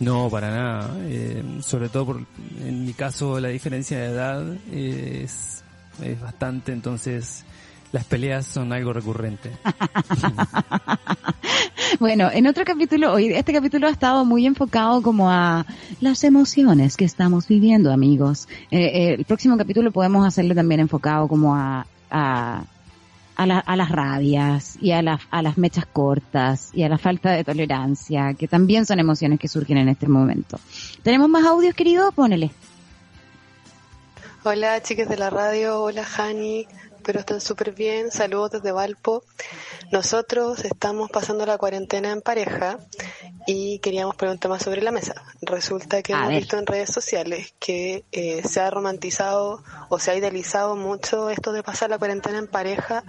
No, 0.00 0.28
para 0.30 0.50
nada. 0.50 0.96
Eh, 1.02 1.42
sobre 1.60 1.88
todo 1.88 2.06
por, 2.06 2.26
en 2.60 2.84
mi 2.84 2.92
caso, 2.92 3.38
la 3.38 3.48
diferencia 3.48 3.98
de 3.98 4.06
edad 4.06 4.42
es, 4.72 5.62
es 6.02 6.20
bastante, 6.20 6.72
entonces 6.72 7.44
las 7.92 8.04
peleas 8.04 8.46
son 8.46 8.72
algo 8.72 8.92
recurrente. 8.92 9.50
Bueno, 12.00 12.30
en 12.32 12.46
otro 12.46 12.64
capítulo, 12.64 13.12
hoy 13.12 13.28
este 13.28 13.52
capítulo 13.52 13.86
ha 13.86 13.90
estado 13.90 14.24
muy 14.24 14.46
enfocado 14.46 15.02
como 15.02 15.30
a 15.30 15.66
las 16.00 16.24
emociones 16.24 16.96
que 16.96 17.04
estamos 17.04 17.46
viviendo, 17.46 17.92
amigos. 17.92 18.48
Eh, 18.70 18.80
eh, 18.80 19.14
el 19.18 19.24
próximo 19.24 19.56
capítulo 19.56 19.92
podemos 19.92 20.26
hacerlo 20.26 20.54
también 20.54 20.80
enfocado 20.80 21.28
como 21.28 21.54
a, 21.54 21.86
a, 22.10 22.64
a, 23.36 23.46
la- 23.46 23.58
a 23.58 23.76
las 23.76 23.90
rabias 23.90 24.76
y 24.80 24.92
a, 24.92 25.02
las 25.02 25.20
a 25.30 25.42
las 25.42 25.58
mechas 25.58 25.86
cortas 25.86 26.70
y 26.72 26.82
a 26.82 26.88
la 26.88 26.98
falta 26.98 27.30
de 27.32 27.44
tolerancia, 27.44 28.34
que 28.34 28.48
también 28.48 28.86
son 28.86 28.98
emociones 29.00 29.38
que 29.40 29.48
surgen 29.48 29.78
en 29.78 29.88
este 29.88 30.06
momento. 30.08 30.58
¿Tenemos 31.02 31.28
más 31.28 31.44
audios, 31.46 31.74
querido? 31.74 32.12
Ponele. 32.12 32.50
Hola 34.44 34.82
chicas 34.82 35.08
de 35.08 35.16
la 35.16 35.30
radio, 35.30 35.80
hola 35.82 36.04
Hani, 36.18 36.66
espero 37.02 37.18
estén 37.18 37.40
súper 37.40 37.72
bien, 37.72 38.12
saludos 38.12 38.52
desde 38.52 38.70
Valpo. 38.70 39.24
Nosotros 39.90 40.64
estamos 40.64 41.10
pasando 41.10 41.44
la 41.44 41.58
cuarentena 41.58 42.12
en 42.12 42.22
pareja 42.22 42.78
y 43.44 43.80
queríamos 43.80 44.14
poner 44.14 44.34
un 44.34 44.38
tema 44.38 44.60
sobre 44.60 44.82
la 44.82 44.92
mesa. 44.92 45.14
Resulta 45.40 46.00
que 46.00 46.12
A 46.14 46.18
hemos 46.18 46.28
ver. 46.28 46.38
visto 46.38 46.58
en 46.58 46.64
redes 46.66 46.90
sociales 46.92 47.54
que 47.58 48.04
eh, 48.12 48.42
se 48.48 48.60
ha 48.60 48.70
romantizado 48.70 49.64
o 49.88 49.98
se 49.98 50.12
ha 50.12 50.14
idealizado 50.14 50.76
mucho 50.76 51.28
esto 51.28 51.52
de 51.52 51.64
pasar 51.64 51.90
la 51.90 51.98
cuarentena 51.98 52.38
en 52.38 52.46
pareja, 52.46 53.02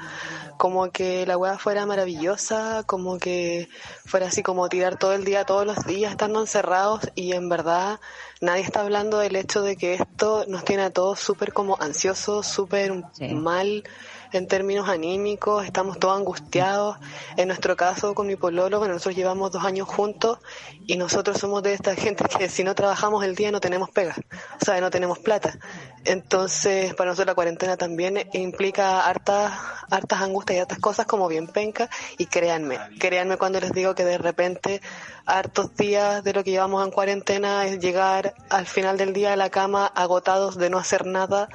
como 0.57 0.91
que 0.91 1.25
la 1.25 1.37
weá 1.37 1.57
fuera 1.57 1.85
maravillosa, 1.85 2.83
como 2.85 3.17
que 3.17 3.69
fuera 4.05 4.27
así 4.27 4.43
como 4.43 4.69
tirar 4.69 4.97
todo 4.97 5.13
el 5.13 5.25
día, 5.25 5.45
todos 5.45 5.65
los 5.65 5.85
días, 5.85 6.11
estando 6.11 6.39
encerrados 6.39 7.01
y 7.15 7.33
en 7.33 7.49
verdad 7.49 7.99
nadie 8.41 8.63
está 8.63 8.81
hablando 8.81 9.19
del 9.19 9.35
hecho 9.35 9.61
de 9.61 9.75
que 9.75 9.95
esto 9.95 10.45
nos 10.47 10.65
tiene 10.65 10.83
a 10.83 10.89
todos 10.89 11.19
súper 11.19 11.53
como 11.53 11.77
ansiosos, 11.81 12.47
súper 12.47 12.91
mal 13.31 13.83
en 14.33 14.47
términos 14.47 14.89
anímicos, 14.89 15.65
estamos 15.65 15.99
todos 15.99 16.17
angustiados. 16.17 16.97
En 17.37 17.47
nuestro 17.47 17.75
caso, 17.75 18.15
con 18.15 18.27
mi 18.27 18.35
pololo, 18.35 18.79
bueno, 18.79 18.95
nosotros 18.95 19.15
llevamos 19.15 19.51
dos 19.51 19.63
años 19.63 19.87
juntos 19.87 20.39
y 20.85 20.97
nosotros 20.97 21.37
somos 21.37 21.63
de 21.63 21.73
esta 21.73 21.95
gente 21.95 22.25
que 22.25 22.49
si 22.49 22.63
no 22.63 22.75
trabajamos 22.75 23.23
el 23.23 23.35
día 23.35 23.51
no 23.51 23.59
tenemos 23.59 23.89
pega, 23.91 24.15
o 24.61 24.65
sea, 24.65 24.81
no 24.81 24.89
tenemos 24.89 25.19
plata. 25.19 25.57
Entonces, 26.05 26.93
para 26.95 27.11
nosotros 27.11 27.27
la 27.27 27.35
cuarentena 27.35 27.77
también 27.77 28.27
implica 28.33 29.05
hartas, 29.05 29.53
hartas 29.89 30.21
angustias 30.21 30.57
y 30.57 30.59
hartas 30.61 30.79
cosas 30.79 31.05
como 31.05 31.27
bien 31.27 31.47
penca 31.47 31.89
y 32.17 32.25
créanme, 32.25 32.79
créanme 32.99 33.37
cuando 33.37 33.59
les 33.59 33.71
digo 33.71 33.95
que 33.95 34.03
de 34.03 34.17
repente 34.17 34.81
hartos 35.25 35.75
días 35.75 36.23
de 36.23 36.33
lo 36.33 36.43
que 36.43 36.51
llevamos 36.51 36.83
en 36.83 36.91
cuarentena 36.91 37.65
es 37.65 37.79
llegar 37.79 38.33
al 38.49 38.65
final 38.65 38.97
del 38.97 39.13
día 39.13 39.33
a 39.33 39.37
la 39.37 39.49
cama 39.49 39.85
agotados 39.85 40.57
de 40.57 40.69
no 40.69 40.77
hacer 40.77 41.05
nada, 41.05 41.47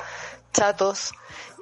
chatos 0.52 1.12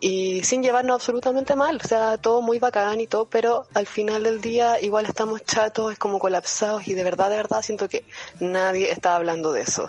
y 0.00 0.42
sin 0.42 0.62
llevarnos 0.62 0.96
absolutamente 0.96 1.56
mal, 1.56 1.80
o 1.82 1.86
sea, 1.86 2.18
todo 2.18 2.42
muy 2.42 2.58
bacán 2.58 3.00
y 3.00 3.06
todo, 3.06 3.26
pero 3.26 3.66
al 3.74 3.86
final 3.86 4.22
del 4.22 4.40
día 4.40 4.80
igual 4.80 5.06
estamos 5.06 5.44
chatos, 5.44 5.92
es 5.92 5.98
como 5.98 6.18
colapsados 6.18 6.86
y 6.88 6.94
de 6.94 7.04
verdad, 7.04 7.30
de 7.30 7.36
verdad 7.36 7.62
siento 7.62 7.88
que 7.88 8.04
nadie 8.40 8.90
está 8.90 9.16
hablando 9.16 9.52
de 9.52 9.62
eso. 9.62 9.88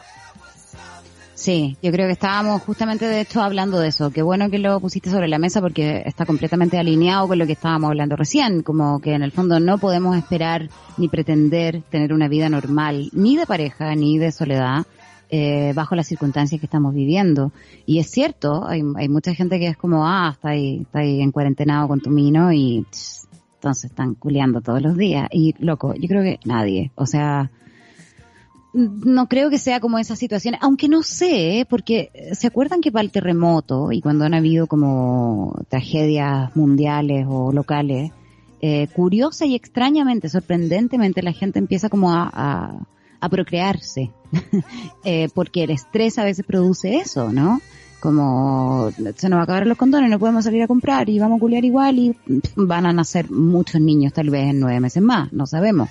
Sí, 1.38 1.78
yo 1.84 1.92
creo 1.92 2.08
que 2.08 2.14
estábamos 2.14 2.64
justamente 2.64 3.06
de 3.06 3.22
hecho 3.22 3.44
hablando 3.44 3.80
de 3.80 3.90
eso. 3.90 4.10
Qué 4.10 4.24
bueno 4.24 4.50
que 4.50 4.58
lo 4.58 4.80
pusiste 4.80 5.12
sobre 5.12 5.28
la 5.28 5.38
mesa 5.38 5.62
porque 5.62 6.02
está 6.04 6.26
completamente 6.26 6.80
alineado 6.80 7.28
con 7.28 7.38
lo 7.38 7.46
que 7.46 7.52
estábamos 7.52 7.90
hablando 7.90 8.16
recién, 8.16 8.64
como 8.64 9.00
que 9.00 9.14
en 9.14 9.22
el 9.22 9.32
fondo 9.32 9.60
no 9.60 9.78
podemos 9.78 10.18
esperar 10.18 10.68
ni 10.98 11.10
pretender 11.10 11.84
tener 11.92 12.12
una 12.12 12.28
vida 12.28 12.50
normal, 12.50 13.12
ni 13.14 13.38
de 13.38 13.46
pareja, 13.46 13.94
ni 13.94 14.18
de 14.18 14.32
soledad, 14.32 14.88
eh, 15.30 15.74
bajo 15.76 15.96
las 15.96 16.08
circunstancias 16.08 16.60
que 16.60 16.66
estamos 16.66 16.94
viviendo. 16.94 17.52
Y 17.86 18.00
es 18.00 18.10
cierto, 18.10 18.66
hay, 18.68 18.82
hay 18.96 19.10
mucha 19.10 19.34
gente 19.34 19.60
que 19.60 19.68
es 19.68 19.78
como, 19.78 20.08
ah, 20.08 20.32
está 20.34 20.50
ahí, 20.50 20.82
está 20.82 21.00
ahí 21.00 21.22
en 21.22 21.32
cuarentenado 21.32 21.88
con 21.88 22.02
tu 22.02 22.10
mino 22.10 22.52
y 22.52 22.86
entonces 23.56 23.86
están 23.86 24.16
culeando 24.16 24.62
todos 24.62 24.82
los 24.82 24.98
días. 24.98 25.28
Y 25.32 25.56
loco, 25.60 25.94
yo 25.96 26.08
creo 26.08 26.24
que 26.24 26.40
nadie, 26.46 26.92
o 26.96 27.06
sea, 27.06 27.52
no 28.74 29.28
creo 29.28 29.50
que 29.50 29.58
sea 29.58 29.80
como 29.80 29.98
esa 29.98 30.16
situación, 30.16 30.56
aunque 30.62 30.88
no 30.88 31.02
sé, 31.02 31.60
¿eh? 31.60 31.66
porque 31.66 32.12
se 32.34 32.48
acuerdan 32.48 32.82
que 32.82 32.92
para 32.92 33.04
el 33.04 33.12
terremoto 33.12 33.92
y 33.92 34.02
cuando 34.02 34.26
han 34.26 34.34
habido 34.34 34.68
como 34.68 35.56
tragedias 35.70 36.56
mundiales 36.56 37.26
o 37.28 37.52
locales, 37.52 38.12
eh, 38.60 38.88
curiosa 38.88 39.46
y 39.46 39.56
extrañamente, 39.56 40.30
sorprendentemente, 40.30 41.22
la 41.22 41.32
gente 41.32 41.60
empieza 41.60 41.90
como 41.90 42.12
a, 42.12 42.88
a 43.20 43.30
procrearse, 43.30 44.12
eh, 45.04 45.30
porque 45.34 45.64
el 45.64 45.72
estrés 45.72 46.18
a 46.18 46.24
veces 46.24 46.46
produce 46.46 46.98
eso, 46.98 47.32
¿no? 47.32 47.62
Como 48.00 48.92
se 49.16 49.30
nos 49.30 49.38
va 49.38 49.42
a 49.42 49.44
acabar 49.44 49.66
los 49.66 49.78
condones, 49.78 50.10
no 50.10 50.20
podemos 50.20 50.44
salir 50.44 50.62
a 50.62 50.68
comprar 50.68 51.10
y 51.10 51.18
vamos 51.18 51.38
a 51.38 51.40
culiar 51.40 51.66
igual 51.66 51.98
y 51.98 52.16
van 52.56 52.86
a 52.86 52.94
nacer 52.94 53.32
muchos 53.32 53.82
niños 53.82 54.14
tal 54.14 54.30
vez 54.30 54.50
en 54.50 54.60
nueve 54.60 54.80
meses 54.80 55.02
más, 55.02 55.34
no 55.34 55.48
sabemos. 55.48 55.90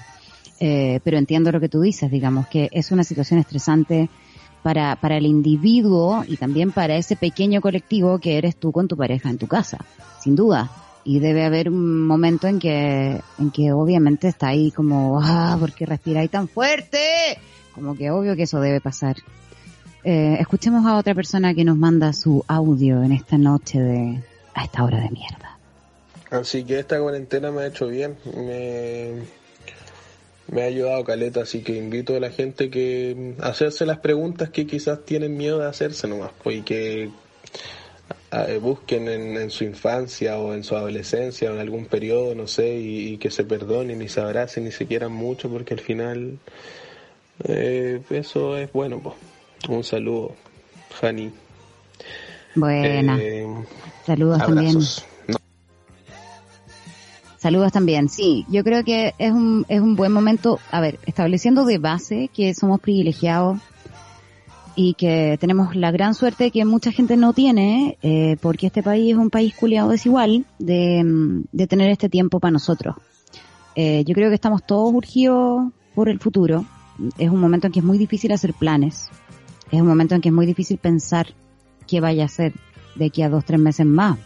Eh, 0.61 1.01
pero 1.05 1.19
entiendo 1.19 1.53
lo 1.53 1.61
que 1.61 1.69
tú 1.69 1.81
dices, 1.81 2.11
digamos, 2.11 2.47
que 2.47 2.69
es 2.73 2.90
una 2.93 3.05
situación 3.05 3.40
estresante 3.40 4.09
para, 4.62 4.97
para 4.97 5.16
el 5.16 5.27
individuo 5.27 6.24
y 6.27 6.36
también 6.36 6.73
para 6.73 6.97
ese 6.97 7.16
pequeño 7.16 7.61
colectivo 7.61 8.19
que 8.19 8.39
eres 8.39 8.57
tú 8.57 8.73
con 8.73 8.89
tu 8.89 8.97
pareja 8.97 9.28
en 9.28 9.39
tu 9.39 9.47
casa, 9.47 9.85
sin 10.20 10.36
duda. 10.36 10.70
Y 11.09 11.20
debe 11.20 11.45
haber 11.45 11.69
un 11.69 12.05
momento 12.05 12.49
en 12.49 12.59
que, 12.59 13.20
en 13.39 13.51
que 13.53 13.73
obviamente 13.73 14.27
está 14.27 14.49
ahí 14.49 14.73
como, 14.73 15.20
ah, 15.23 15.57
¿por 15.59 15.73
qué 15.73 15.87
respiráis 15.87 16.33
tan 16.33 16.49
fuerte? 16.49 17.39
Como 17.73 17.95
que 17.95 18.11
obvio 18.11 18.35
que 18.35 18.43
eso 18.43 18.59
debe 18.59 18.81
pasar. 18.81 19.15
Eh, 20.03 20.37
escuchemos 20.41 20.85
a 20.85 20.97
otra 20.97 21.15
persona 21.15 21.55
que 21.55 21.65
nos 21.65 21.77
manda 21.77 22.12
su 22.12 22.45
audio 22.49 23.05
en 23.05 23.12
esta 23.12 23.39
noche 23.39 23.78
de, 23.78 24.20
a 24.53 24.65
esta 24.65 24.83
hora 24.83 25.01
de 25.01 25.11
mierda. 25.11 25.59
Así 26.31 26.65
que 26.65 26.81
esta 26.81 27.01
cuarentena 27.01 27.53
me 27.53 27.62
ha 27.62 27.66
hecho 27.69 27.87
bien, 27.87 28.16
me, 30.53 30.61
ha 30.61 30.65
ayudado 30.65 31.05
caleta, 31.05 31.43
así 31.43 31.62
que 31.62 31.77
invito 31.77 32.16
a 32.16 32.20
la 32.20 32.31
gente 32.31 32.69
que 32.69 33.35
a 33.41 33.49
hacerse 33.49 33.87
las 33.87 33.99
preguntas 33.99 34.51
que 34.51 34.66
quizás 34.66 35.05
tienen 35.05 35.37
miedo 35.37 35.61
de 35.61 35.66
hacerse 35.66 36.09
nomás, 36.09 36.33
pues, 36.43 36.59
y 36.59 36.62
que 36.62 37.11
ah, 37.11 37.26
busquen 38.61 39.09
en, 39.09 39.36
en 39.36 39.51
su 39.51 39.65
infancia 39.65 40.39
o 40.39 40.53
en 40.53 40.65
su 40.65 40.77
adolescencia 40.77 41.51
o 41.51 41.55
en 41.55 41.61
algún 41.61 41.86
periodo, 41.86 42.35
no 42.35 42.47
sé, 42.47 42.78
y, 42.78 43.15
y 43.15 43.19
que 43.19 43.31
se 43.31 43.44
perdonen 43.44 44.03
y 44.03 44.09
se 44.09 44.20
abracen 44.20 44.66
y 44.66 44.73
se 44.73 44.86
quieran 44.86 45.12
mucho, 45.12 45.48
porque 45.48 45.74
al 45.74 45.81
final 45.81 46.39
eh, 47.44 48.01
eso 48.11 48.57
es 48.57 48.73
bueno, 48.73 49.01
pues. 49.01 49.15
Un 49.69 49.85
saludo, 49.85 50.35
Fanny. 50.90 51.32
Buena. 52.55 53.19
Eh, 53.20 53.47
Saludos 54.07 54.39
también. 54.39 54.78
No. 55.28 55.36
Saludos 57.39 57.73
también, 57.73 58.09
sí. 58.09 58.47
Yo 58.48 58.65
creo 58.65 58.85
que 58.85 59.15
es 59.19 59.32
un, 59.32 59.66
es 59.69 59.81
un 59.81 59.97
buen 59.97 60.12
momento, 60.12 60.61
a 60.70 60.81
ver, 60.81 60.98
estableciendo 61.07 61.65
de 61.65 61.78
base 61.78 62.31
que 62.32 62.55
somos 62.55 62.81
privilegiados 62.81 63.59
y 64.77 64.94
que 64.94 65.36
tenemos 65.40 65.74
la 65.74 65.90
gran 65.90 66.15
suerte 66.15 66.51
que 66.51 66.65
mucha 66.65 66.93
gente 66.93 67.16
no 67.16 67.32
tiene, 67.32 67.98
eh, 68.03 68.36
porque 68.40 68.66
este 68.66 68.82
país 68.82 69.12
es 69.12 69.19
un 69.19 69.31
país 69.31 69.55
culiado 69.55 69.89
desigual, 69.89 70.44
de, 70.59 71.03
de 71.51 71.66
tener 71.66 71.90
este 71.90 72.09
tiempo 72.09 72.39
para 72.39 72.53
nosotros. 72.53 72.97
Eh, 73.74 74.05
yo 74.07 74.15
creo 74.15 74.28
que 74.28 74.35
estamos 74.35 74.65
todos 74.65 74.93
urgidos 74.93 75.73
por 75.94 76.09
el 76.09 76.20
futuro. 76.20 76.65
Es 77.19 77.31
un 77.31 77.40
momento 77.40 77.66
en 77.66 77.73
que 77.73 77.81
es 77.81 77.85
muy 77.85 77.98
difícil 77.98 78.32
hacer 78.32 78.55
planes. 78.55 79.09
Es 79.73 79.81
un 79.81 79.89
momento 79.89 80.15
en 80.15 80.20
que 80.20 80.28
es 80.28 80.35
muy 80.35 80.47
difícil 80.47 80.78
pensar 80.78 81.35
qué 81.86 82.01
vaya 82.01 82.27
a 82.27 82.28
ser 82.28 82.53
de 82.94 83.07
aquí 83.07 83.23
a 83.23 83.28
dos, 83.28 83.44
tres 83.44 83.61
meses 83.61 83.86
más 83.86 84.19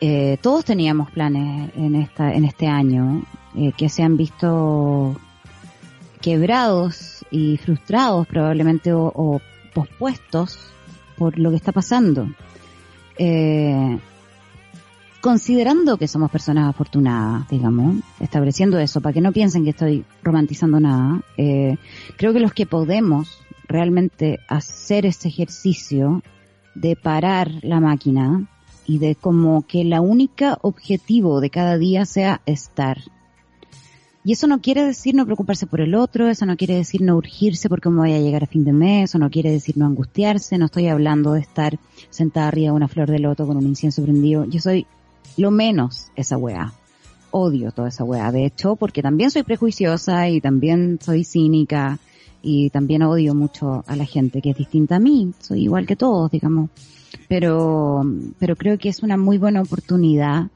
eh, 0.00 0.38
todos 0.40 0.64
teníamos 0.64 1.10
planes 1.10 1.70
en 1.76 1.96
esta 1.96 2.32
en 2.32 2.44
este 2.44 2.68
año 2.68 3.22
eh, 3.56 3.72
que 3.76 3.88
se 3.88 4.02
han 4.04 4.16
visto 4.16 5.16
quebrados 6.18 7.24
y 7.30 7.56
frustrados 7.56 8.26
probablemente 8.26 8.92
o, 8.92 9.40
pospuestos 9.74 10.58
por 11.16 11.38
lo 11.38 11.50
que 11.50 11.56
está 11.56 11.72
pasando. 11.72 12.28
Eh, 13.16 13.98
considerando 15.20 15.96
que 15.96 16.08
somos 16.08 16.30
personas 16.30 16.68
afortunadas, 16.68 17.48
digamos, 17.48 17.96
estableciendo 18.20 18.78
eso, 18.78 19.00
para 19.00 19.12
que 19.12 19.20
no 19.20 19.32
piensen 19.32 19.64
que 19.64 19.70
estoy 19.70 20.04
romantizando 20.22 20.80
nada, 20.80 21.20
eh, 21.36 21.76
creo 22.16 22.32
que 22.32 22.40
los 22.40 22.52
que 22.52 22.66
podemos 22.66 23.40
realmente 23.66 24.40
hacer 24.48 25.06
ese 25.06 25.28
ejercicio 25.28 26.22
de 26.74 26.96
parar 26.96 27.50
la 27.62 27.80
máquina, 27.80 28.48
y 28.88 28.98
de 28.98 29.14
como 29.14 29.66
que 29.66 29.84
la 29.84 30.00
única 30.00 30.58
objetivo 30.62 31.40
de 31.40 31.50
cada 31.50 31.76
día 31.76 32.06
sea 32.06 32.40
estar. 32.46 32.98
Y 34.28 34.32
eso 34.32 34.46
no 34.46 34.60
quiere 34.60 34.84
decir 34.84 35.14
no 35.14 35.24
preocuparse 35.24 35.66
por 35.66 35.80
el 35.80 35.94
otro, 35.94 36.28
eso 36.28 36.44
no 36.44 36.58
quiere 36.58 36.74
decir 36.74 37.00
no 37.00 37.16
urgirse 37.16 37.70
por 37.70 37.80
cómo 37.80 38.02
voy 38.02 38.12
a 38.12 38.20
llegar 38.20 38.44
a 38.44 38.46
fin 38.46 38.62
de 38.62 38.74
mes, 38.74 39.08
eso 39.08 39.18
no 39.18 39.30
quiere 39.30 39.50
decir 39.50 39.78
no 39.78 39.86
angustiarse, 39.86 40.58
no 40.58 40.66
estoy 40.66 40.88
hablando 40.88 41.32
de 41.32 41.40
estar 41.40 41.78
sentada 42.10 42.48
arriba 42.48 42.72
de 42.72 42.76
una 42.76 42.88
flor 42.88 43.10
de 43.10 43.20
loto 43.20 43.46
con 43.46 43.56
un 43.56 43.66
incienso 43.66 44.02
prendido. 44.02 44.44
Yo 44.44 44.60
soy 44.60 44.86
lo 45.38 45.50
menos 45.50 46.10
esa 46.14 46.36
weá. 46.36 46.74
Odio 47.30 47.72
toda 47.72 47.88
esa 47.88 48.04
weá. 48.04 48.30
De 48.30 48.44
hecho, 48.44 48.76
porque 48.76 49.00
también 49.00 49.30
soy 49.30 49.44
prejuiciosa 49.44 50.28
y 50.28 50.42
también 50.42 50.98
soy 51.00 51.24
cínica 51.24 51.98
y 52.42 52.68
también 52.68 53.04
odio 53.04 53.34
mucho 53.34 53.82
a 53.86 53.96
la 53.96 54.04
gente 54.04 54.42
que 54.42 54.50
es 54.50 54.58
distinta 54.58 54.96
a 54.96 55.00
mí. 55.00 55.32
Soy 55.40 55.62
igual 55.62 55.86
que 55.86 55.96
todos, 55.96 56.30
digamos 56.30 56.68
pero, 57.28 58.04
pero 58.38 58.56
creo 58.56 58.76
que 58.76 58.90
es 58.90 59.02
una 59.02 59.16
muy 59.16 59.38
buena 59.38 59.62
oportunidad, 59.62 60.48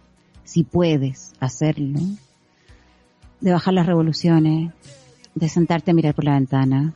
si 0.45 0.63
puedes 0.63 1.33
hacerlo, 1.41 2.01
de 3.43 3.53
bajar 3.53 3.75
las 3.75 3.87
revoluciones, 3.87 4.73
de 5.35 5.49
sentarte 5.49 5.91
a 5.91 5.95
mirar 5.95 6.15
por 6.15 6.25
la 6.25 6.35
ventana. 6.35 6.95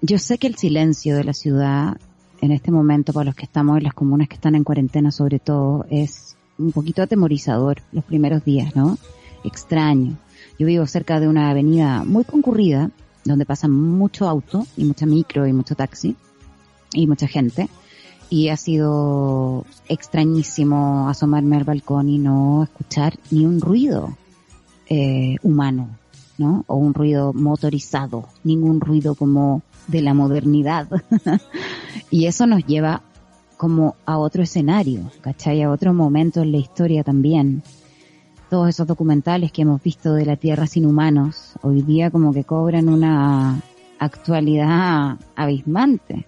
Yo 0.00 0.18
sé 0.18 0.38
que 0.38 0.46
el 0.46 0.54
silencio 0.54 1.16
de 1.16 1.24
la 1.24 1.34
ciudad 1.34 1.98
en 2.40 2.52
este 2.52 2.70
momento 2.70 3.12
para 3.12 3.26
los 3.26 3.34
que 3.34 3.44
estamos 3.44 3.76
en 3.76 3.84
las 3.84 3.92
comunas 3.92 4.28
que 4.28 4.36
están 4.36 4.54
en 4.54 4.64
cuarentena 4.64 5.10
sobre 5.10 5.40
todo 5.40 5.84
es 5.90 6.36
un 6.58 6.72
poquito 6.72 7.02
atemorizador 7.02 7.82
los 7.92 8.04
primeros 8.04 8.44
días, 8.44 8.74
¿no? 8.76 8.98
Extraño. 9.44 10.16
Yo 10.58 10.66
vivo 10.66 10.86
cerca 10.86 11.20
de 11.20 11.28
una 11.28 11.50
avenida 11.50 12.04
muy 12.04 12.24
concurrida 12.24 12.90
donde 13.24 13.44
pasa 13.44 13.66
mucho 13.68 14.28
auto 14.28 14.66
y 14.76 14.84
mucha 14.84 15.06
micro 15.06 15.46
y 15.46 15.52
mucho 15.52 15.74
taxi 15.74 16.16
y 16.92 17.06
mucha 17.06 17.26
gente 17.26 17.68
y 18.30 18.48
ha 18.48 18.56
sido 18.56 19.66
extrañísimo 19.88 21.08
asomarme 21.08 21.56
al 21.56 21.64
balcón 21.64 22.08
y 22.08 22.18
no 22.18 22.62
escuchar 22.62 23.18
ni 23.30 23.44
un 23.44 23.60
ruido 23.60 24.16
eh, 24.90 25.36
humano, 25.42 25.88
¿no? 26.36 26.64
O 26.66 26.76
un 26.76 26.92
ruido 26.92 27.32
motorizado, 27.32 28.28
ningún 28.44 28.80
ruido 28.80 29.14
como 29.14 29.62
de 29.86 30.02
la 30.02 30.12
modernidad. 30.12 30.88
y 32.10 32.26
eso 32.26 32.46
nos 32.46 32.66
lleva 32.66 33.02
como 33.56 33.96
a 34.04 34.18
otro 34.18 34.42
escenario, 34.42 35.10
¿cachai? 35.22 35.62
A 35.62 35.70
otro 35.70 35.94
momento 35.94 36.42
en 36.42 36.52
la 36.52 36.58
historia 36.58 37.02
también. 37.02 37.62
Todos 38.50 38.68
esos 38.68 38.86
documentales 38.86 39.52
que 39.52 39.62
hemos 39.62 39.82
visto 39.82 40.12
de 40.12 40.26
la 40.26 40.36
Tierra 40.36 40.66
sin 40.66 40.84
humanos, 40.84 41.54
hoy 41.62 41.80
día 41.80 42.10
como 42.10 42.34
que 42.34 42.44
cobran 42.44 42.88
una 42.88 43.62
actualidad 43.98 45.16
abismante 45.36 46.26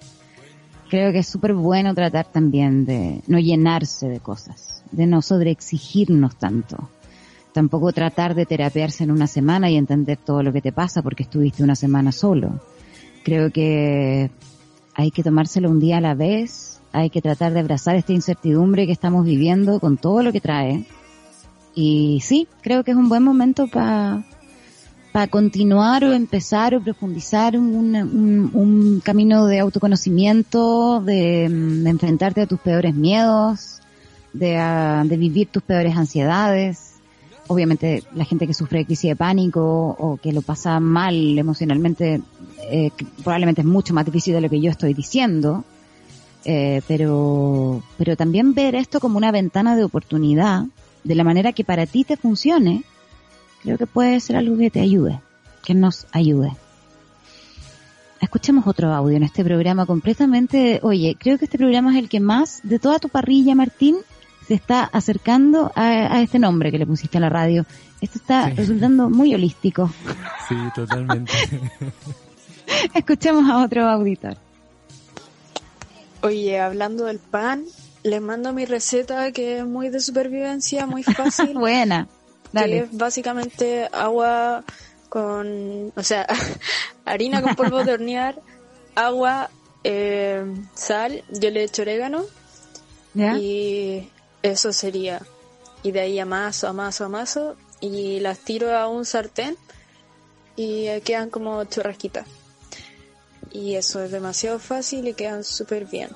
creo 0.92 1.10
que 1.10 1.20
es 1.20 1.26
súper 1.26 1.54
bueno 1.54 1.94
tratar 1.94 2.26
también 2.26 2.84
de 2.84 3.22
no 3.26 3.38
llenarse 3.38 4.10
de 4.10 4.20
cosas, 4.20 4.84
de 4.92 5.06
no 5.06 5.22
sobreexigirnos 5.22 6.36
tanto. 6.36 6.90
Tampoco 7.52 7.92
tratar 7.92 8.34
de 8.34 8.46
terapearse 8.46 9.04
en 9.04 9.10
una 9.10 9.26
semana 9.26 9.70
y 9.70 9.76
entender 9.76 10.16
todo 10.16 10.42
lo 10.42 10.52
que 10.52 10.62
te 10.62 10.72
pasa 10.72 11.02
porque 11.02 11.24
estuviste 11.24 11.62
una 11.62 11.74
semana 11.74 12.10
solo. 12.12 12.60
Creo 13.24 13.50
que 13.50 14.30
hay 14.94 15.10
que 15.10 15.22
tomárselo 15.22 15.70
un 15.70 15.80
día 15.80 15.98
a 15.98 16.00
la 16.00 16.14
vez, 16.14 16.80
hay 16.92 17.10
que 17.10 17.22
tratar 17.22 17.52
de 17.52 17.60
abrazar 17.60 17.96
esta 17.96 18.12
incertidumbre 18.12 18.86
que 18.86 18.92
estamos 18.92 19.24
viviendo 19.24 19.80
con 19.80 19.96
todo 19.96 20.22
lo 20.22 20.32
que 20.32 20.40
trae. 20.40 20.86
Y 21.74 22.20
sí, 22.22 22.48
creo 22.60 22.84
que 22.84 22.90
es 22.90 22.96
un 22.96 23.08
buen 23.08 23.22
momento 23.22 23.66
para 23.66 24.24
continuar 25.30 26.04
o 26.04 26.12
empezar 26.12 26.74
o 26.74 26.82
profundizar 26.82 27.56
un, 27.56 28.50
un, 28.52 29.00
camino 29.00 29.46
de 29.46 29.58
autoconocimiento, 29.60 31.00
de, 31.00 31.44
enfrentarte 31.44 32.42
a 32.42 32.46
tus 32.46 32.60
peores 32.60 32.94
miedos, 32.94 33.80
de, 34.34 34.58
ah, 34.58 35.02
de, 35.06 35.16
vivir 35.16 35.48
tus 35.48 35.62
peores 35.62 35.96
ansiedades. 35.96 36.91
Obviamente 37.52 38.02
la 38.14 38.24
gente 38.24 38.46
que 38.46 38.54
sufre 38.54 38.86
crisis 38.86 39.10
de 39.10 39.16
pánico 39.16 39.60
o 39.98 40.16
que 40.16 40.32
lo 40.32 40.40
pasa 40.40 40.80
mal 40.80 41.38
emocionalmente, 41.38 42.22
eh, 42.70 42.90
probablemente 43.22 43.60
es 43.60 43.66
mucho 43.66 43.92
más 43.92 44.06
difícil 44.06 44.32
de 44.32 44.40
lo 44.40 44.48
que 44.48 44.58
yo 44.58 44.70
estoy 44.70 44.94
diciendo. 44.94 45.62
Eh, 46.46 46.80
pero, 46.88 47.82
pero 47.98 48.16
también 48.16 48.54
ver 48.54 48.74
esto 48.74 49.00
como 49.00 49.18
una 49.18 49.30
ventana 49.30 49.76
de 49.76 49.84
oportunidad, 49.84 50.64
de 51.04 51.14
la 51.14 51.24
manera 51.24 51.52
que 51.52 51.62
para 51.62 51.84
ti 51.84 52.04
te 52.04 52.16
funcione, 52.16 52.84
creo 53.62 53.76
que 53.76 53.86
puede 53.86 54.18
ser 54.20 54.36
algo 54.36 54.56
que 54.56 54.70
te 54.70 54.80
ayude, 54.80 55.20
que 55.62 55.74
nos 55.74 56.06
ayude. 56.10 56.52
Escuchemos 58.18 58.66
otro 58.66 58.94
audio 58.94 59.18
en 59.18 59.24
este 59.24 59.44
programa 59.44 59.84
completamente. 59.84 60.80
Oye, 60.82 61.18
creo 61.18 61.36
que 61.36 61.44
este 61.44 61.58
programa 61.58 61.92
es 61.92 61.98
el 61.98 62.08
que 62.08 62.20
más 62.20 62.60
de 62.62 62.78
toda 62.78 62.98
tu 62.98 63.10
parrilla, 63.10 63.54
Martín, 63.54 63.96
se 64.46 64.54
está 64.54 64.84
acercando 64.84 65.72
a, 65.74 66.20
este 66.20 66.38
nombre 66.38 66.70
que 66.70 66.78
le 66.78 66.86
pusiste 66.86 67.18
a 67.18 67.20
la 67.20 67.28
radio. 67.28 67.64
Esto 68.00 68.18
está 68.18 68.48
resultando 68.50 69.08
muy 69.08 69.34
holístico. 69.34 69.90
Sí, 70.48 70.56
totalmente. 70.74 71.32
Escuchemos 72.94 73.48
a 73.48 73.62
otro 73.62 73.88
auditor. 73.88 74.36
Oye, 76.22 76.60
hablando 76.60 77.04
del 77.06 77.18
pan, 77.18 77.64
les 78.02 78.20
mando 78.20 78.52
mi 78.52 78.64
receta 78.64 79.32
que 79.32 79.58
es 79.58 79.66
muy 79.66 79.88
de 79.88 80.00
supervivencia, 80.00 80.86
muy 80.86 81.02
fácil. 81.02 81.54
Buena. 81.58 82.08
Que 82.52 82.78
es 82.78 82.96
básicamente 82.96 83.88
agua 83.92 84.64
con, 85.08 85.92
o 85.94 86.02
sea, 86.02 86.26
harina 87.04 87.42
con 87.42 87.54
polvo 87.54 87.84
de 87.84 87.92
hornear, 87.92 88.40
agua, 88.94 89.50
eh, 89.84 90.44
sal, 90.74 91.24
yo 91.30 91.50
le 91.50 91.64
echo 91.64 91.82
orégano 91.82 92.24
y 93.14 94.08
eso 94.42 94.72
sería. 94.72 95.22
Y 95.82 95.90
de 95.90 96.00
ahí 96.00 96.18
amaso, 96.18 96.68
amaso, 96.68 97.04
amaso 97.04 97.56
y 97.80 98.20
las 98.20 98.38
tiro 98.38 98.76
a 98.76 98.88
un 98.88 99.04
sartén 99.04 99.56
y 100.56 100.86
quedan 101.00 101.30
como 101.30 101.64
churrasquitas. 101.64 102.26
Y 103.52 103.74
eso 103.74 104.02
es 104.02 104.10
demasiado 104.10 104.58
fácil 104.58 105.08
y 105.08 105.14
quedan 105.14 105.44
súper 105.44 105.86
bien. 105.86 106.10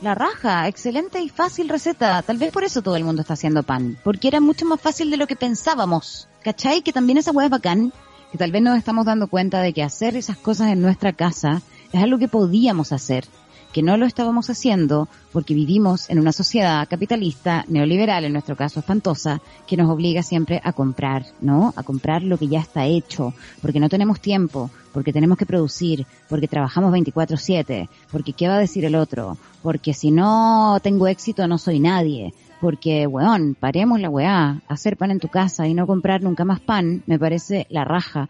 La 0.00 0.14
raja, 0.14 0.66
excelente 0.66 1.20
y 1.20 1.28
fácil 1.28 1.68
receta. 1.68 2.22
Tal 2.22 2.36
vez 2.36 2.52
por 2.52 2.64
eso 2.64 2.82
todo 2.82 2.96
el 2.96 3.04
mundo 3.04 3.22
está 3.22 3.34
haciendo 3.34 3.62
pan. 3.62 3.98
Porque 4.02 4.28
era 4.28 4.40
mucho 4.40 4.64
más 4.66 4.80
fácil 4.80 5.10
de 5.10 5.16
lo 5.16 5.26
que 5.26 5.36
pensábamos. 5.36 6.28
¿Cachai? 6.42 6.82
Que 6.82 6.92
también 6.92 7.18
esa 7.18 7.30
hueá 7.30 7.46
es 7.46 7.50
bacán. 7.50 7.92
Que 8.32 8.38
tal 8.38 8.50
vez 8.50 8.62
nos 8.62 8.78
estamos 8.78 9.06
dando 9.06 9.28
cuenta 9.28 9.60
de 9.60 9.72
que 9.72 9.82
hacer 9.82 10.16
esas 10.16 10.36
cosas 10.36 10.68
en 10.72 10.80
nuestra 10.80 11.12
casa 11.12 11.62
es 11.92 12.02
algo 12.02 12.18
que 12.18 12.26
podíamos 12.26 12.90
hacer 12.90 13.26
que 13.72 13.82
no 13.82 13.96
lo 13.96 14.06
estábamos 14.06 14.50
haciendo 14.50 15.08
porque 15.32 15.54
vivimos 15.54 16.10
en 16.10 16.18
una 16.18 16.32
sociedad 16.32 16.86
capitalista, 16.88 17.64
neoliberal, 17.68 18.24
en 18.24 18.32
nuestro 18.32 18.56
caso 18.56 18.80
espantosa, 18.80 19.40
que 19.66 19.76
nos 19.76 19.90
obliga 19.90 20.22
siempre 20.22 20.60
a 20.62 20.72
comprar, 20.72 21.24
¿no? 21.40 21.72
A 21.76 21.82
comprar 21.82 22.22
lo 22.22 22.38
que 22.38 22.48
ya 22.48 22.60
está 22.60 22.84
hecho, 22.84 23.32
porque 23.60 23.80
no 23.80 23.88
tenemos 23.88 24.20
tiempo, 24.20 24.70
porque 24.92 25.12
tenemos 25.12 25.38
que 25.38 25.46
producir, 25.46 26.06
porque 26.28 26.48
trabajamos 26.48 26.92
24/7, 26.92 27.88
porque 28.10 28.34
qué 28.34 28.48
va 28.48 28.56
a 28.56 28.60
decir 28.60 28.84
el 28.84 28.94
otro, 28.94 29.38
porque 29.62 29.94
si 29.94 30.10
no 30.10 30.78
tengo 30.82 31.06
éxito 31.06 31.48
no 31.48 31.56
soy 31.56 31.80
nadie, 31.80 32.34
porque, 32.60 33.06
weón, 33.08 33.56
paremos 33.58 34.00
la 34.00 34.08
weá, 34.08 34.62
hacer 34.68 34.96
pan 34.96 35.10
en 35.10 35.18
tu 35.18 35.28
casa 35.28 35.66
y 35.66 35.74
no 35.74 35.86
comprar 35.86 36.22
nunca 36.22 36.44
más 36.44 36.60
pan, 36.60 37.02
me 37.06 37.18
parece 37.18 37.66
la 37.70 37.84
raja. 37.84 38.28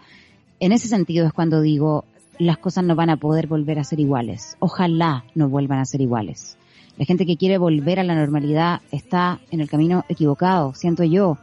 En 0.58 0.72
ese 0.72 0.88
sentido 0.88 1.26
es 1.26 1.32
cuando 1.34 1.60
digo, 1.60 2.04
las 2.46 2.58
cosas 2.58 2.84
no 2.84 2.94
van 2.94 3.10
a 3.10 3.16
poder 3.16 3.46
volver 3.46 3.78
a 3.78 3.84
ser 3.84 4.00
iguales. 4.00 4.56
Ojalá 4.58 5.24
no 5.34 5.48
vuelvan 5.48 5.78
a 5.78 5.84
ser 5.84 6.00
iguales. 6.00 6.56
La 6.98 7.04
gente 7.04 7.24
que 7.24 7.36
quiere 7.36 7.58
volver 7.58 7.98
a 7.98 8.04
la 8.04 8.14
normalidad 8.14 8.80
está 8.90 9.40
en 9.50 9.60
el 9.60 9.70
camino 9.70 10.04
equivocado, 10.08 10.74
siento 10.74 11.04
yo 11.04 11.38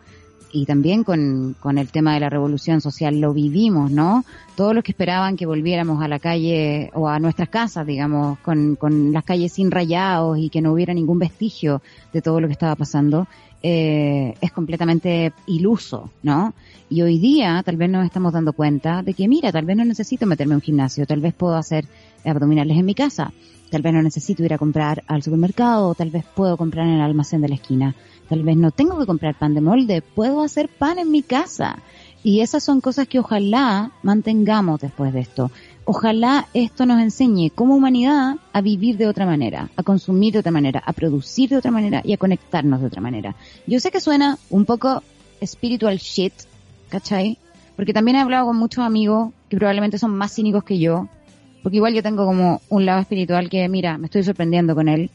y 0.51 0.65
también 0.65 1.03
con, 1.03 1.55
con 1.59 1.77
el 1.77 1.89
tema 1.89 2.13
de 2.13 2.19
la 2.19 2.29
revolución 2.29 2.81
social 2.81 3.19
lo 3.19 3.33
vivimos, 3.33 3.91
¿no? 3.91 4.25
Todos 4.55 4.73
los 4.73 4.83
que 4.83 4.91
esperaban 4.91 5.37
que 5.37 5.45
volviéramos 5.45 6.01
a 6.03 6.07
la 6.07 6.19
calle 6.19 6.89
o 6.93 7.07
a 7.07 7.19
nuestras 7.19 7.49
casas, 7.49 7.85
digamos, 7.85 8.39
con, 8.39 8.75
con 8.75 9.11
las 9.11 9.23
calles 9.23 9.53
sin 9.53 9.71
rayados 9.71 10.37
y 10.37 10.49
que 10.49 10.61
no 10.61 10.73
hubiera 10.73 10.93
ningún 10.93 11.19
vestigio 11.19 11.81
de 12.13 12.21
todo 12.21 12.41
lo 12.41 12.47
que 12.47 12.53
estaba 12.53 12.75
pasando, 12.75 13.27
eh, 13.61 14.35
es 14.39 14.51
completamente 14.51 15.33
iluso, 15.47 16.09
¿no? 16.23 16.53
Y 16.89 17.01
hoy 17.01 17.19
día 17.19 17.61
tal 17.63 17.77
vez 17.77 17.89
nos 17.89 18.05
estamos 18.05 18.33
dando 18.33 18.53
cuenta 18.53 19.03
de 19.03 19.13
que, 19.13 19.27
mira, 19.27 19.51
tal 19.51 19.65
vez 19.65 19.77
no 19.77 19.85
necesito 19.85 20.25
meterme 20.25 20.53
a 20.53 20.57
un 20.57 20.61
gimnasio, 20.61 21.05
tal 21.05 21.19
vez 21.19 21.33
puedo 21.33 21.55
hacer 21.55 21.85
abdominales 22.25 22.77
en 22.77 22.85
mi 22.85 22.95
casa, 22.95 23.31
tal 23.69 23.81
vez 23.81 23.93
no 23.93 24.01
necesito 24.01 24.43
ir 24.43 24.53
a 24.53 24.57
comprar 24.57 25.03
al 25.07 25.21
supermercado, 25.21 25.93
tal 25.93 26.09
vez 26.09 26.25
puedo 26.35 26.57
comprar 26.57 26.87
en 26.87 26.95
el 26.95 27.01
almacén 27.01 27.41
de 27.41 27.49
la 27.49 27.55
esquina. 27.55 27.95
Tal 28.29 28.43
vez 28.43 28.57
no 28.57 28.71
tengo 28.71 28.97
que 28.99 29.07
comprar 29.07 29.37
pan 29.37 29.55
de 29.55 29.61
molde, 29.61 30.01
puedo 30.01 30.41
hacer 30.43 30.69
pan 30.69 30.99
en 30.99 31.09
mi 31.09 31.23
casa. 31.23 31.79
Y 32.23 32.41
esas 32.41 32.63
son 32.63 32.79
cosas 32.79 33.07
que 33.07 33.19
ojalá 33.19 33.91
mantengamos 34.03 34.81
después 34.81 35.13
de 35.13 35.21
esto. 35.21 35.51
Ojalá 35.91 36.47
esto 36.53 36.85
nos 36.85 37.01
enseñe 37.01 37.49
como 37.49 37.75
humanidad 37.75 38.35
a 38.53 38.61
vivir 38.61 38.95
de 38.97 39.07
otra 39.07 39.25
manera, 39.25 39.71
a 39.75 39.81
consumir 39.81 40.33
de 40.33 40.37
otra 40.37 40.51
manera, 40.51 40.83
a 40.85 40.93
producir 40.93 41.49
de 41.49 41.57
otra 41.57 41.71
manera 41.71 42.03
y 42.05 42.13
a 42.13 42.17
conectarnos 42.17 42.79
de 42.79 42.85
otra 42.85 43.01
manera. 43.01 43.35
Yo 43.65 43.79
sé 43.79 43.89
que 43.89 43.99
suena 43.99 44.37
un 44.51 44.65
poco 44.65 45.01
spiritual 45.43 45.97
shit, 45.97 46.33
¿cachai? 46.89 47.39
Porque 47.75 47.91
también 47.91 48.17
he 48.17 48.19
hablado 48.19 48.45
con 48.45 48.57
muchos 48.57 48.85
amigos 48.85 49.33
que 49.49 49.57
probablemente 49.57 49.97
son 49.97 50.15
más 50.15 50.35
cínicos 50.35 50.63
que 50.63 50.77
yo, 50.77 51.07
porque 51.63 51.77
igual 51.77 51.95
yo 51.95 52.03
tengo 52.03 52.23
como 52.23 52.61
un 52.69 52.85
lado 52.85 53.01
espiritual 53.01 53.49
que, 53.49 53.67
mira, 53.67 53.97
me 53.97 54.05
estoy 54.05 54.21
sorprendiendo 54.21 54.75
con 54.75 54.89
él, 54.89 55.09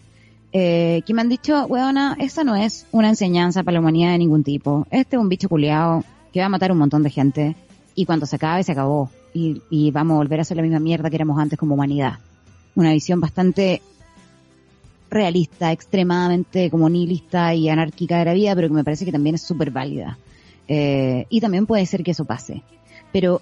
eh, 0.51 1.03
que 1.07 1.15
me 1.15 1.21
han 1.21 1.29
dicho, 1.29 1.67
weona, 1.67 2.17
esa 2.19 2.43
no 2.43 2.57
es 2.57 2.89
una 2.91 3.11
enseñanza 3.11 3.63
para 3.63 3.75
la 3.75 3.81
humanidad 3.81 4.11
de 4.11 4.19
ningún 4.19 4.43
tipo. 4.43 4.89
Este 4.91 5.15
es 5.15 5.23
un 5.23 5.29
bicho 5.29 5.49
culiado 5.49 6.03
que 6.33 6.41
va 6.41 6.47
a 6.47 6.49
matar 6.49 6.73
un 6.73 6.79
montón 6.79 7.05
de 7.05 7.11
gente 7.11 7.55
y 7.95 8.07
cuando 8.07 8.27
se 8.27 8.37
acabe, 8.37 8.63
se 8.63 8.73
acabó. 8.73 9.11
Y, 9.33 9.63
y 9.71 9.91
vamos 9.91 10.15
a 10.15 10.19
volver 10.19 10.41
a 10.41 10.45
ser 10.45 10.57
la 10.57 10.63
misma 10.63 10.81
mierda 10.81 11.11
que 11.11 11.17
éramos 11.17 11.39
antes 11.39 11.59
como 11.59 11.75
humanidad. 11.75 12.19
Una 12.75 12.93
visión 12.93 13.21
bastante 13.21 13.83
realista, 15.11 15.73
extremadamente 15.73 16.71
como 16.71 16.89
y 16.91 17.69
anárquica 17.69 18.19
de 18.19 18.25
la 18.25 18.35
vida, 18.35 18.55
pero 18.55 18.69
que 18.69 18.75
me 18.75 18.85
parece 18.85 19.05
que 19.05 19.13
también 19.13 19.37
es 19.37 19.43
súper 19.43 19.71
válida. 19.71 20.19
Eh, 20.67 21.27
y 21.31 21.41
también 21.41 21.67
puede 21.67 21.87
ser 21.87 22.03
que 22.03 22.11
eso 22.11 22.25
pase. 22.25 22.63
Pero 23.13 23.41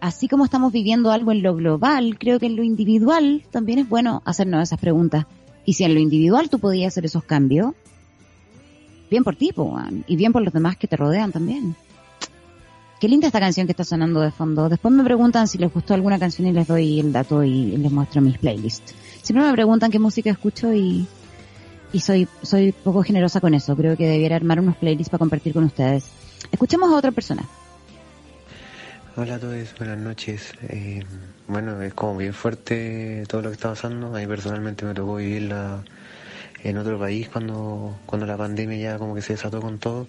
así 0.00 0.28
como 0.28 0.44
estamos 0.44 0.72
viviendo 0.72 1.10
algo 1.12 1.32
en 1.32 1.42
lo 1.42 1.54
global, 1.54 2.18
creo 2.18 2.38
que 2.38 2.46
en 2.46 2.56
lo 2.56 2.62
individual 2.62 3.44
también 3.50 3.78
es 3.78 3.88
bueno 3.88 4.22
hacernos 4.24 4.62
esas 4.62 4.80
preguntas. 4.80 5.26
Y 5.64 5.74
si 5.74 5.84
en 5.84 5.94
lo 5.94 6.00
individual 6.00 6.50
tú 6.50 6.58
podías 6.58 6.92
hacer 6.92 7.06
esos 7.06 7.24
cambios, 7.24 7.74
bien 9.10 9.24
por 9.24 9.36
ti, 9.36 9.50
y 10.06 10.16
bien 10.16 10.32
por 10.32 10.42
los 10.42 10.52
demás 10.52 10.76
que 10.76 10.88
te 10.88 10.96
rodean 10.96 11.32
también. 11.32 11.76
Qué 13.00 13.08
linda 13.08 13.26
esta 13.26 13.40
canción 13.40 13.66
que 13.66 13.72
está 13.72 13.84
sonando 13.84 14.20
de 14.20 14.30
fondo. 14.30 14.68
Después 14.68 14.94
me 14.94 15.04
preguntan 15.04 15.48
si 15.48 15.58
les 15.58 15.72
gustó 15.72 15.94
alguna 15.94 16.18
canción 16.18 16.46
y 16.48 16.52
les 16.52 16.66
doy 16.66 17.00
el 17.00 17.12
dato 17.12 17.42
y 17.42 17.76
les 17.76 17.92
muestro 17.92 18.20
mis 18.20 18.38
playlists. 18.38 18.94
Siempre 19.22 19.46
me 19.46 19.52
preguntan 19.52 19.90
qué 19.90 19.98
música 19.98 20.30
escucho 20.30 20.72
y, 20.72 21.06
y 21.92 22.00
soy, 22.00 22.28
soy 22.42 22.72
poco 22.72 23.02
generosa 23.02 23.40
con 23.40 23.54
eso. 23.54 23.76
Creo 23.76 23.96
que 23.96 24.06
debiera 24.06 24.36
armar 24.36 24.60
unos 24.60 24.76
playlists 24.76 25.10
para 25.10 25.18
compartir 25.18 25.52
con 25.52 25.64
ustedes. 25.64 26.06
Escuchemos 26.50 26.90
a 26.92 26.96
otra 26.96 27.10
persona. 27.10 27.42
Hola 29.16 29.36
a 29.36 29.38
todos, 29.38 29.74
buenas 29.78 29.98
noches. 29.98 30.52
Eh, 30.68 31.04
bueno, 31.46 31.80
es 31.82 31.94
como 31.94 32.16
bien 32.16 32.32
fuerte 32.32 33.24
todo 33.28 33.42
lo 33.42 33.50
que 33.50 33.54
está 33.54 33.70
pasando. 33.70 34.14
A 34.14 34.18
mí 34.18 34.26
personalmente 34.26 34.84
me 34.84 34.94
tocó 34.94 35.16
vivirla 35.16 35.84
en 36.64 36.78
otro 36.78 36.98
país 36.98 37.28
cuando, 37.28 37.96
cuando 38.06 38.26
la 38.26 38.36
pandemia 38.36 38.76
ya 38.76 38.98
como 38.98 39.14
que 39.14 39.22
se 39.22 39.34
desató 39.34 39.60
con 39.60 39.78
todo. 39.78 40.06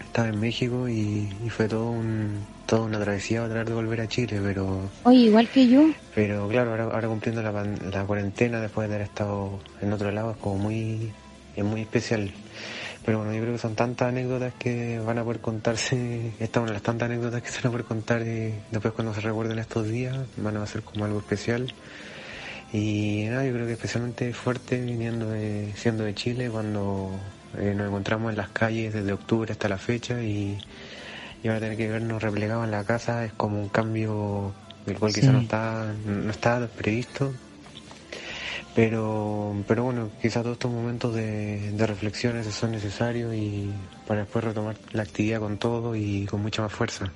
Estaba 0.00 0.28
en 0.28 0.40
México 0.40 0.88
y, 0.88 1.28
fue 1.48 1.68
todo 1.68 1.90
un, 1.90 2.44
toda 2.66 2.82
una 2.82 3.00
travesía 3.00 3.44
a 3.44 3.48
tratar 3.48 3.66
de 3.66 3.74
volver 3.74 4.00
a 4.00 4.08
Chile, 4.08 4.40
pero... 4.42 4.88
Oye, 5.04 5.18
igual 5.18 5.48
que 5.48 5.68
yo. 5.68 5.90
Pero 6.14 6.48
claro, 6.48 6.70
ahora, 6.70 6.84
ahora 6.84 7.08
cumpliendo 7.08 7.42
la, 7.42 7.52
la 7.52 8.04
cuarentena 8.04 8.60
después 8.60 8.88
de 8.88 8.94
haber 8.94 9.06
estado 9.06 9.58
en 9.80 9.92
otro 9.92 10.10
lado 10.10 10.32
es 10.32 10.36
como 10.38 10.56
muy, 10.56 11.12
es 11.54 11.64
muy 11.64 11.82
especial. 11.82 12.32
Pero 13.06 13.18
bueno, 13.18 13.32
yo 13.32 13.40
creo 13.40 13.52
que 13.52 13.60
son 13.60 13.76
tantas 13.76 14.08
anécdotas 14.08 14.52
que 14.54 14.98
van 14.98 15.18
a 15.18 15.22
poder 15.22 15.40
contarse, 15.40 16.32
esta 16.40 16.58
es 16.58 16.62
una 16.62 16.66
de 16.66 16.72
las 16.72 16.82
tantas 16.82 17.06
anécdotas 17.06 17.40
que 17.40 17.50
se 17.50 17.58
van 17.58 17.68
a 17.68 17.70
poder 17.70 17.86
contar 17.86 18.22
eh, 18.22 18.54
después 18.72 18.92
cuando 18.94 19.14
se 19.14 19.20
recuerden 19.20 19.60
estos 19.60 19.88
días, 19.88 20.18
van 20.36 20.56
a 20.56 20.66
ser 20.66 20.82
como 20.82 21.04
algo 21.04 21.20
especial. 21.20 21.72
Y 22.72 23.26
nada, 23.30 23.46
yo 23.46 23.52
creo 23.52 23.66
que 23.66 23.74
especialmente 23.74 24.32
fuerte 24.32 24.80
viniendo 24.80 25.30
de, 25.30 25.72
siendo 25.76 26.02
de 26.02 26.14
Chile 26.16 26.50
cuando 26.50 27.12
eh, 27.58 27.74
nos 27.74 27.88
encontramos 27.88 28.30
en 28.30 28.36
las 28.36 28.48
calles 28.50 28.94
desde 28.94 29.12
octubre 29.12 29.52
hasta 29.52 29.68
la 29.68 29.78
fecha 29.78 30.22
y, 30.22 30.58
y 31.42 31.48
ahora 31.48 31.60
tener 31.60 31.76
que 31.76 31.88
vernos 31.88 32.22
replegados 32.22 32.64
en 32.64 32.70
la 32.70 32.84
casa 32.84 33.24
es 33.24 33.32
como 33.32 33.60
un 33.60 33.68
cambio 33.68 34.52
del 34.86 34.98
cual 34.98 35.12
quizá 35.12 35.32
no 35.32 35.40
está, 35.40 35.92
no 36.06 36.30
está 36.30 36.68
previsto, 36.68 37.32
pero, 38.74 39.54
pero 39.66 39.84
bueno, 39.84 40.10
quizás 40.20 40.42
todos 40.42 40.56
estos 40.56 40.70
momentos 40.70 41.14
de, 41.14 41.72
de 41.72 41.86
reflexiones 41.86 42.46
son 42.46 42.72
necesarios 42.72 43.34
y 43.34 43.70
para 44.06 44.20
después 44.20 44.44
retomar 44.44 44.76
la 44.92 45.02
actividad 45.02 45.40
con 45.40 45.56
todo 45.56 45.96
y 45.96 46.26
con 46.26 46.42
mucha 46.42 46.62
más 46.62 46.72
fuerza. 46.72 47.10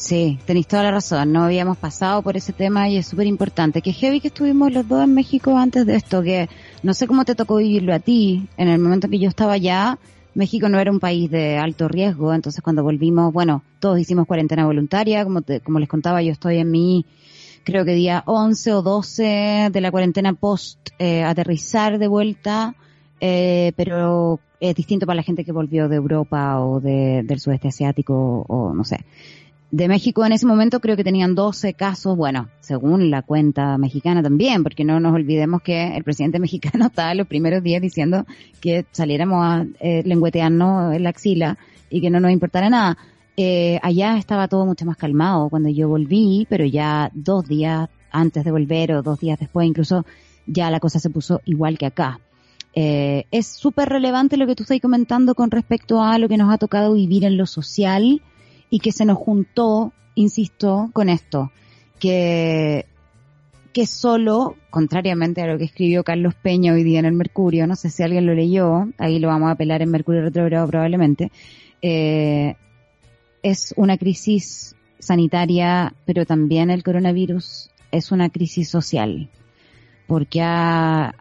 Sí, 0.00 0.38
tenéis 0.46 0.66
toda 0.66 0.84
la 0.84 0.92
razón. 0.92 1.30
No 1.30 1.42
habíamos 1.42 1.76
pasado 1.76 2.22
por 2.22 2.34
ese 2.34 2.54
tema 2.54 2.88
y 2.88 2.96
es 2.96 3.06
súper 3.06 3.26
importante. 3.26 3.82
Que 3.82 3.92
heavy 3.92 4.20
que 4.20 4.28
estuvimos 4.28 4.72
los 4.72 4.88
dos 4.88 5.04
en 5.04 5.12
México 5.12 5.58
antes 5.58 5.84
de 5.84 5.94
esto, 5.94 6.22
que 6.22 6.48
no 6.82 6.94
sé 6.94 7.06
cómo 7.06 7.24
te 7.24 7.34
tocó 7.34 7.56
vivirlo 7.56 7.94
a 7.94 7.98
ti. 7.98 8.48
En 8.56 8.68
el 8.68 8.78
momento 8.78 9.08
que 9.08 9.18
yo 9.18 9.28
estaba 9.28 9.52
allá, 9.54 9.98
México 10.34 10.68
no 10.68 10.78
era 10.78 10.90
un 10.90 11.00
país 11.00 11.30
de 11.30 11.58
alto 11.58 11.88
riesgo, 11.88 12.32
entonces 12.32 12.62
cuando 12.62 12.82
volvimos, 12.82 13.32
bueno, 13.32 13.62
todos 13.80 13.98
hicimos 13.98 14.26
cuarentena 14.26 14.64
voluntaria, 14.64 15.24
como, 15.24 15.42
como 15.64 15.78
les 15.78 15.88
contaba, 15.88 16.22
yo 16.22 16.32
estoy 16.32 16.58
en 16.58 16.70
mi 16.70 17.04
creo 17.64 17.84
que 17.84 17.92
día 17.92 18.22
11 18.26 18.72
o 18.72 18.82
12 18.82 19.68
de 19.70 19.80
la 19.80 19.90
cuarentena 19.90 20.32
post 20.32 20.90
eh, 20.98 21.22
aterrizar 21.22 21.98
de 21.98 22.08
vuelta, 22.08 22.74
eh, 23.20 23.72
pero 23.76 24.40
es 24.60 24.74
distinto 24.74 25.06
para 25.06 25.16
la 25.16 25.22
gente 25.22 25.44
que 25.44 25.52
volvió 25.52 25.88
de 25.88 25.96
Europa 25.96 26.60
o 26.60 26.80
de, 26.80 27.22
del 27.24 27.40
sudeste 27.40 27.68
asiático 27.68 28.44
o 28.48 28.74
no 28.74 28.84
sé. 28.84 29.04
De 29.70 29.86
México 29.86 30.26
en 30.26 30.32
ese 30.32 30.46
momento 30.46 30.80
creo 30.80 30.96
que 30.96 31.04
tenían 31.04 31.36
12 31.36 31.74
casos, 31.74 32.16
bueno, 32.16 32.48
según 32.58 33.08
la 33.08 33.22
cuenta 33.22 33.78
mexicana 33.78 34.20
también, 34.20 34.64
porque 34.64 34.84
no 34.84 34.98
nos 34.98 35.14
olvidemos 35.14 35.62
que 35.62 35.96
el 35.96 36.02
presidente 36.02 36.38
mexicano 36.40 36.86
estaba 36.86 37.14
los 37.14 37.28
primeros 37.28 37.62
días 37.62 37.80
diciendo 37.80 38.26
que 38.60 38.84
saliéramos 38.90 39.44
a 39.44 39.66
eh, 39.78 40.02
lengüetearnos 40.04 40.94
en 40.94 41.04
la 41.04 41.10
axila 41.10 41.56
y 41.88 42.00
que 42.00 42.10
no 42.10 42.18
nos 42.18 42.32
importara 42.32 42.68
nada. 42.68 42.98
Eh, 43.36 43.78
allá 43.82 44.18
estaba 44.18 44.48
todo 44.48 44.66
mucho 44.66 44.84
más 44.84 44.96
calmado 44.96 45.48
cuando 45.48 45.68
yo 45.68 45.88
volví, 45.88 46.46
pero 46.50 46.64
ya 46.64 47.10
dos 47.14 47.46
días 47.46 47.88
antes 48.10 48.44
de 48.44 48.50
volver 48.50 48.92
o 48.92 49.02
dos 49.02 49.20
días 49.20 49.38
después 49.38 49.68
incluso 49.68 50.04
ya 50.46 50.68
la 50.70 50.80
cosa 50.80 50.98
se 50.98 51.10
puso 51.10 51.40
igual 51.44 51.78
que 51.78 51.86
acá. 51.86 52.18
Eh, 52.74 53.24
es 53.30 53.46
súper 53.46 53.88
relevante 53.88 54.36
lo 54.36 54.46
que 54.46 54.56
tú 54.56 54.64
estás 54.64 54.80
comentando 54.80 55.34
con 55.36 55.50
respecto 55.50 56.02
a 56.02 56.18
lo 56.18 56.28
que 56.28 56.36
nos 56.36 56.52
ha 56.52 56.58
tocado 56.58 56.94
vivir 56.94 57.24
en 57.24 57.36
lo 57.36 57.46
social 57.46 58.20
y 58.70 58.78
que 58.78 58.92
se 58.92 59.04
nos 59.04 59.18
juntó, 59.18 59.92
insisto, 60.14 60.90
con 60.92 61.08
esto, 61.08 61.50
que, 61.98 62.86
que 63.72 63.86
solo, 63.86 64.56
contrariamente 64.70 65.42
a 65.42 65.46
lo 65.46 65.58
que 65.58 65.64
escribió 65.64 66.04
Carlos 66.04 66.34
Peña 66.34 66.72
hoy 66.72 66.84
día 66.84 67.00
en 67.00 67.06
el 67.06 67.12
Mercurio, 67.12 67.66
no 67.66 67.76
sé 67.76 67.90
si 67.90 68.02
alguien 68.02 68.26
lo 68.26 68.34
leyó, 68.34 68.88
ahí 68.98 69.18
lo 69.18 69.28
vamos 69.28 69.48
a 69.48 69.52
apelar 69.52 69.82
en 69.82 69.90
Mercurio 69.90 70.22
Retrogrado 70.22 70.68
probablemente, 70.68 71.30
eh, 71.82 72.54
es 73.42 73.74
una 73.76 73.98
crisis 73.98 74.76
sanitaria, 74.98 75.94
pero 76.04 76.24
también 76.26 76.70
el 76.70 76.82
coronavirus 76.82 77.70
es 77.90 78.12
una 78.12 78.28
crisis 78.30 78.68
social, 78.68 79.28
porque 80.06 80.40
ha 80.42 81.14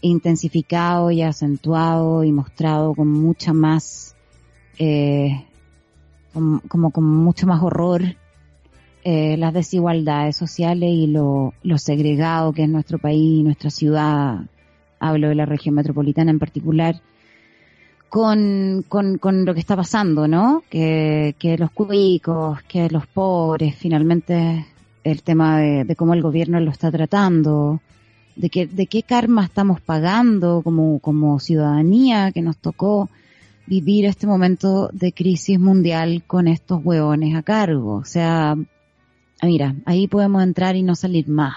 intensificado 0.00 1.10
y 1.10 1.22
acentuado 1.22 2.24
y 2.24 2.32
mostrado 2.32 2.94
con 2.94 3.08
mucha 3.08 3.52
más, 3.52 4.16
eh, 4.78 5.46
como, 6.32 6.90
con 6.90 7.04
mucho 7.04 7.46
más 7.46 7.62
horror 7.62 8.02
eh, 9.04 9.36
las 9.36 9.52
desigualdades 9.52 10.36
sociales 10.36 10.90
y 10.90 11.06
lo, 11.08 11.54
lo 11.62 11.78
segregado 11.78 12.52
que 12.52 12.64
es 12.64 12.68
nuestro 12.68 12.98
país, 12.98 13.44
nuestra 13.44 13.70
ciudad, 13.70 14.40
hablo 15.00 15.28
de 15.28 15.34
la 15.34 15.46
región 15.46 15.74
metropolitana 15.74 16.30
en 16.30 16.38
particular, 16.38 17.00
con, 18.08 18.84
con, 18.88 19.18
con 19.18 19.44
lo 19.44 19.54
que 19.54 19.60
está 19.60 19.74
pasando, 19.74 20.28
¿no? 20.28 20.62
Que, 20.70 21.34
que 21.38 21.58
los 21.58 21.70
cubicos, 21.70 22.62
que 22.62 22.88
los 22.90 23.06
pobres, 23.06 23.74
finalmente 23.74 24.66
el 25.02 25.22
tema 25.22 25.58
de, 25.58 25.84
de, 25.84 25.96
cómo 25.96 26.14
el 26.14 26.22
gobierno 26.22 26.60
lo 26.60 26.70
está 26.70 26.90
tratando, 26.90 27.80
de, 28.36 28.50
que, 28.50 28.66
de 28.66 28.86
qué 28.86 29.02
karma 29.02 29.44
estamos 29.44 29.80
pagando 29.80 30.62
como, 30.62 30.98
como 31.00 31.40
ciudadanía 31.40 32.32
que 32.32 32.42
nos 32.42 32.56
tocó 32.58 33.08
vivir 33.66 34.04
este 34.04 34.26
momento 34.26 34.90
de 34.92 35.12
crisis 35.12 35.58
mundial 35.58 36.22
con 36.26 36.48
estos 36.48 36.84
hueones 36.84 37.34
a 37.34 37.42
cargo. 37.42 37.94
O 37.94 38.04
sea, 38.04 38.56
mira, 39.42 39.74
ahí 39.84 40.08
podemos 40.08 40.42
entrar 40.42 40.76
y 40.76 40.82
no 40.82 40.94
salir 40.94 41.28
más 41.28 41.56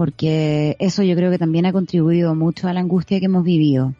porque 0.00 0.76
eso 0.78 1.02
yo 1.02 1.14
creo 1.14 1.30
que 1.30 1.36
también 1.36 1.66
ha 1.66 1.72
contribuido 1.72 2.34
mucho 2.34 2.68
a 2.68 2.72
la 2.72 2.80
angustia 2.80 3.18
que 3.18 3.26
hemos 3.26 3.44
vivido. 3.44 3.94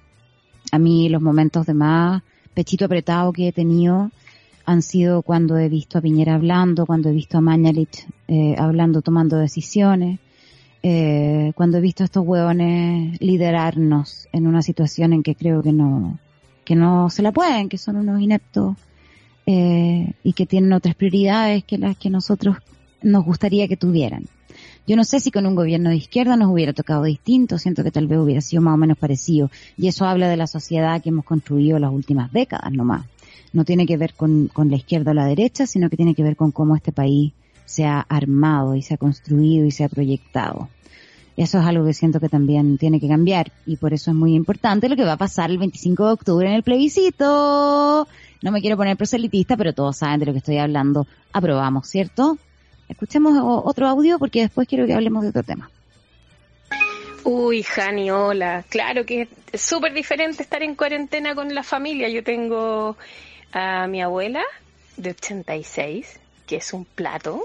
A 0.72 0.78
mí 0.78 1.10
los 1.10 1.20
momentos 1.20 1.66
de 1.66 1.74
más 1.74 2.22
pechito 2.54 2.86
apretado 2.86 3.34
que 3.34 3.48
he 3.48 3.52
tenido 3.52 4.10
han 4.64 4.80
sido 4.80 5.20
cuando 5.20 5.58
he 5.58 5.68
visto 5.68 5.98
a 5.98 6.00
Piñera 6.00 6.36
hablando, 6.36 6.86
cuando 6.86 7.10
he 7.10 7.12
visto 7.12 7.36
a 7.36 7.42
Mañalich 7.42 8.06
eh, 8.28 8.54
hablando, 8.56 9.02
tomando 9.02 9.36
decisiones, 9.36 10.20
eh, 10.82 11.52
cuando 11.54 11.76
he 11.76 11.80
visto 11.82 12.02
a 12.02 12.06
estos 12.06 12.26
hueones 12.26 13.20
liderarnos 13.20 14.26
en 14.32 14.46
una 14.46 14.62
situación 14.62 15.12
en 15.12 15.22
que 15.22 15.34
creo 15.34 15.62
que 15.62 15.74
no, 15.74 16.18
que 16.70 16.76
no 16.76 17.10
se 17.10 17.22
la 17.22 17.32
pueden, 17.32 17.68
que 17.68 17.78
son 17.78 17.96
unos 17.96 18.20
ineptos 18.20 18.76
eh, 19.44 20.12
y 20.22 20.34
que 20.34 20.46
tienen 20.46 20.72
otras 20.72 20.94
prioridades 20.94 21.64
que 21.64 21.78
las 21.78 21.96
que 21.96 22.10
nosotros 22.10 22.58
nos 23.02 23.24
gustaría 23.24 23.66
que 23.66 23.76
tuvieran. 23.76 24.26
Yo 24.86 24.94
no 24.94 25.02
sé 25.02 25.18
si 25.18 25.32
con 25.32 25.46
un 25.46 25.56
gobierno 25.56 25.90
de 25.90 25.96
izquierda 25.96 26.36
nos 26.36 26.48
hubiera 26.48 26.72
tocado 26.72 27.02
distinto, 27.02 27.58
siento 27.58 27.82
que 27.82 27.90
tal 27.90 28.06
vez 28.06 28.20
hubiera 28.20 28.40
sido 28.40 28.62
más 28.62 28.74
o 28.74 28.76
menos 28.76 28.98
parecido. 28.98 29.50
Y 29.76 29.88
eso 29.88 30.04
habla 30.04 30.28
de 30.28 30.36
la 30.36 30.46
sociedad 30.46 31.02
que 31.02 31.08
hemos 31.08 31.24
construido 31.24 31.80
las 31.80 31.90
últimas 31.90 32.30
décadas 32.30 32.70
nomás. 32.70 33.04
No 33.52 33.64
tiene 33.64 33.84
que 33.84 33.96
ver 33.96 34.14
con, 34.14 34.46
con 34.46 34.70
la 34.70 34.76
izquierda 34.76 35.10
o 35.10 35.14
la 35.14 35.26
derecha, 35.26 35.66
sino 35.66 35.90
que 35.90 35.96
tiene 35.96 36.14
que 36.14 36.22
ver 36.22 36.36
con 36.36 36.52
cómo 36.52 36.76
este 36.76 36.92
país 36.92 37.32
se 37.64 37.84
ha 37.84 37.98
armado 37.98 38.76
y 38.76 38.82
se 38.82 38.94
ha 38.94 38.96
construido 38.96 39.66
y 39.66 39.72
se 39.72 39.82
ha 39.82 39.88
proyectado. 39.88 40.68
Eso 41.36 41.58
es 41.58 41.64
algo 41.64 41.86
que 41.86 41.94
siento 41.94 42.20
que 42.20 42.28
también 42.28 42.76
tiene 42.76 43.00
que 43.00 43.08
cambiar 43.08 43.52
y 43.64 43.76
por 43.76 43.94
eso 43.94 44.10
es 44.10 44.16
muy 44.16 44.34
importante 44.34 44.88
lo 44.88 44.96
que 44.96 45.04
va 45.04 45.12
a 45.12 45.16
pasar 45.16 45.50
el 45.50 45.58
25 45.58 46.06
de 46.06 46.12
octubre 46.12 46.48
en 46.48 46.54
el 46.54 46.62
plebiscito. 46.62 48.06
No 48.42 48.52
me 48.52 48.60
quiero 48.60 48.76
poner 48.76 48.96
proselitista, 48.96 49.56
pero 49.56 49.72
todos 49.72 49.98
saben 49.98 50.20
de 50.20 50.26
lo 50.26 50.32
que 50.32 50.38
estoy 50.38 50.58
hablando. 50.58 51.06
Aprobamos, 51.32 51.88
¿cierto? 51.88 52.36
Escuchemos 52.88 53.34
otro 53.64 53.86
audio 53.86 54.18
porque 54.18 54.40
después 54.40 54.66
quiero 54.66 54.86
que 54.86 54.94
hablemos 54.94 55.22
de 55.22 55.28
otro 55.28 55.42
tema. 55.42 55.70
Uy, 57.22 57.62
Jani, 57.62 58.10
hola. 58.10 58.64
Claro 58.68 59.04
que 59.04 59.28
es 59.52 59.60
súper 59.60 59.92
diferente 59.92 60.42
estar 60.42 60.62
en 60.62 60.74
cuarentena 60.74 61.34
con 61.34 61.54
la 61.54 61.62
familia. 61.62 62.08
Yo 62.08 62.24
tengo 62.24 62.96
a 63.52 63.86
mi 63.86 64.02
abuela 64.02 64.42
de 64.96 65.10
86, 65.10 66.18
que 66.46 66.56
es 66.56 66.72
un 66.72 66.84
plato, 66.84 67.44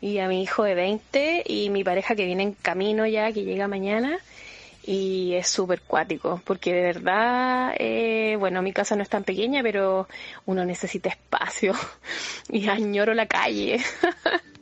y 0.00 0.18
a 0.18 0.28
mi 0.28 0.42
hijo 0.42 0.64
de 0.64 0.74
20 0.74 1.44
y 1.46 1.70
mi 1.70 1.84
pareja 1.84 2.14
que 2.14 2.26
viene 2.26 2.42
en 2.42 2.52
camino 2.52 3.06
ya, 3.06 3.32
que 3.32 3.44
llega 3.44 3.68
mañana. 3.68 4.18
Y 4.86 5.32
es 5.34 5.48
súper 5.48 5.80
cuático, 5.80 6.40
porque 6.44 6.72
de 6.72 6.82
verdad, 6.82 7.74
eh, 7.78 8.36
bueno, 8.38 8.62
mi 8.62 8.72
casa 8.72 8.94
no 8.94 9.02
es 9.02 9.08
tan 9.08 9.24
pequeña, 9.24 9.60
pero 9.62 10.06
uno 10.44 10.64
necesita 10.64 11.08
espacio 11.08 11.74
y 12.48 12.68
añoro 12.68 13.14
la 13.14 13.26
calle. 13.26 13.80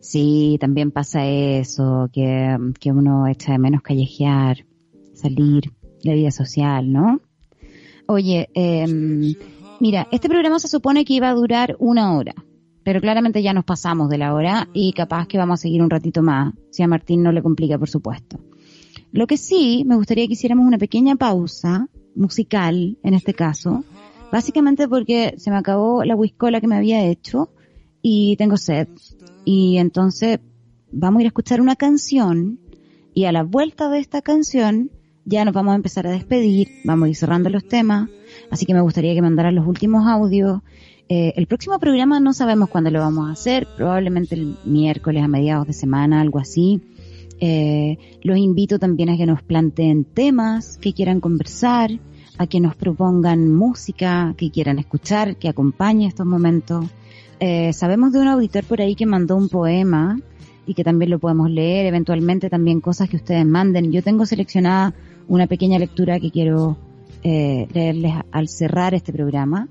Sí, 0.00 0.56
también 0.58 0.90
pasa 0.90 1.26
eso, 1.26 2.08
que, 2.10 2.56
que 2.80 2.92
uno 2.92 3.26
echa 3.26 3.52
de 3.52 3.58
menos 3.58 3.82
callejear, 3.82 4.64
salir, 5.12 5.72
la 6.02 6.14
vida 6.14 6.30
social, 6.30 6.90
¿no? 6.90 7.20
Oye, 8.06 8.48
eh, 8.54 8.86
mira, 9.80 10.08
este 10.10 10.28
programa 10.28 10.58
se 10.60 10.68
supone 10.68 11.04
que 11.04 11.14
iba 11.14 11.28
a 11.28 11.34
durar 11.34 11.76
una 11.78 12.16
hora, 12.16 12.34
pero 12.88 13.02
claramente 13.02 13.42
ya 13.42 13.52
nos 13.52 13.66
pasamos 13.66 14.08
de 14.08 14.16
la 14.16 14.32
hora 14.32 14.66
y 14.72 14.94
capaz 14.94 15.26
que 15.26 15.36
vamos 15.36 15.60
a 15.60 15.62
seguir 15.64 15.82
un 15.82 15.90
ratito 15.90 16.22
más, 16.22 16.54
si 16.70 16.82
a 16.82 16.88
Martín 16.88 17.22
no 17.22 17.32
le 17.32 17.42
complica, 17.42 17.78
por 17.78 17.90
supuesto. 17.90 18.40
Lo 19.12 19.26
que 19.26 19.36
sí, 19.36 19.84
me 19.86 19.94
gustaría 19.94 20.26
que 20.26 20.32
hiciéramos 20.32 20.66
una 20.66 20.78
pequeña 20.78 21.14
pausa 21.14 21.90
musical, 22.14 22.96
en 23.02 23.12
este 23.12 23.34
caso, 23.34 23.84
básicamente 24.32 24.88
porque 24.88 25.34
se 25.36 25.50
me 25.50 25.58
acabó 25.58 26.02
la 26.02 26.16
whiskola 26.16 26.62
que 26.62 26.66
me 26.66 26.76
había 26.76 27.04
hecho 27.04 27.50
y 28.00 28.36
tengo 28.36 28.56
sed. 28.56 28.88
Y 29.44 29.76
entonces 29.76 30.40
vamos 30.90 31.18
a 31.18 31.22
ir 31.24 31.26
a 31.26 31.28
escuchar 31.28 31.60
una 31.60 31.76
canción 31.76 32.58
y 33.12 33.26
a 33.26 33.32
la 33.32 33.42
vuelta 33.42 33.90
de 33.90 33.98
esta 33.98 34.22
canción 34.22 34.90
ya 35.26 35.44
nos 35.44 35.52
vamos 35.52 35.72
a 35.72 35.76
empezar 35.76 36.06
a 36.06 36.10
despedir, 36.10 36.68
vamos 36.84 37.04
a 37.04 37.10
ir 37.10 37.16
cerrando 37.16 37.50
los 37.50 37.68
temas, 37.68 38.08
así 38.50 38.64
que 38.64 38.72
me 38.72 38.80
gustaría 38.80 39.12
que 39.12 39.20
mandaran 39.20 39.56
los 39.56 39.66
últimos 39.66 40.06
audios. 40.06 40.62
Eh, 41.08 41.32
el 41.36 41.46
próximo 41.46 41.78
programa 41.78 42.20
no 42.20 42.32
sabemos 42.32 42.68
cuándo 42.68 42.90
lo 42.90 43.00
vamos 43.00 43.28
a 43.28 43.32
hacer, 43.32 43.66
probablemente 43.76 44.34
el 44.34 44.56
miércoles 44.64 45.22
a 45.22 45.28
mediados 45.28 45.66
de 45.66 45.72
semana, 45.72 46.20
algo 46.20 46.38
así. 46.38 46.82
Eh, 47.40 47.98
los 48.22 48.36
invito 48.36 48.78
también 48.78 49.08
a 49.08 49.16
que 49.16 49.24
nos 49.24 49.42
planteen 49.42 50.04
temas 50.04 50.76
que 50.78 50.92
quieran 50.92 51.20
conversar, 51.20 51.90
a 52.36 52.46
que 52.46 52.60
nos 52.60 52.76
propongan 52.76 53.54
música 53.54 54.34
que 54.36 54.50
quieran 54.50 54.78
escuchar, 54.78 55.36
que 55.36 55.48
acompañe 55.48 56.06
estos 56.06 56.26
momentos. 56.26 56.86
Eh, 57.40 57.72
sabemos 57.72 58.12
de 58.12 58.20
un 58.20 58.28
auditor 58.28 58.64
por 58.64 58.80
ahí 58.80 58.94
que 58.94 59.06
mandó 59.06 59.36
un 59.36 59.48
poema 59.48 60.20
y 60.66 60.74
que 60.74 60.84
también 60.84 61.10
lo 61.10 61.18
podemos 61.18 61.50
leer, 61.50 61.86
eventualmente 61.86 62.50
también 62.50 62.80
cosas 62.80 63.08
que 63.08 63.16
ustedes 63.16 63.46
manden. 63.46 63.92
Yo 63.92 64.02
tengo 64.02 64.26
seleccionada 64.26 64.94
una 65.26 65.46
pequeña 65.46 65.78
lectura 65.78 66.20
que 66.20 66.30
quiero 66.30 66.76
eh, 67.22 67.66
leerles 67.72 68.14
al 68.30 68.48
cerrar 68.48 68.94
este 68.94 69.12
programa. 69.12 69.68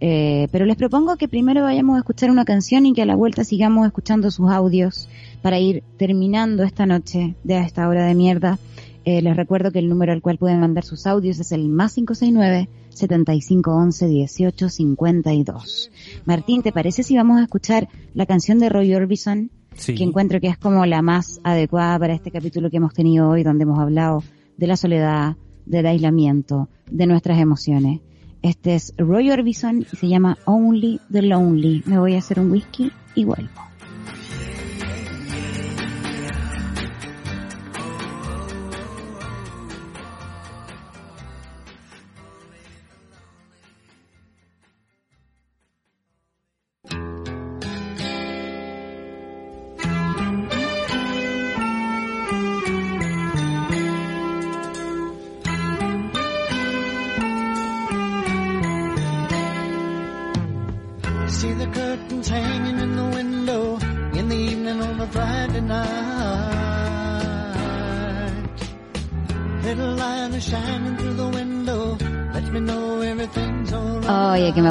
Eh, 0.00 0.48
pero 0.52 0.64
les 0.64 0.76
propongo 0.76 1.16
que 1.16 1.28
primero 1.28 1.62
vayamos 1.62 1.96
a 1.96 2.00
escuchar 2.00 2.30
una 2.30 2.44
canción 2.44 2.86
y 2.86 2.92
que 2.92 3.02
a 3.02 3.06
la 3.06 3.16
vuelta 3.16 3.44
sigamos 3.44 3.86
escuchando 3.86 4.30
sus 4.30 4.50
audios 4.50 5.08
para 5.42 5.58
ir 5.58 5.82
terminando 5.96 6.62
esta 6.62 6.86
noche 6.86 7.34
de 7.42 7.58
esta 7.58 7.88
hora 7.88 8.06
de 8.06 8.14
mierda. 8.14 8.58
Eh, 9.04 9.22
les 9.22 9.36
recuerdo 9.36 9.72
que 9.72 9.78
el 9.78 9.88
número 9.88 10.12
al 10.12 10.20
cual 10.20 10.38
pueden 10.38 10.60
mandar 10.60 10.84
sus 10.84 11.06
audios 11.06 11.40
es 11.40 11.52
el 11.52 11.68
más 11.68 11.94
569 11.94 12.68
7511 12.90 14.06
1852. 14.06 15.90
Martín, 16.24 16.62
¿te 16.62 16.72
parece 16.72 17.02
si 17.02 17.16
vamos 17.16 17.38
a 17.38 17.44
escuchar 17.44 17.88
la 18.14 18.26
canción 18.26 18.58
de 18.58 18.68
Roy 18.68 18.94
Orbison? 18.94 19.50
Que 19.86 20.02
encuentro 20.02 20.40
que 20.40 20.48
es 20.48 20.58
como 20.58 20.84
la 20.86 21.02
más 21.02 21.40
adecuada 21.44 21.98
para 22.00 22.12
este 22.12 22.32
capítulo 22.32 22.68
que 22.68 22.78
hemos 22.78 22.94
tenido 22.94 23.28
hoy, 23.28 23.44
donde 23.44 23.62
hemos 23.62 23.78
hablado 23.78 24.24
de 24.56 24.66
la 24.66 24.76
soledad, 24.76 25.36
del 25.66 25.86
aislamiento, 25.86 26.68
de 26.90 27.06
nuestras 27.06 27.38
emociones. 27.38 28.00
Este 28.42 28.74
es 28.74 28.94
Roy 28.96 29.30
Orbison 29.30 29.80
y 29.80 29.96
se 29.96 30.08
llama 30.08 30.38
Only 30.44 31.00
the 31.10 31.22
Lonely. 31.22 31.82
Me 31.86 31.98
voy 31.98 32.14
a 32.14 32.18
hacer 32.18 32.38
un 32.38 32.50
whisky 32.50 32.92
y 33.14 33.24
vuelvo. 33.24 33.67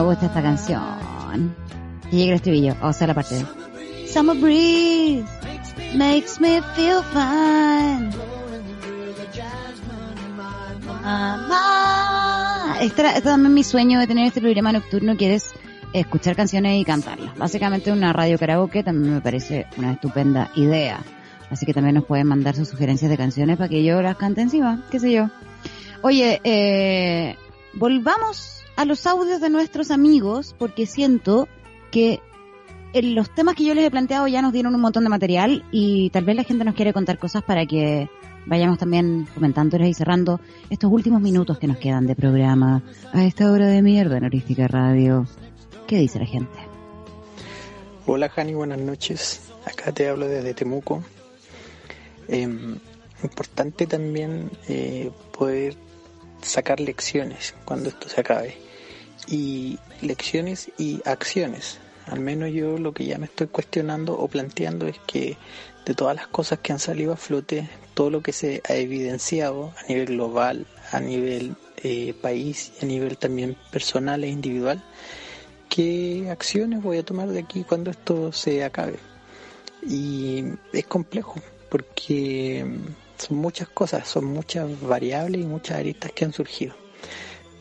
Gusta 0.08 0.28
esta 0.28 0.42
canción. 0.42 1.54
Y 2.12 2.18
llega 2.18 2.30
el 2.30 2.36
estribillo, 2.36 2.76
o 2.82 2.94
sea, 2.94 3.08
la 3.08 3.14
parte 3.14 3.36
de... 3.36 3.46
Summer 4.08 4.38
breeze 4.38 5.28
makes 5.96 6.40
me 6.40 6.62
feel 6.76 7.04
fine. 7.12 8.10
Ah, 11.10 12.78
este, 12.82 13.06
este 13.06 13.22
también 13.22 13.52
es 13.52 13.56
mi 13.56 13.64
sueño 13.64 14.00
de 14.00 14.08
tener 14.08 14.28
este 14.28 14.40
programa 14.40 14.72
nocturno 14.72 15.18
que 15.18 15.36
es 15.36 15.52
escuchar 15.94 16.36
canciones 16.36 16.80
y 16.80 16.86
cantarlas. 16.86 17.38
Básicamente 17.38 17.92
una 17.92 18.14
radio 18.14 18.40
karaoke 18.40 18.84
también 18.84 19.16
me 19.16 19.22
parece 19.22 19.68
una 19.78 19.94
estupenda 19.94 20.52
idea. 20.56 21.02
Así 21.50 21.66
que 21.66 21.74
también 21.74 21.96
nos 21.96 22.06
pueden 22.06 22.28
mandar 22.28 22.56
sus 22.56 22.70
sugerencias 22.70 23.12
de 23.12 23.18
canciones 23.18 23.58
para 23.58 23.70
que 23.70 23.84
yo 23.84 24.02
las 24.02 24.16
cante 24.16 24.42
encima, 24.42 24.86
qué 24.90 25.00
sé 25.00 25.12
yo. 25.12 25.30
Oye, 26.02 26.40
eh, 26.44 27.36
volvamos 27.74 28.57
a 28.78 28.86
los 28.86 29.06
audios 29.08 29.41
de 29.41 29.49
nuestros 29.49 29.91
amigos 29.91 30.56
porque 30.58 30.86
siento 30.86 31.49
que 31.91 32.22
en 32.94 33.16
los 33.16 33.34
temas 33.34 33.56
que 33.56 33.66
yo 33.66 33.74
les 33.74 33.84
he 33.84 33.91
planteado 33.91 34.28
ya 34.28 34.41
nos 34.41 34.54
dieron 34.54 34.74
un 34.74 34.82
montón 34.82 35.04
de 35.04 35.10
material 35.10 35.66
y 35.72 36.12
tal 36.12 36.24
vez 36.24 36.36
la 36.36 36.44
gente 36.44 36.64
nos 36.64 36.76
quiere 36.76 36.94
contar 36.94 37.18
cosas 37.18 37.44
para 37.44 37.66
que 37.66 38.08
vayamos 38.45 38.78
también 38.78 39.28
comentándoles 39.34 39.90
y 39.90 39.94
cerrando 39.95 40.40
estos 40.70 40.91
últimos 40.91 41.22
minutos 41.22 41.58
que 41.58 41.68
nos 41.68 41.78
quedan 41.78 42.06
de 42.06 42.16
programa 42.16 42.84
a 43.14 43.24
esta 43.26 43.52
hora 43.52 43.66
de 43.66 43.82
mierda 43.82 44.18
en 44.18 44.26
Horística 44.26 44.68
Radio. 44.68 45.28
¿Qué 45.88 45.98
dice 45.98 46.20
la 46.20 46.26
gente? 46.26 46.58
Hola 48.06 48.30
Jani, 48.30 48.54
buenas 48.54 48.80
noches. 48.80 49.41
Acá 49.66 49.91
te 49.91 50.08
hablo 50.08 50.28
desde 50.28 50.54
Temuco. 50.54 51.04
Eh, 52.28 52.48
importante 53.24 53.88
también 53.88 54.52
eh, 54.70 55.10
poder 55.38 55.76
sacar 56.44 56.80
lecciones 56.80 57.56
cuando 57.66 57.90
esto 57.90 58.08
se 58.08 58.22
acabe. 58.22 58.66
Y 59.28 59.80
lecciones 60.02 60.72
y 60.78 61.02
acciones. 61.06 61.80
Al 62.06 62.22
menos 62.22 62.52
yo 62.52 62.78
lo 62.78 62.94
que 62.94 63.06
ya 63.06 63.18
me 63.18 63.26
estoy 63.26 63.48
cuestionando 63.48 64.18
o 64.18 64.28
planteando 64.28 64.88
es 64.88 64.98
que 65.06 65.38
de 65.86 65.94
todas 65.94 66.16
las 66.16 66.28
cosas 66.28 66.60
que 66.60 66.72
han 66.72 66.80
salido 66.80 67.14
a 67.14 67.18
flote, 67.18 67.70
todo 67.94 68.10
lo 68.10 68.22
que 68.22 68.34
se 68.34 68.62
ha 68.70 68.76
evidenciado 68.76 69.74
a 69.78 69.88
nivel 69.88 70.08
global, 70.08 70.68
a 70.91 70.99
nivel 70.99 71.56
eh, 71.84 72.14
país 72.22 72.74
a 72.82 72.86
nivel 72.86 73.18
también 73.18 73.56
personal 73.72 74.24
e 74.24 74.30
individual, 74.30 74.84
¿qué 75.70 76.28
acciones 76.32 76.82
voy 76.82 76.98
a 76.98 77.04
tomar 77.04 77.30
de 77.30 77.40
aquí 77.40 77.64
cuando 77.64 77.91
esto 77.91 78.32
se 78.32 78.64
acabe? 78.64 78.98
Y 79.88 80.44
es 80.74 80.86
complejo 80.88 81.36
porque 81.70 82.66
son 83.18 83.38
muchas 83.38 83.70
cosas, 83.70 84.08
son 84.08 84.26
muchas 84.26 84.68
variables 84.82 85.41
y 85.41 85.45
muchas 85.45 85.78
aristas 85.78 86.12
que 86.14 86.26
han 86.26 86.34
surgido. 86.34 86.76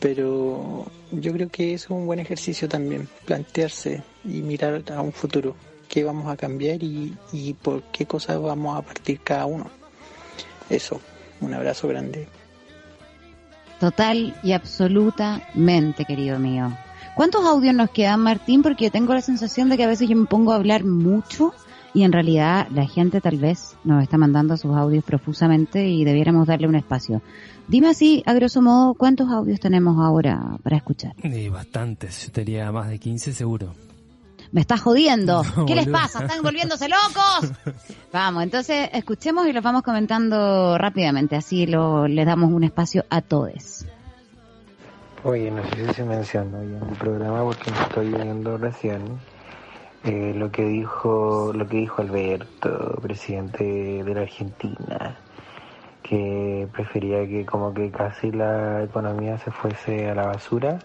Pero 0.06 0.86
yo 1.10 1.32
creo 1.32 1.48
que 1.48 1.74
es 1.74 1.90
un 1.90 2.06
buen 2.06 2.20
ejercicio 2.20 2.68
también, 2.68 3.08
plantearse 3.24 4.04
y 4.24 4.40
mirar 4.40 4.84
a 4.94 5.00
un 5.00 5.12
futuro, 5.12 5.56
qué 5.88 6.04
vamos 6.04 6.32
a 6.32 6.36
cambiar 6.36 6.80
y, 6.80 7.16
y 7.32 7.54
por 7.54 7.82
qué 7.90 8.06
cosas 8.06 8.40
vamos 8.40 8.78
a 8.78 8.82
partir 8.82 9.18
cada 9.18 9.46
uno. 9.46 9.68
Eso, 10.70 11.00
un 11.40 11.52
abrazo 11.54 11.88
grande. 11.88 12.28
Total 13.80 14.38
y 14.44 14.52
absolutamente, 14.52 16.04
querido 16.04 16.38
mío. 16.38 16.70
¿Cuántos 17.16 17.44
audios 17.44 17.74
nos 17.74 17.90
quedan, 17.90 18.20
Martín? 18.20 18.62
Porque 18.62 18.92
tengo 18.92 19.12
la 19.12 19.22
sensación 19.22 19.68
de 19.70 19.76
que 19.76 19.82
a 19.82 19.88
veces 19.88 20.08
yo 20.08 20.14
me 20.14 20.26
pongo 20.26 20.52
a 20.52 20.54
hablar 20.54 20.84
mucho 20.84 21.52
y 21.94 22.04
en 22.04 22.12
realidad 22.12 22.68
la 22.70 22.86
gente 22.86 23.20
tal 23.20 23.38
vez 23.38 23.74
nos 23.82 24.04
está 24.04 24.18
mandando 24.18 24.56
sus 24.56 24.76
audios 24.76 25.02
profusamente 25.02 25.88
y 25.88 26.04
debiéramos 26.04 26.46
darle 26.46 26.68
un 26.68 26.76
espacio. 26.76 27.22
Dime 27.68 27.88
así, 27.88 28.22
a 28.26 28.32
grosso 28.32 28.62
modo, 28.62 28.94
¿cuántos 28.94 29.28
audios 29.30 29.58
tenemos 29.58 29.98
ahora 29.98 30.56
para 30.62 30.76
escuchar? 30.76 31.14
Y 31.24 31.48
bastantes, 31.48 32.26
yo 32.26 32.32
tenía 32.32 32.70
más 32.70 32.88
de 32.88 32.98
15 32.98 33.32
seguro. 33.32 33.74
Me 34.52 34.60
estás 34.60 34.80
jodiendo. 34.80 35.42
No, 35.56 35.66
¿Qué 35.66 35.74
les 35.74 35.88
pasa? 35.88 36.20
¿Están 36.20 36.42
volviéndose 36.42 36.88
locos? 36.88 37.52
Vamos, 38.12 38.44
entonces 38.44 38.88
escuchemos 38.92 39.46
y 39.48 39.52
los 39.52 39.62
vamos 39.62 39.82
comentando 39.82 40.78
rápidamente, 40.78 41.36
así 41.36 41.66
lo, 41.66 42.06
le 42.06 42.24
damos 42.24 42.52
un 42.52 42.64
espacio 42.64 43.04
a 43.10 43.20
todos. 43.20 43.84
Oye, 45.24 45.50
no 45.50 45.62
sé 45.70 45.86
si 45.86 45.94
se 45.94 46.04
mencionó 46.04 46.58
hoy 46.58 46.66
en 46.66 46.88
el 46.88 46.96
programa 46.96 47.42
porque 47.42 47.70
me 47.70 47.80
estoy 47.80 48.08
viendo 48.08 48.56
recién 48.56 49.02
eh, 50.04 50.32
lo 50.36 50.52
que 50.52 50.62
dijo 50.64 51.52
lo 51.52 51.66
que 51.66 51.78
dijo 51.78 52.00
Alberto, 52.00 52.98
presidente 53.02 53.64
de 54.04 54.14
la 54.14 54.20
Argentina, 54.20 55.18
que 56.08 56.68
prefería 56.72 57.26
que 57.26 57.44
como 57.44 57.74
que 57.74 57.90
casi 57.90 58.30
la 58.30 58.84
economía 58.84 59.38
se 59.38 59.50
fuese 59.50 60.08
a 60.08 60.14
la 60.14 60.26
basura, 60.26 60.78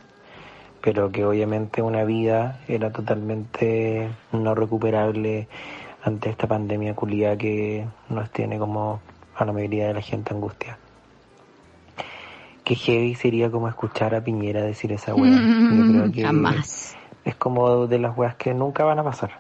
pero 0.82 1.12
que 1.12 1.26
obviamente 1.26 1.84
una 1.84 2.04
vida 2.06 2.60
era 2.68 2.92
totalmente 2.92 4.10
no 4.32 4.56
recuperable 4.56 5.48
ante 6.04 6.32
esta 6.32 6.48
pandemia 6.48 6.96
culia 6.96 7.38
que 7.38 7.86
nos 8.10 8.32
tiene 8.32 8.58
como 8.58 9.00
a 9.36 9.46
la 9.46 9.54
mayoría 9.54 9.88
de 9.88 9.94
la 9.94 10.02
gente 10.02 10.34
angustia. 10.34 10.80
Que 12.64 12.76
heavy 12.76 13.14
sería 13.14 13.52
como 13.52 13.68
escuchar 13.68 14.16
a 14.16 14.24
Piñera 14.24 14.64
decir 14.64 14.92
esa 14.92 15.14
weá. 15.14 15.32
Yo 15.32 15.92
creo 15.92 16.12
que 16.14 16.24
Jamás. 16.24 16.96
es 17.26 17.36
como 17.36 17.86
de 17.86 18.00
las 18.00 18.18
weas 18.18 18.36
que 18.36 18.54
nunca 18.56 18.84
van 18.86 18.98
a 18.98 19.04
pasar. 19.04 19.32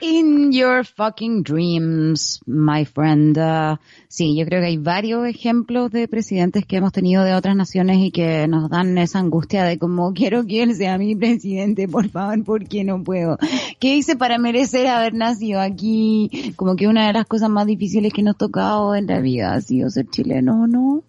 In 0.00 0.52
your 0.52 0.84
fucking 0.84 1.42
dreams, 1.42 2.40
my 2.46 2.84
friend. 2.84 3.36
Uh, 3.38 3.76
sí, 4.08 4.36
yo 4.36 4.44
creo 4.44 4.60
que 4.60 4.66
hay 4.66 4.76
varios 4.76 5.26
ejemplos 5.26 5.90
de 5.90 6.08
presidentes 6.08 6.66
que 6.66 6.76
hemos 6.76 6.92
tenido 6.92 7.24
de 7.24 7.34
otras 7.34 7.56
naciones 7.56 7.98
y 7.98 8.10
que 8.10 8.46
nos 8.48 8.68
dan 8.70 8.96
esa 8.98 9.18
angustia 9.18 9.64
de 9.64 9.78
como 9.78 10.12
quiero 10.14 10.46
que 10.46 10.62
él 10.62 10.74
sea 10.74 10.98
mi 10.98 11.16
presidente, 11.16 11.88
por 11.88 12.08
favor, 12.08 12.44
porque 12.44 12.84
no 12.84 13.02
puedo. 13.02 13.38
¿Qué 13.78 13.96
hice 13.96 14.16
para 14.16 14.38
merecer 14.38 14.86
haber 14.86 15.14
nacido 15.14 15.60
aquí? 15.60 16.52
Como 16.56 16.76
que 16.76 16.86
una 16.86 17.06
de 17.06 17.12
las 17.14 17.26
cosas 17.26 17.50
más 17.50 17.66
difíciles 17.66 18.12
que 18.12 18.22
nos 18.22 18.34
ha 18.34 18.38
tocado 18.38 18.94
en 18.94 19.06
la 19.06 19.20
vida 19.20 19.54
ha 19.54 19.60
sido 19.60 19.90
ser 19.90 20.08
chileno, 20.08 20.66
¿no? 20.66 21.02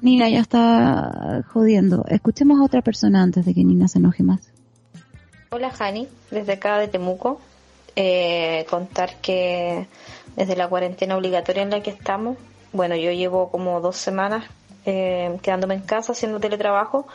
Nina 0.00 0.28
ya 0.28 0.40
está 0.40 1.44
jodiendo. 1.52 2.04
Escuchemos 2.08 2.60
a 2.60 2.64
otra 2.64 2.82
persona 2.82 3.22
antes 3.22 3.46
de 3.46 3.54
que 3.54 3.64
Nina 3.64 3.88
se 3.88 3.98
enoje 3.98 4.22
más. 4.22 4.53
Hola 5.54 5.70
Jani, 5.70 6.08
desde 6.32 6.54
acá 6.54 6.78
de 6.78 6.88
Temuco. 6.88 7.40
Eh, 7.94 8.66
contar 8.68 9.20
que 9.20 9.86
desde 10.34 10.56
la 10.56 10.66
cuarentena 10.66 11.16
obligatoria 11.16 11.62
en 11.62 11.70
la 11.70 11.80
que 11.80 11.90
estamos, 11.90 12.36
bueno, 12.72 12.96
yo 12.96 13.12
llevo 13.12 13.52
como 13.52 13.80
dos 13.80 13.96
semanas 13.96 14.46
eh, 14.84 15.38
quedándome 15.42 15.74
en 15.74 15.82
casa 15.82 16.10
haciendo 16.10 16.40
teletrabajo 16.40 17.06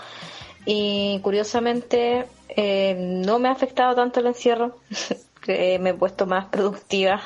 y 0.63 1.19
curiosamente 1.21 2.27
eh, 2.47 2.95
no 2.97 3.39
me 3.39 3.49
ha 3.49 3.51
afectado 3.51 3.93
tanto 3.93 4.21
el 4.21 4.27
encierro. 4.27 4.77
que 5.41 5.77
me 5.81 5.89
he 5.89 5.93
puesto 5.93 6.25
más 6.25 6.45
productiva 6.45 7.21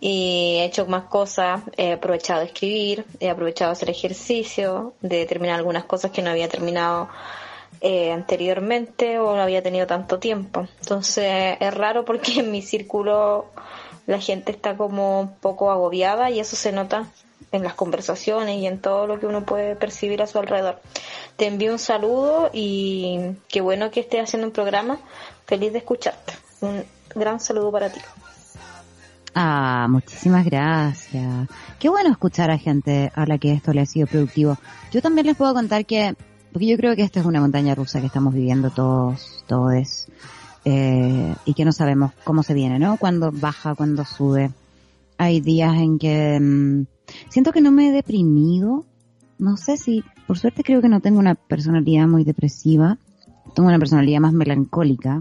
y 0.00 0.58
he 0.60 0.64
hecho 0.66 0.84
más 0.84 1.04
cosas, 1.04 1.62
he 1.78 1.94
aprovechado 1.94 2.40
de 2.40 2.48
escribir, 2.48 3.06
he 3.20 3.30
aprovechado 3.30 3.70
de 3.70 3.72
hacer 3.72 3.88
ejercicio, 3.88 4.92
de 5.00 5.24
terminar 5.24 5.56
algunas 5.56 5.84
cosas 5.84 6.10
que 6.10 6.20
no 6.20 6.28
había 6.28 6.50
terminado 6.50 7.08
eh, 7.88 8.10
anteriormente 8.10 9.20
o 9.20 9.36
no 9.36 9.40
había 9.40 9.62
tenido 9.62 9.86
tanto 9.86 10.18
tiempo. 10.18 10.66
Entonces 10.80 11.56
es 11.60 11.72
raro 11.72 12.04
porque 12.04 12.40
en 12.40 12.50
mi 12.50 12.60
círculo 12.60 13.46
la 14.08 14.18
gente 14.18 14.50
está 14.50 14.76
como 14.76 15.20
un 15.20 15.36
poco 15.36 15.70
agobiada 15.70 16.28
y 16.30 16.40
eso 16.40 16.56
se 16.56 16.72
nota 16.72 17.06
en 17.52 17.62
las 17.62 17.74
conversaciones 17.74 18.56
y 18.56 18.66
en 18.66 18.80
todo 18.80 19.06
lo 19.06 19.20
que 19.20 19.26
uno 19.26 19.44
puede 19.44 19.76
percibir 19.76 20.20
a 20.20 20.26
su 20.26 20.36
alrededor. 20.40 20.80
Te 21.36 21.46
envío 21.46 21.70
un 21.70 21.78
saludo 21.78 22.50
y 22.52 23.36
qué 23.46 23.60
bueno 23.60 23.92
que 23.92 24.00
estés 24.00 24.24
haciendo 24.24 24.48
un 24.48 24.52
programa. 24.52 24.98
Feliz 25.46 25.72
de 25.72 25.78
escucharte. 25.78 26.32
Un 26.62 26.84
gran 27.14 27.38
saludo 27.38 27.70
para 27.70 27.88
ti. 27.88 28.00
Ah, 29.32 29.86
muchísimas 29.88 30.44
gracias. 30.44 31.48
Qué 31.78 31.88
bueno 31.88 32.10
escuchar 32.10 32.50
a 32.50 32.58
gente 32.58 33.12
a 33.14 33.26
la 33.26 33.38
que 33.38 33.52
esto 33.52 33.72
le 33.72 33.82
ha 33.82 33.86
sido 33.86 34.08
productivo. 34.08 34.56
Yo 34.90 35.00
también 35.00 35.28
les 35.28 35.36
puedo 35.36 35.54
contar 35.54 35.86
que, 35.86 36.16
porque 36.56 36.68
yo 36.68 36.78
creo 36.78 36.96
que 36.96 37.02
esta 37.02 37.20
es 37.20 37.26
una 37.26 37.42
montaña 37.42 37.74
rusa 37.74 38.00
que 38.00 38.06
estamos 38.06 38.32
viviendo 38.32 38.70
todos, 38.70 39.44
todos, 39.46 40.06
eh, 40.64 41.34
y 41.44 41.52
que 41.52 41.66
no 41.66 41.72
sabemos 41.72 42.12
cómo 42.24 42.42
se 42.42 42.54
viene, 42.54 42.78
¿no? 42.78 42.96
Cuando 42.96 43.30
baja, 43.30 43.74
cuando 43.74 44.06
sube. 44.06 44.50
Hay 45.18 45.42
días 45.42 45.76
en 45.76 45.98
que 45.98 46.40
mm, 46.40 46.86
siento 47.28 47.52
que 47.52 47.60
no 47.60 47.72
me 47.72 47.88
he 47.88 47.92
deprimido. 47.92 48.86
No 49.38 49.58
sé 49.58 49.76
si, 49.76 50.02
por 50.26 50.38
suerte 50.38 50.64
creo 50.64 50.80
que 50.80 50.88
no 50.88 51.00
tengo 51.00 51.18
una 51.18 51.34
personalidad 51.34 52.08
muy 52.08 52.24
depresiva. 52.24 52.96
Tengo 53.54 53.68
una 53.68 53.78
personalidad 53.78 54.20
más 54.20 54.32
melancólica, 54.32 55.20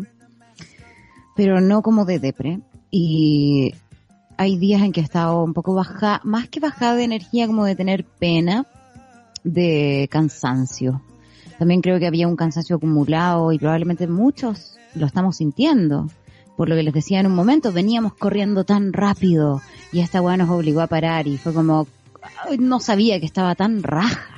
pero 1.36 1.60
no 1.60 1.82
como 1.82 2.06
de 2.06 2.20
depre. 2.20 2.62
Y 2.92 3.76
hay 4.38 4.58
días 4.58 4.82
en 4.84 4.94
que 4.94 5.02
he 5.02 5.04
estado 5.04 5.44
un 5.44 5.54
poco 5.54 5.74
baja, 5.74 6.22
más 6.24 6.48
que 6.48 6.62
bajada 6.62 6.96
de 6.96 7.04
energía, 7.04 7.46
como 7.46 7.66
de 7.66 7.76
tener 7.76 8.06
pena, 8.06 8.66
de 9.44 10.08
cansancio. 10.10 11.02
También 11.58 11.82
creo 11.82 12.00
que 12.00 12.08
había 12.08 12.28
un 12.28 12.36
cansancio 12.36 12.76
acumulado 12.76 13.52
y 13.52 13.60
probablemente 13.60 14.08
muchos 14.08 14.78
lo 14.94 15.06
estamos 15.06 15.38
sintiendo. 15.38 16.10
Por 16.58 16.70
lo 16.70 16.76
que 16.76 16.84
les 16.84 16.94
decía 16.94 17.20
en 17.20 17.28
un 17.28 17.36
momento, 17.36 17.72
veníamos 17.72 18.14
corriendo 18.14 18.64
tan 18.64 18.94
rápido 18.94 19.62
y 19.92 20.00
esta 20.00 20.22
weá 20.22 20.38
nos 20.38 20.50
obligó 20.50 20.82
a 20.82 20.88
parar 20.88 21.28
y 21.28 21.38
fue 21.38 21.54
como, 21.54 21.88
no 22.60 22.80
sabía 22.80 23.20
que 23.20 23.26
estaba 23.26 23.56
tan 23.56 23.84
raja. 23.84 24.30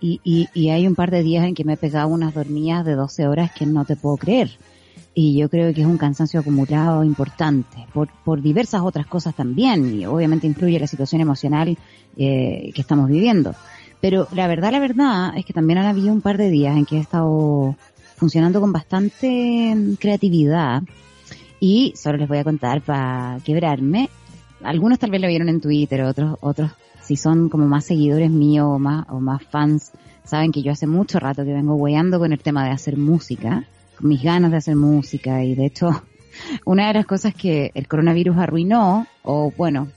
Y, 0.00 0.20
y, 0.22 0.48
y 0.52 0.68
hay 0.68 0.86
un 0.86 0.94
par 0.94 1.10
de 1.10 1.22
días 1.22 1.46
en 1.46 1.54
que 1.54 1.64
me 1.64 1.74
he 1.74 1.76
pegado 1.78 2.08
unas 2.08 2.34
dormidas 2.34 2.84
de 2.84 2.94
12 2.94 3.26
horas 3.26 3.50
que 3.52 3.64
no 3.64 3.84
te 3.86 3.96
puedo 3.96 4.18
creer. 4.18 4.50
Y 5.14 5.38
yo 5.38 5.48
creo 5.48 5.72
que 5.72 5.80
es 5.80 5.86
un 5.86 5.96
cansancio 5.96 6.40
acumulado 6.40 7.02
importante 7.02 7.86
por, 7.94 8.08
por 8.22 8.42
diversas 8.42 8.82
otras 8.82 9.06
cosas 9.06 9.34
también. 9.34 9.98
Y 9.98 10.04
obviamente 10.04 10.46
influye 10.46 10.78
la 10.78 10.86
situación 10.86 11.22
emocional 11.22 11.78
eh, 12.18 12.70
que 12.74 12.80
estamos 12.82 13.08
viviendo. 13.08 13.54
Pero 14.08 14.28
la 14.30 14.46
verdad, 14.46 14.70
la 14.70 14.78
verdad 14.78 15.36
es 15.36 15.44
que 15.44 15.52
también 15.52 15.80
han 15.80 15.86
habido 15.86 16.12
un 16.12 16.20
par 16.20 16.38
de 16.38 16.48
días 16.48 16.76
en 16.76 16.86
que 16.86 16.96
he 16.96 17.00
estado 17.00 17.74
funcionando 18.14 18.60
con 18.60 18.70
bastante 18.70 19.74
mm, 19.74 19.94
creatividad. 19.94 20.84
Y 21.58 21.92
solo 21.96 22.16
les 22.16 22.28
voy 22.28 22.38
a 22.38 22.44
contar 22.44 22.82
para 22.82 23.40
quebrarme. 23.44 24.08
Algunos 24.62 25.00
tal 25.00 25.10
vez 25.10 25.20
lo 25.20 25.26
vieron 25.26 25.48
en 25.48 25.60
Twitter, 25.60 26.02
otros, 26.02 26.38
otros 26.40 26.70
si 27.02 27.16
son 27.16 27.48
como 27.48 27.66
más 27.66 27.84
seguidores 27.84 28.30
míos 28.30 28.68
o 28.70 28.78
más, 28.78 29.06
o 29.08 29.18
más 29.18 29.42
fans, 29.42 29.90
saben 30.22 30.52
que 30.52 30.62
yo 30.62 30.70
hace 30.70 30.86
mucho 30.86 31.18
rato 31.18 31.44
que 31.44 31.52
vengo 31.52 31.74
hueando 31.74 32.20
con 32.20 32.32
el 32.32 32.38
tema 32.38 32.64
de 32.64 32.70
hacer 32.70 32.96
música, 32.96 33.64
con 33.98 34.08
mis 34.08 34.22
ganas 34.22 34.52
de 34.52 34.58
hacer 34.58 34.76
música 34.76 35.42
y 35.42 35.56
de 35.56 35.66
hecho 35.66 35.90
una 36.64 36.86
de 36.86 36.94
las 36.94 37.06
cosas 37.06 37.34
que 37.34 37.72
el 37.74 37.88
coronavirus 37.88 38.36
arruinó 38.38 39.08
o 39.24 39.52
bueno, 39.56 39.88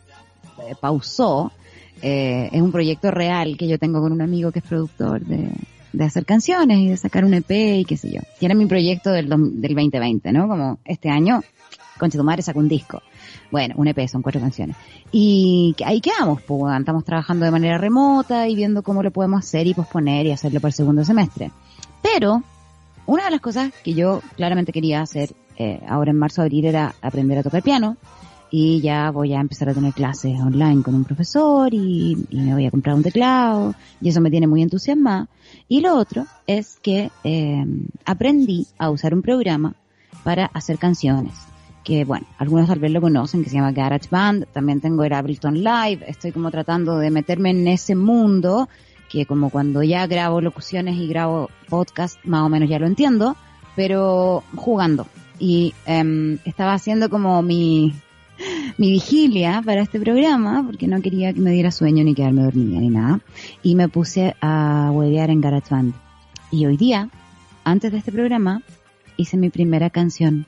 eh, 0.68 0.74
pausó, 0.82 1.52
eh, 2.02 2.50
es 2.52 2.62
un 2.62 2.72
proyecto 2.72 3.12
real 3.12 3.58
que 3.58 3.68
yo 3.68 3.78
tengo 3.78 4.02
con 4.02 4.12
un 4.12 4.22
amigo 4.22 4.52
que 4.52 4.60
es 4.60 4.66
productor 4.66 5.22
de, 5.22 5.50
de 5.94 6.04
hacer 6.04 6.26
canciones 6.26 6.78
y 6.80 6.90
de 6.90 6.98
sacar 6.98 7.26
un 7.26 7.34
EP 7.34 7.52
y 7.52 7.86
qué 7.86 7.98
sé 7.98 8.12
yo. 8.12 8.22
Era 8.42 8.56
mi 8.56 8.66
proyecto 8.66 9.12
del, 9.12 9.30
del 9.30 9.76
2020, 9.76 10.32
¿no? 10.32 10.48
Como 10.48 10.80
este 10.86 11.10
año, 11.10 11.42
Concha 12.00 12.18
tu 12.18 12.24
madre 12.24 12.42
saca 12.42 12.58
un 12.58 12.70
disco. 12.70 13.04
Bueno, 13.52 13.76
un 13.78 13.88
EP, 13.88 14.08
son 14.08 14.22
cuatro 14.22 14.40
canciones. 14.40 14.76
Y 15.12 15.76
ahí 15.86 16.02
quedamos, 16.02 16.42
pues, 16.42 16.80
estamos 16.80 17.04
trabajando 17.04 17.46
de 17.46 17.52
manera 17.52 17.78
remota 17.78 18.48
y 18.48 18.56
viendo 18.56 18.82
cómo 18.82 19.04
lo 19.04 19.12
podemos 19.12 19.40
hacer 19.40 19.68
y 19.68 19.74
posponer 19.74 20.26
y 20.26 20.32
hacerlo 20.32 20.62
para 20.62 20.70
el 20.70 20.74
segundo 20.74 21.04
semestre. 21.04 21.52
Pero, 22.02 22.42
una 23.06 23.26
de 23.26 23.32
las 23.32 23.42
cosas 23.42 23.72
que 23.84 23.94
yo 23.94 24.22
claramente 24.38 24.72
quería 24.72 25.02
hacer 25.02 25.34
eh, 25.58 25.82
ahora 25.88 26.12
en 26.12 26.18
marzo, 26.18 26.42
abril 26.42 26.66
era 26.66 26.96
aprender 27.02 27.38
a 27.38 27.44
tocar 27.44 27.62
piano 27.62 27.98
y 28.52 28.82
ya 28.82 29.12
voy 29.12 29.34
a 29.34 29.40
empezar 29.40 29.70
a 29.70 29.74
tener 29.74 29.94
clases 29.94 30.40
online 30.40 30.82
con 30.82 30.96
un 30.96 31.04
profesor 31.04 31.74
y, 31.74 32.18
me 32.32 32.54
voy 32.54 32.66
a 32.66 32.72
comprar 32.72 32.96
un 32.96 33.04
teclado 33.04 33.76
y 34.02 34.10
eso 34.10 34.22
me 34.22 34.32
tiene 34.32 34.48
muy 34.48 34.62
entusiasmada. 34.62 35.28
Y 35.68 35.82
lo 35.82 35.96
otro 35.96 36.26
es 36.48 36.78
que 36.82 37.12
eh, 37.24 37.66
aprendí 38.06 38.68
a 38.78 38.90
usar 38.90 39.14
un 39.14 39.22
programa 39.22 39.76
para 40.24 40.46
hacer 40.48 40.78
canciones 40.78 41.34
que 41.84 42.06
bueno, 42.06 42.28
algunos 42.38 42.68
tal 42.68 42.78
vez 42.78 42.92
lo 42.92 43.02
conocen, 43.02 43.44
que 43.44 43.50
se 43.50 43.56
llama 43.56 43.72
GarageBand, 43.72 44.46
también 44.54 44.80
tengo 44.80 45.04
el 45.04 45.14
Ableton 45.14 45.64
Live, 45.64 46.06
estoy 46.08 46.32
como 46.32 46.52
tratando 46.52 47.00
de 47.00 47.10
meterme 47.10 47.50
en 47.50 47.68
ese 47.68 47.96
mundo, 47.96 48.70
que 49.10 49.26
como 49.26 49.50
cuando 49.50 49.82
ya 49.82 50.06
grabo 50.06 50.40
locuciones 50.40 50.98
y 50.98 51.08
grabo 51.08 51.50
podcast, 51.68 52.24
más 52.26 52.44
o 52.44 52.50
menos 52.50 52.70
ya 52.70 52.78
lo 52.78 52.86
entiendo, 52.86 53.36
pero 53.76 54.44
jugando. 54.56 55.08
Y 55.40 55.74
eh, 55.88 56.38
estaba 56.46 56.74
haciendo 56.74 57.10
como 57.10 57.42
mi, 57.42 57.96
mi 58.78 58.92
vigilia 58.92 59.62
para 59.66 59.82
este 59.82 60.00
programa, 60.00 60.64
porque 60.66 60.88
no 60.88 61.02
quería 61.02 61.34
que 61.34 61.40
me 61.42 61.52
diera 61.52 61.72
sueño 61.72 62.04
ni 62.04 62.16
quedarme 62.16 62.44
dormida 62.44 62.80
ni 62.80 62.90
nada, 62.90 63.22
y 63.64 63.76
me 63.76 63.90
puse 63.90 64.36
a 64.42 64.90
huevear 64.94 65.30
en 65.30 65.42
GarageBand. 65.42 65.94
Y 66.52 66.66
hoy 66.66 66.78
día, 66.78 67.10
antes 67.64 67.92
de 67.92 67.98
este 67.98 68.12
programa, 68.12 68.62
hice 69.18 69.38
mi 69.38 69.50
primera 69.50 69.90
canción 69.90 70.48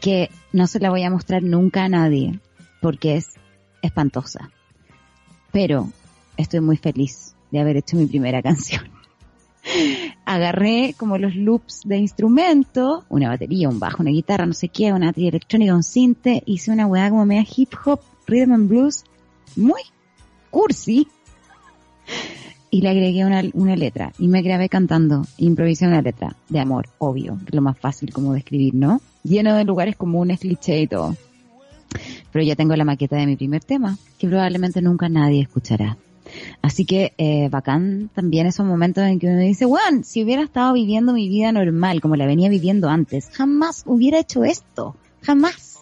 que 0.00 0.30
no 0.52 0.66
se 0.66 0.80
la 0.80 0.90
voy 0.90 1.02
a 1.02 1.10
mostrar 1.10 1.42
nunca 1.42 1.84
a 1.84 1.88
nadie 1.88 2.38
porque 2.80 3.16
es 3.16 3.34
espantosa. 3.82 4.50
Pero 5.52 5.90
estoy 6.36 6.60
muy 6.60 6.76
feliz 6.76 7.34
de 7.50 7.60
haber 7.60 7.76
hecho 7.76 7.96
mi 7.96 8.06
primera 8.06 8.42
canción. 8.42 8.95
Agarré 10.24 10.94
como 10.96 11.18
los 11.18 11.34
loops 11.34 11.82
de 11.84 11.98
instrumento, 11.98 13.04
una 13.08 13.28
batería, 13.28 13.68
un 13.68 13.80
bajo, 13.80 14.02
una 14.02 14.10
guitarra, 14.10 14.46
no 14.46 14.52
sé 14.52 14.68
qué, 14.68 14.92
una 14.92 15.06
batería 15.06 15.30
electrónica, 15.30 15.74
un 15.74 15.82
cinte, 15.82 16.42
hice 16.46 16.70
una 16.70 16.86
weá 16.86 17.10
como 17.10 17.26
media 17.26 17.46
hip 17.56 17.72
hop, 17.84 18.00
rhythm 18.26 18.52
and 18.52 18.68
blues, 18.68 19.04
muy 19.56 19.82
cursi 20.50 21.08
y 22.70 22.82
le 22.82 22.90
agregué 22.90 23.24
una, 23.24 23.42
una 23.54 23.76
letra 23.76 24.12
y 24.18 24.28
me 24.28 24.42
grabé 24.42 24.68
cantando, 24.68 25.22
improvisé 25.38 25.86
una 25.86 26.02
letra 26.02 26.36
de 26.48 26.60
amor, 26.60 26.88
obvio, 26.98 27.38
lo 27.50 27.62
más 27.62 27.78
fácil 27.78 28.12
como 28.12 28.32
de 28.32 28.40
escribir, 28.40 28.74
¿no? 28.74 29.00
Lleno 29.22 29.54
de 29.54 29.64
lugares 29.64 29.96
comunes, 29.96 30.40
cliché 30.40 30.80
y 30.80 30.86
todo. 30.86 31.16
Pero 32.32 32.44
ya 32.44 32.56
tengo 32.56 32.76
la 32.76 32.84
maqueta 32.84 33.16
de 33.16 33.26
mi 33.26 33.36
primer 33.36 33.64
tema, 33.64 33.96
que 34.18 34.28
probablemente 34.28 34.82
nunca 34.82 35.08
nadie 35.08 35.42
escuchará. 35.42 35.96
Así 36.62 36.84
que 36.84 37.12
eh, 37.18 37.48
bacán 37.48 38.10
también 38.14 38.46
esos 38.46 38.66
momentos 38.66 39.04
en 39.04 39.18
que 39.18 39.28
uno 39.28 39.38
dice, 39.38 39.64
bueno, 39.64 40.02
si 40.02 40.22
hubiera 40.24 40.42
estado 40.42 40.72
viviendo 40.72 41.12
mi 41.12 41.28
vida 41.28 41.52
normal 41.52 42.00
como 42.00 42.16
la 42.16 42.26
venía 42.26 42.48
viviendo 42.48 42.88
antes, 42.88 43.28
jamás 43.32 43.82
hubiera 43.86 44.18
hecho 44.18 44.44
esto, 44.44 44.96
jamás. 45.22 45.78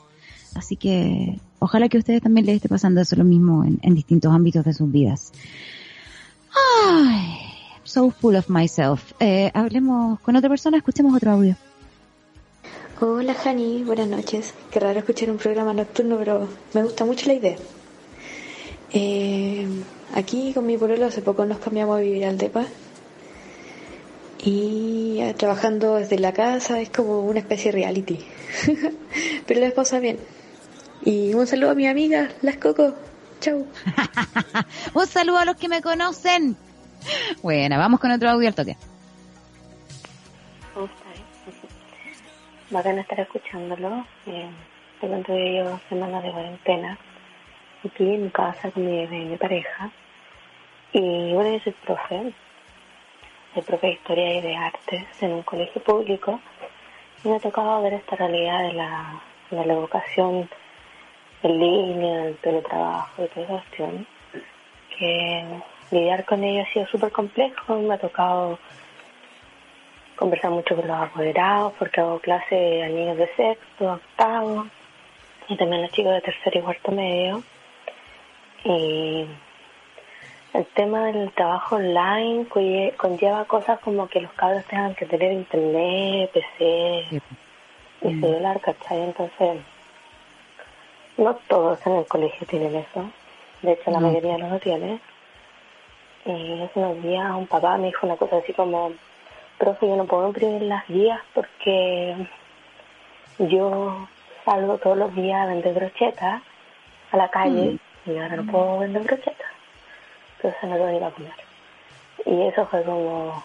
Así 0.55 0.77
que 0.77 1.39
ojalá 1.59 1.89
que 1.89 1.97
a 1.97 2.01
ustedes 2.01 2.23
también 2.23 2.47
les 2.47 2.57
esté 2.57 2.69
pasando 2.69 3.01
eso 3.01 3.17
lo 3.17 3.25
mismo 3.25 3.65
en, 3.65 3.95
distintos 3.95 4.33
ámbitos 4.33 4.65
de 4.65 4.75
sus 4.75 4.91
vidas. 4.91 5.33
Ay, 6.87 7.39
so 7.83 8.11
full 8.11 8.37
of 8.37 8.49
myself. 8.49 9.13
Eh, 9.21 9.51
hablemos 9.55 10.21
con 10.21 10.37
otra 10.37 10.49
persona, 10.49 10.77
escuchemos 10.77 11.15
otro 11.15 11.33
audio. 11.33 11.57
Hola 13.01 13.35
Jani, 13.35 13.83
buenas 13.83 14.07
noches. 14.07 14.55
Qué 14.71 14.79
raro 14.79 15.01
escuchar 15.01 15.31
un 15.31 15.37
programa 15.37 15.75
nocturno, 15.75 16.17
pero 16.17 16.47
me 16.75 16.83
gusta 16.85 17.05
mucho 17.05 17.27
la 17.27 17.35
idea. 17.35 17.57
Eh, 18.93 19.67
aquí 20.15 20.53
con 20.55 20.67
mi 20.67 20.79
pueblo 20.79 21.07
hace 21.07 21.23
poco 21.23 21.45
nos 21.45 21.59
cambiamos 21.59 21.97
a 21.97 22.01
vivir 22.01 22.25
al 22.25 22.39
DEPA 22.39 22.65
y 24.45 25.21
eh, 25.21 25.35
trabajando 25.35 25.95
desde 25.97 26.19
la 26.19 26.33
casa 26.33 26.79
es 26.81 26.91
como 26.91 27.21
una 27.21 27.41
especie 27.41 27.73
de 27.73 27.79
reality. 27.79 28.19
pero 29.47 29.61
la 29.61 29.67
esposa 29.67 29.99
bien. 30.01 30.19
Y 31.03 31.35
un 31.35 31.47
saludo 31.47 31.71
a 31.71 31.75
mi 31.75 31.87
amiga, 31.87 32.29
las 32.43 32.59
Coco. 32.59 32.95
Chau. 33.41 33.67
Un 34.95 35.07
saludo 35.07 35.39
a 35.39 35.45
los 35.45 35.57
que 35.57 35.69
me 35.69 35.83
conocen. 35.83 36.57
Bueno, 37.43 37.77
vamos 37.79 38.01
con 38.01 38.11
otro 38.11 38.31
audio 38.31 38.49
al 38.49 38.55
toque. 38.55 38.77
¿Cómo 40.73 40.89
Bacán 42.71 42.99
estar 42.99 43.21
escuchándolo. 43.21 44.07
Eh, 44.27 44.51
tengo 45.01 45.15
entre 45.15 45.61
ellos 45.61 45.81
semanas 45.89 46.23
de 46.23 46.33
cuarentena. 46.33 46.99
Aquí 47.85 48.05
en 48.05 48.25
mi 48.25 48.31
casa 48.31 48.71
con 48.71 48.85
mi, 48.87 49.07
mi 49.07 49.37
pareja. 49.37 49.93
Y 50.97 51.33
bueno, 51.33 51.51
yo 51.51 51.59
soy 51.59 51.73
profe. 51.85 52.33
Soy 53.53 53.63
profe 53.65 53.89
de 53.89 53.93
historia 53.95 54.35
y 54.35 54.41
de 54.43 54.57
artes 54.57 55.05
en 55.23 55.33
un 55.33 55.43
colegio 55.43 55.83
público. 55.83 56.41
Y 57.25 57.29
me 57.29 57.35
ha 57.35 57.41
tocado 57.41 57.83
ver 57.83 57.95
esta 57.95 58.15
realidad 58.15 58.63
de 58.63 58.75
la, 58.75 59.21
de 59.51 59.67
la 59.67 59.73
educación 59.73 60.49
en 61.43 61.59
línea, 61.59 62.27
el 62.27 62.37
teletrabajo 62.37 63.25
y 63.25 63.29
toda 63.29 63.45
esa 63.45 63.53
cuestión, 63.55 64.07
que 64.97 65.45
lidiar 65.91 66.25
con 66.25 66.45
ello 66.45 66.63
ha 66.63 66.73
sido 66.73 66.87
súper 66.87 67.11
complejo, 67.11 67.77
me 67.81 67.95
ha 67.95 67.99
tocado 67.99 68.61
conversar 70.15 70.53
mucho 70.53 70.77
con 70.77 70.87
los 70.87 70.97
apoderados 70.97 71.73
porque 71.77 72.01
hago 72.01 72.21
clase 72.21 72.85
a 72.85 72.89
niños 72.89 73.19
de 73.19 73.27
sexto, 73.35 73.95
octavo 73.95 74.69
y 75.49 75.57
también 75.57 75.87
a 75.87 75.89
chicos 75.89 76.13
de 76.13 76.21
tercer 76.21 76.57
y 76.57 76.61
cuarto 76.61 76.93
medio. 76.93 77.43
Y 78.63 79.27
el 80.55 80.67
tema 80.67 81.07
del 81.07 81.33
trabajo 81.33 81.77
online 81.77 82.47
conlleva 82.97 83.45
cosas 83.45 83.81
como 83.81 84.07
que 84.07 84.21
los 84.21 84.33
cabros 84.35 84.65
tengan 84.67 84.95
que 84.95 85.05
tener 85.05 85.33
internet, 85.33 86.31
PC 86.33 87.21
y 88.03 88.09
mm. 88.09 88.21
celular, 88.21 88.61
¿cachai? 88.61 89.03
Entonces 89.03 89.59
no 91.17 91.35
todos 91.49 91.85
en 91.87 91.97
el 91.97 92.07
colegio 92.07 92.47
tienen 92.47 92.77
eso. 92.77 93.11
De 93.63 93.73
hecho, 93.73 93.91
la 93.91 93.99
mayoría 93.99 94.39
no 94.39 94.49
lo 94.49 94.61
tiene. 94.61 95.01
Y 96.25 96.63
hace 96.63 96.79
unos 96.79 97.03
días 97.03 97.33
un 97.33 97.49
papá 97.49 97.77
me 97.77 97.89
dijo 97.89 98.07
una 98.07 98.17
cosa 98.17 98.37
así 98.37 98.53
como, 98.53 98.93
profe, 99.59 99.89
yo 99.89 99.97
no 99.97 100.05
puedo 100.05 100.29
imprimir 100.29 100.63
las 100.63 100.87
guías 100.87 101.21
porque 101.35 102.29
yo 103.39 104.07
salgo 104.45 104.79
todos 104.79 104.97
los 104.97 105.15
días 105.17 105.43
a 105.43 105.47
vender 105.47 105.75
brochetas 105.75 106.43
a 107.11 107.17
la 107.17 107.29
calle 107.29 107.77
mm. 108.05 108.11
y 108.11 108.19
ahora 108.19 108.37
no 108.37 108.53
puedo 108.53 108.79
vender 108.79 109.03
brochetas. 109.03 109.54
Entonces 110.45 110.69
no 110.69 110.77
lo 110.77 110.93
voy 110.93 111.03
a 111.03 111.09
poner. 111.09 111.33
Y 112.27 112.49
eso 112.49 112.67
fue 112.67 112.83
como, 112.83 113.43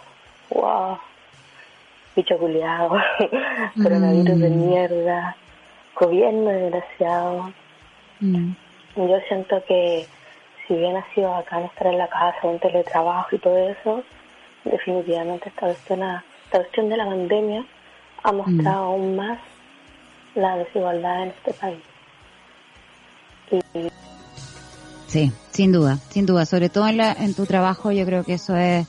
wow, 0.50 0.98
bicho 2.14 2.38
culiado, 2.38 2.90
coronavirus 3.82 4.38
de 4.38 4.50
mm. 4.50 4.68
mierda 4.68 5.38
gobierno 5.96 6.50
desgraciado. 6.50 7.54
Mm. 8.20 8.52
Yo 8.98 9.20
siento 9.30 9.64
que 9.66 10.08
si 10.68 10.76
bien 10.76 10.98
ha 10.98 11.14
sido 11.14 11.34
acá 11.34 11.62
estar 11.62 11.88
en 11.88 12.00
la 12.00 12.10
casa, 12.10 12.38
un 12.44 12.60
teletrabajo 12.60 13.34
y 13.34 13.40
todo 13.40 13.58
eso, 13.58 14.04
definitivamente 14.66 15.48
esta 15.48 15.68
cuestión, 15.68 16.02
esta 16.04 16.58
cuestión 16.60 16.90
de 16.90 16.98
la 16.98 17.06
pandemia 17.06 17.66
ha 18.24 18.32
mostrado 18.34 18.84
mm. 18.84 18.88
aún 18.88 19.16
más 19.16 19.40
la 20.36 20.58
desigualdad 20.58 21.24
en 21.24 21.30
este 21.30 21.54
país. 21.54 21.84
Sí, 25.10 25.31
sin 25.52 25.72
duda, 25.72 25.99
sin 26.11 26.27
duda. 26.27 26.45
Sobre 26.45 26.69
todo 26.69 26.88
en, 26.88 26.98
la, 26.98 27.14
en 27.14 27.34
tu 27.34 27.48
trabajo 27.48 27.91
yo 27.91 28.06
creo 28.06 28.23
que 28.23 28.36
eso 28.36 28.56
es 28.56 28.86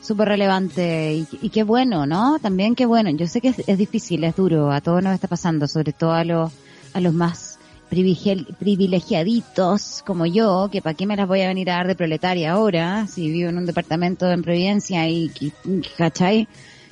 súper 0.00 0.28
relevante 0.28 1.14
y, 1.14 1.50
qué 1.50 1.64
bueno, 1.64 2.06
¿no? 2.06 2.38
También 2.38 2.76
qué 2.76 2.86
bueno. 2.86 3.10
Yo 3.10 3.26
sé 3.26 3.40
que 3.40 3.52
es, 3.66 3.78
difícil, 3.78 4.22
es 4.22 4.36
duro, 4.36 4.70
a 4.70 4.80
todos 4.80 5.02
nos 5.02 5.12
está 5.12 5.26
pasando, 5.26 5.66
sobre 5.66 5.92
todo 5.92 6.12
a 6.12 6.22
los, 6.22 6.52
a 6.94 7.00
los 7.00 7.12
más 7.12 7.58
privilegiaditos 7.88 10.04
como 10.06 10.26
yo, 10.26 10.68
que 10.70 10.82
para 10.82 10.94
qué 10.94 11.04
me 11.06 11.16
las 11.16 11.26
voy 11.26 11.42
a 11.42 11.48
venir 11.48 11.68
a 11.70 11.78
dar 11.78 11.88
de 11.88 11.96
proletaria 11.96 12.52
ahora, 12.52 13.08
si 13.08 13.28
vivo 13.30 13.48
en 13.48 13.58
un 13.58 13.66
departamento 13.66 14.30
en 14.30 14.42
Providencia 14.42 15.08
y, 15.08 15.32
y 15.40 15.52
¿cachai? 15.98 16.46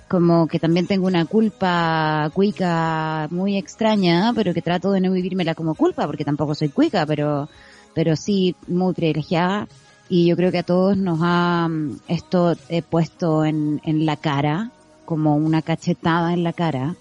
Como 0.08 0.48
que 0.48 0.58
también 0.58 0.88
tengo 0.88 1.06
una 1.06 1.26
culpa 1.26 2.28
cuica 2.34 3.28
muy 3.30 3.56
extraña, 3.56 4.32
pero 4.34 4.52
que 4.52 4.62
trato 4.62 4.90
de 4.90 5.00
no 5.00 5.12
vivírmela 5.12 5.54
como 5.54 5.76
culpa, 5.76 6.06
porque 6.06 6.24
tampoco 6.24 6.56
soy 6.56 6.70
cuica, 6.70 7.06
pero, 7.06 7.48
pero 7.94 8.16
sí 8.16 8.56
muy 8.68 8.92
privilegiada 8.94 9.68
y 10.08 10.26
yo 10.26 10.36
creo 10.36 10.52
que 10.52 10.58
a 10.58 10.62
todos 10.64 10.96
nos 10.96 11.20
ha 11.22 11.68
mm, 11.68 12.00
esto 12.08 12.56
he 12.68 12.82
puesto 12.82 13.44
en, 13.44 13.80
en 13.84 14.06
la 14.06 14.16
cara, 14.16 14.70
como 15.04 15.36
una 15.36 15.62
cachetada 15.62 16.32
en 16.32 16.44
la 16.44 16.52
cara, 16.52 16.96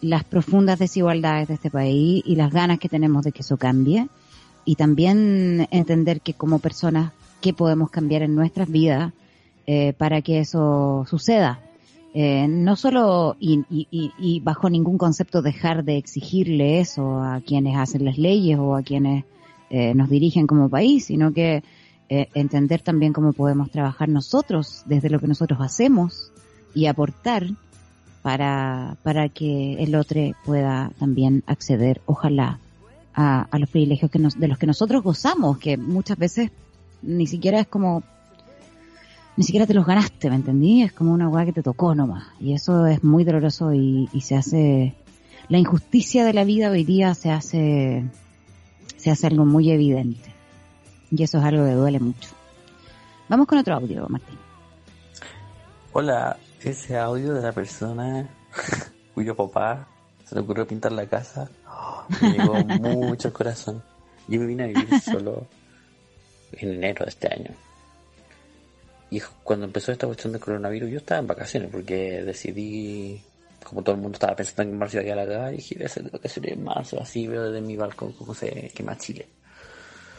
las 0.00 0.24
profundas 0.24 0.78
desigualdades 0.78 1.48
de 1.48 1.54
este 1.54 1.70
país 1.70 2.22
y 2.26 2.36
las 2.36 2.52
ganas 2.52 2.78
que 2.78 2.88
tenemos 2.88 3.24
de 3.24 3.32
que 3.32 3.42
eso 3.42 3.56
cambie 3.56 4.08
y 4.64 4.76
también 4.76 5.68
entender 5.70 6.20
que 6.20 6.34
como 6.34 6.58
personas 6.58 7.12
qué 7.40 7.52
podemos 7.52 7.90
cambiar 7.90 8.22
en 8.22 8.34
nuestras 8.34 8.68
vidas 8.70 9.12
eh, 9.66 9.92
para 9.92 10.22
que 10.22 10.40
eso 10.40 11.04
suceda. 11.08 11.60
Eh, 12.14 12.46
no 12.46 12.76
solo 12.76 13.36
y, 13.40 13.64
y, 13.70 14.12
y, 14.18 14.40
bajo 14.40 14.68
ningún 14.68 14.98
concepto 14.98 15.40
dejar 15.40 15.82
de 15.82 15.96
exigirle 15.96 16.78
eso 16.78 17.22
a 17.22 17.40
quienes 17.40 17.78
hacen 17.78 18.04
las 18.04 18.18
leyes 18.18 18.58
o 18.58 18.76
a 18.76 18.82
quienes 18.82 19.24
eh, 19.72 19.94
nos 19.94 20.10
dirigen 20.10 20.46
como 20.46 20.68
país, 20.68 21.06
sino 21.06 21.32
que 21.32 21.64
eh, 22.10 22.28
entender 22.34 22.82
también 22.82 23.14
cómo 23.14 23.32
podemos 23.32 23.70
trabajar 23.70 24.10
nosotros 24.10 24.82
desde 24.84 25.08
lo 25.08 25.18
que 25.18 25.26
nosotros 25.26 25.58
hacemos 25.62 26.30
y 26.74 26.84
aportar 26.84 27.46
para, 28.20 28.98
para 29.02 29.30
que 29.30 29.82
el 29.82 29.94
otro 29.94 30.20
pueda 30.44 30.92
también 30.98 31.42
acceder, 31.46 32.02
ojalá, 32.04 32.58
a, 33.14 33.46
a 33.50 33.58
los 33.58 33.70
privilegios 33.70 34.10
que 34.10 34.18
nos, 34.18 34.38
de 34.38 34.46
los 34.46 34.58
que 34.58 34.66
nosotros 34.66 35.02
gozamos, 35.02 35.56
que 35.56 35.78
muchas 35.78 36.18
veces 36.18 36.50
ni 37.00 37.26
siquiera 37.26 37.58
es 37.58 37.66
como, 37.66 38.02
ni 39.38 39.44
siquiera 39.44 39.66
te 39.66 39.72
los 39.72 39.86
ganaste, 39.86 40.28
¿me 40.28 40.36
entendí? 40.36 40.82
Es 40.82 40.92
como 40.92 41.14
una 41.14 41.30
weá 41.30 41.46
que 41.46 41.54
te 41.54 41.62
tocó 41.62 41.94
nomás. 41.94 42.24
Y 42.38 42.52
eso 42.52 42.86
es 42.86 43.02
muy 43.02 43.24
doloroso 43.24 43.72
y, 43.72 44.10
y 44.12 44.20
se 44.20 44.36
hace, 44.36 44.94
la 45.48 45.56
injusticia 45.56 46.26
de 46.26 46.34
la 46.34 46.44
vida 46.44 46.70
hoy 46.70 46.84
día 46.84 47.14
se 47.14 47.30
hace, 47.30 48.04
se 49.02 49.10
hace 49.10 49.26
algo 49.26 49.44
muy 49.44 49.68
evidente. 49.72 50.32
Y 51.10 51.24
eso 51.24 51.38
es 51.38 51.44
algo 51.44 51.64
que 51.64 51.72
duele 51.72 51.98
mucho. 51.98 52.28
Vamos 53.28 53.48
con 53.48 53.58
otro 53.58 53.74
audio, 53.74 54.06
Martín. 54.08 54.38
Hola, 55.92 56.36
ese 56.60 56.96
audio 56.96 57.34
de 57.34 57.42
la 57.42 57.50
persona 57.50 58.28
cuyo 59.14 59.34
papá 59.34 59.88
se 60.24 60.36
le 60.36 60.42
ocurrió 60.42 60.68
pintar 60.68 60.92
la 60.92 61.06
casa 61.06 61.50
oh, 61.68 62.04
me 62.20 62.30
llegó 62.30 62.54
mucho 63.08 63.28
al 63.28 63.34
corazón. 63.34 63.82
Yo 64.28 64.38
me 64.38 64.46
vine 64.46 64.62
a 64.62 64.66
vivir 64.68 65.00
solo 65.00 65.48
en 66.52 66.74
enero 66.74 67.04
de 67.04 67.10
este 67.10 67.26
año. 67.26 67.50
Y 69.10 69.20
cuando 69.42 69.66
empezó 69.66 69.90
esta 69.90 70.06
cuestión 70.06 70.32
del 70.32 70.40
coronavirus, 70.40 70.90
yo 70.90 70.98
estaba 70.98 71.20
en 71.20 71.26
vacaciones 71.26 71.70
porque 71.72 72.22
decidí, 72.22 73.20
como 73.62 73.82
todo 73.82 73.94
el 73.94 74.00
mundo 74.00 74.16
estaba 74.16 74.36
pensando 74.36 74.62
en 74.62 74.70
que 74.70 74.76
marzo 74.76 74.96
iba 74.96 75.02
a 75.02 75.06
ir 75.06 75.12
a 75.12 75.24
la 75.24 75.26
calle, 75.26 75.56
dije, 75.56 75.74
voy 75.76 75.84
a 75.84 75.86
hacer 75.86 76.10
vacaciones 76.10 76.52
en 76.52 76.64
marzo, 76.64 77.00
así 77.00 77.26
veo 77.26 77.50
desde 77.50 77.66
mi 77.66 77.76
balcón 77.76 78.12
cómo 78.12 78.34
se 78.34 78.70
quema 78.74 78.96
Chile. 78.98 79.28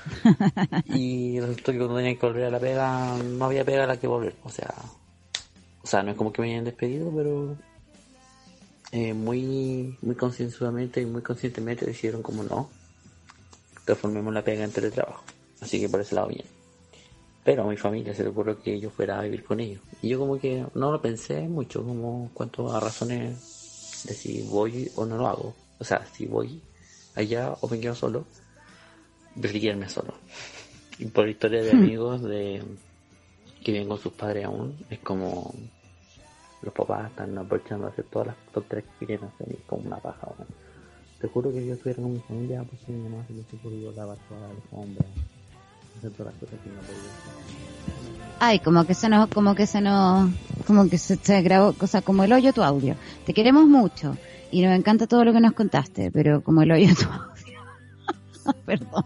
y 0.86 1.40
resultó 1.40 1.72
que 1.72 1.78
cuando 1.78 1.98
tenía 1.98 2.18
que 2.18 2.26
volver 2.26 2.46
a 2.46 2.50
la 2.50 2.60
pega, 2.60 3.18
no 3.18 3.46
había 3.46 3.64
pega 3.64 3.84
a 3.84 3.88
la 3.88 3.98
que 3.98 4.08
volver. 4.08 4.36
O 4.44 4.50
sea, 4.50 4.74
o 5.82 5.88
sea, 5.88 6.04
no 6.04 6.12
es 6.12 6.18
como 6.18 6.32
que 6.32 6.42
me 6.42 6.52
hayan 6.52 6.66
despedido, 6.66 7.12
pero 7.16 7.58
eh, 8.92 9.14
muy, 9.14 9.98
muy 10.02 10.16
concienzudamente 10.16 11.02
y 11.02 11.06
muy 11.06 11.22
conscientemente 11.22 11.86
decidieron 11.86 12.22
como 12.22 12.44
no, 12.44 12.70
transformemos 13.86 14.34
la 14.34 14.44
pega 14.44 14.64
en 14.64 14.72
teletrabajo. 14.72 15.24
Así 15.62 15.80
que 15.80 15.90
por 15.90 16.02
ese 16.02 16.16
lado 16.16 16.28
bien. 16.28 16.63
Pero 17.44 17.64
a 17.64 17.68
mi 17.68 17.78
familia 17.78 18.14
se 18.14 18.24
le 18.24 18.30
ocurrió 18.30 18.62
que 18.62 18.80
yo 18.80 18.90
fuera 18.90 19.20
a 19.20 19.24
vivir 19.24 19.44
con 19.44 19.60
ellos. 19.60 19.82
Y 20.02 20.10
yo 20.10 20.20
como 20.20 20.40
que 20.40 20.66
no 20.76 20.92
lo 20.92 21.02
pensé 21.02 21.42
mucho, 21.48 21.84
como 21.84 22.32
cuanto 22.34 22.72
a 22.72 22.80
razones 22.80 24.06
de 24.08 24.14
si 24.14 24.44
voy 24.44 24.90
o 24.96 25.06
no 25.06 25.18
lo 25.18 25.28
hago. 25.28 25.56
O 25.80 25.84
sea, 25.84 26.06
si 26.06 26.26
voy 26.26 26.62
allá 27.16 27.54
o 27.60 27.68
me 27.68 27.80
quedo 27.80 27.96
solo, 27.96 28.26
prefiero 29.40 29.90
solo. 29.90 30.14
Y 31.00 31.06
por 31.06 31.28
historia 31.28 31.64
de 31.64 31.72
amigos 31.72 32.22
de 32.22 32.64
que 33.64 33.72
viven 33.72 33.88
con 33.88 33.98
sus 33.98 34.14
padres 34.14 34.46
aún, 34.46 34.78
es 34.90 35.00
como 35.00 35.54
los 36.62 36.74
papás 36.74 37.10
están 37.10 37.38
aprovechando 37.38 37.88
de 37.88 37.92
hacer 37.92 38.06
todas 38.06 38.28
las 38.28 38.38
tonterías 38.54 38.90
que 39.00 39.06
quieren 39.06 39.26
hacer 39.26 39.48
y 39.50 39.54
es 39.54 39.64
como 39.68 39.84
una 39.84 39.98
paja. 39.98 40.28
Te 41.20 41.28
juro 41.28 41.52
que 41.52 41.66
yo 41.66 41.74
estuviera 41.74 42.02
con 42.02 42.14
mi 42.14 42.20
familia, 42.20 42.64
pues 42.64 42.88
mi 42.88 43.10
mamá 43.10 43.26
se 43.28 43.34
me 43.34 43.42
ocurrió 43.42 43.92
lavar 43.92 44.18
todas 44.30 44.54
las 44.54 44.70
sombras, 44.70 45.08
hacer 46.04 46.12
todas 46.18 46.34
las 46.34 46.42
cosas 46.42 46.60
que 46.64 46.70
no 46.70 46.82
podía. 46.82 48.38
Ay, 48.40 48.60
como 48.60 48.86
que 48.86 48.94
se 48.94 49.10
nos, 49.10 49.30
como 49.30 49.56
que 49.56 49.66
se 49.66 49.80
nos, 49.80 50.30
como 50.68 50.90
que 50.90 50.98
se, 50.98 51.16
se 51.16 51.42
grabó, 51.42 51.74
cosa 51.74 52.02
como 52.02 52.24
el 52.24 52.34
hoyo 52.34 52.52
tu 52.52 52.62
audio. 52.62 52.96
Te 53.26 53.34
queremos 53.34 53.66
mucho 53.66 54.18
y 54.52 54.62
nos 54.62 54.78
encanta 54.78 55.08
todo 55.08 55.24
lo 55.24 55.32
que 55.32 55.40
nos 55.40 55.54
contaste, 55.54 56.12
pero 56.12 56.44
como 56.44 56.62
el 56.62 56.72
hoyo 56.72 56.94
tu 56.96 57.06
audio. 57.06 58.56
Perdón. 58.66 59.04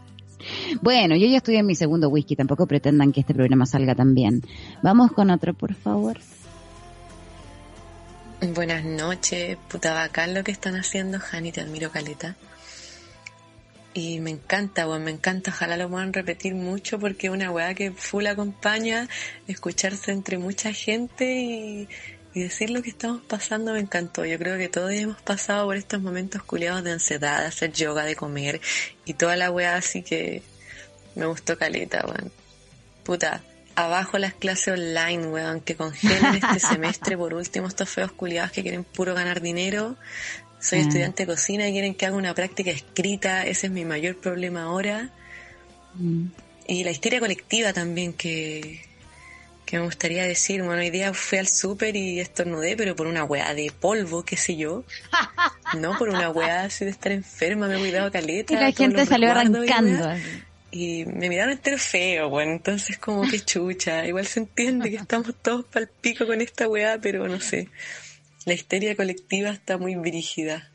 Bueno, 0.82 1.16
yo 1.16 1.28
ya 1.28 1.38
estoy 1.38 1.58
en 1.58 1.66
mi 1.66 1.76
segundo 1.76 2.10
whisky, 2.10 2.36
tampoco 2.36 2.68
pretendan 2.68 3.12
que 3.12 3.20
este 3.20 3.34
programa 3.34 3.66
salga 3.66 3.94
tan 3.94 4.16
bien. 4.16 4.42
Vamos 4.82 5.12
con 5.12 5.30
otro, 5.30 5.54
por 5.54 5.74
favor. 5.76 6.18
Buenas 8.54 8.86
noches, 8.86 9.58
puta 9.68 9.94
bacán 9.94 10.34
lo 10.34 10.44
que 10.44 10.52
están 10.52 10.76
haciendo, 10.76 11.20
Jani, 11.20 11.52
te 11.52 11.62
admiro 11.62 11.92
caleta. 11.92 12.36
Y 13.94 14.20
me 14.20 14.30
encanta, 14.30 14.88
weón, 14.88 15.04
me 15.04 15.12
encanta, 15.12 15.52
ojalá 15.52 15.76
lo 15.76 15.90
puedan 15.90 16.14
repetir 16.14 16.54
mucho 16.54 17.00
porque 17.00 17.28
es 17.28 17.34
una 17.34 17.52
weá 17.52 17.74
que 17.74 17.92
full 17.92 18.28
acompaña, 18.28 19.08
escucharse 19.48 20.12
entre 20.12 20.38
mucha 20.38 20.72
gente 20.72 21.26
y, 21.26 21.90
y 22.34 22.44
decir 22.44 22.70
lo 22.70 22.84
que 22.84 22.90
estamos 22.90 23.22
pasando 23.24 23.74
me 23.74 23.80
encantó. 23.80 24.24
Yo 24.24 24.38
creo 24.38 24.58
que 24.58 24.70
todos 24.70 24.92
hemos 24.92 25.20
pasado 25.24 25.66
por 25.66 25.76
estos 25.76 26.02
momentos 26.02 26.44
culiados 26.44 26.84
de 26.84 26.92
ansiedad, 26.92 27.40
de 27.40 27.48
hacer 27.48 27.74
yoga, 27.74 28.04
de 28.04 28.16
comer 28.16 28.62
y 29.06 29.16
toda 29.16 29.36
la 29.36 29.50
weá 29.50 29.76
así 29.76 30.04
que 30.04 30.44
me 31.16 31.26
gustó 31.26 31.58
caleta, 31.58 32.06
weón. 32.06 32.32
Puta, 33.04 33.42
abajo 33.78 34.18
las 34.18 34.34
clases 34.34 34.74
online, 34.80 35.28
weón, 35.28 35.62
que 35.62 35.76
congelen 35.76 36.36
este 36.36 36.60
semestre 36.68 37.18
por 37.18 37.34
último 37.34 37.68
estos 37.68 37.90
feos 37.90 38.12
culiados 38.12 38.52
que 38.52 38.62
quieren 38.62 38.84
puro 38.84 39.16
ganar 39.16 39.42
dinero. 39.42 39.96
Soy 40.60 40.80
Mm. 40.80 40.82
estudiante 40.82 41.24
de 41.26 41.34
cocina 41.34 41.68
y 41.68 41.72
quieren 41.72 41.94
que 41.96 42.06
haga 42.06 42.16
una 42.16 42.34
práctica 42.34 42.72
escrita, 42.72 43.46
ese 43.46 43.68
es 43.68 43.74
mi 43.74 43.86
mayor 43.86 44.18
problema 44.18 44.64
ahora. 44.64 45.12
Mm. 45.96 46.26
Y 46.68 46.84
la 46.84 46.92
histeria 46.92 47.20
colectiva 47.20 47.74
también 47.74 48.14
que, 48.14 48.82
que 49.66 49.78
me 49.78 49.86
gustaría 49.86 50.24
decir, 50.24 50.64
bueno, 50.64 50.82
hoy 50.82 50.90
día 50.90 51.14
fui 51.14 51.38
al 51.38 51.48
súper 51.48 51.96
y 51.96 52.20
estornudé, 52.20 52.76
pero 52.76 52.96
por 52.96 53.08
una 53.08 53.24
weá 53.24 53.54
de 53.54 53.72
polvo, 53.78 54.24
qué 54.24 54.36
sé 54.38 54.56
yo. 54.58 54.84
No 55.78 55.98
por 55.98 56.10
una 56.10 56.30
weá 56.30 56.64
así 56.64 56.86
de 56.86 56.92
estar 56.92 57.12
enferma, 57.12 57.68
me 57.68 57.76
he 57.76 57.80
cuidado 57.80 58.12
caleta. 58.12 58.54
Y 58.54 58.58
la 58.58 58.72
gente 58.72 59.06
salió 59.06 59.28
y 59.28 59.32
arrancando. 59.32 60.10
Y 60.72 61.06
me 61.06 61.30
miraron 61.30 61.54
entero 61.54 61.78
feo, 61.78 62.30
bueno, 62.30 62.52
entonces 62.52 62.98
como 62.98 63.30
que 63.30 63.40
chucha. 63.40 64.06
Igual 64.06 64.26
se 64.28 64.42
entiende 64.42 64.90
que 64.90 64.98
estamos 64.98 65.34
todos 65.42 65.66
pal 65.66 65.90
pico 66.02 66.28
con 66.28 66.42
esta 66.42 66.68
weá, 66.68 67.00
pero 67.02 67.28
no 67.28 67.40
sé. 67.40 67.70
La 68.48 68.54
histeria 68.54 68.96
colectiva 68.96 69.50
está 69.50 69.78
muy 69.78 69.98
brígida. 69.98 70.72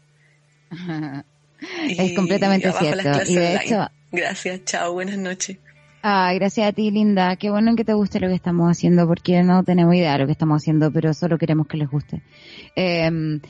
es 1.89 2.13
completamente 2.15 2.71
cierto. 2.71 3.01
clases 3.01 3.31
Y 3.31 3.35
de 3.35 3.47
online. 3.47 3.65
hecho, 3.65 3.87
Gracias, 4.11 4.65
chao, 4.67 4.93
buenas 4.93 5.17
noches. 5.17 5.57
Ay, 6.03 6.39
gracias 6.39 6.69
a 6.69 6.73
ti, 6.73 6.91
Linda. 6.91 7.35
Qué 7.37 7.49
bueno 7.49 7.75
que 7.75 7.87
te 7.87 7.95
guste 7.95 8.21
lo 8.21 8.29
que 8.29 8.35
estamos 8.35 8.71
haciendo, 8.71 9.09
porque 9.09 9.43
no 9.43 9.65
tenemos 9.65 9.95
idea 9.95 10.13
de 10.13 10.19
lo 10.19 10.27
que 10.27 10.33
estamos 10.33 10.61
haciendo, 10.61 10.93
pero 10.93 11.15
solo 11.15 11.39
queremos 11.39 11.67
que 11.67 11.79
les 11.79 11.89
guste. 11.89 12.23
Eh, 12.77 13.41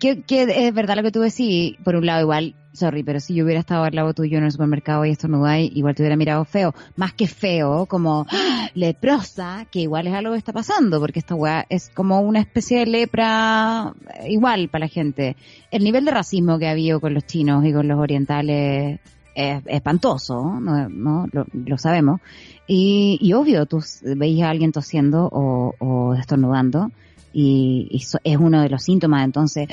que, 0.00 0.22
que 0.22 0.66
es 0.66 0.74
verdad 0.74 0.96
lo 0.96 1.02
que 1.02 1.12
tú 1.12 1.20
decís, 1.20 1.76
por 1.84 1.94
un 1.94 2.06
lado 2.06 2.22
igual, 2.22 2.56
sorry, 2.72 3.02
pero 3.02 3.20
si 3.20 3.34
yo 3.34 3.44
hubiera 3.44 3.60
estado 3.60 3.84
al 3.84 3.94
lado 3.94 4.14
tuyo 4.14 4.38
en 4.38 4.44
el 4.44 4.50
supermercado 4.50 5.04
y 5.04 5.10
estornudáis, 5.10 5.70
igual 5.74 5.94
te 5.94 6.02
hubiera 6.02 6.16
mirado 6.16 6.44
feo. 6.44 6.74
Más 6.96 7.12
que 7.12 7.26
feo, 7.26 7.86
como 7.86 8.26
¡ah! 8.30 8.68
leprosa, 8.74 9.66
que 9.70 9.80
igual 9.80 10.06
es 10.06 10.14
algo 10.14 10.32
que 10.32 10.38
está 10.38 10.52
pasando, 10.52 10.98
porque 10.98 11.20
esta 11.20 11.34
weá 11.34 11.66
es 11.68 11.90
como 11.90 12.20
una 12.20 12.40
especie 12.40 12.80
de 12.80 12.86
lepra 12.86 13.94
eh, 14.14 14.32
igual 14.32 14.68
para 14.68 14.86
la 14.86 14.88
gente. 14.88 15.36
El 15.70 15.84
nivel 15.84 16.04
de 16.04 16.10
racismo 16.10 16.58
que 16.58 16.66
ha 16.66 16.72
habido 16.72 17.00
con 17.00 17.14
los 17.14 17.26
chinos 17.26 17.64
y 17.64 17.72
con 17.72 17.86
los 17.86 17.98
orientales 17.98 19.00
es 19.34 19.62
espantoso, 19.66 20.58
¿no? 20.60 21.26
lo 21.52 21.78
sabemos. 21.78 22.20
Y, 22.66 23.18
y 23.20 23.32
obvio, 23.32 23.66
tú 23.66 23.80
veis 24.02 24.42
a 24.42 24.50
alguien 24.50 24.72
tosiendo 24.72 25.28
o, 25.30 25.74
o 25.78 26.14
estornudando 26.14 26.90
y, 27.32 27.88
y 27.90 28.00
so- 28.00 28.18
es 28.24 28.36
uno 28.36 28.60
de 28.62 28.68
los 28.68 28.82
síntomas, 28.82 29.24
entonces 29.24 29.68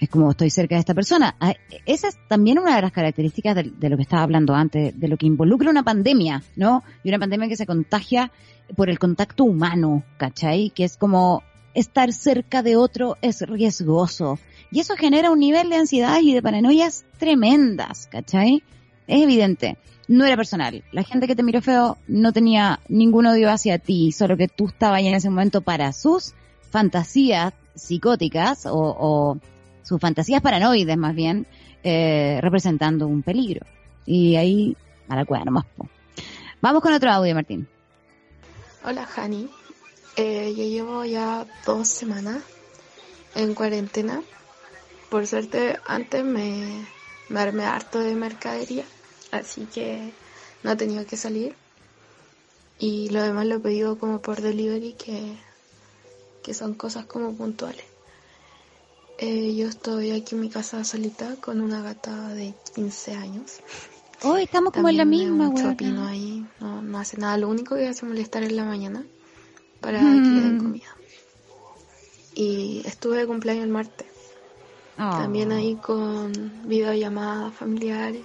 es 0.00 0.08
como 0.08 0.30
estoy 0.30 0.50
cerca 0.50 0.74
de 0.76 0.80
esta 0.80 0.94
persona. 0.94 1.36
Ah, 1.40 1.54
Esa 1.86 2.08
es 2.08 2.18
también 2.28 2.58
una 2.58 2.76
de 2.76 2.82
las 2.82 2.92
características 2.92 3.54
de, 3.56 3.72
de 3.76 3.88
lo 3.88 3.96
que 3.96 4.02
estaba 4.02 4.22
hablando 4.22 4.54
antes, 4.54 4.98
de 4.98 5.08
lo 5.08 5.16
que 5.16 5.26
involucra 5.26 5.70
una 5.70 5.82
pandemia, 5.82 6.42
¿no? 6.56 6.82
Y 7.04 7.08
una 7.08 7.18
pandemia 7.18 7.48
que 7.48 7.56
se 7.56 7.66
contagia 7.66 8.30
por 8.76 8.88
el 8.90 8.98
contacto 8.98 9.44
humano, 9.44 10.04
¿cachai? 10.16 10.70
Que 10.70 10.84
es 10.84 10.96
como 10.96 11.42
estar 11.74 12.12
cerca 12.12 12.62
de 12.62 12.76
otro 12.76 13.16
es 13.22 13.42
riesgoso. 13.42 14.38
Y 14.72 14.80
eso 14.80 14.94
genera 14.96 15.30
un 15.30 15.40
nivel 15.40 15.70
de 15.70 15.76
ansiedad 15.76 16.18
y 16.22 16.32
de 16.34 16.42
paranoias 16.42 17.04
tremendas, 17.18 18.06
¿cachai? 18.10 18.62
Es 19.06 19.22
evidente. 19.22 19.76
No 20.06 20.24
era 20.24 20.36
personal. 20.36 20.82
La 20.92 21.02
gente 21.04 21.26
que 21.28 21.36
te 21.36 21.42
miró 21.42 21.60
feo 21.62 21.96
no 22.08 22.32
tenía 22.32 22.80
ningún 22.88 23.26
odio 23.26 23.50
hacia 23.50 23.78
ti, 23.78 24.12
solo 24.12 24.36
que 24.36 24.48
tú 24.48 24.66
estabas 24.68 24.98
ahí 24.98 25.06
en 25.08 25.14
ese 25.14 25.30
momento 25.30 25.60
para 25.60 25.92
sus 25.92 26.34
fantasías 26.70 27.52
psicóticas 27.74 28.66
o, 28.66 28.74
o 28.74 29.38
sus 29.82 30.00
fantasías 30.00 30.40
paranoides 30.40 30.96
más 30.96 31.14
bien, 31.14 31.46
eh, 31.82 32.38
representando 32.40 33.06
un 33.06 33.22
peligro. 33.22 33.66
Y 34.06 34.36
ahí, 34.36 34.76
a 35.08 35.16
la 35.16 35.24
cueva 35.24 35.44
nomás. 35.44 35.66
Vamos 36.60 36.82
con 36.82 36.92
otro 36.92 37.10
audio, 37.10 37.34
Martín. 37.34 37.66
Hola, 38.84 39.08
Hani. 39.16 39.48
Eh, 40.16 40.54
yo 40.56 40.64
llevo 40.64 41.04
ya 41.04 41.46
dos 41.64 41.88
semanas 41.88 42.42
en 43.34 43.54
cuarentena. 43.54 44.22
Por 45.08 45.26
suerte, 45.26 45.78
antes 45.86 46.24
me, 46.24 46.86
me 47.28 47.40
armé 47.40 47.64
harto 47.64 47.98
de 47.98 48.14
mercadería, 48.14 48.84
así 49.32 49.66
que 49.66 50.12
no 50.62 50.72
he 50.72 50.76
tenido 50.76 51.06
que 51.06 51.16
salir. 51.16 51.54
Y 52.78 53.08
lo 53.10 53.22
demás 53.22 53.46
lo 53.46 53.56
he 53.56 53.60
pedido 53.60 53.98
como 53.98 54.20
por 54.20 54.40
delivery, 54.40 54.92
que, 54.92 55.36
que 56.50 56.54
son 56.54 56.74
cosas 56.74 57.06
como 57.06 57.32
puntuales. 57.32 57.84
Eh, 59.18 59.54
yo 59.54 59.68
estoy 59.68 60.10
aquí 60.10 60.34
en 60.34 60.40
mi 60.40 60.48
casa 60.50 60.82
solita 60.82 61.36
con 61.36 61.60
una 61.60 61.80
gata 61.80 62.34
de 62.34 62.54
15 62.74 63.14
años. 63.14 63.60
Hoy 64.24 64.42
estamos 64.46 64.72
como 64.72 64.88
en 64.88 64.96
la 64.96 65.04
misma, 65.04 65.52
ahí, 66.08 66.44
no, 66.58 66.82
no 66.82 66.98
hace 66.98 67.18
nada. 67.18 67.36
Lo 67.36 67.48
único 67.48 67.76
que 67.76 67.86
hace 67.86 68.04
molestar 68.04 68.42
en 68.42 68.56
la 68.56 68.64
mañana 68.64 69.04
para 69.80 70.02
Mm. 70.02 70.22
que 70.24 70.30
le 70.30 70.40
den 70.40 70.58
comida. 70.58 70.96
y 72.34 72.82
estuve 72.84 73.18
de 73.18 73.26
cumpleaños 73.28 73.62
el 73.66 73.70
martes. 73.70 74.08
También 74.96 75.52
ahí 75.52 75.76
con 75.76 76.32
videollamadas 76.68 77.54
familiares. 77.54 78.22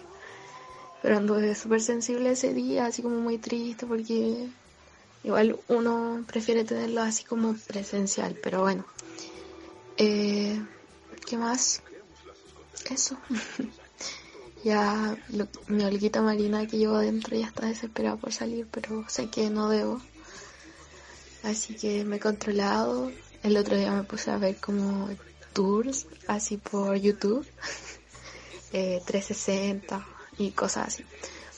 Pero 1.03 1.17
anduve 1.17 1.53
súper 1.53 1.79
sensible 1.79 2.31
ese 2.31 2.55
día, 2.55 2.87
así 2.87 3.03
como 3.03 3.19
muy 3.19 3.37
triste 3.37 3.85
porque 3.85 4.49
igual 5.25 5.59
uno 5.67 6.23
prefiere 6.27 6.63
tenerlo 6.63 7.01
así 7.01 7.23
como 7.23 7.55
presencial, 7.67 8.37
pero 8.41 8.61
bueno. 8.61 8.85
Eh, 9.97 10.61
¿Qué 11.25 11.37
más? 11.37 11.81
Eso. 12.89 13.17
ya 14.63 15.17
mi 15.67 15.83
olguita 15.83 16.21
marina 16.21 16.67
que 16.67 16.77
llevo 16.77 16.97
adentro 16.97 17.35
ya 17.35 17.47
está 17.47 17.65
desesperada 17.65 18.17
por 18.17 18.31
salir, 18.31 18.67
pero 18.69 19.03
sé 19.09 19.27
que 19.29 19.49
no 19.49 19.69
debo. 19.69 19.99
Así 21.43 21.75
que 21.75 22.05
me 22.05 22.17
he 22.17 22.19
controlado. 22.19 23.11
El 23.41 23.57
otro 23.57 23.77
día 23.77 23.91
me 23.91 24.03
puse 24.03 24.29
a 24.31 24.37
ver 24.37 24.57
como 24.57 25.09
tours 25.53 26.05
así 26.27 26.57
por 26.57 26.97
YouTube, 26.97 27.45
eh, 28.73 29.01
360 29.05 30.05
y 30.37 30.51
cosas 30.51 30.87
así. 30.87 31.03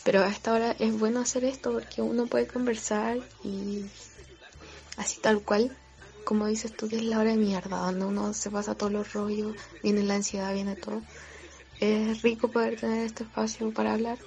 Pero 0.08 0.24
a 0.24 0.30
esta 0.30 0.54
hora 0.54 0.74
es 0.80 0.98
bueno 0.98 1.20
hacer 1.20 1.44
esto 1.44 1.74
porque 1.74 2.02
uno 2.02 2.28
puede 2.28 2.48
conversar 2.48 3.18
y 3.44 3.84
así 4.96 5.20
tal 5.20 5.42
cual, 5.42 5.70
como 6.24 6.48
dices 6.48 6.72
tú, 6.78 6.88
que 6.88 6.96
es 6.96 7.04
la 7.04 7.20
hora 7.20 7.32
de 7.32 7.36
mierda, 7.36 7.76
donde 7.80 8.06
uno 8.06 8.34
se 8.34 8.50
pasa 8.50 8.74
todos 8.74 8.94
los 8.94 9.12
rollos, 9.12 9.54
viene 9.84 10.04
la 10.04 10.16
ansiedad, 10.16 10.54
viene 10.54 10.78
todo. 10.78 11.02
Es 11.82 12.22
rico 12.22 12.48
poder 12.48 12.80
tener 12.80 13.06
este 13.06 13.26
espacio 13.26 13.70
para 13.74 13.96
hablar. 13.96 14.18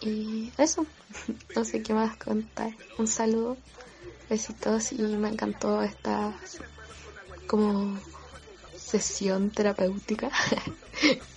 Y 0.00 0.50
eso, 0.56 0.86
no 1.54 1.66
sé 1.66 1.82
qué 1.82 1.92
más 1.92 2.16
contar. 2.16 2.72
Un 2.96 3.06
saludo, 3.06 3.58
besitos 4.30 4.92
y 4.92 5.02
me 5.02 5.28
encantó 5.28 5.82
esta 5.82 6.32
como 7.46 8.00
sesión 8.74 9.50
terapéutica. 9.50 10.30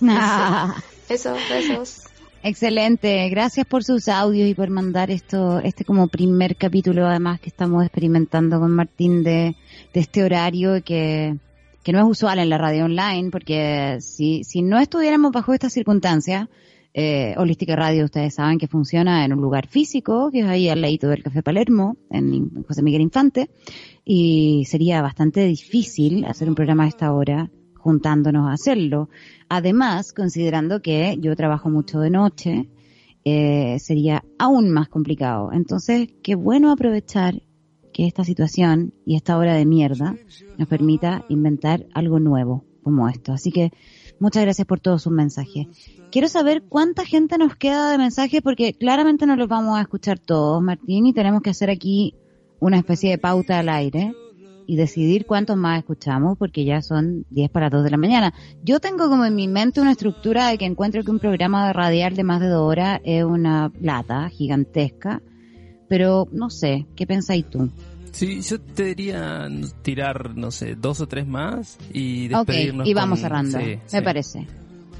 Eso, 1.10 1.34
besos. 1.50 2.11
Excelente, 2.44 3.28
gracias 3.28 3.66
por 3.66 3.84
sus 3.84 4.08
audios 4.08 4.48
y 4.48 4.54
por 4.54 4.68
mandar 4.68 5.12
esto, 5.12 5.60
este 5.60 5.84
como 5.84 6.08
primer 6.08 6.56
capítulo 6.56 7.06
además 7.06 7.40
que 7.40 7.48
estamos 7.48 7.84
experimentando 7.84 8.58
con 8.58 8.72
Martín 8.72 9.22
de, 9.22 9.54
de 9.94 10.00
este 10.00 10.24
horario 10.24 10.82
que, 10.82 11.36
que 11.84 11.92
no 11.92 12.00
es 12.00 12.04
usual 12.04 12.40
en 12.40 12.50
la 12.50 12.58
radio 12.58 12.86
online, 12.86 13.30
porque 13.30 13.98
si, 14.00 14.42
si 14.42 14.62
no 14.62 14.80
estuviéramos 14.80 15.30
bajo 15.30 15.54
estas 15.54 15.72
circunstancias, 15.72 16.48
eh, 16.94 17.34
Holística 17.38 17.76
Radio 17.76 18.06
ustedes 18.06 18.34
saben 18.34 18.58
que 18.58 18.66
funciona 18.66 19.24
en 19.24 19.32
un 19.32 19.40
lugar 19.40 19.68
físico, 19.68 20.30
que 20.32 20.40
es 20.40 20.46
ahí 20.46 20.68
al 20.68 20.82
ladito 20.82 21.08
del 21.08 21.22
Café 21.22 21.44
Palermo, 21.44 21.96
en 22.10 22.64
José 22.64 22.82
Miguel 22.82 23.02
Infante, 23.02 23.50
y 24.04 24.64
sería 24.66 25.00
bastante 25.00 25.46
difícil 25.46 26.24
hacer 26.24 26.48
un 26.48 26.56
programa 26.56 26.84
a 26.84 26.88
esta 26.88 27.12
hora 27.12 27.50
juntándonos 27.82 28.48
a 28.48 28.52
hacerlo. 28.52 29.08
Además, 29.54 30.14
considerando 30.14 30.80
que 30.80 31.18
yo 31.20 31.36
trabajo 31.36 31.68
mucho 31.68 32.00
de 32.00 32.08
noche, 32.08 32.70
eh, 33.22 33.78
sería 33.80 34.24
aún 34.38 34.70
más 34.70 34.88
complicado. 34.88 35.52
Entonces, 35.52 36.08
qué 36.22 36.36
bueno 36.36 36.72
aprovechar 36.72 37.42
que 37.92 38.06
esta 38.06 38.24
situación 38.24 38.94
y 39.04 39.14
esta 39.14 39.36
hora 39.36 39.52
de 39.52 39.66
mierda 39.66 40.16
nos 40.56 40.68
permita 40.68 41.26
inventar 41.28 41.84
algo 41.92 42.18
nuevo 42.18 42.64
como 42.82 43.10
esto. 43.10 43.34
Así 43.34 43.52
que 43.52 43.72
muchas 44.18 44.42
gracias 44.42 44.66
por 44.66 44.80
todos 44.80 45.02
sus 45.02 45.12
mensajes. 45.12 45.66
Quiero 46.10 46.28
saber 46.28 46.62
cuánta 46.62 47.04
gente 47.04 47.36
nos 47.36 47.54
queda 47.54 47.90
de 47.90 47.98
mensajes 47.98 48.40
porque 48.40 48.72
claramente 48.72 49.26
no 49.26 49.36
los 49.36 49.48
vamos 49.48 49.76
a 49.76 49.82
escuchar 49.82 50.18
todos, 50.18 50.62
Martín, 50.62 51.04
y 51.04 51.12
tenemos 51.12 51.42
que 51.42 51.50
hacer 51.50 51.68
aquí 51.68 52.14
una 52.58 52.78
especie 52.78 53.10
de 53.10 53.18
pauta 53.18 53.58
al 53.58 53.68
aire 53.68 54.14
y 54.72 54.76
decidir 54.76 55.26
cuántos 55.26 55.54
más 55.58 55.80
escuchamos 55.80 56.38
porque 56.38 56.64
ya 56.64 56.80
son 56.80 57.26
10 57.28 57.50
para 57.50 57.68
2 57.68 57.84
de 57.84 57.90
la 57.90 57.98
mañana. 57.98 58.32
Yo 58.64 58.80
tengo 58.80 59.10
como 59.10 59.26
en 59.26 59.34
mi 59.34 59.46
mente 59.46 59.82
una 59.82 59.90
estructura 59.90 60.48
de 60.48 60.56
que 60.56 60.64
encuentro 60.64 61.04
que 61.04 61.10
un 61.10 61.18
programa 61.18 61.66
de 61.66 61.74
radial 61.74 62.16
de 62.16 62.24
más 62.24 62.40
de 62.40 62.48
dos 62.48 62.62
horas 62.62 62.98
es 63.04 63.22
una 63.22 63.68
plata 63.68 64.30
gigantesca, 64.30 65.20
pero 65.90 66.26
no 66.32 66.48
sé, 66.48 66.86
¿qué 66.96 67.06
pensáis 67.06 67.44
tú? 67.50 67.68
Sí, 68.12 68.40
yo 68.40 68.58
te 68.62 68.84
diría 68.84 69.46
tirar, 69.82 70.38
no 70.38 70.50
sé, 70.50 70.74
dos 70.74 71.02
o 71.02 71.06
tres 71.06 71.26
más 71.26 71.76
y 71.92 72.28
despedirnos. 72.28 72.84
Ok, 72.84 72.88
y 72.88 72.94
vamos 72.94 73.20
cerrando, 73.20 73.58
me 73.58 74.02
parece. 74.02 74.46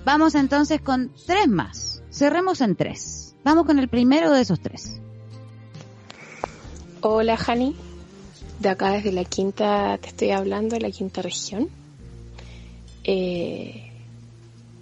Vamos 0.04 0.34
entonces 0.34 0.82
con 0.82 1.12
tres 1.26 1.48
más. 1.48 2.02
Cerremos 2.10 2.60
en 2.60 2.76
tres. 2.76 3.36
Vamos 3.42 3.64
con 3.64 3.78
el 3.78 3.88
primero 3.88 4.32
de 4.32 4.42
esos 4.42 4.60
tres. 4.60 5.00
Hola, 7.00 7.38
Hani 7.46 7.74
de 8.62 8.68
acá 8.68 8.92
desde 8.92 9.10
la 9.10 9.24
quinta, 9.24 9.98
te 9.98 10.08
estoy 10.08 10.30
hablando, 10.30 10.76
de 10.76 10.82
la 10.82 10.90
quinta 10.90 11.20
región. 11.20 11.68
Eh, 13.02 13.90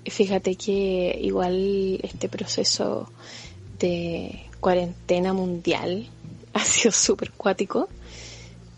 fíjate 0.04 0.54
que 0.56 1.18
igual 1.22 1.98
este 2.02 2.28
proceso 2.28 3.10
de 3.78 4.44
cuarentena 4.60 5.32
mundial 5.32 6.06
ha 6.52 6.62
sido 6.62 6.92
súper 6.92 7.32
cuático, 7.32 7.88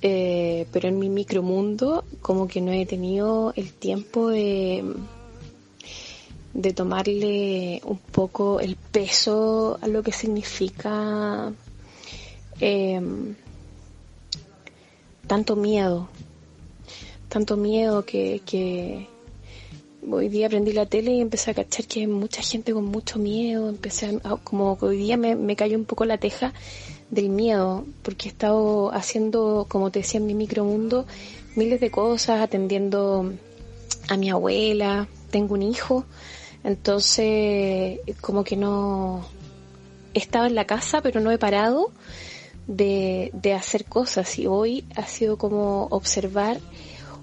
eh, 0.02 0.66
pero 0.72 0.88
en 0.88 1.00
mi 1.00 1.08
micromundo 1.08 2.04
como 2.22 2.46
que 2.46 2.60
no 2.60 2.70
he 2.70 2.86
tenido 2.86 3.52
el 3.56 3.72
tiempo 3.72 4.28
de, 4.28 4.84
de 6.54 6.72
tomarle 6.72 7.80
un 7.84 7.98
poco 7.98 8.60
el 8.60 8.76
peso 8.76 9.78
a 9.82 9.88
lo 9.88 10.04
que 10.04 10.12
significa 10.12 11.52
eh, 12.60 13.00
tanto 15.32 15.56
miedo, 15.56 16.08
tanto 17.30 17.56
miedo 17.56 18.04
que, 18.04 19.08
hoy 20.06 20.28
día 20.28 20.48
aprendí 20.48 20.74
la 20.74 20.84
tele 20.84 21.12
y 21.14 21.22
empecé 21.22 21.52
a 21.52 21.54
cachar 21.54 21.86
que 21.86 22.06
mucha 22.06 22.42
gente 22.42 22.74
con 22.74 22.84
mucho 22.84 23.18
miedo, 23.18 23.70
empecé 23.70 24.20
a, 24.24 24.36
como 24.36 24.76
hoy 24.78 24.98
día 24.98 25.16
me, 25.16 25.34
me 25.34 25.56
cayó 25.56 25.78
un 25.78 25.86
poco 25.86 26.04
la 26.04 26.18
teja 26.18 26.52
del 27.10 27.30
miedo, 27.30 27.86
porque 28.02 28.28
he 28.28 28.30
estado 28.30 28.92
haciendo, 28.92 29.64
como 29.70 29.90
te 29.90 30.00
decía, 30.00 30.20
en 30.20 30.26
mi 30.26 30.34
micromundo, 30.34 31.06
miles 31.56 31.80
de 31.80 31.90
cosas, 31.90 32.42
atendiendo 32.42 33.32
a 34.10 34.18
mi 34.18 34.28
abuela, 34.28 35.08
tengo 35.30 35.54
un 35.54 35.62
hijo, 35.62 36.04
entonces 36.62 38.00
como 38.20 38.44
que 38.44 38.56
no 38.58 39.24
he 40.12 40.18
estado 40.18 40.44
en 40.44 40.54
la 40.54 40.66
casa, 40.66 41.00
pero 41.00 41.20
no 41.20 41.30
he 41.30 41.38
parado 41.38 41.90
de, 42.66 43.30
de 43.34 43.52
hacer 43.54 43.84
cosas 43.84 44.38
y 44.38 44.46
hoy 44.46 44.84
ha 44.96 45.06
sido 45.06 45.36
como 45.36 45.86
observar 45.90 46.58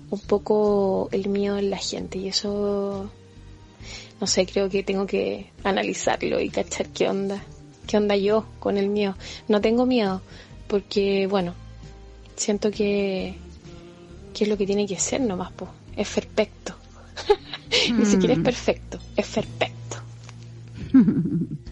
un 0.10 0.20
poco 0.20 1.10
el 1.12 1.30
miedo 1.30 1.58
en 1.58 1.70
la 1.70 1.78
gente 1.78 2.18
y 2.18 2.28
eso 2.28 3.10
no 4.20 4.28
sé, 4.28 4.46
creo 4.46 4.70
que 4.70 4.84
tengo 4.84 5.06
que 5.06 5.50
analizarlo 5.64 6.42
y 6.42 6.50
cachar 6.50 6.88
qué 6.90 7.08
onda, 7.08 7.42
qué 7.88 7.98
onda 7.98 8.18
yo 8.18 8.46
con 8.60 8.78
el 8.78 8.90
miedo. 8.90 9.16
No 9.48 9.62
tengo 9.62 9.86
miedo 9.86 10.22
porque 10.68 11.28
bueno, 11.28 11.54
siento 12.36 12.70
que 12.72 13.36
que 14.34 14.44
es 14.44 14.50
lo 14.50 14.58
que 14.58 14.66
tiene 14.66 14.86
que 14.86 15.00
ser 15.00 15.22
nomás, 15.22 15.52
pues, 15.54 15.72
es 15.96 16.08
perfecto. 16.08 16.76
Ni 17.94 18.06
siquiera 18.06 18.34
es 18.34 18.40
mm. 18.40 18.44
perfecto, 18.44 19.00
es 19.16 19.28
perfecto. 19.28 19.98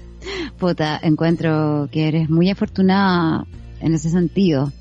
Puta, 0.58 1.00
encuentro 1.02 1.88
que 1.92 2.08
eres 2.08 2.30
muy 2.30 2.50
afortunada 2.50 3.46
en 3.80 3.94
ese 3.94 4.10
sentido, 4.10 4.72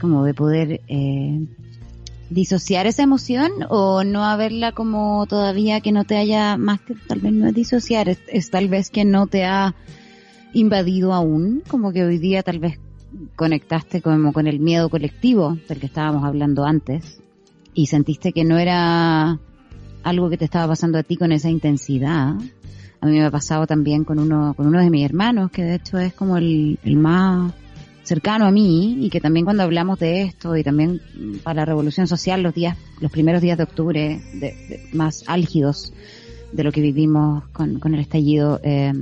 como 0.00 0.24
de 0.24 0.34
poder 0.34 0.80
eh, 0.88 1.46
disociar 2.30 2.86
esa 2.86 3.02
emoción 3.02 3.52
o 3.68 4.04
no 4.04 4.24
haberla 4.24 4.72
como 4.72 5.26
todavía 5.26 5.80
que 5.80 5.92
no 5.92 6.04
te 6.04 6.16
haya, 6.16 6.56
más 6.56 6.80
que 6.80 6.94
tal 6.94 7.20
vez 7.20 7.32
no 7.32 7.48
es 7.48 7.54
disociar, 7.54 8.08
es, 8.08 8.50
tal 8.50 8.68
vez 8.68 8.90
que 8.90 9.04
no 9.04 9.26
te 9.26 9.44
ha 9.44 9.74
invadido 10.52 11.12
aún, 11.12 11.62
como 11.68 11.92
que 11.92 12.04
hoy 12.04 12.18
día 12.18 12.42
tal 12.42 12.58
vez 12.58 12.78
conectaste 13.36 14.02
como 14.02 14.32
con 14.32 14.46
el 14.46 14.60
miedo 14.60 14.88
colectivo 14.88 15.56
del 15.68 15.78
que 15.78 15.86
estábamos 15.86 16.24
hablando 16.24 16.64
antes 16.64 17.20
y 17.74 17.86
sentiste 17.86 18.32
que 18.32 18.44
no 18.44 18.58
era 18.58 19.38
algo 20.02 20.30
que 20.30 20.36
te 20.36 20.44
estaba 20.44 20.68
pasando 20.68 20.98
a 20.98 21.02
ti 21.02 21.16
con 21.16 21.32
esa 21.32 21.50
intensidad. 21.50 22.34
A 23.00 23.06
mí 23.06 23.12
me 23.18 23.24
ha 23.24 23.30
pasado 23.30 23.66
también 23.66 24.04
con 24.04 24.18
uno, 24.18 24.54
con 24.54 24.66
uno 24.66 24.80
de 24.80 24.90
mis 24.90 25.04
hermanos, 25.04 25.50
que 25.50 25.62
de 25.62 25.74
hecho 25.76 25.98
es 25.98 26.12
como 26.12 26.36
el, 26.36 26.78
más 26.96 27.52
cercano 28.02 28.46
a 28.46 28.50
mí 28.50 29.04
y 29.04 29.10
que 29.10 29.20
también 29.20 29.44
cuando 29.44 29.64
hablamos 29.64 29.98
de 29.98 30.22
esto 30.22 30.56
y 30.56 30.62
también 30.62 31.00
para 31.42 31.62
la 31.62 31.64
revolución 31.64 32.06
social 32.06 32.42
los 32.42 32.54
días, 32.54 32.76
los 33.00 33.10
primeros 33.10 33.42
días 33.42 33.58
de 33.58 33.64
octubre 33.64 34.20
de, 34.34 34.88
más 34.92 35.24
álgidos 35.26 35.92
de 36.52 36.62
lo 36.62 36.70
que 36.70 36.80
vivimos 36.80 37.44
con, 37.48 37.80
con 37.80 37.94
el 37.94 38.00
estallido, 38.00 38.60
eh, 38.62 38.92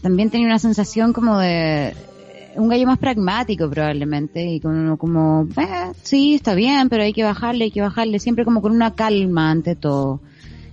también 0.00 0.30
tenía 0.30 0.46
una 0.46 0.58
sensación 0.58 1.12
como 1.12 1.38
de 1.38 1.94
un 2.56 2.68
gallo 2.68 2.86
más 2.86 2.98
pragmático 2.98 3.68
probablemente 3.70 4.44
y 4.44 4.60
con 4.60 4.76
uno 4.76 4.96
como, 4.96 5.46
eh, 5.56 5.92
sí, 6.02 6.34
está 6.34 6.54
bien, 6.54 6.88
pero 6.88 7.02
hay 7.02 7.12
que 7.12 7.24
bajarle, 7.24 7.64
hay 7.64 7.70
que 7.70 7.80
bajarle, 7.80 8.18
siempre 8.18 8.44
como 8.44 8.60
con 8.62 8.72
una 8.72 8.94
calma 8.94 9.50
ante 9.50 9.76
todo. 9.76 10.20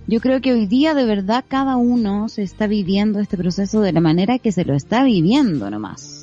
Yo 0.06 0.20
creo 0.20 0.40
que 0.40 0.52
hoy 0.52 0.66
día 0.66 0.94
de 0.94 1.04
verdad 1.04 1.44
cada 1.46 1.76
uno 1.76 2.28
se 2.28 2.42
está 2.42 2.66
viviendo 2.66 3.20
este 3.20 3.36
proceso 3.36 3.80
de 3.80 3.92
la 3.92 4.00
manera 4.00 4.38
que 4.38 4.52
se 4.52 4.64
lo 4.64 4.74
está 4.74 5.04
viviendo 5.04 5.70
nomás 5.70 6.20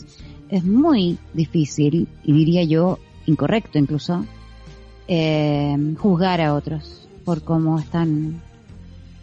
es 0.50 0.64
muy 0.64 1.18
difícil, 1.34 2.08
y 2.24 2.34
diría 2.34 2.64
yo 2.64 3.00
incorrecto 3.26 3.78
incluso, 3.78 4.26
eh, 5.08 5.76
juzgar 5.98 6.42
a 6.42 6.54
otros 6.54 7.08
por 7.26 7.44
cómo 7.44 7.80
están 7.80 8.42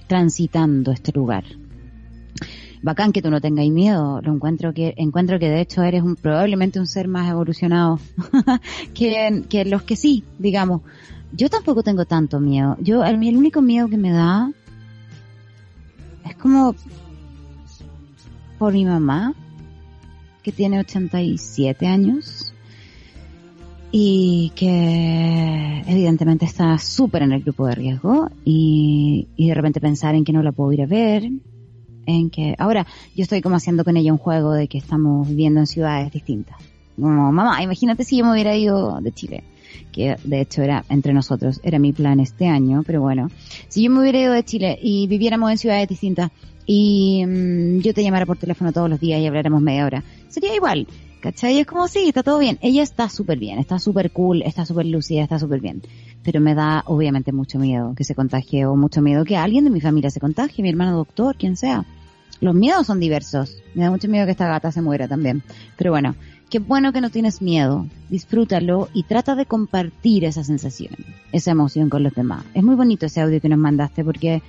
transitando 0.06 0.92
este 0.92 1.12
lugar. 1.12 1.44
Bacán 2.82 3.12
que 3.12 3.22
tú 3.22 3.30
no 3.30 3.40
tengas 3.40 3.66
miedo, 3.68 4.20
lo 4.20 4.34
encuentro 4.34 4.74
que, 4.74 4.92
encuentro 4.98 5.38
que 5.38 5.48
de 5.48 5.62
hecho 5.62 5.82
eres 5.82 6.02
un, 6.02 6.16
probablemente 6.16 6.78
un 6.78 6.86
ser 6.86 7.08
más 7.08 7.30
evolucionado 7.30 7.98
que, 8.94 9.44
que 9.48 9.64
los 9.64 9.82
que 9.82 9.96
sí, 9.96 10.24
digamos. 10.38 10.82
Yo 11.36 11.48
tampoco 11.48 11.82
tengo 11.82 12.04
tanto 12.04 12.38
miedo. 12.38 12.76
Yo, 12.80 13.04
el, 13.04 13.22
el 13.22 13.36
único 13.36 13.60
miedo 13.60 13.88
que 13.88 13.96
me 13.96 14.12
da 14.12 14.52
es 16.24 16.36
como 16.36 16.74
por 18.58 18.72
mi 18.72 18.84
mamá, 18.84 19.34
que 20.42 20.52
tiene 20.52 20.78
87 20.78 21.86
años 21.86 22.54
y 23.90 24.52
que 24.54 25.82
evidentemente 25.86 26.44
está 26.44 26.78
súper 26.78 27.22
en 27.22 27.32
el 27.32 27.42
grupo 27.42 27.66
de 27.66 27.74
riesgo 27.74 28.28
y, 28.44 29.28
y 29.36 29.48
de 29.48 29.54
repente 29.54 29.80
pensar 29.80 30.14
en 30.14 30.24
que 30.24 30.32
no 30.32 30.42
la 30.42 30.52
puedo 30.52 30.72
ir 30.72 30.82
a 30.82 30.86
ver, 30.86 31.30
en 32.06 32.30
que 32.30 32.54
ahora 32.58 32.86
yo 33.16 33.22
estoy 33.22 33.40
como 33.40 33.56
haciendo 33.56 33.84
con 33.84 33.96
ella 33.96 34.12
un 34.12 34.18
juego 34.18 34.52
de 34.52 34.68
que 34.68 34.78
estamos 34.78 35.28
viviendo 35.28 35.60
en 35.60 35.66
ciudades 35.66 36.12
distintas. 36.12 36.56
Como, 36.96 37.32
mamá, 37.32 37.62
imagínate 37.62 38.04
si 38.04 38.18
yo 38.18 38.24
me 38.24 38.32
hubiera 38.32 38.56
ido 38.56 39.00
de 39.00 39.12
Chile, 39.12 39.44
que 39.92 40.16
de 40.24 40.40
hecho 40.40 40.62
era 40.62 40.84
entre 40.88 41.12
nosotros, 41.12 41.60
era 41.62 41.78
mi 41.78 41.92
plan 41.92 42.20
este 42.20 42.46
año, 42.46 42.82
pero 42.86 43.00
bueno, 43.00 43.30
si 43.68 43.82
yo 43.82 43.90
me 43.90 44.00
hubiera 44.00 44.20
ido 44.20 44.32
de 44.32 44.44
Chile 44.44 44.78
y 44.80 45.06
viviéramos 45.06 45.50
en 45.50 45.58
ciudades 45.58 45.88
distintas 45.88 46.30
y 46.66 47.24
mm, 47.26 47.80
yo 47.80 47.94
te 47.94 48.02
llamara 48.02 48.26
por 48.26 48.38
teléfono 48.38 48.72
todos 48.72 48.88
los 48.88 49.00
días 49.00 49.20
y 49.20 49.26
habláramos 49.26 49.62
media 49.62 49.86
hora, 49.86 50.04
sería 50.28 50.54
igual. 50.54 50.86
¿Cachai? 51.20 51.58
Es 51.58 51.66
como, 51.66 51.88
sí, 51.88 52.08
está 52.08 52.22
todo 52.22 52.38
bien. 52.38 52.58
Ella 52.60 52.82
está 52.82 53.08
súper 53.08 53.38
bien, 53.38 53.58
está 53.58 53.78
súper 53.78 54.10
cool, 54.10 54.42
está 54.42 54.66
súper 54.66 54.84
lucida, 54.84 55.22
está 55.22 55.38
súper 55.38 55.58
bien. 55.58 55.80
Pero 56.22 56.38
me 56.38 56.54
da, 56.54 56.82
obviamente, 56.84 57.32
mucho 57.32 57.58
miedo 57.58 57.94
que 57.96 58.04
se 58.04 58.14
contagie 58.14 58.66
o 58.66 58.76
mucho 58.76 59.00
miedo 59.00 59.24
que 59.24 59.38
alguien 59.38 59.64
de 59.64 59.70
mi 59.70 59.80
familia 59.80 60.10
se 60.10 60.20
contagie, 60.20 60.62
mi 60.62 60.68
hermano 60.68 60.98
doctor, 60.98 61.34
quien 61.36 61.56
sea. 61.56 61.86
Los 62.42 62.54
miedos 62.54 62.86
son 62.86 63.00
diversos. 63.00 63.56
Me 63.74 63.84
da 63.84 63.90
mucho 63.90 64.06
miedo 64.06 64.26
que 64.26 64.32
esta 64.32 64.48
gata 64.48 64.70
se 64.70 64.82
muera 64.82 65.08
también. 65.08 65.42
Pero 65.78 65.92
bueno, 65.92 66.14
qué 66.54 66.60
bueno 66.60 66.92
que 66.92 67.00
no 67.00 67.10
tienes 67.10 67.42
miedo. 67.42 67.84
Disfrútalo 68.10 68.88
y 68.94 69.02
trata 69.02 69.34
de 69.34 69.44
compartir 69.44 70.24
esa 70.24 70.44
sensación, 70.44 70.94
esa 71.32 71.50
emoción 71.50 71.90
con 71.90 72.04
los 72.04 72.14
demás. 72.14 72.44
Es 72.54 72.62
muy 72.62 72.76
bonito 72.76 73.06
ese 73.06 73.20
audio 73.20 73.40
que 73.40 73.48
nos 73.48 73.58
mandaste 73.58 74.04
porque 74.04 74.40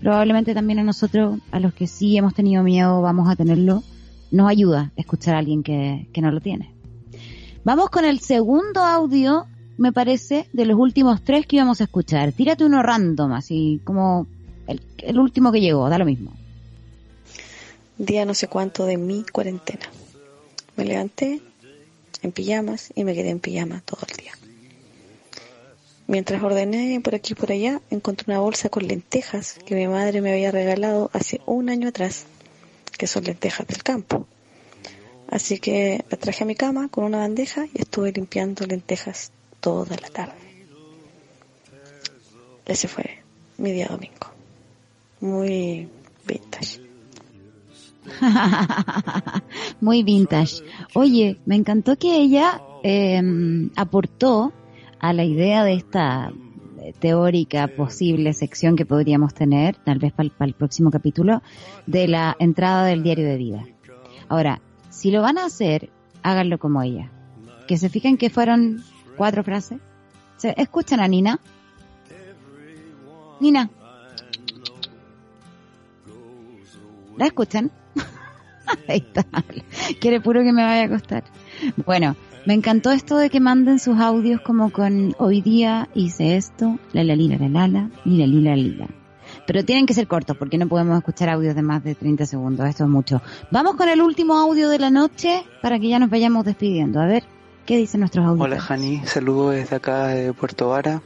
probablemente 0.00 0.54
también 0.54 0.80
a 0.80 0.82
nosotros, 0.82 1.38
a 1.52 1.60
los 1.60 1.72
que 1.72 1.86
sí 1.86 2.16
hemos 2.16 2.34
tenido 2.34 2.64
miedo, 2.64 3.00
vamos 3.00 3.30
a 3.30 3.36
tenerlo 3.36 3.84
nos 4.32 4.50
ayuda 4.50 4.90
escuchar 4.96 5.36
a 5.36 5.38
alguien 5.38 5.62
que, 5.62 6.08
que 6.12 6.20
no 6.20 6.32
lo 6.32 6.40
tiene. 6.40 6.72
Vamos 7.62 7.90
con 7.90 8.04
el 8.04 8.18
segundo 8.18 8.80
audio, 8.80 9.46
me 9.78 9.92
parece, 9.92 10.48
de 10.52 10.66
los 10.66 10.76
últimos 10.76 11.22
tres 11.22 11.46
que 11.46 11.54
íbamos 11.54 11.80
a 11.80 11.84
escuchar. 11.84 12.32
Tírate 12.32 12.64
uno 12.64 12.82
random, 12.82 13.34
así 13.34 13.80
como 13.84 14.26
el, 14.66 14.80
el 14.98 15.16
último 15.16 15.52
que 15.52 15.60
llegó, 15.60 15.88
da 15.88 15.98
lo 15.98 16.06
mismo. 16.06 16.32
Día 17.98 18.24
no 18.24 18.34
sé 18.34 18.48
cuánto 18.48 18.84
de 18.84 18.96
mi 18.96 19.22
cuarentena. 19.22 19.86
Me 20.76 20.86
levanté 20.86 21.40
en 22.22 22.32
pijamas 22.32 22.92
y 22.94 23.04
me 23.04 23.14
quedé 23.14 23.30
en 23.30 23.40
pijama 23.40 23.82
todo 23.84 24.00
el 24.08 24.16
día. 24.16 24.32
Mientras 26.06 26.42
ordené 26.42 27.00
por 27.00 27.14
aquí 27.14 27.32
y 27.32 27.36
por 27.36 27.52
allá, 27.52 27.80
encontré 27.90 28.30
una 28.30 28.40
bolsa 28.40 28.68
con 28.68 28.86
lentejas 28.86 29.58
que 29.64 29.74
mi 29.74 29.86
madre 29.88 30.20
me 30.20 30.32
había 30.32 30.50
regalado 30.50 31.10
hace 31.12 31.40
un 31.46 31.68
año 31.68 31.88
atrás 31.88 32.26
que 32.98 33.06
son 33.06 33.24
lentejas 33.24 33.66
del 33.66 33.82
campo. 33.82 34.26
Así 35.28 35.58
que 35.58 36.04
la 36.10 36.18
traje 36.18 36.44
a 36.44 36.46
mi 36.46 36.54
cama 36.54 36.88
con 36.88 37.04
una 37.04 37.18
bandeja 37.18 37.66
y 37.72 37.80
estuve 37.80 38.12
limpiando 38.12 38.66
lentejas 38.66 39.32
toda 39.60 39.96
la 39.96 40.08
tarde. 40.08 40.34
Ese 42.66 42.88
fue 42.88 43.22
mi 43.56 43.72
día 43.72 43.86
domingo. 43.86 44.28
Muy 45.20 45.88
vintage. 46.26 46.91
Muy 49.80 50.02
vintage. 50.02 50.62
Oye, 50.94 51.38
me 51.46 51.56
encantó 51.56 51.96
que 51.96 52.16
ella 52.16 52.60
eh, 52.82 53.70
aportó 53.76 54.52
a 54.98 55.12
la 55.12 55.24
idea 55.24 55.64
de 55.64 55.74
esta 55.74 56.32
teórica 56.98 57.68
posible 57.68 58.32
sección 58.32 58.76
que 58.76 58.86
podríamos 58.86 59.34
tener, 59.34 59.76
tal 59.76 59.98
vez 59.98 60.12
para 60.12 60.28
el, 60.40 60.54
próximo 60.54 60.90
capítulo, 60.90 61.42
de 61.86 62.08
la 62.08 62.36
entrada 62.38 62.84
del 62.84 63.02
diario 63.02 63.26
de 63.26 63.36
vida. 63.36 63.64
Ahora, 64.28 64.60
si 64.90 65.10
lo 65.10 65.22
van 65.22 65.38
a 65.38 65.46
hacer, 65.46 65.90
háganlo 66.22 66.58
como 66.58 66.82
ella. 66.82 67.10
Que 67.66 67.76
se 67.76 67.88
fijen 67.88 68.16
que 68.16 68.30
fueron 68.30 68.82
cuatro 69.16 69.44
frases. 69.44 69.78
¿Se 70.36 70.54
escuchan 70.56 71.00
a 71.00 71.08
Nina? 71.08 71.38
Nina. 73.40 73.70
¿La 77.16 77.26
escuchan? 77.26 77.70
Ahí 78.88 79.04
está. 79.06 79.24
Quiere 80.00 80.20
puro 80.20 80.42
que 80.42 80.52
me 80.52 80.62
vaya 80.62 80.82
a 80.82 80.86
acostar. 80.86 81.24
Bueno, 81.86 82.16
me 82.46 82.54
encantó 82.54 82.90
esto 82.90 83.16
de 83.16 83.30
que 83.30 83.40
manden 83.40 83.78
sus 83.78 83.98
audios 83.98 84.40
como 84.40 84.70
con 84.70 85.14
hoy 85.18 85.40
día 85.42 85.88
hice 85.94 86.36
esto, 86.36 86.78
la 86.92 87.04
la 87.04 87.14
lila 87.14 87.36
la 87.38 87.48
la 87.48 87.68
la, 87.68 87.90
lila 88.04 88.26
lila 88.26 88.56
lila. 88.56 88.88
Pero 89.46 89.64
tienen 89.64 89.86
que 89.86 89.94
ser 89.94 90.06
cortos 90.06 90.36
porque 90.36 90.58
no 90.58 90.68
podemos 90.68 90.98
escuchar 90.98 91.28
audios 91.28 91.54
de 91.54 91.62
más 91.62 91.84
de 91.84 91.94
30 91.94 92.26
segundos, 92.26 92.68
esto 92.68 92.84
es 92.84 92.90
mucho. 92.90 93.22
Vamos 93.50 93.76
con 93.76 93.88
el 93.88 94.02
último 94.02 94.34
audio 94.34 94.68
de 94.68 94.78
la 94.78 94.90
noche 94.90 95.44
para 95.62 95.78
que 95.78 95.88
ya 95.88 95.98
nos 95.98 96.10
vayamos 96.10 96.44
despidiendo. 96.44 97.00
A 97.00 97.06
ver, 97.06 97.24
¿qué 97.64 97.76
dicen 97.76 98.00
nuestros 98.00 98.26
audios? 98.26 98.44
Hola 98.44 98.60
Jani, 98.60 99.02
saludos 99.06 99.54
desde 99.54 99.76
acá 99.76 100.08
de 100.08 100.32
Puerto 100.32 100.68
Vara. 100.68 101.00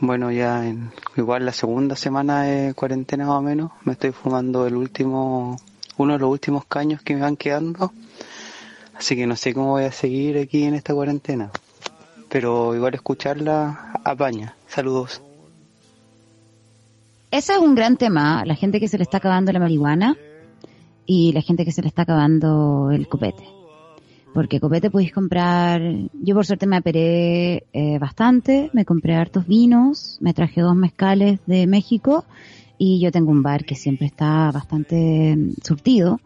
Bueno, 0.00 0.32
ya 0.32 0.66
en 0.66 0.90
igual 1.16 1.46
la 1.46 1.52
segunda 1.52 1.94
semana 1.94 2.42
de 2.42 2.74
cuarentena 2.74 3.26
más 3.26 3.36
o 3.36 3.42
menos, 3.42 3.70
me 3.84 3.92
estoy 3.92 4.10
fumando 4.10 4.66
el 4.66 4.74
último, 4.74 5.56
uno 5.96 6.14
de 6.14 6.18
los 6.18 6.30
últimos 6.30 6.64
caños 6.66 7.02
que 7.02 7.14
me 7.14 7.20
van 7.20 7.36
quedando 7.36 7.92
Así 9.02 9.16
que 9.16 9.26
no 9.26 9.34
sé 9.34 9.52
cómo 9.52 9.70
voy 9.70 9.82
a 9.82 9.90
seguir 9.90 10.38
aquí 10.38 10.62
en 10.62 10.74
esta 10.74 10.94
cuarentena. 10.94 11.50
Pero 12.28 12.72
igual 12.76 12.94
escucharla 12.94 13.94
apaña. 14.04 14.54
Saludos. 14.68 15.20
Ese 17.32 17.54
es 17.54 17.58
un 17.58 17.74
gran 17.74 17.96
tema, 17.96 18.44
la 18.44 18.54
gente 18.54 18.78
que 18.78 18.86
se 18.86 18.98
le 18.98 19.02
está 19.02 19.16
acabando 19.16 19.50
la 19.50 19.58
marihuana 19.58 20.16
y 21.04 21.32
la 21.32 21.42
gente 21.42 21.64
que 21.64 21.72
se 21.72 21.82
le 21.82 21.88
está 21.88 22.02
acabando 22.02 22.92
el 22.92 23.08
copete. 23.08 23.42
Porque 24.32 24.60
copete 24.60 24.88
podéis 24.88 25.12
comprar, 25.12 25.82
yo 26.12 26.36
por 26.36 26.46
suerte 26.46 26.68
me 26.68 26.76
aperé 26.76 27.64
eh, 27.72 27.98
bastante, 27.98 28.70
me 28.72 28.84
compré 28.84 29.16
hartos 29.16 29.48
vinos, 29.48 30.18
me 30.20 30.32
traje 30.32 30.60
dos 30.60 30.76
mezcales 30.76 31.40
de 31.46 31.66
México 31.66 32.24
y 32.78 33.00
yo 33.00 33.12
tengo 33.12 33.30
un 33.30 33.42
bar 33.42 33.64
que 33.64 33.74
siempre 33.74 34.06
está 34.06 34.50
bastante 34.50 35.36
mm, 35.36 35.52
surtido. 35.62 36.20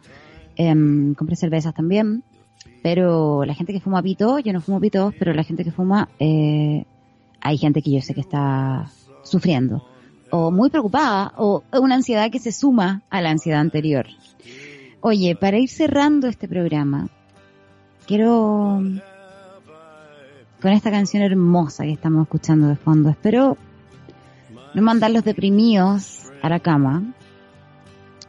Em, 0.57 1.15
compré 1.15 1.37
cervezas 1.37 1.75
también 1.75 2.23
pero 2.87 3.45
la 3.45 3.53
gente 3.53 3.73
que 3.73 3.81
fuma 3.81 4.01
pito, 4.01 4.39
yo 4.39 4.53
no 4.53 4.61
fumo 4.61 4.81
pito, 4.81 5.13
pero 5.19 5.35
la 5.35 5.43
gente 5.43 5.65
que 5.65 5.73
fuma, 5.73 6.09
eh, 6.21 6.85
hay 7.41 7.59
gente 7.59 7.83
que 7.83 7.91
yo 7.91 8.01
sé 8.01 8.15
que 8.15 8.21
está 8.21 8.89
sufriendo, 9.25 9.85
o 10.31 10.53
muy 10.53 10.71
preocupada, 10.71 11.33
o 11.37 11.65
una 11.73 11.97
ansiedad 11.97 12.31
que 12.31 12.39
se 12.39 12.53
suma 12.53 13.03
a 13.11 13.21
la 13.21 13.31
ansiedad 13.31 13.59
anterior. 13.59 14.07
Oye, 15.01 15.35
para 15.35 15.59
ir 15.59 15.69
cerrando 15.69 16.29
este 16.29 16.47
programa, 16.47 17.09
quiero, 18.07 18.81
con 20.63 20.71
esta 20.71 20.93
canción 20.93 21.25
hermosa 21.25 21.83
que 21.83 21.93
estamos 21.93 22.23
escuchando 22.23 22.69
de 22.69 22.77
fondo, 22.77 23.09
espero 23.09 23.57
no 24.75 24.83
mandarlos 24.83 25.25
deprimidos 25.25 26.26
a 26.43 26.49
la 26.49 26.61
cama, 26.61 27.03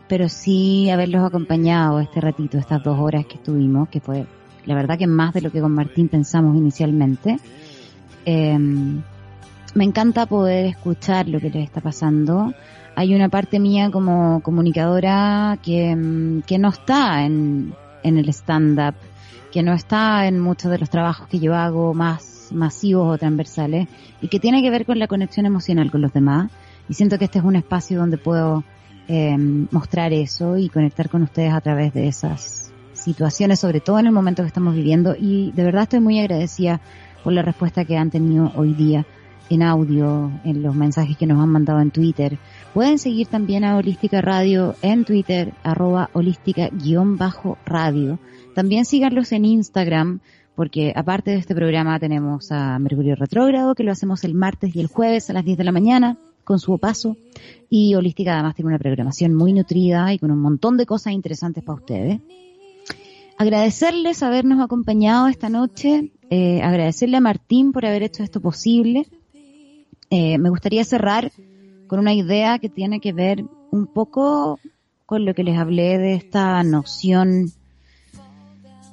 pero 0.08 0.30
sí 0.30 0.90
haberlos 0.90 1.26
acompañado 1.26 2.00
este 2.00 2.22
ratito, 2.22 2.58
estas 2.58 2.84
dos 2.84 3.00
horas 3.00 3.26
que 3.26 3.36
estuvimos, 3.36 3.90
que 3.90 4.00
fue 4.00 4.26
la 4.66 4.76
verdad 4.76 4.98
que 4.98 5.08
más 5.08 5.34
de 5.34 5.42
lo 5.42 5.52
que 5.52 5.62
con 5.62 5.72
Martín 5.72 6.10
pensamos 6.10 6.56
inicialmente. 6.58 7.38
Em, 8.26 9.02
me 9.76 9.84
encanta 9.86 10.26
poder 10.26 10.66
escuchar 10.66 11.30
lo 11.30 11.40
que 11.40 11.50
les 11.50 11.64
está 11.64 11.80
pasando. 11.80 12.54
Hay 12.96 13.16
una 13.16 13.30
parte 13.30 13.60
mía 13.60 13.90
como 13.92 14.42
comunicadora 14.42 15.58
que, 15.64 15.92
em, 15.92 16.42
que 16.42 16.58
no 16.58 16.70
está 16.70 17.24
en, 17.24 17.74
en 18.04 18.18
el 18.18 18.28
stand-up, 18.30 18.96
que 19.52 19.64
no 19.64 19.74
está 19.74 20.28
en 20.28 20.40
muchos 20.40 20.70
de 20.70 20.80
los 20.80 20.90
trabajos 20.90 21.28
que 21.28 21.40
yo 21.40 21.56
hago 21.56 21.94
más 21.94 22.50
masivos 22.52 23.14
o 23.14 23.18
transversales 23.18 23.88
y 24.22 24.28
que 24.28 24.40
tiene 24.40 24.62
que 24.62 24.70
ver 24.70 24.86
con 24.86 25.00
la 25.00 25.08
conexión 25.08 25.46
emocional 25.46 25.92
con 25.92 26.02
los 26.02 26.12
demás. 26.12 26.52
Y 26.90 26.94
siento 26.94 27.18
que 27.18 27.26
este 27.26 27.40
es 27.40 27.46
un 27.46 27.56
espacio 27.56 28.00
donde 28.00 28.18
puedo 28.18 28.64
eh, 29.08 29.38
mostrar 29.72 30.14
eso 30.14 30.58
y 30.58 30.70
conectar 30.70 31.10
con 31.10 31.24
ustedes 31.24 31.54
a 31.54 31.62
través 31.62 31.94
de 31.94 32.08
esas 32.08 32.72
situaciones, 32.94 33.60
sobre 33.60 33.80
todo 33.80 34.00
en 34.00 34.08
el 34.08 34.12
momento 34.12 34.44
que 34.44 34.48
estamos 34.48 34.76
viviendo. 34.76 35.16
Y 35.18 35.52
de 35.54 35.64
verdad 35.64 35.84
estoy 35.84 36.00
muy 36.00 36.20
agradecida 36.20 36.82
por 37.24 37.34
la 37.34 37.42
respuesta 37.42 37.86
que 37.86 37.98
han 37.98 38.10
tenido 38.10 38.52
hoy 38.56 38.74
día 38.74 39.06
en 39.50 39.64
audio, 39.64 40.30
en 40.44 40.62
los 40.62 40.76
mensajes 40.76 41.16
que 41.18 41.26
nos 41.26 41.42
han 41.42 41.50
mandado 41.50 41.80
en 41.80 41.92
Twitter. 41.92 42.38
Pueden 42.74 43.00
seguir 43.00 43.28
también 43.28 43.64
a 43.64 43.78
Holística 43.78 44.20
Radio 44.22 44.76
en 44.82 45.06
Twitter, 45.06 45.54
arroba 45.64 46.10
holística-radio. 46.14 48.20
También 48.54 48.84
síganlos 48.86 49.32
en 49.32 49.46
Instagram, 49.46 50.20
porque 50.56 50.92
aparte 50.96 51.32
de 51.32 51.38
este 51.38 51.56
programa 51.56 52.00
tenemos 52.00 52.52
a 52.52 52.78
Mercurio 52.80 53.16
Retrógrado, 53.16 53.76
que 53.76 53.84
lo 53.84 53.92
hacemos 53.92 54.24
el 54.24 54.34
martes 54.34 54.76
y 54.76 54.82
el 54.82 54.88
jueves 54.88 55.30
a 55.30 55.34
las 55.34 55.46
10 55.46 55.58
de 55.58 55.64
la 55.64 55.72
mañana, 55.72 56.18
con 56.48 56.60
su 56.60 56.80
paso, 56.80 57.18
y 57.69 57.94
Holística 57.95 58.34
además 58.34 58.56
tiene 58.56 58.69
una 58.69 58.80
programación 58.80 59.34
muy 59.34 59.52
nutrida 59.52 60.14
y 60.14 60.18
con 60.18 60.32
un 60.32 60.40
montón 60.40 60.78
de 60.78 60.86
cosas 60.86 61.11
interesantes 61.11 61.61
para 61.61 61.76
ustedes. 61.76 62.22
Agradecerles 63.38 64.24
habernos 64.24 64.64
acompañado 64.64 65.28
esta 65.28 65.49
noche, 65.49 66.14
eh, 66.30 66.61
agradecerle 66.61 67.18
a 67.18 67.22
Martín 67.22 67.74
por 67.74 67.86
haber 67.86 68.02
hecho 68.02 68.24
esto 68.24 68.40
posible. 68.40 69.07
Eh, 70.10 70.38
me 70.38 70.49
gustaría 70.49 70.86
cerrar 70.86 71.34
con 71.88 71.99
una 71.99 72.14
idea 72.14 72.60
que 72.60 72.69
tiene 72.69 73.02
que 73.02 73.11
ver 73.11 73.44
un 73.69 73.86
poco 73.86 74.57
con 75.06 75.26
lo 75.26 75.34
que 75.34 75.44
les 75.44 75.57
hablé 75.57 75.98
de 75.98 76.15
esta 76.15 76.64
noción 76.64 77.52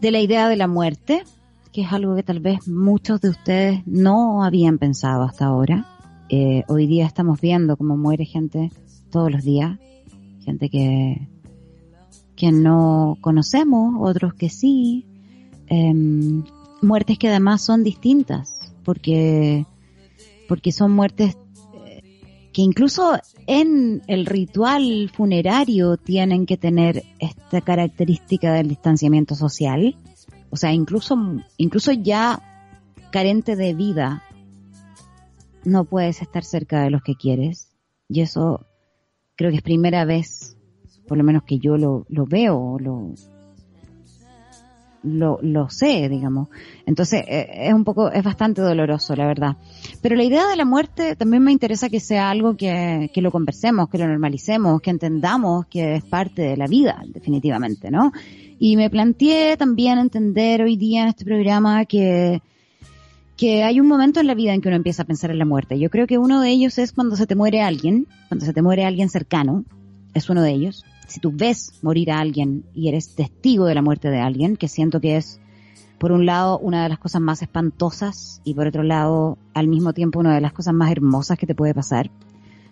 de 0.00 0.10
la 0.10 0.18
idea 0.18 0.48
de 0.48 0.56
la 0.56 0.66
muerte, 0.66 1.22
que 1.72 1.82
es 1.82 1.92
algo 1.92 2.16
que 2.16 2.24
tal 2.24 2.40
vez 2.40 2.66
muchos 2.66 3.20
de 3.20 3.28
ustedes 3.28 3.86
no 3.86 4.42
habían 4.42 4.78
pensado 4.78 5.22
hasta 5.22 5.46
ahora. 5.46 5.93
Eh, 6.28 6.64
hoy 6.68 6.86
día 6.86 7.06
estamos 7.06 7.40
viendo 7.40 7.76
cómo 7.76 7.96
muere 7.96 8.24
gente 8.24 8.70
todos 9.10 9.30
los 9.30 9.44
días, 9.44 9.78
gente 10.42 10.70
que, 10.70 11.28
que 12.34 12.50
no 12.50 13.18
conocemos, 13.20 13.94
otros 14.00 14.34
que 14.34 14.48
sí, 14.48 15.06
em, 15.66 16.42
muertes 16.80 17.18
que 17.18 17.28
además 17.28 17.62
son 17.62 17.84
distintas, 17.84 18.72
porque, 18.84 19.66
porque 20.48 20.72
son 20.72 20.92
muertes 20.92 21.36
eh, 21.86 22.02
que 22.52 22.62
incluso 22.62 23.18
en 23.46 24.02
el 24.06 24.24
ritual 24.24 25.10
funerario 25.14 25.98
tienen 25.98 26.46
que 26.46 26.56
tener 26.56 27.04
esta 27.18 27.60
característica 27.60 28.52
del 28.54 28.68
distanciamiento 28.68 29.34
social. 29.34 29.96
O 30.50 30.56
sea, 30.56 30.72
incluso, 30.72 31.16
incluso 31.58 31.92
ya 31.92 32.40
carente 33.10 33.56
de 33.56 33.74
vida, 33.74 34.22
no 35.64 35.84
puedes 35.84 36.22
estar 36.22 36.44
cerca 36.44 36.82
de 36.82 36.90
los 36.90 37.02
que 37.02 37.14
quieres. 37.14 37.70
Y 38.08 38.20
eso 38.20 38.66
creo 39.36 39.50
que 39.50 39.56
es 39.56 39.62
primera 39.62 40.04
vez, 40.04 40.56
por 41.08 41.18
lo 41.18 41.24
menos 41.24 41.42
que 41.44 41.58
yo 41.58 41.76
lo, 41.76 42.06
veo, 42.08 42.76
lo, 42.78 43.14
lo, 45.02 45.38
lo 45.42 45.70
sé, 45.70 46.08
digamos. 46.08 46.48
Entonces, 46.86 47.24
eh, 47.26 47.66
es 47.68 47.74
un 47.74 47.84
poco, 47.84 48.10
es 48.10 48.22
bastante 48.22 48.62
doloroso, 48.62 49.16
la 49.16 49.26
verdad. 49.26 49.56
Pero 50.02 50.16
la 50.16 50.24
idea 50.24 50.46
de 50.48 50.56
la 50.56 50.64
muerte 50.64 51.16
también 51.16 51.42
me 51.42 51.52
interesa 51.52 51.88
que 51.88 52.00
sea 52.00 52.30
algo 52.30 52.56
que, 52.56 53.10
que 53.12 53.22
lo 53.22 53.30
conversemos, 53.30 53.88
que 53.88 53.98
lo 53.98 54.06
normalicemos, 54.06 54.80
que 54.80 54.90
entendamos 54.90 55.66
que 55.66 55.96
es 55.96 56.04
parte 56.04 56.42
de 56.42 56.56
la 56.56 56.66
vida, 56.66 57.02
definitivamente, 57.06 57.90
¿no? 57.90 58.12
Y 58.58 58.76
me 58.76 58.88
planteé 58.88 59.56
también 59.56 59.98
entender 59.98 60.62
hoy 60.62 60.76
día 60.76 61.02
en 61.02 61.08
este 61.08 61.24
programa 61.24 61.84
que, 61.86 62.40
que 63.36 63.64
hay 63.64 63.80
un 63.80 63.88
momento 63.88 64.20
en 64.20 64.26
la 64.26 64.34
vida 64.34 64.54
en 64.54 64.60
que 64.60 64.68
uno 64.68 64.76
empieza 64.76 65.02
a 65.02 65.06
pensar 65.06 65.30
en 65.30 65.38
la 65.38 65.44
muerte. 65.44 65.78
Yo 65.78 65.90
creo 65.90 66.06
que 66.06 66.18
uno 66.18 66.40
de 66.40 66.50
ellos 66.50 66.78
es 66.78 66.92
cuando 66.92 67.16
se 67.16 67.26
te 67.26 67.34
muere 67.34 67.62
alguien, 67.62 68.06
cuando 68.28 68.46
se 68.46 68.52
te 68.52 68.62
muere 68.62 68.84
alguien 68.84 69.08
cercano, 69.08 69.64
es 70.14 70.30
uno 70.30 70.42
de 70.42 70.52
ellos 70.52 70.84
si 71.06 71.20
tú 71.20 71.32
ves 71.32 71.72
morir 71.82 72.10
a 72.10 72.18
alguien 72.18 72.64
y 72.74 72.88
eres 72.88 73.14
testigo 73.14 73.66
de 73.66 73.74
la 73.74 73.82
muerte 73.82 74.10
de 74.10 74.20
alguien, 74.20 74.56
que 74.56 74.68
siento 74.68 75.00
que 75.00 75.16
es, 75.16 75.40
por 75.98 76.12
un 76.12 76.26
lado, 76.26 76.58
una 76.58 76.82
de 76.82 76.88
las 76.88 76.98
cosas 76.98 77.20
más 77.20 77.42
espantosas 77.42 78.40
y 78.44 78.54
por 78.54 78.66
otro 78.66 78.82
lado, 78.82 79.38
al 79.52 79.68
mismo 79.68 79.92
tiempo, 79.92 80.18
una 80.18 80.34
de 80.34 80.40
las 80.40 80.52
cosas 80.52 80.74
más 80.74 80.90
hermosas 80.90 81.38
que 81.38 81.46
te 81.46 81.54
puede 81.54 81.74
pasar, 81.74 82.10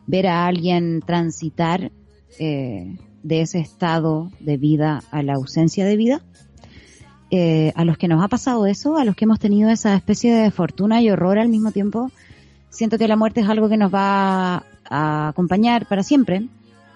ver 0.06 0.26
a 0.26 0.46
alguien 0.46 1.00
transitar 1.04 1.92
eh, 2.38 2.96
de 3.22 3.40
ese 3.40 3.60
estado 3.60 4.30
de 4.40 4.56
vida 4.56 5.02
a 5.10 5.22
la 5.22 5.34
ausencia 5.34 5.84
de 5.84 5.96
vida. 5.96 6.22
Eh, 7.34 7.72
a 7.76 7.86
los 7.86 7.96
que 7.96 8.08
nos 8.08 8.22
ha 8.22 8.28
pasado 8.28 8.66
eso, 8.66 8.98
a 8.98 9.06
los 9.06 9.16
que 9.16 9.24
hemos 9.24 9.40
tenido 9.40 9.70
esa 9.70 9.94
especie 9.94 10.34
de 10.34 10.50
fortuna 10.50 11.00
y 11.00 11.08
horror 11.08 11.38
al 11.38 11.48
mismo 11.48 11.72
tiempo, 11.72 12.10
siento 12.68 12.98
que 12.98 13.08
la 13.08 13.16
muerte 13.16 13.40
es 13.40 13.48
algo 13.48 13.70
que 13.70 13.78
nos 13.78 13.92
va 13.92 14.64
a 14.84 15.28
acompañar 15.28 15.86
para 15.86 16.02
siempre 16.02 16.46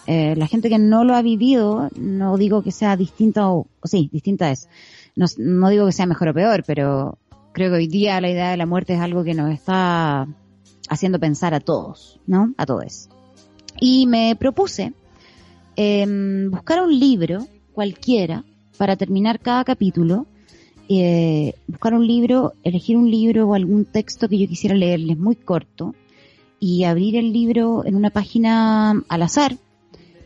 eh, 0.07 0.35
la 0.37 0.47
gente 0.47 0.69
que 0.69 0.79
no 0.79 1.05
lo 1.05 1.15
ha 1.15 1.23
vivido, 1.23 1.89
no 1.97 2.37
digo 2.37 2.63
que 2.63 2.71
sea 2.71 2.97
distinta 2.97 3.51
o, 3.51 3.67
sí, 3.85 4.09
distinta 4.13 4.51
es. 4.51 4.69
No, 5.17 5.69
digo 5.71 5.87
que 5.87 5.93
sea 5.93 6.07
mejor 6.07 6.29
o 6.29 6.35
peor, 6.35 6.63
pero 6.67 7.19
creo 7.53 7.71
que 7.71 7.77
hoy 7.77 7.89
día 7.89 8.21
la 8.21 8.31
idea 8.31 8.51
de 8.51 8.57
la 8.57 8.67
muerte 8.67 8.95
es 8.95 9.01
algo 9.01 9.25
que 9.25 9.35
nos 9.35 9.51
está 9.51 10.29
haciendo 10.89 11.19
pensar 11.19 11.55
a 11.55 11.61
todos, 11.61 12.21
¿no? 12.27 12.55
A 12.59 12.67
todos. 12.67 13.09
Y 13.81 14.07
me 14.07 14.37
propuse 14.37 14.93
eh, 15.75 16.07
buscar 16.51 16.83
un 16.83 16.99
libro, 16.99 17.47
cualquiera, 17.73 18.45
para 18.77 18.97
terminar 18.97 19.41
cada 19.41 19.65
capítulo, 19.65 20.27
eh, 20.89 21.55
buscar 21.67 21.95
un 21.95 22.07
libro, 22.07 22.53
elegir 22.63 22.97
un 22.97 23.11
libro 23.11 23.49
o 23.49 23.55
algún 23.55 23.85
texto 23.85 24.29
que 24.29 24.39
yo 24.39 24.47
quisiera 24.47 24.77
leerles 24.77 25.19
muy 25.19 25.35
corto 25.35 25.95
y 26.61 26.85
abrir 26.85 27.17
el 27.17 27.33
libro 27.33 27.85
en 27.85 27.97
una 27.97 28.11
página 28.11 29.03
al 29.09 29.23
azar 29.23 29.57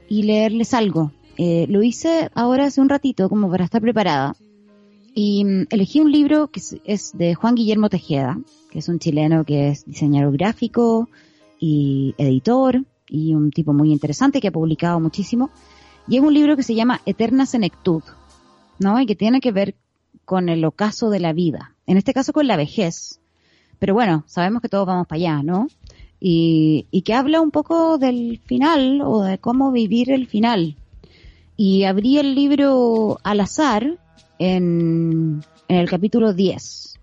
y 0.09 0.25
leerles 0.25 0.75
algo. 0.75 1.13
Eh, 1.39 1.67
lo 1.69 1.83
hice 1.83 2.29
ahora 2.35 2.67
hace 2.67 2.81
un 2.81 2.91
ratito 2.91 3.29
como 3.31 3.51
para 3.51 3.65
estar 3.65 3.81
preparada 3.81 4.37
y 5.15 5.45
mm, 5.45 5.67
elegí 5.71 6.01
un 6.01 6.13
libro 6.13 6.49
que 6.49 6.61
es, 6.85 7.17
de 7.17 7.35
Juan 7.35 7.55
Guillermo 7.55 7.89
Tejeda, 7.89 8.39
que 8.71 8.81
es 8.81 8.89
un 8.89 8.99
chileno 8.99 9.45
que 9.45 9.69
es 9.69 9.85
diseñador 9.87 10.33
gráfico 10.37 11.09
y 11.59 12.15
editor 12.19 12.85
y 13.09 13.35
un 13.35 13.51
tipo 13.51 13.73
muy 13.73 13.93
interesante 13.93 14.41
que 14.41 14.49
ha 14.49 14.53
publicado 14.53 15.01
muchísimo. 15.01 15.51
Y 16.09 16.17
es 16.17 16.23
un 16.23 16.35
libro 16.35 16.57
que 16.57 16.63
se 16.63 16.75
llama 16.75 17.01
Eterna 17.07 17.47
Senectud, 17.47 18.03
¿no? 18.81 19.01
Y 19.01 19.07
que 19.07 19.15
tiene 19.15 19.41
que 19.41 19.53
ver 19.53 19.77
con 20.25 20.49
el 20.49 20.65
ocaso 20.65 21.09
de 21.11 21.21
la 21.21 21.33
vida. 21.33 21.77
En 21.87 21.97
este 21.97 22.13
caso 22.13 22.33
con 22.33 22.49
la 22.49 22.57
vejez. 22.57 23.21
Pero 23.79 23.95
bueno, 23.95 24.25
sabemos 24.27 24.61
que 24.61 24.69
todos 24.69 24.87
vamos 24.87 25.07
para 25.07 25.19
allá, 25.19 25.43
¿no? 25.43 25.69
y, 26.21 26.87
y 26.91 27.03
que 27.03 27.15
habla 27.15 27.41
un 27.41 27.51
poco 27.51 27.99
del 27.99 28.39
final 28.45 29.01
o 29.03 29.23
de 29.23 29.39
cómo 29.39 29.73
vivir 29.73 30.11
el 30.11 30.27
final. 30.27 30.77
Y 31.57 31.85
abrí 31.85 32.19
el 32.19 32.35
libro 32.35 33.19
al 33.25 33.41
azar 33.41 33.99
en, 34.39 35.43
en 35.69 35.77
el 35.77 35.89
capítulo 35.89 36.35
10. 36.35 36.99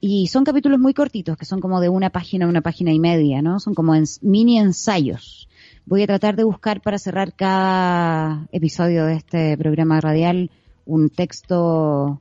Y 0.00 0.26
son 0.26 0.44
capítulos 0.44 0.78
muy 0.78 0.92
cortitos, 0.92 1.36
que 1.38 1.46
son 1.46 1.60
como 1.60 1.80
de 1.80 1.88
una 1.88 2.10
página, 2.10 2.46
una 2.46 2.60
página 2.60 2.92
y 2.92 3.00
media, 3.00 3.40
¿no? 3.40 3.58
Son 3.58 3.74
como 3.74 3.94
mini 4.20 4.58
ensayos. 4.58 5.48
Voy 5.86 6.02
a 6.02 6.06
tratar 6.06 6.36
de 6.36 6.44
buscar 6.44 6.82
para 6.82 6.98
cerrar 6.98 7.34
cada 7.34 8.46
episodio 8.52 9.06
de 9.06 9.14
este 9.14 9.56
programa 9.56 10.00
radial 10.00 10.50
un 10.86 11.10
texto 11.10 12.20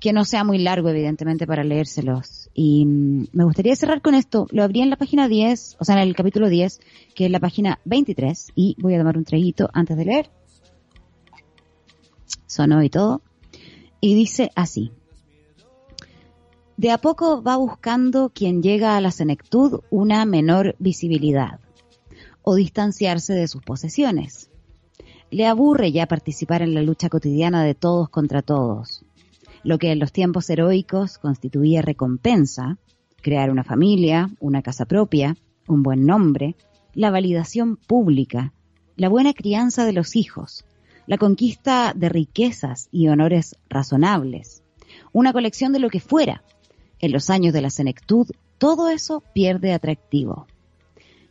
que 0.00 0.12
no 0.12 0.24
sea 0.24 0.44
muy 0.44 0.58
largo, 0.58 0.88
evidentemente, 0.88 1.46
para 1.46 1.62
leérselos. 1.62 2.50
Y 2.54 2.86
me 2.86 3.44
gustaría 3.44 3.76
cerrar 3.76 4.00
con 4.00 4.14
esto. 4.14 4.46
Lo 4.50 4.64
abrí 4.64 4.80
en 4.80 4.90
la 4.90 4.96
página 4.96 5.28
10, 5.28 5.76
o 5.78 5.84
sea, 5.84 5.96
en 5.96 6.08
el 6.08 6.16
capítulo 6.16 6.48
10, 6.48 6.80
que 7.14 7.26
es 7.26 7.30
la 7.30 7.38
página 7.38 7.78
23, 7.84 8.48
y 8.54 8.76
voy 8.80 8.94
a 8.94 8.98
tomar 8.98 9.18
un 9.18 9.24
traguito 9.24 9.68
antes 9.72 9.96
de 9.96 10.04
leer. 10.06 10.30
Sonó 12.46 12.82
y 12.82 12.88
todo. 12.88 13.20
Y 14.00 14.14
dice 14.14 14.50
así. 14.56 14.90
De 16.78 16.90
a 16.90 16.98
poco 16.98 17.42
va 17.42 17.56
buscando 17.56 18.30
quien 18.30 18.62
llega 18.62 18.96
a 18.96 19.00
la 19.02 19.10
senectud 19.10 19.80
una 19.90 20.24
menor 20.24 20.76
visibilidad 20.78 21.60
o 22.42 22.54
distanciarse 22.54 23.34
de 23.34 23.48
sus 23.48 23.62
posesiones. 23.62 24.49
Le 25.30 25.46
aburre 25.46 25.92
ya 25.92 26.06
participar 26.06 26.62
en 26.62 26.74
la 26.74 26.82
lucha 26.82 27.08
cotidiana 27.08 27.62
de 27.64 27.74
todos 27.74 28.08
contra 28.08 28.42
todos 28.42 29.04
lo 29.62 29.78
que 29.78 29.92
en 29.92 29.98
los 29.98 30.12
tiempos 30.12 30.48
heroicos 30.50 31.18
constituía 31.18 31.82
recompensa, 31.82 32.78
crear 33.22 33.50
una 33.50 33.64
familia, 33.64 34.30
una 34.40 34.62
casa 34.62 34.86
propia, 34.86 35.36
un 35.66 35.82
buen 35.82 36.06
nombre, 36.06 36.56
la 36.94 37.10
validación 37.10 37.76
pública, 37.76 38.52
la 38.96 39.08
buena 39.08 39.32
crianza 39.34 39.84
de 39.84 39.92
los 39.92 40.16
hijos, 40.16 40.64
la 41.06 41.18
conquista 41.18 41.92
de 41.94 42.08
riquezas 42.08 42.88
y 42.90 43.08
honores 43.08 43.56
razonables, 43.68 44.62
una 45.12 45.32
colección 45.32 45.72
de 45.72 45.78
lo 45.78 45.90
que 45.90 46.00
fuera. 46.00 46.42
En 46.98 47.12
los 47.12 47.30
años 47.30 47.52
de 47.54 47.62
la 47.62 47.70
senectud, 47.70 48.28
todo 48.58 48.88
eso 48.88 49.22
pierde 49.34 49.72
atractivo. 49.72 50.46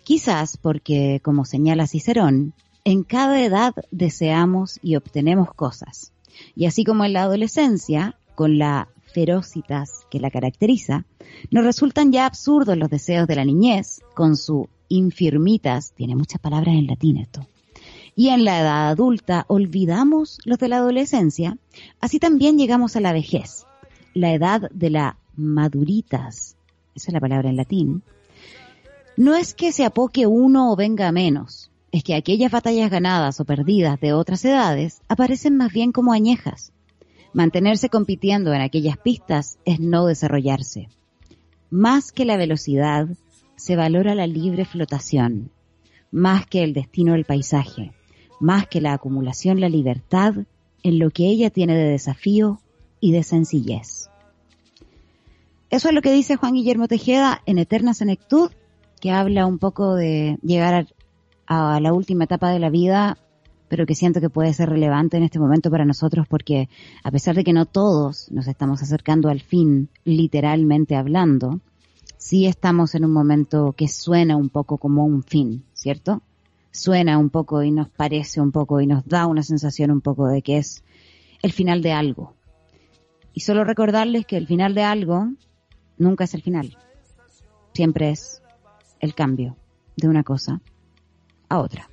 Quizás 0.04 0.58
porque, 0.58 1.20
como 1.24 1.46
señala 1.46 1.86
Cicerón, 1.86 2.54
en 2.84 3.04
cada 3.04 3.44
edad 3.44 3.74
deseamos 3.92 4.80
y 4.82 4.96
obtenemos 4.96 5.54
cosas. 5.54 6.12
Y 6.56 6.66
así 6.66 6.84
como 6.84 7.06
en 7.06 7.14
la 7.14 7.24
adolescencia, 7.24 8.18
con 8.36 8.58
la 8.58 8.88
ferocitas 9.14 10.06
que 10.10 10.20
la 10.20 10.32
caracteriza, 10.32 11.06
nos 11.52 11.64
resultan 11.64 12.12
ya 12.12 12.26
absurdos 12.26 12.78
los 12.78 12.90
deseos 12.90 13.28
de 13.28 13.36
la 13.36 13.46
niñez, 13.46 14.02
con 14.14 14.38
su 14.38 14.70
infirmitas, 14.88 15.94
tiene 15.94 16.16
muchas 16.16 16.42
palabras 16.42 16.76
en 16.76 16.88
latín 16.88 17.18
esto, 17.18 17.48
y 18.16 18.30
en 18.30 18.44
la 18.44 18.60
edad 18.60 18.90
adulta 18.90 19.46
olvidamos 19.48 20.40
los 20.46 20.58
de 20.58 20.68
la 20.68 20.78
adolescencia, 20.78 21.58
así 22.02 22.20
también 22.20 22.58
llegamos 22.58 22.96
a 22.96 23.00
la 23.00 23.14
vejez, 23.14 23.66
la 24.14 24.34
edad 24.34 24.70
de 24.72 24.90
la 24.90 25.18
maduritas, 25.36 26.58
esa 26.96 27.08
es 27.08 27.14
la 27.14 27.20
palabra 27.20 27.50
en 27.50 27.56
latín, 27.56 28.04
no 29.16 29.36
es 29.36 29.54
que 29.54 29.72
se 29.72 29.86
apoque 29.86 30.28
uno 30.28 30.72
o 30.72 30.76
venga 30.76 31.12
menos, 31.12 31.69
es 31.92 32.04
que 32.04 32.16
aquellas 32.16 32.52
batallas 32.52 32.90
ganadas 32.90 33.40
o 33.40 33.46
perdidas 33.46 34.00
de 34.00 34.14
otras 34.14 34.44
edades 34.46 35.02
aparecen 35.08 35.58
más 35.58 35.72
bien 35.72 35.92
como 35.92 36.14
añejas, 36.14 36.74
Mantenerse 37.34 37.90
compitiendo 37.90 38.54
en 38.54 38.62
aquellas 38.62 38.98
pistas 38.98 39.60
es 39.66 39.80
no 39.80 40.08
desarrollarse. 40.08 40.90
Más 41.70 42.12
que 42.12 42.26
la 42.26 42.38
velocidad, 42.38 43.08
se 43.56 43.76
valora 43.76 44.16
la 44.16 44.26
libre 44.26 44.66
flotación. 44.66 45.52
Más 46.12 46.48
que 46.48 46.64
el 46.64 46.74
destino 46.74 47.14
del 47.14 47.26
paisaje. 47.26 47.92
Más 48.40 48.68
que 48.68 48.82
la 48.82 48.94
acumulación, 48.94 49.60
la 49.60 49.70
libertad 49.70 50.34
en 50.82 50.98
lo 50.98 51.12
que 51.12 51.28
ella 51.28 51.52
tiene 51.52 51.76
de 51.76 51.92
desafío 51.92 52.62
y 53.00 53.12
de 53.12 53.22
sencillez. 53.22 54.10
Eso 55.70 55.90
es 55.90 55.94
lo 55.94 56.02
que 56.02 56.12
dice 56.12 56.36
Juan 56.36 56.54
Guillermo 56.54 56.88
Tejeda 56.88 57.44
en 57.46 57.60
Eterna 57.60 57.94
Senectud, 57.94 58.50
que 59.00 59.12
habla 59.12 59.46
un 59.46 59.60
poco 59.60 59.94
de 59.94 60.40
llegar 60.42 60.88
a 61.50 61.80
la 61.82 61.92
última 61.92 62.24
etapa 62.24 62.52
de 62.52 62.60
la 62.60 62.70
vida 62.70 63.18
pero 63.70 63.86
que 63.86 63.96
siento 63.96 64.20
que 64.20 64.30
puede 64.30 64.54
ser 64.54 64.70
relevante 64.70 65.18
en 65.18 65.24
este 65.24 65.40
momento 65.40 65.70
para 65.70 65.86
nosotros 65.86 66.28
porque 66.28 66.70
a 67.04 67.12
pesar 67.12 67.36
de 67.36 67.44
que 67.44 67.54
no 67.54 67.66
todos 67.66 68.30
nos 68.32 68.48
estamos 68.48 68.82
acercando 68.82 69.30
al 69.30 69.42
fin, 69.42 69.90
literalmente 70.04 70.96
hablando, 70.96 71.62
sí 72.18 72.48
estamos 72.48 72.96
en 72.96 73.06
un 73.06 73.12
momento 73.12 73.74
que 73.78 73.88
suena 73.88 74.36
un 74.36 74.50
poco 74.50 74.80
como 74.80 75.06
un 75.06 75.24
fin, 75.24 75.64
¿cierto? 75.74 76.24
Suena 76.72 77.18
un 77.20 77.30
poco 77.30 77.64
y 77.64 77.72
nos 77.72 77.90
parece 77.90 78.42
un 78.42 78.52
poco 78.52 78.82
y 78.82 78.88
nos 78.88 79.06
da 79.06 79.28
una 79.28 79.44
sensación 79.44 79.92
un 79.92 80.02
poco 80.02 80.28
de 80.28 80.42
que 80.42 80.58
es 80.58 80.84
el 81.44 81.52
final 81.52 81.82
de 81.84 81.92
algo. 81.92 82.34
Y 83.34 83.42
solo 83.42 83.64
recordarles 83.64 84.26
que 84.26 84.38
el 84.38 84.48
final 84.48 84.74
de 84.74 84.84
algo 84.84 85.30
nunca 85.98 86.24
es 86.24 86.34
el 86.34 86.42
final. 86.42 86.76
Siempre 87.74 88.10
es 88.10 88.42
el 89.00 89.14
cambio 89.14 89.56
de 89.96 90.08
una 90.08 90.24
cosa 90.24 90.60
a 91.50 91.60
otra. 91.60 91.90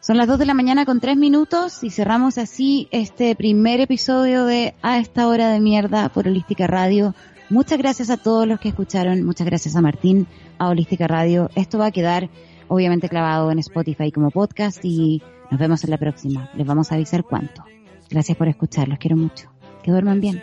Son 0.00 0.16
las 0.16 0.28
2 0.28 0.38
de 0.38 0.46
la 0.46 0.54
mañana 0.54 0.84
con 0.84 1.00
3 1.00 1.16
minutos 1.16 1.82
y 1.82 1.90
cerramos 1.90 2.38
así 2.38 2.86
este 2.92 3.34
primer 3.34 3.80
episodio 3.80 4.44
de 4.44 4.74
A 4.80 4.98
esta 4.98 5.26
hora 5.26 5.50
de 5.50 5.58
mierda 5.58 6.08
por 6.10 6.28
Holística 6.28 6.68
Radio. 6.68 7.14
Muchas 7.50 7.78
gracias 7.78 8.10
a 8.10 8.16
todos 8.16 8.46
los 8.46 8.60
que 8.60 8.68
escucharon, 8.68 9.24
muchas 9.24 9.46
gracias 9.46 9.74
a 9.74 9.80
Martín, 9.80 10.28
a 10.58 10.68
Holística 10.68 11.08
Radio. 11.08 11.50
Esto 11.56 11.78
va 11.78 11.86
a 11.86 11.90
quedar 11.90 12.30
obviamente 12.68 13.08
clavado 13.08 13.50
en 13.50 13.58
Spotify 13.58 14.12
como 14.12 14.30
podcast 14.30 14.84
y 14.84 15.22
nos 15.50 15.58
vemos 15.58 15.82
en 15.82 15.90
la 15.90 15.98
próxima. 15.98 16.50
Les 16.54 16.66
vamos 16.66 16.92
a 16.92 16.96
avisar 16.96 17.24
cuánto. 17.24 17.64
Gracias 18.08 18.36
por 18.36 18.48
escuchar, 18.48 18.88
los 18.88 18.98
quiero 18.98 19.16
mucho. 19.16 19.50
Que 19.82 19.90
duerman 19.90 20.20
bien. 20.20 20.42